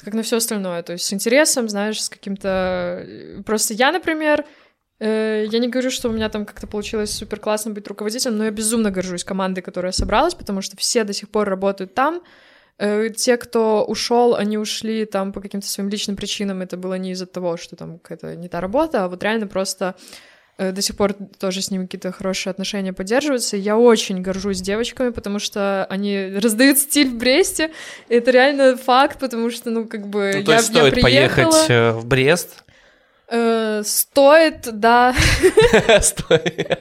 как 0.03 0.15
на 0.15 0.23
все 0.23 0.37
остальное. 0.39 0.83
То 0.83 0.93
есть 0.93 1.05
с 1.05 1.13
интересом, 1.13 1.69
знаешь, 1.69 2.03
с 2.03 2.09
каким-то. 2.09 3.03
э, 3.07 3.43
Просто 3.45 3.75
я, 3.75 3.93
например, 3.93 4.45
я 5.01 5.59
не 5.59 5.69
говорю, 5.69 5.91
что 5.91 6.09
у 6.09 6.13
меня 6.13 6.29
там 6.29 6.45
как-то 6.45 6.67
получилось 6.67 7.11
супер 7.11 7.41
классно 7.41 7.71
быть 7.71 7.89
руководителем, 7.89 8.37
но 8.37 8.45
я 8.45 8.51
безумно 8.51 8.91
горжусь 8.91 9.25
командой, 9.25 9.63
которая 9.63 9.93
собралась, 9.93 10.35
потому 10.35 10.61
что 10.61 10.77
все 10.77 11.05
до 11.05 11.13
сих 11.13 11.31
пор 11.31 11.49
работают 11.49 11.95
там. 11.95 12.21
Э, 12.79 13.09
Те, 13.11 13.37
кто 13.37 13.85
ушел, 13.85 14.35
они 14.35 14.57
ушли 14.59 15.05
там 15.05 15.33
по 15.33 15.41
каким-то 15.41 15.67
своим 15.67 15.91
личным 15.91 16.17
причинам. 16.17 16.63
Это 16.63 16.77
было 16.77 16.95
не 16.95 17.13
из-за 17.13 17.27
того, 17.27 17.57
что 17.57 17.77
там 17.77 17.99
какая-то 17.99 18.37
не 18.37 18.49
та 18.49 18.61
работа, 18.61 19.05
а 19.05 19.09
вот 19.09 19.23
реально 19.23 19.47
просто 19.47 19.95
э, 20.57 20.73
до 20.73 20.81
сих 20.81 20.97
пор 20.97 21.15
тоже 21.39 21.61
с 21.61 21.71
ними 21.71 21.85
какие-то 21.85 22.11
хорошие 22.11 22.51
отношения 22.51 22.95
поддерживаются. 22.95 23.59
Я 23.59 23.77
очень 23.77 24.23
горжусь 24.23 24.63
девочками, 24.63 25.11
потому 25.11 25.39
что 25.39 25.87
они 25.91 26.39
раздают 26.43 26.79
стиль 26.79 27.09
в 27.09 27.19
Бресте. 27.19 27.71
Это 28.09 28.31
реально 28.31 28.77
факт, 28.77 29.19
потому 29.19 29.51
что, 29.51 29.71
ну, 29.71 29.87
как 29.87 30.09
бы, 30.09 30.33
ну, 30.37 30.45
то 30.45 30.53
я, 30.53 30.57
есть 30.59 30.71
я 30.71 30.81
стоит 30.81 30.95
приехала, 30.95 31.51
поехать 31.51 31.71
э, 31.71 31.93
в 31.93 32.07
Брест. 32.07 32.65
Э, 33.31 33.83
стоит, 33.85 34.69
да. 34.73 35.15
Стоит. 36.01 36.81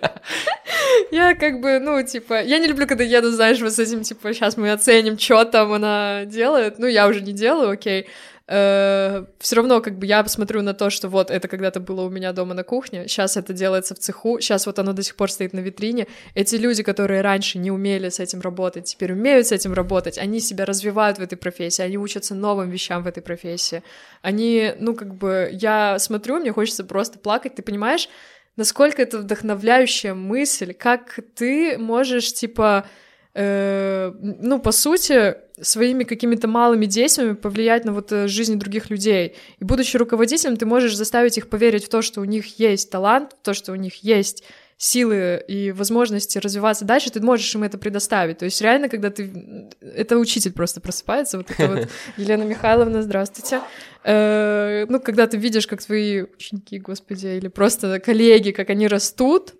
Я 1.11 1.35
как 1.35 1.61
бы, 1.61 1.79
ну, 1.79 2.01
типа, 2.03 2.41
я 2.43 2.59
не 2.59 2.67
люблю, 2.67 2.87
когда 2.87 3.03
еду, 3.03 3.31
знаешь, 3.31 3.59
вот 3.61 3.73
с 3.73 3.79
этим, 3.79 4.01
типа, 4.03 4.33
сейчас 4.33 4.57
мы 4.57 4.71
оценим, 4.71 5.17
что 5.17 5.45
там 5.45 5.73
она 5.73 6.25
делает. 6.25 6.79
Ну, 6.79 6.87
я 6.87 7.07
уже 7.07 7.21
не 7.21 7.33
делаю, 7.33 7.71
окей. 7.71 8.07
Все 8.49 9.55
равно, 9.55 9.79
как 9.79 9.99
бы, 9.99 10.07
я 10.07 10.23
посмотрю 10.23 10.63
на 10.63 10.73
то, 10.73 10.89
что 10.89 11.07
вот 11.07 11.29
это 11.29 11.47
когда-то 11.47 11.79
было 11.79 12.01
у 12.01 12.09
меня 12.09 12.33
дома 12.33 12.55
на 12.55 12.63
кухне, 12.63 13.07
сейчас 13.07 13.37
это 13.37 13.53
делается 13.53 13.93
в 13.93 13.99
цеху, 13.99 14.39
сейчас 14.39 14.65
вот 14.65 14.79
оно 14.79 14.93
до 14.93 15.03
сих 15.03 15.15
пор 15.15 15.29
стоит 15.29 15.53
на 15.53 15.59
витрине. 15.59 16.07
Эти 16.33 16.55
люди, 16.55 16.81
которые 16.81 17.21
раньше 17.21 17.59
не 17.59 17.69
умели 17.69 18.09
с 18.09 18.19
этим 18.19 18.41
работать, 18.41 18.85
теперь 18.85 19.13
умеют 19.13 19.45
с 19.45 19.51
этим 19.51 19.73
работать, 19.73 20.17
они 20.17 20.39
себя 20.39 20.65
развивают 20.65 21.19
в 21.19 21.21
этой 21.21 21.37
профессии, 21.37 21.83
они 21.83 21.99
учатся 21.99 22.33
новым 22.33 22.71
вещам 22.71 23.03
в 23.03 23.07
этой 23.07 23.21
профессии. 23.21 23.83
Они, 24.23 24.73
ну, 24.79 24.95
как 24.95 25.13
бы, 25.13 25.49
я 25.51 25.99
смотрю, 25.99 26.39
мне 26.39 26.51
хочется 26.51 26.83
просто 26.83 27.19
плакать, 27.19 27.53
ты 27.53 27.61
понимаешь, 27.61 28.09
насколько 28.55 28.99
это 29.03 29.19
вдохновляющая 29.19 30.15
мысль, 30.15 30.73
как 30.73 31.19
ты 31.35 31.77
можешь, 31.77 32.33
типа, 32.33 32.87
э, 33.35 34.11
ну, 34.19 34.57
по 34.59 34.71
сути, 34.71 35.35
своими 35.61 36.03
какими-то 36.03 36.47
малыми 36.47 36.85
действиями 36.85 37.33
повлиять 37.33 37.85
на 37.85 37.93
вот 37.93 38.11
э, 38.11 38.27
жизнь 38.27 38.57
других 38.57 38.89
людей. 38.89 39.35
И 39.59 39.63
будучи 39.63 39.97
руководителем, 39.97 40.57
ты 40.57 40.65
можешь 40.65 40.95
заставить 40.95 41.37
их 41.37 41.49
поверить 41.49 41.85
в 41.85 41.89
то, 41.89 42.01
что 42.01 42.21
у 42.21 42.25
них 42.25 42.59
есть 42.59 42.89
талант, 42.89 43.33
в 43.39 43.45
то, 43.45 43.53
что 43.53 43.71
у 43.71 43.75
них 43.75 44.03
есть 44.03 44.43
силы 44.79 45.43
и 45.45 45.71
возможности 45.73 46.37
развиваться 46.37 46.85
дальше, 46.85 47.11
ты 47.11 47.19
можешь 47.19 47.53
им 47.53 47.63
это 47.63 47.77
предоставить. 47.77 48.37
То 48.37 48.45
есть 48.45 48.61
реально, 48.61 48.87
когда 48.87 49.09
ты... 49.09 49.69
Это 49.81 50.17
учитель 50.17 50.53
просто 50.53 50.79
просыпается, 50.79 51.37
вот 51.37 51.51
это 51.51 51.67
вот 51.67 51.89
Елена 52.17 52.43
Михайловна, 52.43 53.03
здравствуйте. 53.03 53.59
Э, 54.05 54.85
Ну, 54.87 55.01
когда 55.01 55.27
ты 55.27 55.35
видишь, 55.37 55.67
как 55.67 55.83
твои 55.83 56.21
ученики, 56.21 56.79
господи, 56.79 57.27
или 57.27 57.49
просто 57.49 57.99
коллеги, 57.99 58.51
как 58.51 58.69
они 58.69 58.87
растут, 58.87 59.53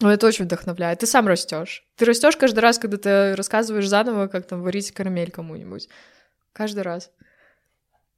ну, 0.00 0.08
это 0.08 0.26
очень 0.26 0.44
вдохновляет. 0.46 1.00
Ты 1.00 1.06
сам 1.06 1.26
растешь. 1.28 1.84
Ты 1.96 2.04
растешь 2.04 2.36
каждый 2.36 2.60
раз, 2.60 2.78
когда 2.78 2.96
ты 2.96 3.36
рассказываешь 3.36 3.88
заново, 3.88 4.26
как 4.28 4.46
там 4.46 4.62
варить 4.62 4.92
карамель 4.92 5.30
кому-нибудь. 5.30 5.88
Каждый 6.52 6.82
раз. 6.82 7.10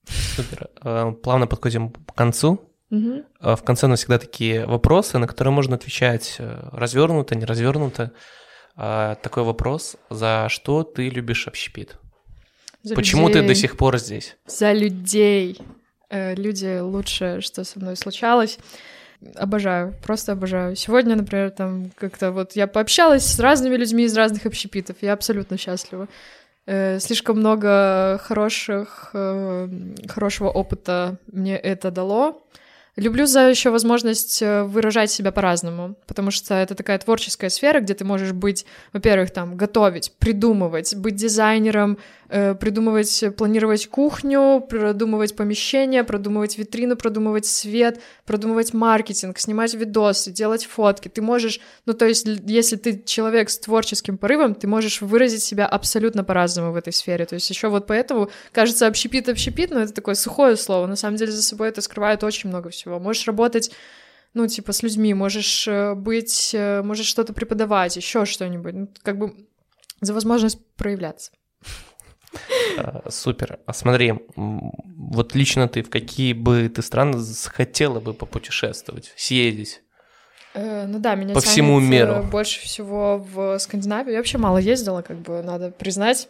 Супер. 0.09 0.69
Э, 0.83 1.13
Плавно 1.23 1.47
подходим 1.47 1.91
к 1.91 2.15
концу. 2.15 2.73
Э, 2.91 3.23
В 3.41 3.63
конце 3.65 3.87
у 3.87 3.89
нас 3.91 4.01
всегда 4.01 4.19
такие 4.19 4.67
вопросы, 4.67 5.19
на 5.19 5.27
которые 5.27 5.53
можно 5.53 5.77
отвечать 5.77 6.37
э, 6.39 6.69
развернуто, 6.73 7.35
не 7.35 7.45
развернуто. 7.45 8.13
Такой 8.75 9.43
вопрос. 9.43 9.97
За 10.09 10.47
что 10.49 10.83
ты 10.83 11.11
любишь 11.11 11.47
общепит? 11.47 11.99
За 12.83 12.95
Почему 12.95 13.29
ты 13.29 13.35
до 13.35 13.41
людей. 13.41 13.55
сих 13.57 13.77
пор 13.77 13.99
здесь? 13.99 14.39
За 14.47 14.73
людей. 14.73 15.59
Люди 16.11 16.79
лучшее, 16.81 17.43
что 17.43 17.65
со 17.65 17.79
мной 17.79 17.97
случалось. 17.97 18.59
Обожаю, 19.37 19.95
просто 20.05 20.33
обожаю. 20.33 20.77
Сегодня, 20.77 21.17
например, 21.17 21.51
там 21.51 21.91
как-то 21.97 22.33
вот 22.33 22.53
я 22.57 22.67
пообщалась 22.67 23.25
с 23.25 23.39
разными 23.39 23.77
людьми 23.77 24.05
из 24.05 24.17
разных 24.17 24.47
общепитов, 24.47 24.97
я 25.01 25.13
абсолютно 25.13 25.57
счастлива. 25.57 26.09
Э, 26.67 26.99
Слишком 27.01 27.39
много 27.39 28.21
хороших, 28.23 29.11
э, 29.15 29.69
хорошего 30.09 30.49
опыта 30.49 31.19
мне 31.31 31.57
это 31.57 31.91
дало. 31.91 32.43
Люблю 32.97 33.25
за 33.25 33.49
еще 33.49 33.71
возможность 33.71 34.43
э, 34.43 34.65
выражать 34.65 35.11
себя 35.11 35.33
по-разному, 35.33 35.97
потому 36.07 36.31
что 36.31 36.55
это 36.55 36.75
такая 36.75 36.99
творческая 36.99 37.49
сфера, 37.49 37.81
где 37.81 37.95
ты 37.95 38.05
можешь 38.05 38.33
быть, 38.33 38.67
во-первых, 38.93 39.31
там 39.31 39.57
готовить, 39.57 40.13
придумывать, 40.19 40.95
быть 40.97 41.17
дизайнером, 41.17 41.97
придумывать, 42.33 43.25
планировать 43.37 43.89
кухню, 43.89 44.65
продумывать 44.67 45.37
помещение, 45.37 46.03
продумывать 46.03 46.57
витрину, 46.57 46.97
продумывать 46.97 47.45
свет, 47.45 48.01
продумывать 48.25 48.73
маркетинг, 48.73 49.39
снимать 49.39 49.75
видосы, 49.75 50.31
делать 50.31 50.65
фотки. 50.65 51.09
Ты 51.09 51.21
можешь, 51.21 51.61
ну 51.85 51.93
то 51.93 52.07
есть, 52.07 52.27
если 52.27 52.77
ты 52.77 53.03
человек 53.05 53.51
с 53.51 53.59
творческим 53.59 54.17
порывом, 54.17 54.55
ты 54.55 54.67
можешь 54.67 55.03
выразить 55.03 55.43
себя 55.43 55.67
абсолютно 55.67 56.25
по-разному 56.25 56.73
в 56.73 56.77
этой 56.77 56.93
сфере. 56.93 57.27
То 57.27 57.35
есть 57.35 57.51
еще 57.51 57.69
вот 57.69 57.87
поэтому, 57.87 58.31
кажется, 58.53 58.87
общепит, 58.87 59.29
общепит, 59.29 59.71
но 59.71 59.81
это 59.81 59.93
такое 59.93 60.15
сухое 60.15 60.57
слово. 60.57 60.87
На 60.87 60.97
самом 60.97 61.17
деле 61.17 61.33
за 61.33 61.43
собой 61.43 61.69
это 61.69 61.83
скрывает 61.83 62.25
очень 62.25 62.49
много 62.49 62.71
всего. 62.71 62.99
Можешь 62.99 63.27
работать 63.27 63.71
ну, 64.35 64.47
типа, 64.47 64.73
с 64.73 64.83
людьми, 64.83 65.13
можешь 65.15 65.69
э, 65.69 65.95
быть, 65.95 66.53
э, 66.55 66.83
можешь 66.83 67.07
что-то 67.07 67.35
преподавать, 67.35 67.97
еще 67.97 68.25
что-нибудь. 68.25 68.75
Ну, 68.75 68.89
как 69.03 69.19
бы 69.19 69.35
за 70.01 70.15
возможность 70.15 70.59
проявляться. 70.77 71.33
А, 72.79 73.11
супер. 73.11 73.59
А 73.67 73.73
смотри, 73.73 74.15
вот 74.37 75.35
лично 75.35 75.69
ты 75.69 75.83
в 75.83 75.91
какие 75.91 76.33
бы 76.33 76.69
ты 76.69 76.83
страны 76.83 77.19
хотела 77.47 78.01
бы 78.01 78.15
попутешествовать, 78.15 79.13
съездить? 79.17 79.83
Э, 80.55 80.87
ну 80.87 80.99
да, 80.99 81.15
меня 81.15 81.35
по 81.35 81.41
всему 81.41 81.81
э, 81.81 81.83
миру. 81.83 82.23
больше 82.31 82.61
всего 82.61 83.19
в 83.19 83.59
Скандинавию. 83.59 84.13
Я 84.13 84.19
вообще 84.19 84.39
мало 84.39 84.59
ездила, 84.59 85.03
как 85.03 85.19
бы 85.19 85.43
надо 85.43 85.71
признать. 85.71 86.29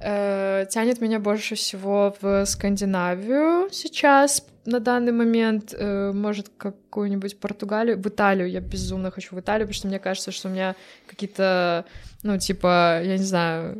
Э, 0.00 0.66
тянет 0.68 1.00
меня 1.00 1.18
больше 1.18 1.54
всего 1.54 2.14
в 2.20 2.44
Скандинавию 2.44 3.70
сейчас 3.70 4.44
на 4.64 4.80
данный 4.80 5.12
момент. 5.12 5.74
Может, 5.78 6.50
какую-нибудь 6.56 7.40
Португалию, 7.40 7.96
в 8.00 8.06
Италию. 8.06 8.50
Я 8.50 8.60
безумно 8.60 9.10
хочу 9.10 9.34
в 9.36 9.40
Италию, 9.40 9.66
потому 9.66 9.74
что 9.74 9.88
мне 9.88 9.98
кажется, 9.98 10.30
что 10.32 10.48
у 10.48 10.52
меня 10.52 10.74
какие-то, 11.06 11.84
ну, 12.22 12.38
типа, 12.38 13.00
я 13.02 13.16
не 13.16 13.24
знаю, 13.24 13.76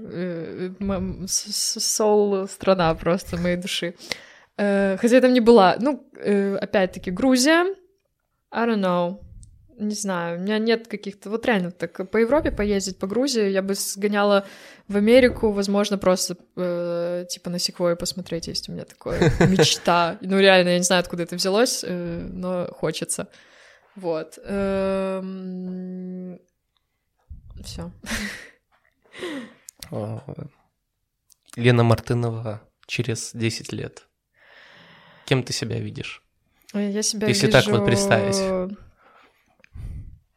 соул 1.26 2.46
страна 2.48 2.94
просто 2.94 3.36
моей 3.36 3.56
души. 3.56 3.94
Хотя 4.56 4.98
я 5.16 5.20
там 5.20 5.32
не 5.32 5.40
была. 5.40 5.76
Ну, 5.80 6.04
опять-таки, 6.60 7.10
Грузия. 7.10 7.66
I 8.50 8.66
don't 8.66 8.80
know 8.80 9.20
не 9.78 9.94
знаю, 9.94 10.38
у 10.38 10.42
меня 10.42 10.58
нет 10.58 10.88
каких-то, 10.88 11.30
вот 11.30 11.46
реально 11.46 11.70
так 11.70 12.10
по 12.10 12.16
Европе 12.16 12.50
поездить, 12.50 12.98
по 12.98 13.06
Грузии, 13.06 13.48
я 13.48 13.62
бы 13.62 13.74
сгоняла 13.74 14.46
в 14.88 14.96
Америку, 14.96 15.52
возможно, 15.52 15.98
просто 15.98 16.36
э, 16.56 17.26
типа 17.28 17.50
на 17.50 17.58
секвою 17.58 17.96
посмотреть, 17.96 18.48
есть 18.48 18.68
у 18.68 18.72
меня 18.72 18.84
такое 18.84 19.32
мечта. 19.40 20.18
Ну 20.20 20.38
реально, 20.38 20.70
я 20.70 20.78
не 20.78 20.84
знаю, 20.84 21.00
откуда 21.00 21.22
это 21.22 21.36
взялось, 21.36 21.84
э, 21.86 22.28
но 22.32 22.66
хочется. 22.72 23.28
Вот. 23.94 24.38
Эм... 24.44 26.38
Все. 27.62 27.92
Лена 31.56 31.82
Мартынова 31.82 32.62
через 32.86 33.32
10 33.34 33.72
лет. 33.72 34.06
Кем 35.26 35.42
ты 35.42 35.52
себя 35.52 35.78
видишь? 35.78 36.22
Я 36.72 37.02
себя 37.02 37.28
Если 37.28 37.46
вижу... 37.46 37.58
так 37.58 37.66
вот 37.68 37.84
представить. 37.84 38.76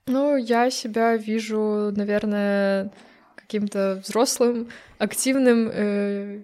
Ну, 0.07 0.38
я 0.38 0.69
себя 0.69 1.18
вижу, 1.18 1.91
наверное, 1.95 2.91
каким-то 3.36 4.03
взрослым, 4.06 4.69
активным 4.99 5.68
э, 5.73 6.41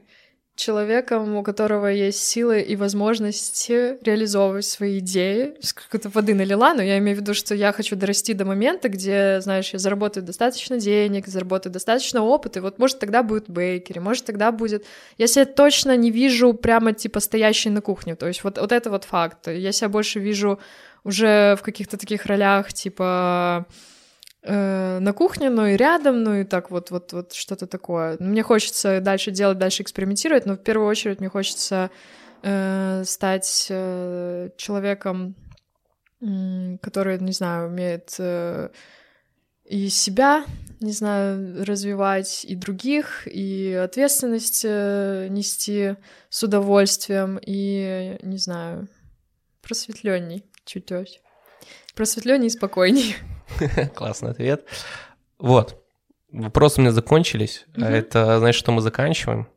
человеком, 0.55 1.35
у 1.35 1.43
которого 1.43 1.85
есть 1.85 2.23
силы 2.23 2.61
и 2.61 2.75
возможности 2.75 4.03
реализовывать 4.03 4.65
свои 4.65 4.97
идеи. 4.97 5.53
Какой-то 5.75 6.09
воды 6.09 6.33
налила, 6.33 6.73
но 6.73 6.81
я 6.81 6.97
имею 6.97 7.15
в 7.17 7.21
виду, 7.21 7.35
что 7.35 7.53
я 7.53 7.71
хочу 7.71 7.95
дорасти 7.95 8.33
до 8.33 8.45
момента, 8.45 8.89
где, 8.89 9.39
знаешь, 9.41 9.69
я 9.73 9.77
заработаю 9.77 10.25
достаточно 10.25 10.79
денег, 10.79 11.27
заработаю 11.27 11.71
достаточно 11.71 12.23
опыта, 12.23 12.57
и 12.57 12.61
вот, 12.63 12.79
может, 12.79 12.97
тогда 12.97 13.21
будет 13.21 13.47
бейкери, 13.47 13.99
может, 13.99 14.25
тогда 14.25 14.51
будет... 14.51 14.85
Я 15.19 15.27
себя 15.27 15.45
точно 15.45 15.95
не 15.95 16.09
вижу 16.09 16.55
прямо, 16.55 16.93
типа, 16.93 17.19
стоящей 17.19 17.69
на 17.69 17.81
кухне, 17.81 18.15
то 18.15 18.27
есть 18.27 18.43
вот, 18.43 18.57
вот 18.57 18.71
это 18.71 18.89
вот 18.89 19.03
факт. 19.03 19.47
Я 19.47 19.71
себя 19.71 19.89
больше 19.89 20.19
вижу 20.19 20.59
уже 21.03 21.55
в 21.55 21.61
каких-то 21.61 21.97
таких 21.97 22.25
ролях, 22.25 22.73
типа 22.73 23.65
э, 24.43 24.99
на 24.99 25.13
кухне, 25.13 25.49
но 25.49 25.67
и 25.67 25.77
рядом, 25.77 26.23
ну 26.23 26.35
и 26.35 26.43
так 26.43 26.71
вот, 26.71 26.91
вот, 26.91 27.13
вот 27.13 27.33
что-то 27.33 27.67
такое. 27.67 28.17
Мне 28.19 28.43
хочется 28.43 28.99
дальше 29.01 29.31
делать, 29.31 29.57
дальше 29.57 29.83
экспериментировать, 29.83 30.45
но 30.45 30.53
в 30.53 30.63
первую 30.63 30.87
очередь 30.87 31.19
мне 31.19 31.29
хочется 31.29 31.89
э, 32.43 33.03
стать 33.05 33.67
э, 33.69 34.49
человеком, 34.57 35.35
э, 36.21 36.77
который, 36.81 37.19
не 37.19 37.31
знаю, 37.31 37.69
умеет 37.69 38.15
э, 38.19 38.69
и 39.65 39.89
себя, 39.89 40.45
не 40.81 40.91
знаю, 40.91 41.65
развивать, 41.65 42.45
и 42.45 42.55
других, 42.55 43.27
и 43.27 43.73
ответственность 43.73 44.63
э, 44.65 45.27
нести 45.29 45.95
с 46.29 46.43
удовольствием, 46.43 47.39
и, 47.41 48.17
не 48.21 48.37
знаю, 48.37 48.87
просветленней 49.61 50.43
чуть-чуть. 50.71 51.21
Просветленнее 51.95 52.47
и 52.47 52.51
спокойнее. 52.51 53.15
Классный 53.95 54.31
ответ. 54.31 54.65
Вот. 55.37 55.83
Вопросы 56.31 56.79
у 56.79 56.81
меня 56.81 56.93
закончились. 56.93 57.65
Угу. 57.75 57.83
Это, 57.83 58.39
знаешь, 58.39 58.55
что 58.55 58.71
мы 58.71 58.81
заканчиваем? 58.81 59.49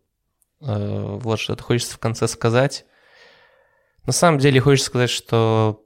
Э, 0.61 1.19
вот 1.21 1.39
что-то 1.39 1.63
хочется 1.63 1.95
в 1.95 2.01
конце 2.01 2.27
сказать. 2.27 2.85
На 4.07 4.13
самом 4.13 4.39
деле 4.39 4.61
хочется 4.61 4.89
сказать, 4.89 5.11
что 5.11 5.85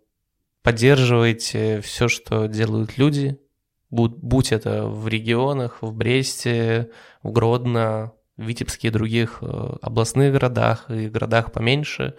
поддерживайте 0.63 1.81
все, 1.83 2.09
что 2.09 2.47
делают 2.47 2.97
люди, 2.97 3.39
будь 3.91 4.53
это 4.53 4.87
в 4.87 5.09
регионах, 5.09 5.83
в 5.83 5.93
Бресте, 5.93 6.91
в 7.23 7.31
Гродно, 7.31 8.13
Витебске 8.39 8.89
и 8.89 8.90
других 8.90 9.39
э, 9.43 9.77
областных 9.82 10.32
городах 10.32 10.90
и 10.90 11.09
городах 11.09 11.52
поменьше 11.52 12.15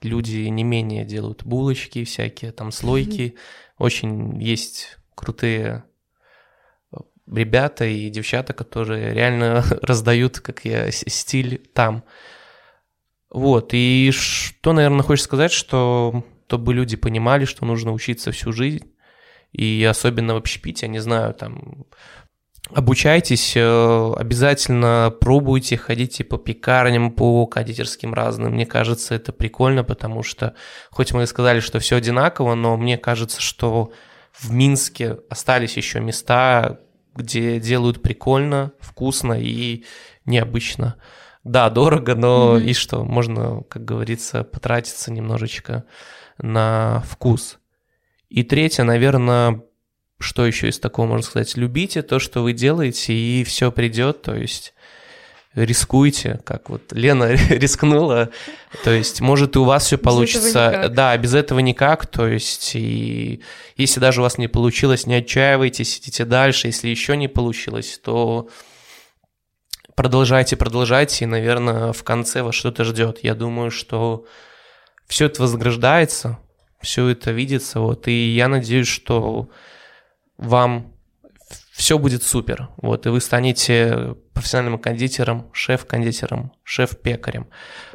люди 0.00 0.46
не 0.46 0.64
менее 0.64 1.04
делают 1.04 1.44
булочки 1.44 2.04
всякие, 2.04 2.52
там 2.52 2.72
слойки. 2.72 3.36
Очень 3.78 4.40
есть 4.40 4.98
крутые 5.14 5.84
э, 6.92 6.96
ребята 7.26 7.84
и 7.84 8.08
девчата, 8.08 8.52
которые 8.52 9.12
реально 9.12 9.64
раздают, 9.82 10.40
как 10.40 10.64
я, 10.64 10.90
стиль 10.90 11.58
там. 11.74 12.04
Вот, 13.30 13.70
и 13.72 14.12
что, 14.12 14.72
наверное, 14.72 15.02
хочешь 15.02 15.24
сказать, 15.24 15.50
что 15.52 16.24
чтобы 16.54 16.72
люди 16.72 16.94
понимали, 16.94 17.46
что 17.46 17.66
нужно 17.66 17.92
учиться 17.92 18.30
всю 18.30 18.52
жизнь, 18.52 18.92
и 19.50 19.84
особенно 19.90 20.34
в 20.34 20.36
общепите, 20.36 20.86
я 20.86 20.92
не 20.92 21.00
знаю, 21.00 21.34
там, 21.34 21.86
Обучайтесь, 22.70 23.52
э, 23.56 24.12
обязательно 24.16 25.14
пробуйте, 25.20 25.76
ходите 25.76 26.24
по 26.24 26.38
пекарням, 26.38 27.12
по 27.12 27.46
кондитерским 27.46 28.14
разным. 28.14 28.54
Мне 28.54 28.64
кажется, 28.64 29.14
это 29.14 29.32
прикольно, 29.32 29.84
потому 29.84 30.22
что, 30.22 30.54
хоть 30.90 31.12
мы 31.12 31.24
и 31.24 31.26
сказали, 31.26 31.60
что 31.60 31.78
все 31.78 31.96
одинаково, 31.96 32.54
но 32.54 32.76
мне 32.78 32.96
кажется, 32.96 33.42
что 33.42 33.92
в 34.32 34.50
Минске 34.50 35.18
остались 35.28 35.76
еще 35.76 36.00
места, 36.00 36.80
где 37.14 37.60
делают 37.60 38.00
прикольно, 38.00 38.72
вкусно 38.80 39.34
и 39.38 39.84
необычно. 40.24 40.96
Да, 41.44 41.68
дорого, 41.68 42.14
но 42.14 42.56
mm-hmm. 42.56 42.64
и 42.64 42.72
что, 42.72 43.04
можно, 43.04 43.62
как 43.68 43.84
говорится, 43.84 44.42
потратиться 44.42 45.12
немножечко 45.12 45.84
на 46.38 47.02
вкус. 47.06 47.58
И 48.30 48.42
третье, 48.42 48.84
наверное, 48.84 49.62
что 50.18 50.46
еще 50.46 50.68
из 50.68 50.78
такого 50.78 51.06
можно 51.06 51.24
сказать? 51.24 51.56
Любите 51.56 52.02
то, 52.02 52.18
что 52.18 52.42
вы 52.42 52.52
делаете, 52.52 53.12
и 53.12 53.44
все 53.44 53.70
придет, 53.72 54.22
то 54.22 54.34
есть 54.34 54.74
рискуйте, 55.54 56.40
как 56.44 56.68
вот 56.68 56.92
Лена 56.92 57.32
рискнула, 57.48 58.30
то 58.82 58.90
есть 58.90 59.20
может 59.20 59.56
и 59.56 59.58
у 59.58 59.64
вас 59.64 59.86
все 59.86 59.98
получится, 59.98 60.88
да, 60.90 61.16
без 61.16 61.34
этого 61.34 61.60
никак, 61.60 62.06
то 62.06 62.26
есть 62.26 62.74
и 62.74 63.40
если 63.76 64.00
даже 64.00 64.20
у 64.20 64.24
вас 64.24 64.36
не 64.38 64.48
получилось, 64.48 65.06
не 65.06 65.14
отчаивайтесь, 65.14 65.98
идите 65.98 66.24
дальше, 66.24 66.68
если 66.68 66.88
еще 66.88 67.16
не 67.16 67.28
получилось, 67.28 68.00
то 68.02 68.48
продолжайте, 69.94 70.56
продолжайте, 70.56 71.24
и, 71.24 71.28
наверное, 71.28 71.92
в 71.92 72.02
конце 72.02 72.42
вас 72.42 72.54
что-то 72.54 72.84
ждет. 72.84 73.20
Я 73.22 73.34
думаю, 73.34 73.70
что 73.70 74.26
все 75.06 75.26
это 75.26 75.42
вознаграждается, 75.42 76.38
все 76.80 77.08
это 77.08 77.30
видится, 77.30 77.80
вот, 77.80 78.08
и 78.08 78.34
я 78.34 78.48
надеюсь, 78.48 78.88
что 78.88 79.48
вам 80.36 80.92
все 81.72 81.98
будет 81.98 82.22
супер. 82.22 82.68
Вот, 82.76 83.06
и 83.06 83.08
вы 83.08 83.20
станете 83.20 84.16
профессиональным 84.32 84.78
кондитером, 84.78 85.50
шеф-кондитером, 85.52 86.52
шеф-пекарем. 86.62 87.48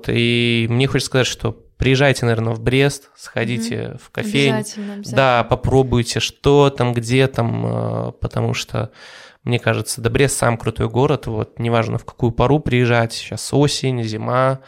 И 0.08 0.68
мне 0.70 0.88
хочется 0.88 1.08
сказать, 1.08 1.28
что 1.28 1.52
приезжайте, 1.78 2.26
наверное, 2.26 2.54
в 2.54 2.62
Брест, 2.62 3.10
сходите 3.16 3.76
mm-hmm. 3.76 4.02
в 4.02 4.10
кофейню. 4.12 4.58
Обязательно, 4.58 4.94
обязательно. 4.96 5.16
Да, 5.16 5.44
попробуйте, 5.46 6.20
что 6.20 6.70
там, 6.70 6.94
где 6.94 7.28
там, 7.28 7.66
э, 7.66 8.12
потому 8.20 8.54
что 8.54 8.92
мне 9.44 9.60
кажется, 9.60 10.02
да 10.02 10.10
Брест 10.10 10.38
сам 10.38 10.58
крутой 10.58 10.90
город, 10.90 11.28
вот, 11.28 11.58
неважно 11.58 11.98
в 11.98 12.06
какую 12.06 12.32
пору 12.32 12.60
приезжать, 12.60 13.14
сейчас 13.14 13.54
осень, 13.54 14.04
зима, 14.04 14.60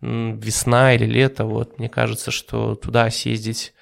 весна 0.00 0.94
или 0.94 1.04
лето, 1.04 1.44
вот, 1.44 1.78
мне 1.78 1.88
кажется, 1.88 2.30
что 2.30 2.76
туда 2.76 3.10
съездить 3.10 3.73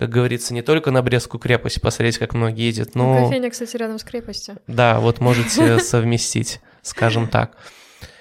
как 0.00 0.08
говорится, 0.08 0.54
не 0.54 0.62
только 0.62 0.90
на 0.90 1.02
Брестскую 1.02 1.38
крепость 1.38 1.82
посмотреть, 1.82 2.16
как 2.16 2.32
многие 2.32 2.64
ездят, 2.64 2.94
но... 2.94 3.26
Кофейня, 3.26 3.50
кстати, 3.50 3.76
рядом 3.76 3.98
с 3.98 4.02
крепостью. 4.02 4.56
Да, 4.66 4.98
вот 4.98 5.20
можете 5.20 5.78
совместить, 5.80 6.60
скажем 6.80 7.28
так. 7.28 7.58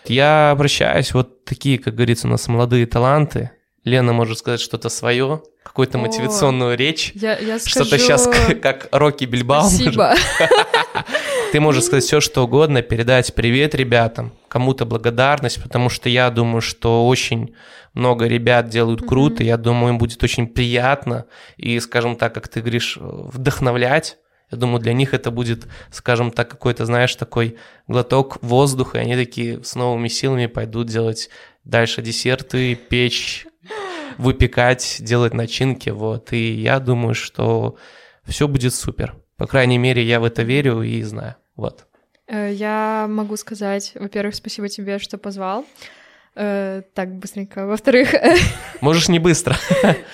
Я 0.04 0.52
обращаюсь, 0.52 1.14
вот 1.14 1.46
такие, 1.46 1.80
как 1.80 1.96
говорится, 1.96 2.28
у 2.28 2.32
нас 2.32 2.50
молодые 2.50 2.86
таланты. 2.86 3.52
Лена 3.86 4.12
может 4.12 4.40
сказать 4.40 4.60
что-то 4.60 4.90
свое, 4.90 5.42
какую-то 5.64 5.98
мотивационную 5.98 6.78
речь. 6.78 7.14
Я, 7.16 7.38
я 7.38 7.60
Что-то 7.60 7.86
скажу 7.86 8.04
сейчас 8.04 8.30
как 8.62 8.90
Рокки 8.92 9.24
Бильбаум. 9.24 9.70
Спасибо. 9.70 10.16
Ты 11.52 11.60
можешь 11.60 11.86
сказать 11.86 12.04
все, 12.04 12.22
что 12.22 12.44
угодно, 12.44 12.84
передать 12.84 13.34
привет 13.34 13.74
ребятам, 13.74 14.34
кому-то 14.50 14.86
благодарность, 14.86 15.62
потому 15.64 15.90
что 15.90 16.08
я 16.08 16.30
думаю, 16.30 16.62
что 16.62 17.08
очень 17.08 17.56
много 17.96 18.28
ребят 18.28 18.70
делают 18.70 19.02
круто, 19.02 19.44
я 19.44 19.58
думаю, 19.58 19.94
им 19.94 19.98
будет 19.98 20.22
очень 20.22 20.46
приятно 20.46 21.26
и, 21.58 21.80
скажем 21.80 22.18
так, 22.18 22.36
как 22.36 22.50
ты 22.50 22.62
говоришь, 22.62 23.00
вдохновлять. 23.02 24.20
Я 24.52 24.60
думаю, 24.60 24.80
для 24.80 24.94
них 24.94 25.16
это 25.16 25.32
будет, 25.32 25.68
скажем 25.92 26.30
так, 26.30 26.50
какой-то, 26.52 26.86
знаешь, 26.86 27.16
такой 27.16 27.58
глоток 27.88 28.38
воздуха, 28.44 29.00
и 29.00 29.02
они 29.02 29.16
такие 29.16 29.64
с 29.64 29.74
новыми 29.74 30.08
силами 30.08 30.46
пойдут 30.46 30.88
делать 30.88 31.32
дальше 31.64 32.04
десерты, 32.04 32.76
печь, 32.76 33.48
выпекать, 34.20 34.98
делать 35.00 35.34
начинки, 35.34 35.90
вот. 35.90 36.32
И 36.32 36.54
я 36.54 36.80
думаю, 36.80 37.16
что 37.16 37.76
все 38.24 38.48
будет 38.48 38.76
супер. 38.76 39.16
По 39.40 39.48
крайней 39.48 39.78
мере, 39.78 40.04
я 40.04 40.20
в 40.20 40.26
это 40.26 40.44
верю 40.44 40.82
и 40.82 41.02
знаю. 41.02 41.36
Вот. 41.56 41.86
Э, 42.28 42.52
Я 42.54 43.08
могу 43.10 43.38
сказать, 43.38 43.94
во-первых, 43.96 44.36
спасибо 44.36 44.68
тебе, 44.68 45.00
что 45.00 45.18
позвал. 45.18 45.66
Э, 46.36 46.82
Так, 46.94 47.10
быстренько. 47.16 47.66
Во-вторых, 47.66 48.14
Можешь 48.82 49.08
не 49.08 49.18
быстро. 49.20 49.56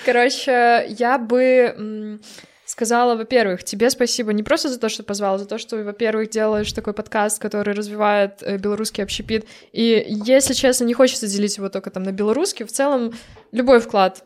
короче, 0.04 0.86
я 0.88 1.18
бы 1.18 2.18
сказала, 2.64 3.16
во-первых, 3.16 3.64
тебе 3.64 3.90
спасибо 3.90 4.32
не 4.32 4.42
просто 4.42 4.68
за 4.68 4.78
то, 4.78 4.88
что 4.88 5.02
позвал, 5.02 5.34
а 5.34 5.38
за 5.38 5.46
то, 5.46 5.58
что, 5.58 5.76
во-первых, 5.76 6.30
делаешь 6.30 6.72
такой 6.72 6.92
подкаст, 6.94 7.40
который 7.40 7.74
развивает 7.74 8.42
э, 8.42 8.58
белорусский 8.58 9.02
общепит. 9.02 9.46
И, 9.72 10.04
если 10.08 10.54
честно, 10.54 10.84
не 10.84 10.94
хочется 10.94 11.26
делить 11.26 11.56
его 11.56 11.68
только 11.68 11.90
там 11.90 12.04
на 12.04 12.12
белорусский, 12.12 12.64
в 12.64 12.70
целом 12.72 13.12
любой 13.52 13.80
вклад 13.80 14.24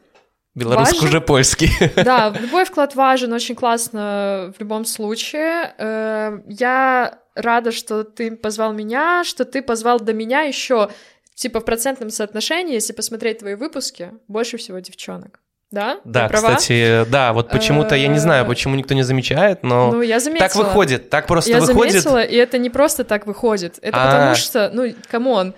Белорусский 0.54 0.98
Важен. 0.98 1.08
уже 1.08 1.20
польский. 1.20 1.70
Да, 1.96 2.34
любой 2.40 2.64
вклад 2.64 2.94
важен, 2.94 3.32
очень 3.32 3.54
классно 3.54 4.52
в 4.56 4.60
любом 4.60 4.84
случае. 4.84 5.72
Э, 5.78 6.38
Я 6.48 7.18
рада, 7.34 7.70
что 7.72 8.02
ты 8.04 8.34
позвал 8.36 8.72
меня, 8.72 9.22
что 9.24 9.44
ты 9.44 9.62
позвал 9.62 10.00
до 10.00 10.12
меня 10.12 10.42
еще, 10.42 10.90
типа 11.34 11.60
в 11.60 11.64
процентном 11.64 12.10
соотношении, 12.10 12.74
если 12.74 12.92
посмотреть 12.92 13.38
твои 13.38 13.54
выпуски, 13.54 14.12
больше 14.28 14.56
всего 14.56 14.78
девчонок. 14.80 15.40
Да? 15.70 16.00
Да, 16.04 16.22
Я 16.22 16.28
кстати, 16.28 17.04
да, 17.10 17.32
вот 17.32 17.48
почему-то, 17.48 17.94
я 17.94 18.08
не 18.08 18.18
знаю, 18.18 18.44
почему 18.44 18.74
никто 18.74 18.92
не 18.94 19.04
замечает, 19.04 19.62
но 19.62 19.92
Ну, 19.92 20.02
я 20.02 20.18
заметила. 20.18 20.48
так 20.48 20.56
выходит, 20.56 21.10
так 21.10 21.28
просто 21.28 21.52
Я 21.52 21.60
выходит. 21.60 21.92
заметила, 22.02 22.22
и 22.24 22.34
это 22.34 22.58
не 22.58 22.70
просто 22.70 23.04
так 23.04 23.24
выходит. 23.28 23.78
Это 23.80 23.96
А. 24.02 24.06
потому 24.06 24.34
что, 24.34 24.70
ну, 24.74 24.92
come 25.08 25.34
on, 25.34 25.54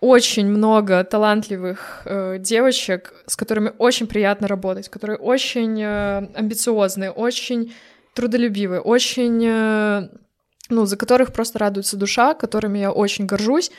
очень 0.00 0.46
много 0.46 1.02
талантливых 1.04 2.02
э, 2.04 2.38
девочек, 2.38 3.12
с 3.26 3.36
которыми 3.36 3.72
очень 3.78 4.06
приятно 4.06 4.48
работать, 4.48 4.88
которые 4.88 5.18
очень 5.18 5.80
э, 5.82 6.28
амбициозные, 6.34 7.10
очень 7.10 7.74
трудолюбивые, 8.14 8.80
очень, 8.80 9.44
э, 9.44 10.08
ну, 10.70 10.86
за 10.86 10.96
которых 10.96 11.32
просто 11.32 11.58
радуется 11.58 11.96
душа, 11.96 12.34
которыми 12.34 12.78
я 12.78 12.92
очень 12.92 13.26
горжусь. 13.26 13.70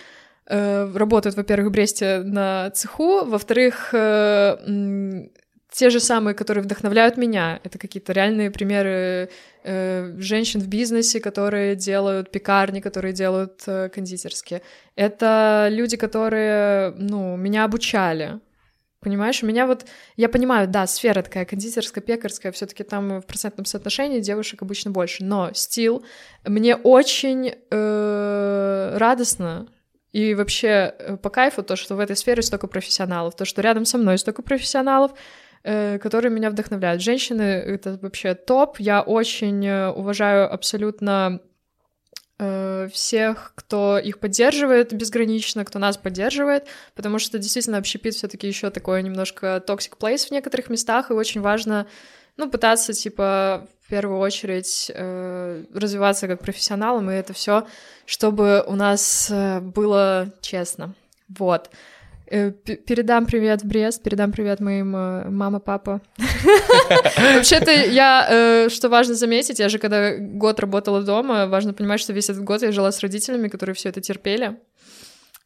Э, 0.45 0.91
работают, 0.93 1.37
во-первых, 1.37 1.69
в 1.69 1.71
Бресте 1.71 2.19
на 2.19 2.69
цеху, 2.71 3.23
во-вторых, 3.23 3.93
э, 3.93 5.27
те 5.79 5.89
же 5.89 6.01
самые, 6.01 6.33
которые 6.33 6.61
вдохновляют 6.61 7.15
меня. 7.15 7.61
Это 7.63 7.77
какие-то 7.77 8.11
реальные 8.11 8.51
примеры 8.51 9.29
э, 9.63 10.13
женщин 10.17 10.59
в 10.59 10.67
бизнесе, 10.67 11.21
которые 11.21 11.77
делают 11.77 12.31
пекарни, 12.31 12.81
которые 12.81 13.13
делают 13.13 13.63
э, 13.65 13.87
кондитерские. 13.87 14.61
Это 14.97 15.69
люди, 15.71 15.95
которые, 15.95 16.91
ну, 16.97 17.37
меня 17.37 17.63
обучали. 17.63 18.41
Понимаешь, 18.99 19.41
у 19.41 19.45
меня 19.45 19.65
вот, 19.67 19.85
я 20.17 20.27
понимаю, 20.27 20.67
да, 20.67 20.85
сфера 20.85 21.21
такая 21.21 21.45
кондитерская, 21.45 22.03
пекарская, 22.03 22.51
все 22.51 22.65
таки 22.65 22.83
там 22.83 23.21
в 23.21 23.25
процентном 23.25 23.63
соотношении 23.63 24.19
девушек 24.19 24.61
обычно 24.61 24.91
больше, 24.91 25.23
но 25.23 25.51
стил, 25.53 26.03
мне 26.45 26.75
очень 26.75 27.53
э, 27.71 28.97
радостно 28.97 29.69
и 30.11 30.33
вообще 30.33 30.93
э, 30.99 31.15
по 31.15 31.29
кайфу 31.29 31.63
то, 31.63 31.77
что 31.77 31.95
в 31.95 31.99
этой 31.99 32.17
сфере 32.17 32.41
столько 32.41 32.67
профессионалов, 32.67 33.37
то, 33.37 33.45
что 33.45 33.61
рядом 33.61 33.85
со 33.85 33.97
мной 33.97 34.17
столько 34.17 34.41
профессионалов, 34.41 35.11
которые 35.63 36.31
меня 36.31 36.49
вдохновляют. 36.49 37.01
Женщины— 37.01 37.41
это 37.41 37.99
вообще 38.01 38.33
топ. 38.33 38.79
Я 38.79 39.01
очень 39.01 39.65
э, 39.65 39.89
уважаю 39.89 40.51
абсолютно 40.51 41.41
э, 42.39 42.87
всех, 42.91 43.53
кто 43.55 43.97
их 43.97 44.19
поддерживает 44.19 44.93
безгранично, 44.93 45.65
кто 45.65 45.79
нас 45.79 45.97
поддерживает, 45.97 46.67
потому 46.95 47.19
что 47.19 47.37
действительно 47.37 47.77
общепит 47.77 48.15
все 48.15 48.27
таки 48.27 48.47
еще 48.47 48.69
такой 48.69 49.03
немножко 49.03 49.63
toxic 49.67 49.97
place 49.99 50.27
в 50.27 50.31
некоторых 50.31 50.69
местах, 50.69 51.11
и 51.11 51.13
очень 51.13 51.41
важно, 51.41 51.87
ну, 52.37 52.49
пытаться, 52.49 52.93
типа, 52.93 53.67
в 53.85 53.89
первую 53.89 54.19
очередь 54.19 54.91
э, 54.93 55.63
развиваться 55.73 56.27
как 56.27 56.39
профессионалом, 56.41 57.09
и 57.11 57.15
это 57.15 57.33
все, 57.33 57.67
чтобы 58.05 58.63
у 58.65 58.75
нас 58.75 59.29
э, 59.29 59.59
было 59.59 60.31
честно. 60.41 60.93
Вот. 61.27 61.69
Э, 62.31 62.51
Передам 62.51 63.25
привет 63.25 63.63
в 63.63 63.67
Брест, 63.67 64.03
передам 64.03 64.31
привет 64.31 64.59
моим 64.59 64.95
э, 64.95 65.29
мама, 65.29 65.59
папа. 65.59 66.01
Вообще-то 67.17 67.71
я, 67.71 68.27
э, 68.29 68.69
что 68.69 68.89
важно 68.89 69.15
заметить, 69.15 69.59
я 69.59 69.67
же 69.69 69.79
когда 69.79 70.15
год 70.17 70.59
работала 70.59 71.01
дома, 71.01 71.47
важно 71.47 71.73
понимать, 71.73 71.99
что 71.99 72.13
весь 72.13 72.29
этот 72.29 72.43
год 72.43 72.61
я 72.61 72.71
жила 72.71 72.91
с 72.91 72.99
родителями, 72.99 73.47
которые 73.47 73.73
все 73.73 73.89
это 73.89 74.01
терпели. 74.01 74.57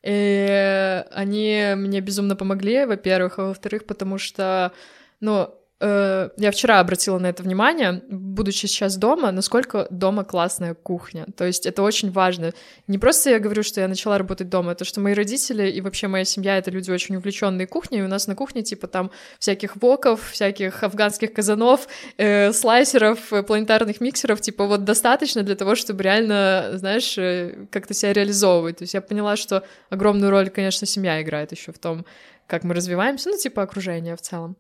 И 0.04 1.04
они 1.12 1.74
мне 1.78 2.02
безумно 2.02 2.36
помогли, 2.36 2.86
во-первых, 2.86 3.40
а 3.40 3.46
во-вторых, 3.46 3.86
потому 3.86 4.18
что, 4.18 4.74
ну, 5.22 5.56
э, 5.84 6.30
я 6.38 6.52
вчера 6.52 6.80
обратила 6.80 7.20
на 7.20 7.28
это 7.28 7.44
внимание, 7.44 8.02
будучи 8.10 8.66
сейчас 8.66 8.96
дома, 8.96 9.32
насколько 9.32 9.88
дома 9.90 10.24
классная 10.24 10.74
кухня. 10.74 11.26
То 11.36 11.46
есть 11.46 11.66
это 11.66 11.84
очень 11.84 12.12
важно. 12.12 12.54
Не 12.88 12.98
просто 12.98 13.32
я 13.32 13.40
говорю, 13.40 13.64
что 13.64 13.82
я 13.82 13.88
начала 13.88 14.18
работать 14.18 14.50
дома, 14.50 14.72
это 14.72 14.86
что 14.86 15.02
мои 15.02 15.14
родители 15.14 15.70
и 15.70 15.82
вообще 15.82 16.08
моя 16.08 16.26
семья— 16.26 16.58
это 16.60 16.72
люди 16.72 16.90
очень 16.90 17.16
увлеченные 17.16 17.68
кухней, 17.68 18.00
и 18.00 18.04
у 18.04 18.08
нас 18.08 18.28
на 18.28 18.36
кухне 18.36 18.64
типа 18.64 18.88
там 18.88 19.12
всяких 19.40 19.76
воков, 19.76 20.32
всяких 20.32 20.84
афганских 20.84 21.34
казанов, 21.34 21.88
э, 22.18 22.54
слайсеров, 22.54 23.34
э, 23.34 23.44
планетарных 23.44 24.00
миксеров, 24.00 24.40
типа 24.42 24.66
вот 24.66 24.86
достаточно 24.86 25.44
для 25.44 25.56
того, 25.56 25.76
чтобы 25.76 26.04
реально, 26.04 26.72
знаешь, 26.76 27.18
э, 27.18 27.68
как-то 27.72 27.94
себя 27.94 28.14
реализовывать. 28.14 28.78
То 28.78 28.84
есть 28.84 28.94
я 28.94 29.02
поняла, 29.02 29.36
что 29.36 29.64
огромную 29.90 30.32
роль, 30.32 30.50
конечно, 30.50 30.88
семья 30.88 31.22
играет 31.22 31.52
еще 31.52 31.72
в 31.72 31.80
том, 31.80 32.06
как 32.48 32.64
мы 32.64 32.74
развиваемся, 32.74 33.30
ну, 33.30 33.38
типа 33.38 33.64
окружение 33.64 34.16
в 34.16 34.22
целом. 34.22 34.56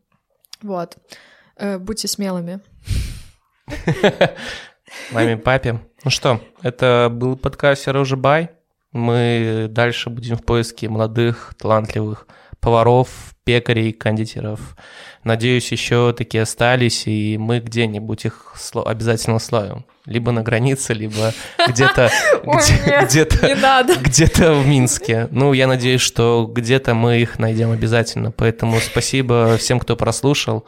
Вот. 0.64 0.98
Э, 1.58 1.78
Будьте 1.78 2.08
смелыми. 2.08 2.62
Маме, 5.12 5.38
папе. 5.38 5.80
Ну 6.04 6.10
что, 6.10 6.42
это 6.62 7.10
был 7.12 7.36
подкаст 7.36 7.84
Сережа 7.84 8.16
Бай. 8.16 8.50
Мы 8.92 9.68
дальше 9.70 10.10
будем 10.10 10.38
в 10.38 10.44
поиске 10.44 10.88
молодых, 10.88 11.54
талантливых 11.58 12.28
поваров, 12.64 13.36
пекарей, 13.44 13.92
кондитеров. 13.92 14.76
Надеюсь, 15.24 15.72
еще 15.72 16.14
такие 16.18 16.44
остались, 16.44 17.08
и 17.08 17.38
мы 17.38 17.60
где-нибудь 17.60 18.26
их 18.26 18.56
обязательно 18.74 19.40
словим. 19.40 19.86
Либо 20.06 20.32
на 20.32 20.42
границе, 20.42 20.94
либо 20.94 21.34
где-то 21.68 22.10
где-то 23.04 23.56
где-то 24.02 24.54
в 24.54 24.68
Минске. 24.68 25.28
Ну, 25.32 25.54
я 25.54 25.68
надеюсь, 25.68 26.02
что 26.02 26.50
где-то 26.52 26.94
мы 26.94 27.22
их 27.22 27.40
найдем 27.40 27.72
обязательно. 27.72 28.32
Поэтому 28.32 28.80
спасибо 28.80 29.58
всем, 29.58 29.80
кто 29.80 29.96
прослушал. 29.96 30.66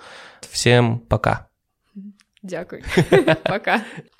Всем 0.52 1.00
пока. 1.00 1.48
Дякую. 2.46 2.84
Пока. 3.44 3.84